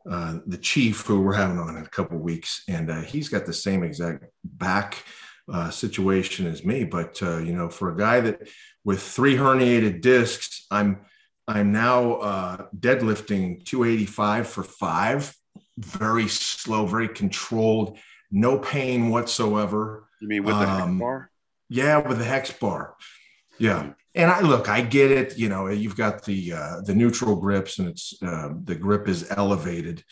uh, 0.08 0.38
the 0.46 0.58
chief 0.58 1.02
who 1.02 1.20
we're 1.20 1.34
having 1.34 1.58
on 1.58 1.76
in 1.76 1.84
a 1.84 1.88
couple 1.88 2.16
of 2.16 2.22
weeks, 2.22 2.62
and 2.68 2.90
uh, 2.90 3.00
he's 3.02 3.28
got 3.28 3.46
the 3.46 3.52
same 3.52 3.82
exact 3.82 4.24
back 4.44 5.04
uh, 5.52 5.70
situation 5.70 6.46
as 6.46 6.64
me. 6.64 6.84
But 6.84 7.22
uh, 7.22 7.38
you 7.38 7.52
know, 7.52 7.68
for 7.68 7.92
a 7.92 7.96
guy 7.96 8.20
that 8.20 8.48
with 8.84 9.02
three 9.02 9.36
herniated 9.36 10.00
discs, 10.00 10.66
I'm 10.70 11.00
I'm 11.46 11.72
now 11.72 12.14
uh, 12.14 12.66
deadlifting 12.78 13.64
285 13.64 14.48
for 14.48 14.62
five, 14.62 15.34
very 15.78 16.28
slow, 16.28 16.86
very 16.86 17.08
controlled, 17.08 17.98
no 18.30 18.58
pain 18.58 19.08
whatsoever. 19.08 20.08
You 20.20 20.28
mean 20.28 20.44
with 20.44 20.54
the 20.54 20.68
um, 20.68 20.90
hex 20.90 21.00
bar? 21.00 21.30
Yeah, 21.70 22.06
with 22.06 22.18
the 22.18 22.24
hex 22.24 22.52
bar. 22.52 22.94
Yeah. 23.58 23.92
And 24.14 24.30
I 24.30 24.40
look, 24.40 24.68
I 24.68 24.80
get 24.80 25.10
it. 25.10 25.38
You 25.38 25.48
know, 25.48 25.68
you've 25.68 25.96
got 25.96 26.24
the 26.24 26.52
uh, 26.52 26.80
the 26.84 26.94
neutral 26.94 27.36
grips, 27.36 27.78
and 27.78 27.88
it's 27.88 28.14
uh, 28.22 28.50
the 28.64 28.74
grip 28.74 29.06
is 29.08 29.30
elevated. 29.30 30.02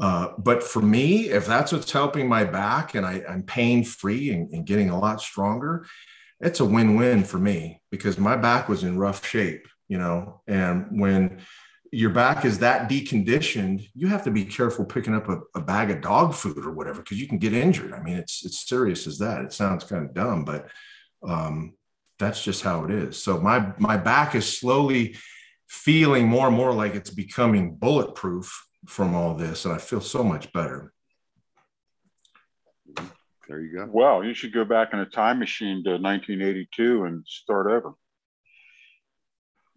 Uh, 0.00 0.32
but 0.38 0.62
for 0.62 0.82
me, 0.82 1.28
if 1.28 1.46
that's 1.46 1.70
what's 1.70 1.92
helping 1.92 2.28
my 2.28 2.44
back 2.44 2.94
and 2.94 3.06
I, 3.06 3.22
am 3.28 3.44
pain 3.44 3.84
free 3.84 4.30
and, 4.30 4.50
and, 4.52 4.66
getting 4.66 4.90
a 4.90 4.98
lot 4.98 5.20
stronger, 5.20 5.86
it's 6.40 6.58
a 6.58 6.64
win 6.64 6.96
win 6.96 7.22
for 7.22 7.38
me 7.38 7.80
because 7.92 8.18
my 8.18 8.36
back 8.36 8.68
was 8.68 8.82
in 8.82 8.98
rough 8.98 9.24
shape, 9.24 9.68
you 9.86 9.98
know. 9.98 10.40
And 10.48 11.00
when 11.00 11.38
your 11.92 12.10
back 12.10 12.44
is 12.44 12.58
that 12.58 12.90
deconditioned, 12.90 13.88
you 13.94 14.08
have 14.08 14.24
to 14.24 14.32
be 14.32 14.44
careful 14.44 14.84
picking 14.84 15.14
up 15.14 15.28
a, 15.28 15.38
a 15.54 15.60
bag 15.60 15.92
of 15.92 16.00
dog 16.00 16.34
food 16.34 16.66
or 16.66 16.72
whatever 16.72 17.00
because 17.00 17.20
you 17.20 17.28
can 17.28 17.38
get 17.38 17.52
injured. 17.52 17.92
I 17.92 18.02
mean, 18.02 18.16
it's 18.16 18.44
it's 18.44 18.68
serious 18.68 19.06
as 19.06 19.18
that. 19.18 19.42
It 19.42 19.52
sounds 19.52 19.84
kind 19.84 20.04
of 20.04 20.12
dumb, 20.12 20.44
but 20.44 20.68
um, 21.22 21.74
that's 22.18 22.42
just 22.42 22.62
how 22.62 22.84
it 22.84 22.90
is. 22.90 23.22
So 23.22 23.40
my 23.40 23.72
my 23.78 23.96
back 23.96 24.34
is 24.34 24.58
slowly 24.58 25.16
feeling 25.68 26.28
more 26.28 26.46
and 26.46 26.56
more 26.56 26.72
like 26.72 26.94
it's 26.94 27.10
becoming 27.10 27.74
bulletproof 27.76 28.66
from 28.86 29.14
all 29.14 29.34
this, 29.34 29.64
and 29.64 29.74
I 29.74 29.78
feel 29.78 30.00
so 30.00 30.22
much 30.22 30.52
better. 30.52 30.92
There 33.48 33.60
you 33.60 33.76
go. 33.76 33.88
Well, 33.90 34.24
you 34.24 34.34
should 34.34 34.52
go 34.52 34.64
back 34.64 34.92
in 34.92 35.00
a 35.00 35.06
time 35.06 35.38
machine 35.38 35.84
to 35.84 35.92
1982 35.92 37.04
and 37.04 37.24
start 37.26 37.66
over. 37.66 37.92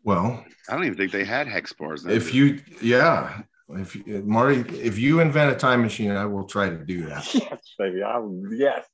Well, 0.04 0.46
I 0.70 0.74
don't 0.74 0.86
even 0.86 0.98
think 0.98 1.12
they 1.12 1.26
had 1.26 1.48
hex 1.48 1.74
bars. 1.74 2.04
Then. 2.04 2.16
If 2.16 2.34
you, 2.34 2.62
yeah, 2.82 3.42
if 3.70 3.96
Marty, 4.24 4.62
if 4.80 4.98
you 4.98 5.20
invent 5.20 5.52
a 5.52 5.56
time 5.56 5.82
machine, 5.82 6.12
I 6.12 6.26
will 6.26 6.46
try 6.46 6.70
to 6.70 6.78
do 6.78 7.08
that. 7.08 7.34
Yes, 7.34 7.74
baby. 7.78 8.04
I 8.04 8.22
yes. 8.52 8.86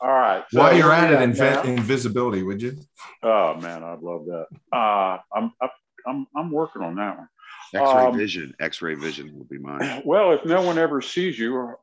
All 0.00 0.08
right. 0.08 0.44
So 0.50 0.60
While 0.60 0.76
you're 0.76 0.92
at 0.92 1.12
it, 1.12 1.22
invent 1.22 1.66
invisibility, 1.66 2.42
would 2.42 2.60
you? 2.60 2.76
Oh 3.22 3.54
man, 3.54 3.82
I'd 3.82 4.00
love 4.00 4.26
that. 4.26 4.46
Uh, 4.72 5.18
I'm 5.34 5.52
I'm 6.06 6.26
I'm 6.36 6.50
working 6.50 6.82
on 6.82 6.96
that 6.96 7.18
one. 7.18 7.28
X-ray 7.74 8.06
um, 8.06 8.16
vision. 8.16 8.54
X-ray 8.60 8.94
vision 8.94 9.36
will 9.36 9.44
be 9.44 9.58
mine. 9.58 10.02
Well, 10.06 10.32
if 10.32 10.44
no 10.44 10.62
one 10.62 10.78
ever 10.78 11.00
sees 11.00 11.38
you, 11.38 11.74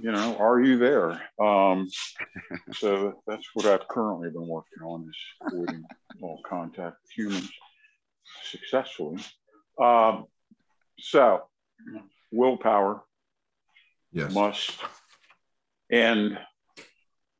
you 0.00 0.12
know, 0.12 0.36
are 0.38 0.60
you 0.60 0.76
there? 0.76 1.22
Um, 1.40 1.88
so 2.74 3.22
that's 3.26 3.48
what 3.54 3.66
I've 3.66 3.88
currently 3.88 4.30
been 4.30 4.46
working 4.46 4.82
on 4.84 5.08
is 5.08 5.16
avoiding 5.46 5.84
all 6.20 6.40
contact 6.48 6.96
with 7.02 7.10
humans 7.12 7.50
successfully. 8.50 9.22
Um, 9.80 10.26
so, 10.98 11.42
willpower 12.32 13.02
yes. 14.12 14.32
must, 14.32 14.72
and 15.90 16.38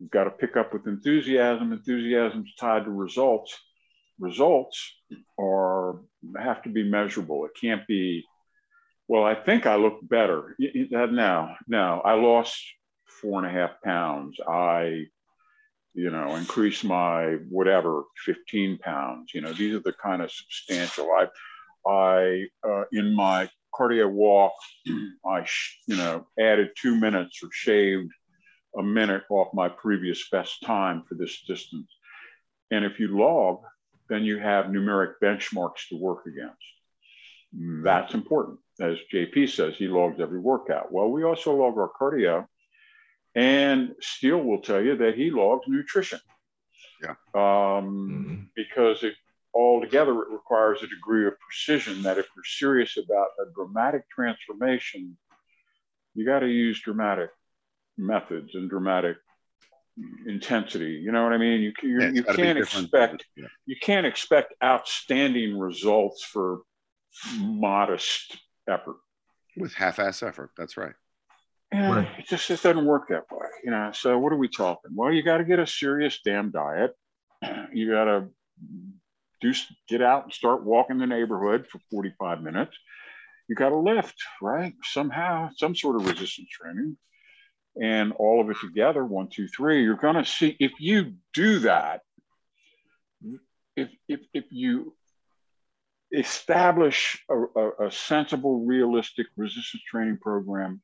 you've 0.04 0.10
got 0.10 0.24
to 0.24 0.30
pick 0.30 0.56
up 0.56 0.74
with 0.74 0.86
enthusiasm. 0.86 1.72
Enthusiasm 1.72 2.44
is 2.46 2.54
tied 2.60 2.84
to 2.84 2.90
results. 2.90 3.58
Results 4.18 4.78
are 5.40 6.00
have 6.38 6.62
to 6.64 6.68
be 6.68 6.82
measurable. 6.88 7.46
It 7.46 7.52
can't 7.58 7.86
be. 7.86 8.22
Well, 9.08 9.24
I 9.24 9.34
think 9.34 9.66
I 9.66 9.76
look 9.76 9.98
better 10.02 10.56
now. 10.58 11.56
Now 11.66 12.00
I 12.02 12.14
lost 12.14 12.62
four 13.06 13.42
and 13.42 13.48
a 13.48 13.58
half 13.58 13.80
pounds. 13.82 14.38
I 14.46 15.06
you 15.94 16.10
know, 16.10 16.34
increase 16.34 16.82
my 16.82 17.36
whatever 17.48 18.02
15 18.26 18.78
pounds. 18.78 19.30
You 19.32 19.40
know, 19.40 19.52
these 19.52 19.76
are 19.76 19.80
the 19.80 19.92
kind 19.92 20.22
of 20.22 20.30
substantial. 20.30 21.08
I, 21.12 21.26
I 21.88 22.46
uh, 22.68 22.84
in 22.92 23.14
my 23.14 23.48
cardio 23.72 24.10
walk, 24.10 24.54
I 25.24 25.46
you 25.86 25.96
know 25.96 26.26
added 26.38 26.70
two 26.76 26.96
minutes 26.96 27.40
or 27.42 27.48
shaved 27.52 28.10
a 28.78 28.82
minute 28.82 29.22
off 29.30 29.54
my 29.54 29.68
previous 29.68 30.28
best 30.30 30.62
time 30.62 31.02
for 31.08 31.14
this 31.14 31.42
distance. 31.46 31.90
And 32.70 32.84
if 32.84 32.98
you 32.98 33.16
log, 33.18 33.60
then 34.08 34.24
you 34.24 34.38
have 34.38 34.66
numeric 34.66 35.14
benchmarks 35.22 35.88
to 35.88 35.96
work 35.96 36.26
against. 36.26 37.84
That's 37.84 38.14
important. 38.14 38.58
As 38.80 38.96
JP 39.12 39.48
says, 39.50 39.76
he 39.76 39.86
logs 39.86 40.20
every 40.20 40.40
workout. 40.40 40.92
Well, 40.92 41.10
we 41.10 41.22
also 41.22 41.54
log 41.54 41.78
our 41.78 41.90
cardio 42.00 42.46
and 43.34 43.94
Steele 44.00 44.42
will 44.42 44.60
tell 44.60 44.80
you 44.80 44.96
that 44.96 45.16
he 45.16 45.30
logs 45.30 45.66
nutrition. 45.66 46.20
Yeah. 47.02 47.14
Um, 47.34 47.34
mm-hmm. 47.34 48.42
Because 48.54 49.02
it 49.02 49.14
altogether 49.52 50.12
it 50.22 50.30
requires 50.30 50.82
a 50.82 50.86
degree 50.86 51.26
of 51.26 51.38
precision 51.38 52.02
that 52.02 52.18
if 52.18 52.26
you're 52.34 52.44
serious 52.44 52.96
about 52.96 53.28
a 53.40 53.50
dramatic 53.54 54.08
transformation, 54.10 55.16
you 56.14 56.24
got 56.24 56.40
to 56.40 56.48
use 56.48 56.80
dramatic 56.80 57.30
methods 57.96 58.54
and 58.54 58.68
dramatic 58.68 59.16
intensity. 60.26 61.00
You 61.02 61.12
know 61.12 61.22
what 61.22 61.32
I 61.32 61.38
mean? 61.38 61.60
You, 61.60 61.72
you, 61.82 62.00
yeah, 62.00 62.10
you 62.10 62.24
can't 62.24 62.58
expect 62.58 63.24
yeah. 63.36 63.46
you 63.66 63.76
can't 63.80 64.06
expect 64.06 64.54
outstanding 64.62 65.58
results 65.58 66.24
for 66.24 66.60
modest 67.38 68.36
effort. 68.68 68.96
With 69.56 69.74
half-ass 69.74 70.22
effort, 70.22 70.50
that's 70.56 70.76
right. 70.76 70.94
And 71.70 71.96
right. 71.96 72.08
it 72.18 72.26
just 72.26 72.50
it 72.50 72.62
doesn't 72.62 72.84
work 72.84 73.08
that 73.08 73.24
way, 73.30 73.46
you 73.64 73.70
know. 73.70 73.90
So 73.92 74.18
what 74.18 74.32
are 74.32 74.36
we 74.36 74.48
talking? 74.48 74.92
Well, 74.94 75.12
you 75.12 75.22
got 75.22 75.38
to 75.38 75.44
get 75.44 75.58
a 75.58 75.66
serious 75.66 76.20
damn 76.24 76.50
diet. 76.50 76.92
You 77.72 77.90
got 77.90 78.04
to 78.04 78.28
do 79.40 79.52
get 79.88 80.00
out 80.00 80.24
and 80.24 80.32
start 80.32 80.64
walking 80.64 80.98
the 80.98 81.08
neighborhood 81.08 81.66
for 81.66 81.80
45 81.90 82.40
minutes. 82.40 82.76
You 83.48 83.56
got 83.56 83.70
to 83.70 83.76
lift, 83.76 84.14
right? 84.40 84.72
Somehow, 84.84 85.50
some 85.56 85.74
sort 85.74 85.96
of 85.96 86.06
resistance 86.06 86.48
training, 86.50 86.96
and 87.80 88.12
all 88.12 88.40
of 88.40 88.50
it 88.50 88.56
together, 88.60 89.04
one, 89.04 89.28
two, 89.28 89.48
three. 89.48 89.82
You're 89.82 89.96
going 89.96 90.16
to 90.16 90.24
see 90.24 90.56
if 90.60 90.72
you 90.78 91.14
do 91.32 91.60
that. 91.60 92.02
If 93.76 93.90
if 94.08 94.20
if 94.32 94.44
you 94.50 94.94
establish 96.12 97.22
a, 97.28 97.34
a, 97.34 97.86
a 97.86 97.90
sensible, 97.90 98.64
realistic 98.64 99.26
resistance 99.36 99.82
training 99.90 100.18
program 100.18 100.80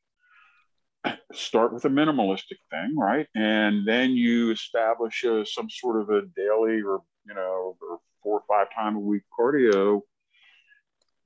start 1.33 1.73
with 1.73 1.85
a 1.85 1.89
minimalistic 1.89 2.59
thing, 2.71 2.97
right? 2.97 3.27
And 3.35 3.87
then 3.87 4.11
you 4.11 4.51
establish 4.51 5.25
a, 5.25 5.45
some 5.47 5.71
sort 5.71 6.01
of 6.01 6.11
a 6.11 6.23
daily 6.37 6.83
or, 6.83 7.01
you 7.27 7.35
know, 7.35 7.77
or 7.81 7.99
four 8.23 8.41
or 8.41 8.43
five 8.49 8.69
time 8.75 8.97
a 8.97 9.01
week 9.01 9.23
cardio 9.39 10.03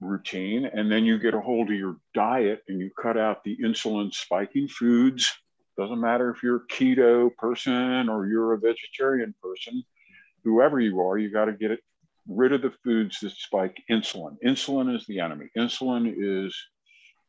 routine. 0.00 0.66
And 0.66 0.90
then 0.90 1.04
you 1.04 1.18
get 1.18 1.34
a 1.34 1.40
hold 1.40 1.70
of 1.70 1.76
your 1.76 1.96
diet 2.14 2.62
and 2.68 2.78
you 2.78 2.90
cut 3.00 3.16
out 3.16 3.42
the 3.42 3.56
insulin 3.64 4.12
spiking 4.12 4.68
foods. 4.68 5.32
Doesn't 5.76 6.00
matter 6.00 6.30
if 6.30 6.42
you're 6.42 6.56
a 6.56 6.72
keto 6.72 7.34
person 7.36 8.08
or 8.08 8.26
you're 8.26 8.52
a 8.54 8.58
vegetarian 8.58 9.34
person, 9.42 9.82
whoever 10.44 10.78
you 10.78 11.00
are, 11.00 11.18
you 11.18 11.32
got 11.32 11.46
to 11.46 11.52
get 11.52 11.70
it 11.70 11.80
rid 12.28 12.52
of 12.52 12.62
the 12.62 12.72
foods 12.82 13.20
that 13.20 13.32
spike 13.32 13.82
insulin. 13.90 14.36
Insulin 14.44 14.94
is 14.94 15.04
the 15.06 15.20
enemy. 15.20 15.46
Insulin 15.56 16.14
is 16.16 16.56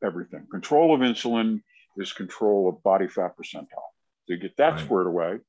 everything. 0.04 0.46
Control 0.52 0.94
of 0.94 1.02
insulin 1.02 1.62
is 1.98 2.14
control 2.14 2.70
of 2.70 2.84
body 2.84 3.08
fat 3.08 3.36
percentile. 3.38 3.92
To 4.30 4.38
get 4.38 4.58
that 4.58 4.74
right. 4.74 4.80
squared 4.80 5.08
away. 5.08 5.40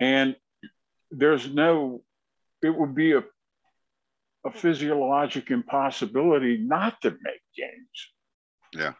And 0.00 0.36
there's 1.10 1.48
no, 1.48 2.02
it 2.62 2.76
would 2.76 2.94
be 2.94 3.12
a, 3.12 3.24
a 4.44 4.50
physiologic 4.50 5.50
impossibility 5.50 6.58
not 6.58 7.00
to 7.02 7.10
make 7.10 7.40
gains. 7.56 8.10
Yeah. 8.74 8.92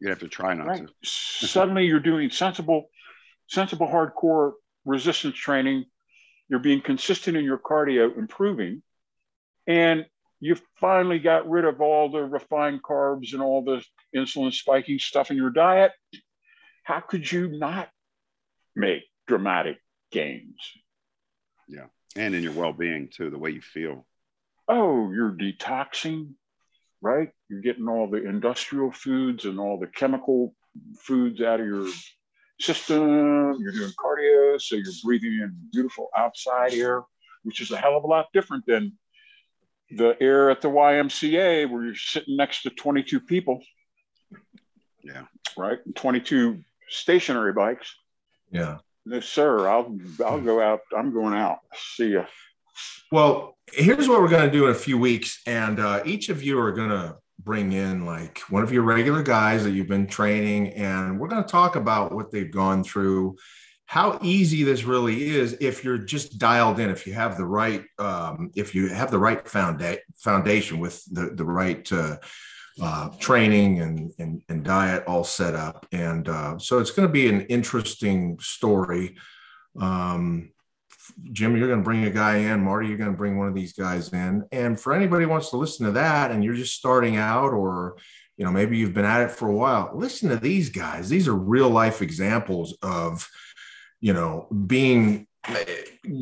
You 0.00 0.10
have 0.10 0.18
to 0.20 0.28
try 0.28 0.54
not 0.54 0.66
right. 0.66 0.86
to. 0.86 0.92
Suddenly 1.04 1.86
you're 1.86 2.00
doing 2.00 2.30
sensible, 2.30 2.90
sensible 3.48 3.86
hardcore 3.86 4.52
resistance 4.84 5.36
training. 5.36 5.84
You're 6.48 6.60
being 6.60 6.80
consistent 6.80 7.36
in 7.36 7.44
your 7.44 7.58
cardio, 7.58 8.16
improving. 8.16 8.82
And 9.66 10.06
you 10.40 10.56
finally 10.80 11.18
got 11.18 11.48
rid 11.48 11.64
of 11.64 11.80
all 11.80 12.10
the 12.10 12.22
refined 12.22 12.82
carbs 12.82 13.32
and 13.32 13.42
all 13.42 13.64
the 13.64 13.82
insulin 14.14 14.52
spiking 14.52 14.98
stuff 14.98 15.30
in 15.30 15.36
your 15.36 15.50
diet, 15.50 15.92
how 16.84 17.00
could 17.00 17.30
you 17.30 17.48
not 17.48 17.88
make 18.74 19.02
dramatic 19.26 19.78
gains? 20.12 20.56
Yeah. 21.68 21.86
And 22.14 22.34
in 22.34 22.42
your 22.42 22.52
well 22.52 22.72
being 22.72 23.08
too, 23.08 23.30
the 23.30 23.38
way 23.38 23.50
you 23.50 23.60
feel. 23.60 24.06
Oh, 24.68 25.10
you're 25.12 25.32
detoxing, 25.32 26.34
right? 27.02 27.30
You're 27.48 27.60
getting 27.60 27.88
all 27.88 28.08
the 28.08 28.26
industrial 28.26 28.92
foods 28.92 29.44
and 29.44 29.58
all 29.58 29.78
the 29.78 29.86
chemical 29.86 30.54
foods 30.98 31.40
out 31.40 31.60
of 31.60 31.66
your 31.66 31.88
system. 32.60 33.56
You're 33.60 33.72
doing 33.72 33.92
cardio, 33.98 34.60
so 34.60 34.76
you're 34.76 34.92
breathing 35.04 35.32
in 35.42 35.54
beautiful 35.72 36.08
outside 36.16 36.74
air, 36.74 37.02
which 37.42 37.60
is 37.60 37.70
a 37.70 37.76
hell 37.76 37.96
of 37.96 38.04
a 38.04 38.06
lot 38.06 38.26
different 38.32 38.64
than 38.66 38.92
the 39.90 40.16
air 40.20 40.50
at 40.50 40.60
the 40.60 40.68
YMCA 40.68 41.70
where 41.70 41.84
you're 41.84 41.94
sitting 41.94 42.36
next 42.36 42.62
to 42.62 42.70
22 42.70 43.20
people. 43.20 43.62
Yeah. 45.02 45.22
Right. 45.56 45.78
22 45.94 46.60
stationary 46.88 47.52
bikes. 47.52 47.94
Yeah. 48.50 48.78
No, 49.04 49.20
sir. 49.20 49.68
I'll 49.68 49.96
I'll 50.24 50.40
go 50.40 50.60
out. 50.60 50.80
I'm 50.96 51.12
going 51.12 51.34
out. 51.34 51.58
See 51.94 52.14
ya. 52.14 52.24
Well, 53.10 53.56
here's 53.72 54.08
what 54.08 54.20
we're 54.20 54.28
going 54.28 54.46
to 54.46 54.50
do 54.50 54.66
in 54.66 54.70
a 54.70 54.74
few 54.74 54.98
weeks, 54.98 55.40
and 55.46 55.80
uh, 55.80 56.02
each 56.04 56.28
of 56.28 56.42
you 56.42 56.58
are 56.58 56.72
going 56.72 56.90
to 56.90 57.16
bring 57.38 57.72
in 57.72 58.06
like 58.06 58.40
one 58.48 58.62
of 58.62 58.72
your 58.72 58.82
regular 58.82 59.22
guys 59.22 59.64
that 59.64 59.72
you've 59.72 59.88
been 59.88 60.06
training, 60.06 60.72
and 60.74 61.18
we're 61.18 61.28
going 61.28 61.42
to 61.42 61.48
talk 61.48 61.76
about 61.76 62.12
what 62.12 62.30
they've 62.30 62.52
gone 62.52 62.82
through 62.82 63.36
how 63.86 64.18
easy 64.20 64.64
this 64.64 64.82
really 64.82 65.28
is 65.28 65.56
if 65.60 65.84
you're 65.84 65.98
just 65.98 66.38
dialed 66.38 66.80
in 66.80 66.90
if 66.90 67.06
you 67.06 67.14
have 67.14 67.36
the 67.36 67.44
right 67.44 67.84
um, 67.98 68.50
if 68.56 68.74
you 68.74 68.88
have 68.88 69.10
the 69.10 69.18
right 69.18 69.44
founda- 69.44 70.00
foundation 70.16 70.78
with 70.78 71.02
the, 71.12 71.30
the 71.34 71.44
right 71.44 71.90
uh, 71.92 72.16
uh, 72.82 73.08
training 73.20 73.80
and, 73.80 74.12
and, 74.18 74.42
and, 74.50 74.62
diet 74.62 75.02
all 75.06 75.24
set 75.24 75.54
up 75.54 75.86
and 75.92 76.28
uh, 76.28 76.58
so 76.58 76.78
it's 76.78 76.90
going 76.90 77.08
to 77.08 77.12
be 77.12 77.26
an 77.26 77.40
interesting 77.42 78.38
story. 78.38 79.16
Um, 79.80 80.50
Jim, 81.32 81.56
you're 81.56 81.68
going 81.68 81.80
to 81.80 81.84
bring 81.84 82.04
a 82.04 82.10
guy 82.10 82.36
in. 82.36 82.60
Marty, 82.60 82.88
you're 82.88 82.98
going 82.98 83.10
to 83.10 83.16
bring 83.16 83.38
one 83.38 83.48
of 83.48 83.54
these 83.54 83.72
guys 83.72 84.12
in. 84.12 84.44
And 84.52 84.78
for 84.78 84.92
anybody 84.92 85.24
who 85.24 85.30
wants 85.30 85.50
to 85.50 85.56
listen 85.56 85.86
to 85.86 85.92
that, 85.92 86.30
and 86.30 86.44
you're 86.44 86.54
just 86.54 86.76
starting 86.76 87.16
out, 87.16 87.52
or 87.52 87.96
you 88.36 88.44
know 88.44 88.52
maybe 88.52 88.76
you've 88.76 88.94
been 88.94 89.06
at 89.06 89.22
it 89.22 89.30
for 89.30 89.48
a 89.48 89.54
while, 89.54 89.90
listen 89.94 90.28
to 90.28 90.36
these 90.36 90.68
guys. 90.68 91.08
These 91.08 91.26
are 91.26 91.34
real 91.34 91.70
life 91.70 92.02
examples 92.02 92.76
of 92.82 93.28
you 94.00 94.12
know 94.12 94.46
being 94.66 95.26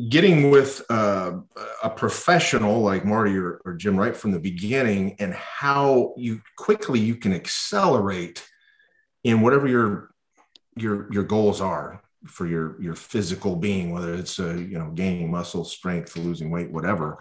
getting 0.09 0.49
with 0.49 0.83
uh, 0.89 1.39
a 1.83 1.89
professional 1.89 2.81
like 2.81 3.03
Marty 3.05 3.35
or, 3.37 3.59
or 3.65 3.73
Jim 3.73 3.97
right 3.97 4.15
from 4.15 4.31
the 4.31 4.39
beginning, 4.39 5.17
and 5.19 5.33
how 5.33 6.13
you 6.15 6.41
quickly 6.57 7.01
you 7.01 7.15
can 7.15 7.33
accelerate 7.33 8.47
in 9.25 9.41
whatever 9.41 9.67
your 9.67 10.11
your 10.77 11.11
your 11.11 11.23
goals 11.23 11.59
are 11.59 12.01
for 12.27 12.47
your 12.47 12.81
your 12.81 12.95
physical 12.95 13.55
being, 13.55 13.91
whether 13.91 14.13
it's 14.13 14.39
uh, 14.39 14.53
you 14.53 14.77
know 14.77 14.91
gaining 14.91 15.31
muscle 15.31 15.65
strength, 15.65 16.15
losing 16.17 16.49
weight, 16.49 16.71
whatever. 16.71 17.19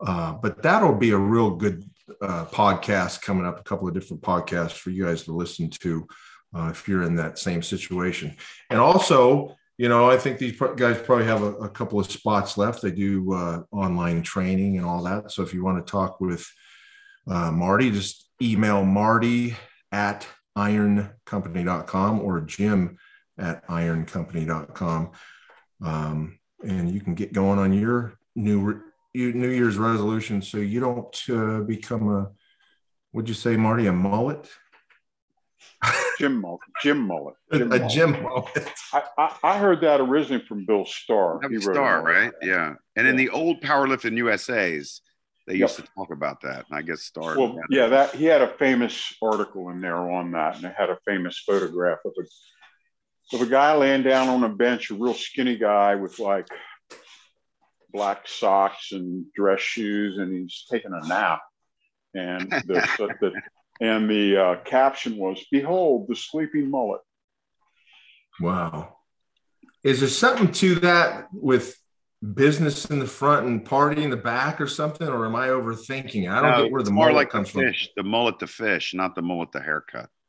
Uh, 0.00 0.32
but 0.32 0.62
that'll 0.62 0.94
be 0.94 1.10
a 1.10 1.18
real 1.18 1.50
good 1.50 1.84
uh, 2.22 2.44
podcast 2.46 3.20
coming 3.22 3.46
up. 3.46 3.58
A 3.58 3.64
couple 3.64 3.88
of 3.88 3.94
different 3.94 4.22
podcasts 4.22 4.72
for 4.72 4.90
you 4.90 5.04
guys 5.04 5.24
to 5.24 5.32
listen 5.32 5.70
to 5.70 6.06
uh, 6.54 6.68
if 6.70 6.88
you're 6.88 7.02
in 7.02 7.16
that 7.16 7.38
same 7.38 7.62
situation. 7.62 8.36
And 8.70 8.78
also, 8.78 9.56
you 9.76 9.88
know, 9.88 10.10
I 10.10 10.16
think 10.16 10.38
these 10.38 10.58
guys 10.76 11.00
probably 11.00 11.26
have 11.26 11.42
a, 11.42 11.52
a 11.54 11.68
couple 11.68 11.98
of 12.00 12.10
spots 12.10 12.56
left. 12.56 12.82
They 12.82 12.90
do 12.90 13.32
uh, 13.32 13.62
online 13.72 14.22
training 14.22 14.76
and 14.76 14.86
all 14.86 15.02
that. 15.04 15.30
So 15.32 15.42
if 15.42 15.52
you 15.52 15.64
want 15.64 15.84
to 15.84 15.90
talk 15.90 16.20
with 16.20 16.46
uh, 17.28 17.50
Marty, 17.50 17.90
just 17.90 18.28
email 18.40 18.84
Marty 18.84 19.56
at 19.92 20.26
ironcompany.com 20.56 22.20
or 22.20 22.40
Jim 22.40 22.98
at 23.38 23.66
ironcompany.com. 23.68 25.10
Um, 25.84 26.38
and 26.64 26.90
you 26.90 27.00
can 27.00 27.14
get 27.14 27.32
going 27.32 27.58
on 27.58 27.72
your 27.72 28.14
new 28.34 28.82
New 29.14 29.48
Year's 29.48 29.78
resolution 29.78 30.42
so 30.42 30.58
you 30.58 30.80
don't 30.80 31.22
uh, 31.30 31.60
become 31.60 32.08
a, 32.08 32.30
would 33.12 33.28
you 33.28 33.34
say, 33.34 33.56
Marty, 33.56 33.86
a 33.86 33.92
mullet? 33.92 34.48
Jim 36.18 36.40
Mullet. 36.40 36.60
Jim 36.82 36.98
Mullet. 36.98 37.34
Jim 37.52 37.72
a 37.72 37.88
Jim 37.88 38.22
Mullet. 38.22 38.70
I, 38.92 39.02
I, 39.16 39.36
I, 39.44 39.58
heard 39.58 39.80
that 39.82 40.00
originally 40.00 40.44
from 40.44 40.64
Bill 40.64 40.84
Starr. 40.84 41.40
Starr, 41.60 42.02
right? 42.02 42.32
Yeah. 42.42 42.74
And 42.96 43.06
yeah. 43.06 43.10
in 43.10 43.16
the 43.16 43.30
old 43.30 43.60
powerlifting 43.60 44.16
USA's, 44.16 45.00
they 45.46 45.54
used 45.54 45.78
yep. 45.78 45.86
to 45.86 45.92
talk 45.94 46.10
about 46.12 46.40
that. 46.42 46.66
And 46.68 46.78
I 46.78 46.82
guess 46.82 47.02
Starr. 47.02 47.38
Well, 47.38 47.58
yeah, 47.70 47.86
that 47.86 48.14
he 48.14 48.24
had 48.24 48.42
a 48.42 48.48
famous 48.58 49.14
article 49.22 49.70
in 49.70 49.80
there 49.80 49.96
on 49.96 50.32
that, 50.32 50.56
and 50.56 50.64
it 50.64 50.74
had 50.76 50.90
a 50.90 50.98
famous 51.06 51.38
photograph 51.38 51.98
of 52.04 52.12
a 52.18 52.24
of 53.32 53.42
a 53.42 53.46
guy 53.46 53.74
laying 53.74 54.02
down 54.02 54.28
on 54.28 54.44
a 54.44 54.48
bench, 54.48 54.90
a 54.90 54.94
real 54.94 55.14
skinny 55.14 55.56
guy 55.56 55.94
with 55.94 56.18
like 56.18 56.48
black 57.92 58.28
socks 58.28 58.92
and 58.92 59.26
dress 59.34 59.60
shoes, 59.60 60.18
and 60.18 60.32
he's 60.32 60.64
taking 60.70 60.92
a 60.92 61.06
nap. 61.06 61.40
And 62.14 62.50
the, 62.50 63.16
the 63.20 63.32
and 63.80 64.08
the 64.10 64.36
uh, 64.36 64.56
caption 64.64 65.16
was, 65.16 65.44
"Behold 65.50 66.06
the 66.08 66.16
sleeping 66.16 66.70
mullet." 66.70 67.00
Wow. 68.40 68.96
Is 69.84 70.00
there 70.00 70.08
something 70.08 70.52
to 70.52 70.76
that 70.76 71.28
with 71.32 71.76
business 72.34 72.86
in 72.86 72.98
the 72.98 73.06
front 73.06 73.46
and 73.46 73.64
party 73.64 74.02
in 74.02 74.10
the 74.10 74.16
back 74.16 74.60
or 74.60 74.66
something, 74.66 75.06
or 75.06 75.26
am 75.26 75.36
I 75.36 75.48
overthinking? 75.48 76.30
I 76.30 76.40
don't 76.40 76.50
no, 76.50 76.62
get 76.64 76.72
where 76.72 76.82
the 76.82 76.90
mullet 76.90 77.14
like 77.14 77.30
comes 77.30 77.52
the 77.52 77.60
fish, 77.62 77.90
from. 77.94 78.04
The 78.04 78.08
mullet, 78.08 78.38
the 78.38 78.46
fish, 78.46 78.94
not 78.94 79.14
the 79.14 79.22
mullet, 79.22 79.52
the 79.52 79.60
haircut. 79.60 80.08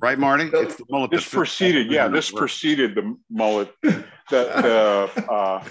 right, 0.00 0.18
Marty? 0.18 0.50
It's 0.52 0.76
the 0.76 0.84
mullet. 0.90 1.10
This 1.10 1.28
preceded, 1.28 1.90
yeah, 1.90 2.08
this 2.08 2.30
preceded 2.30 2.94
the 2.94 3.16
mullet. 3.30 3.72
That 3.82 4.02
the, 4.30 5.22
uh, 5.30 5.64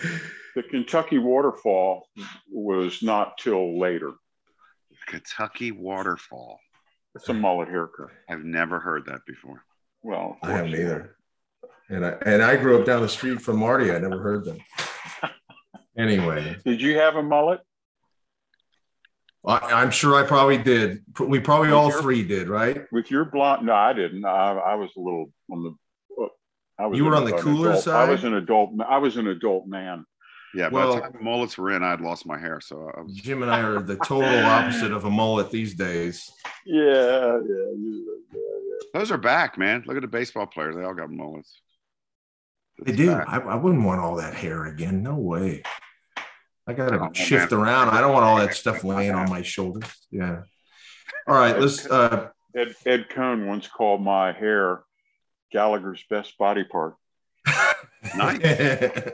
the 0.55 0.63
Kentucky 0.63 1.17
waterfall 1.17 2.07
was 2.49 3.03
not 3.03 3.37
till 3.37 3.79
later. 3.79 4.13
Kentucky 5.07 5.71
waterfall. 5.71 6.59
It's 7.15 7.29
a 7.29 7.33
mullet 7.33 7.69
haircut. 7.69 8.09
I've 8.29 8.43
never 8.43 8.79
heard 8.79 9.05
that 9.07 9.21
before. 9.25 9.63
Well, 10.03 10.37
I 10.43 10.51
haven't 10.51 10.73
either. 10.73 11.15
And 11.89 12.05
I 12.05 12.09
and 12.25 12.43
I 12.43 12.57
grew 12.57 12.79
up 12.79 12.85
down 12.85 13.01
the 13.01 13.09
street 13.09 13.41
from 13.41 13.57
Marty. 13.57 13.91
I 13.91 13.97
never 13.97 14.19
heard 14.19 14.45
them. 14.45 14.59
anyway, 15.97 16.57
did 16.63 16.81
you 16.81 16.97
have 16.97 17.15
a 17.15 17.23
mullet? 17.23 17.61
I, 19.47 19.81
am 19.81 19.91
sure 19.91 20.15
I 20.15 20.27
probably 20.27 20.57
did. 20.57 21.03
We 21.19 21.39
probably 21.39 21.69
with 21.69 21.75
all 21.75 21.89
your, 21.89 22.01
three 22.01 22.23
did, 22.23 22.49
right? 22.49 22.83
With 22.91 23.09
your 23.09 23.25
blonde? 23.25 23.65
No, 23.65 23.73
I 23.73 23.93
didn't. 23.93 24.25
I, 24.25 24.53
I 24.53 24.75
was 24.75 24.89
a 24.97 24.99
little 24.99 25.31
on 25.49 25.63
the. 25.63 26.21
Uh, 26.21 26.27
I 26.77 26.87
was. 26.87 26.97
You 26.97 27.05
were 27.05 27.15
on 27.15 27.25
the 27.25 27.33
cooler 27.33 27.69
adult, 27.69 27.83
side. 27.83 28.09
I 28.09 28.11
was 28.11 28.23
an 28.23 28.33
adult. 28.33 28.71
I 28.87 28.97
was 28.97 29.15
an 29.17 29.27
adult 29.27 29.67
man. 29.67 30.05
Yeah, 30.53 30.69
well, 30.69 30.89
by 30.89 30.95
the 30.95 31.01
time 31.01 31.11
the 31.13 31.23
mullets 31.23 31.57
were 31.57 31.71
in, 31.71 31.83
I'd 31.83 32.01
lost 32.01 32.25
my 32.25 32.37
hair. 32.37 32.59
So 32.61 32.91
was... 32.97 33.15
Jim 33.15 33.41
and 33.41 33.51
I 33.51 33.61
are 33.61 33.81
the 33.81 33.97
total 33.97 34.45
opposite 34.45 34.91
of 34.91 35.05
a 35.05 35.09
mullet 35.09 35.51
these 35.51 35.75
days. 35.75 36.29
Yeah, 36.65 36.83
yeah, 36.83 37.39
yeah, 37.77 38.01
yeah, 38.33 38.39
Those 38.93 39.11
are 39.11 39.17
back, 39.17 39.57
man. 39.57 39.83
Look 39.85 39.97
at 39.97 40.01
the 40.01 40.07
baseball 40.07 40.47
players; 40.47 40.75
they 40.75 40.83
all 40.83 40.93
got 40.93 41.09
mullets. 41.11 41.61
It's 42.79 42.91
they 42.91 42.97
do. 42.97 43.11
I, 43.11 43.37
I, 43.39 43.55
wouldn't 43.55 43.83
want 43.83 44.01
all 44.01 44.15
that 44.17 44.33
hair 44.33 44.65
again. 44.65 45.01
No 45.01 45.15
way. 45.15 45.63
I 46.67 46.73
got 46.73 46.89
to 46.89 46.99
oh, 46.99 47.13
shift 47.13 47.51
man. 47.51 47.61
around. 47.61 47.89
I 47.89 48.01
don't 48.01 48.13
want 48.13 48.25
all 48.25 48.37
that 48.37 48.53
stuff 48.55 48.83
laying 48.83 49.13
on 49.13 49.29
my 49.29 49.41
shoulders. 49.41 49.89
Yeah. 50.11 50.41
All 51.27 51.35
right. 51.35 51.57
Let's. 51.59 51.85
Uh, 51.85 52.29
Ed, 52.55 52.75
Ed 52.85 53.07
Coan 53.09 53.45
once 53.45 53.67
called 53.67 54.01
my 54.01 54.31
hair 54.31 54.81
Gallagher's 55.51 56.03
best 56.09 56.37
body 56.37 56.63
part. 56.63 56.95
nice. 58.15 59.01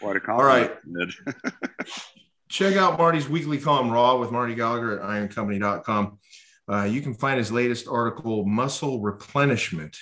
What 0.00 0.16
a 0.16 0.20
compliment. 0.20 0.30
All 0.30 1.34
right. 1.34 1.86
Check 2.48 2.76
out 2.76 2.96
Marty's 2.96 3.28
weekly 3.28 3.58
column, 3.58 3.90
Raw 3.90 4.16
with 4.16 4.30
Marty 4.30 4.54
Gallagher 4.54 4.98
at 4.98 5.06
ironcompany.com. 5.06 6.18
Uh, 6.70 6.84
you 6.84 7.02
can 7.02 7.12
find 7.12 7.36
his 7.36 7.52
latest 7.52 7.86
article, 7.86 8.46
Muscle 8.46 9.00
Replenishment, 9.00 9.98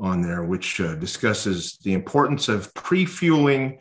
on 0.00 0.22
there, 0.22 0.42
which 0.42 0.80
uh, 0.80 0.94
discusses 0.94 1.76
the 1.84 1.92
importance 1.92 2.48
of 2.48 2.72
pre 2.72 3.04
fueling 3.04 3.78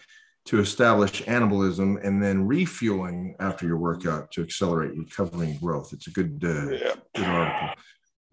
to 0.48 0.60
establish 0.60 1.22
anabolism 1.24 1.98
and 2.04 2.22
then 2.24 2.48
refueling 2.48 3.36
after 3.40 3.68
your 3.68 3.78
workout 3.78 4.32
to 4.32 4.42
accelerate 4.42 4.98
recovery 4.98 5.52
and 5.52 5.60
growth. 5.60 5.92
It's 5.92 6.08
a 6.08 6.12
good, 6.12 6.42
uh, 6.44 6.70
yeah. 6.70 6.96
good 7.16 7.26
article. 7.26 7.70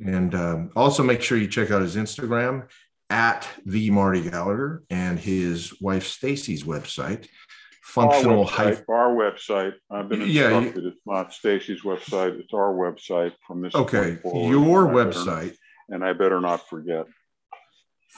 And 0.05 0.35
um, 0.35 0.71
also 0.77 1.03
make 1.03 1.23
sure 1.23 1.37
you 1.37 1.49
check 1.49 1.73
out 1.73 1.83
his 1.83 1.97
Instagram 1.97 2.69
at 3.11 3.49
the 3.67 3.91
Marty 3.91 4.31
Gallagher 4.31 4.85
and 4.91 5.19
his 5.19 5.81
wife 5.81 6.07
Stacy's 6.07 6.63
website, 6.63 7.27
functional 7.83 8.45
our 8.45 8.51
website, 8.51 8.85
our 8.89 9.13
website. 9.15 9.73
I've 9.91 10.09
been 10.09 10.23
instructed 10.23 10.85
yeah, 10.85 10.91
it's 10.91 11.01
not 11.05 11.33
Stacy's 11.33 11.83
website, 11.83 12.39
it's 12.39 12.55
our 12.55 12.73
website 12.73 13.33
from 13.47 13.61
this. 13.61 13.75
Okay, 13.75 14.19
your 14.25 14.87
website. 14.87 15.57
And 15.89 16.05
I 16.05 16.13
better 16.15 16.41
not 16.41 16.69
forget. 16.69 17.07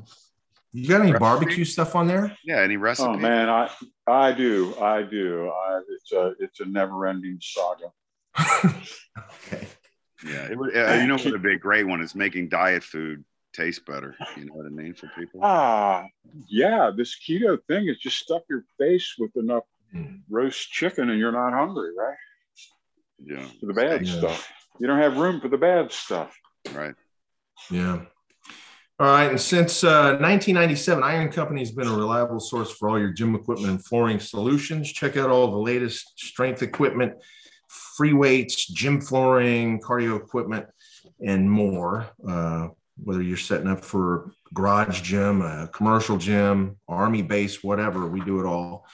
You 0.73 0.87
got 0.87 1.01
any 1.01 1.11
Recipe? 1.11 1.19
barbecue 1.19 1.65
stuff 1.65 1.95
on 1.95 2.07
there? 2.07 2.35
Yeah, 2.43 2.61
any 2.61 2.77
recipes? 2.77 3.15
Oh 3.15 3.17
man, 3.17 3.49
I 3.49 3.69
I 4.05 4.31
do, 4.31 4.75
I 4.79 5.03
do. 5.03 5.49
I, 5.49 5.81
it's 5.89 6.11
a 6.11 6.33
it's 6.39 6.59
a 6.59 6.65
never 6.65 7.07
ending 7.07 7.39
saga. 7.41 7.91
okay. 8.65 9.67
Yeah, 10.25 10.51
it 10.51 10.57
would. 10.57 10.75
Uh, 10.75 10.93
you 10.95 11.07
know 11.07 11.15
what 11.15 11.25
would 11.25 11.43
be 11.43 11.53
a 11.53 11.59
great 11.59 11.87
one 11.87 12.01
is 12.01 12.15
making 12.15 12.49
diet 12.49 12.83
food 12.83 13.23
taste 13.53 13.85
better. 13.85 14.15
You 14.35 14.45
know 14.45 14.53
what 14.53 14.65
I 14.65 14.69
mean 14.69 14.93
for 14.93 15.09
people. 15.17 15.39
Ah, 15.43 16.05
yeah. 16.47 16.91
This 16.95 17.17
keto 17.17 17.57
thing 17.67 17.87
is 17.87 17.97
just 17.97 18.17
stuff 18.17 18.43
your 18.49 18.63
face 18.77 19.15
with 19.17 19.35
enough 19.35 19.63
mm. 19.93 20.21
roast 20.29 20.71
chicken, 20.71 21.09
and 21.09 21.19
you're 21.19 21.31
not 21.31 21.53
hungry, 21.53 21.91
right? 21.97 22.17
Yeah. 23.23 23.45
For 23.59 23.65
the 23.65 23.73
bad 23.73 24.05
yeah. 24.05 24.17
stuff, 24.17 24.51
you 24.79 24.87
don't 24.87 24.99
have 24.99 25.17
room 25.17 25.41
for 25.41 25.47
the 25.47 25.57
bad 25.57 25.91
stuff. 25.91 26.37
Right. 26.73 26.95
Yeah. 27.71 28.01
All 28.99 29.07
right. 29.07 29.29
And 29.29 29.39
since 29.39 29.83
uh, 29.83 30.17
1997, 30.19 31.03
Iron 31.03 31.31
Company 31.31 31.61
has 31.61 31.71
been 31.71 31.87
a 31.87 31.95
reliable 31.95 32.39
source 32.39 32.71
for 32.71 32.89
all 32.89 32.99
your 32.99 33.11
gym 33.11 33.35
equipment 33.35 33.69
and 33.69 33.85
flooring 33.85 34.19
solutions. 34.19 34.91
Check 34.91 35.17
out 35.17 35.29
all 35.29 35.51
the 35.51 35.57
latest 35.57 36.19
strength 36.19 36.63
equipment, 36.63 37.13
free 37.67 38.13
weights, 38.13 38.67
gym 38.67 38.99
flooring, 38.99 39.79
cardio 39.81 40.17
equipment, 40.17 40.65
and 41.25 41.49
more. 41.49 42.07
Uh, 42.27 42.69
whether 43.03 43.21
you're 43.21 43.37
setting 43.37 43.67
up 43.67 43.85
for 43.85 44.31
garage 44.53 45.01
gym, 45.01 45.41
a 45.41 45.69
commercial 45.71 46.17
gym, 46.17 46.77
army 46.87 47.21
base, 47.21 47.63
whatever, 47.63 48.07
we 48.07 48.21
do 48.21 48.39
it 48.39 48.45
all. 48.45 48.85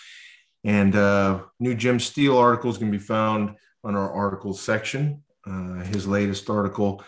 And 0.64 0.96
uh, 0.96 1.44
new 1.60 1.76
Jim 1.76 2.00
Steele 2.00 2.38
articles 2.38 2.78
can 2.78 2.92
be 2.92 2.98
found 2.98 3.56
on 3.84 3.96
our 3.96 4.12
articles 4.12 4.62
section. 4.62 5.24
Uh, 5.46 5.84
his 5.84 6.08
latest 6.08 6.50
article 6.50 7.04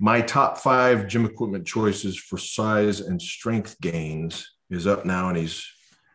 my 0.00 0.22
top 0.22 0.56
five 0.56 1.06
gym 1.06 1.26
equipment 1.26 1.66
choices 1.66 2.16
for 2.16 2.38
size 2.38 3.00
and 3.00 3.20
strength 3.20 3.78
gains 3.82 4.50
is 4.70 4.86
up 4.86 5.04
now, 5.04 5.28
and 5.28 5.36
he's 5.36 5.62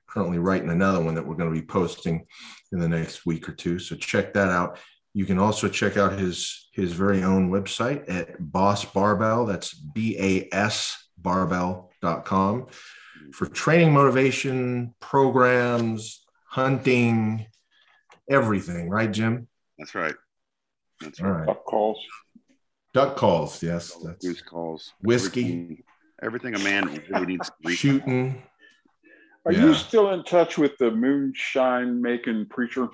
currently 0.08 0.40
writing 0.40 0.72
another 0.72 1.00
one 1.04 1.14
that 1.14 1.26
we're 1.26 1.36
going 1.36 1.54
to 1.54 1.60
be 1.60 1.66
posting 1.66 2.26
in 2.72 2.80
the 2.80 2.90
next 2.90 3.28
week 3.28 3.48
or 3.48 3.52
two. 3.52 3.78
So 3.78 3.96
check 3.96 4.34
that 4.34 4.50
out. 4.50 4.80
You 5.14 5.26
can 5.26 5.38
also 5.38 5.70
check 5.70 5.98
out 5.98 6.18
his 6.18 6.68
his 6.74 6.94
very 6.94 7.24
own 7.24 7.52
website 7.52 8.10
at 8.10 8.36
Boss 8.40 8.84
Barbell. 8.84 9.46
That's 9.46 9.74
B 9.74 10.18
A 10.20 10.50
S 10.52 10.98
barbell.com 11.18 12.66
for 13.34 13.46
training 13.46 13.94
motivation 13.94 14.96
programs, 15.00 16.26
hunting, 16.50 17.46
everything, 18.30 18.90
right, 18.90 19.12
Jim? 19.12 19.48
That's 19.78 19.94
right. 19.94 20.16
That's 21.02 21.22
All 21.22 21.32
right. 21.32 21.48
Duck 21.48 21.66
calls. 21.66 22.00
Duck 22.94 23.16
calls, 23.16 23.62
yes. 23.62 23.94
That's 24.04 24.26
Goose 24.26 24.42
calls. 24.42 24.94
Whiskey. 25.02 25.84
Everything, 26.24 26.54
everything 26.54 26.56
a 26.56 26.60
man 26.60 27.04
really 27.10 27.26
needs 27.26 27.52
to 27.66 27.72
Shooting. 27.72 28.42
Are 29.46 29.52
yeah. 29.52 29.66
you 29.66 29.74
still 29.74 30.12
in 30.12 30.24
touch 30.24 30.58
with 30.58 30.78
the 30.80 30.90
moonshine 30.90 32.02
making 32.02 32.48
preacher? 32.48 32.88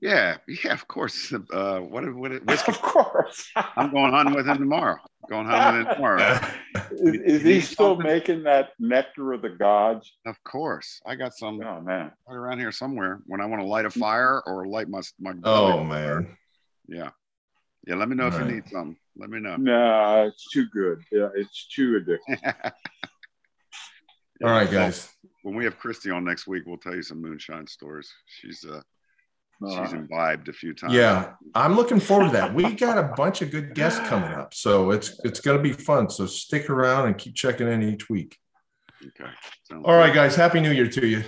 Yeah, 0.00 0.38
yeah, 0.48 0.72
of 0.72 0.88
course. 0.88 1.32
Uh, 1.32 1.80
what? 1.80 2.14
What? 2.14 2.32
Whiskey? 2.46 2.72
Of 2.72 2.80
course. 2.80 3.50
I'm 3.76 3.90
going 3.90 4.12
hunting 4.12 4.34
with 4.34 4.46
him 4.46 4.58
tomorrow. 4.58 4.96
Going 5.28 5.46
hunting 5.46 5.78
with 5.78 5.88
him 5.88 5.94
tomorrow. 5.94 6.40
is, 6.92 7.14
is 7.14 7.42
he 7.42 7.60
still 7.60 7.96
something? 7.96 8.06
making 8.06 8.42
that 8.44 8.70
nectar 8.78 9.32
of 9.32 9.42
the 9.42 9.50
gods? 9.50 10.10
Of 10.24 10.42
course. 10.42 11.02
I 11.04 11.16
got 11.16 11.34
some. 11.34 11.60
Oh 11.62 11.80
man, 11.82 12.12
right 12.26 12.34
around 12.34 12.60
here 12.60 12.72
somewhere. 12.72 13.20
When 13.26 13.42
I 13.42 13.46
want 13.46 13.60
to 13.60 13.68
light 13.68 13.84
a 13.84 13.90
fire 13.90 14.40
or 14.46 14.66
light 14.66 14.88
my 14.88 15.02
my. 15.20 15.34
Oh 15.44 15.84
man. 15.84 16.36
Yeah, 16.90 17.10
yeah. 17.86 17.94
Let 17.94 18.08
me 18.08 18.16
know 18.16 18.24
All 18.24 18.28
if 18.30 18.38
right. 18.38 18.48
you 18.48 18.54
need 18.56 18.68
some. 18.68 18.96
Let 19.16 19.30
me 19.30 19.40
know. 19.40 19.56
No, 19.56 20.26
it's 20.26 20.50
too 20.50 20.66
good. 20.72 21.02
Yeah, 21.12 21.28
it's 21.34 21.68
too 21.68 22.00
addictive. 22.00 22.72
All 24.42 24.50
right, 24.50 24.70
guys. 24.70 25.08
When 25.42 25.54
we 25.54 25.64
have 25.64 25.78
Christy 25.78 26.10
on 26.10 26.24
next 26.24 26.46
week, 26.46 26.64
we'll 26.66 26.78
tell 26.78 26.94
you 26.94 27.02
some 27.02 27.20
moonshine 27.20 27.66
stories. 27.66 28.10
She's 28.26 28.64
uh 28.64 28.80
she's 29.68 29.92
imbibed 29.92 30.48
a 30.48 30.52
few 30.52 30.72
times. 30.74 30.94
Yeah, 30.94 31.32
I'm 31.54 31.76
looking 31.76 32.00
forward 32.00 32.26
to 32.26 32.32
that. 32.32 32.54
We 32.54 32.72
got 32.72 32.98
a 32.98 33.14
bunch 33.16 33.42
of 33.42 33.50
good 33.50 33.74
guests 33.74 34.00
coming 34.08 34.32
up, 34.32 34.54
so 34.54 34.90
it's 34.90 35.20
it's 35.24 35.40
going 35.40 35.56
to 35.56 35.62
be 35.62 35.72
fun. 35.72 36.08
So 36.08 36.26
stick 36.26 36.70
around 36.70 37.06
and 37.06 37.18
keep 37.18 37.34
checking 37.34 37.68
in 37.68 37.82
each 37.82 38.08
week. 38.08 38.38
Okay. 39.02 39.30
Sounds 39.64 39.84
All 39.84 39.94
right, 39.96 40.08
good. 40.08 40.14
guys. 40.14 40.36
Happy 40.36 40.60
New 40.60 40.72
Year 40.72 40.88
to 40.88 41.06
you. 41.06 41.24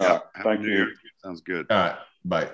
Yeah. 0.00 0.20
Thank 0.42 0.62
you. 0.62 0.88
Sounds 1.18 1.40
good. 1.40 1.66
All 1.70 1.78
right. 1.78 1.96
Bye. 2.24 2.50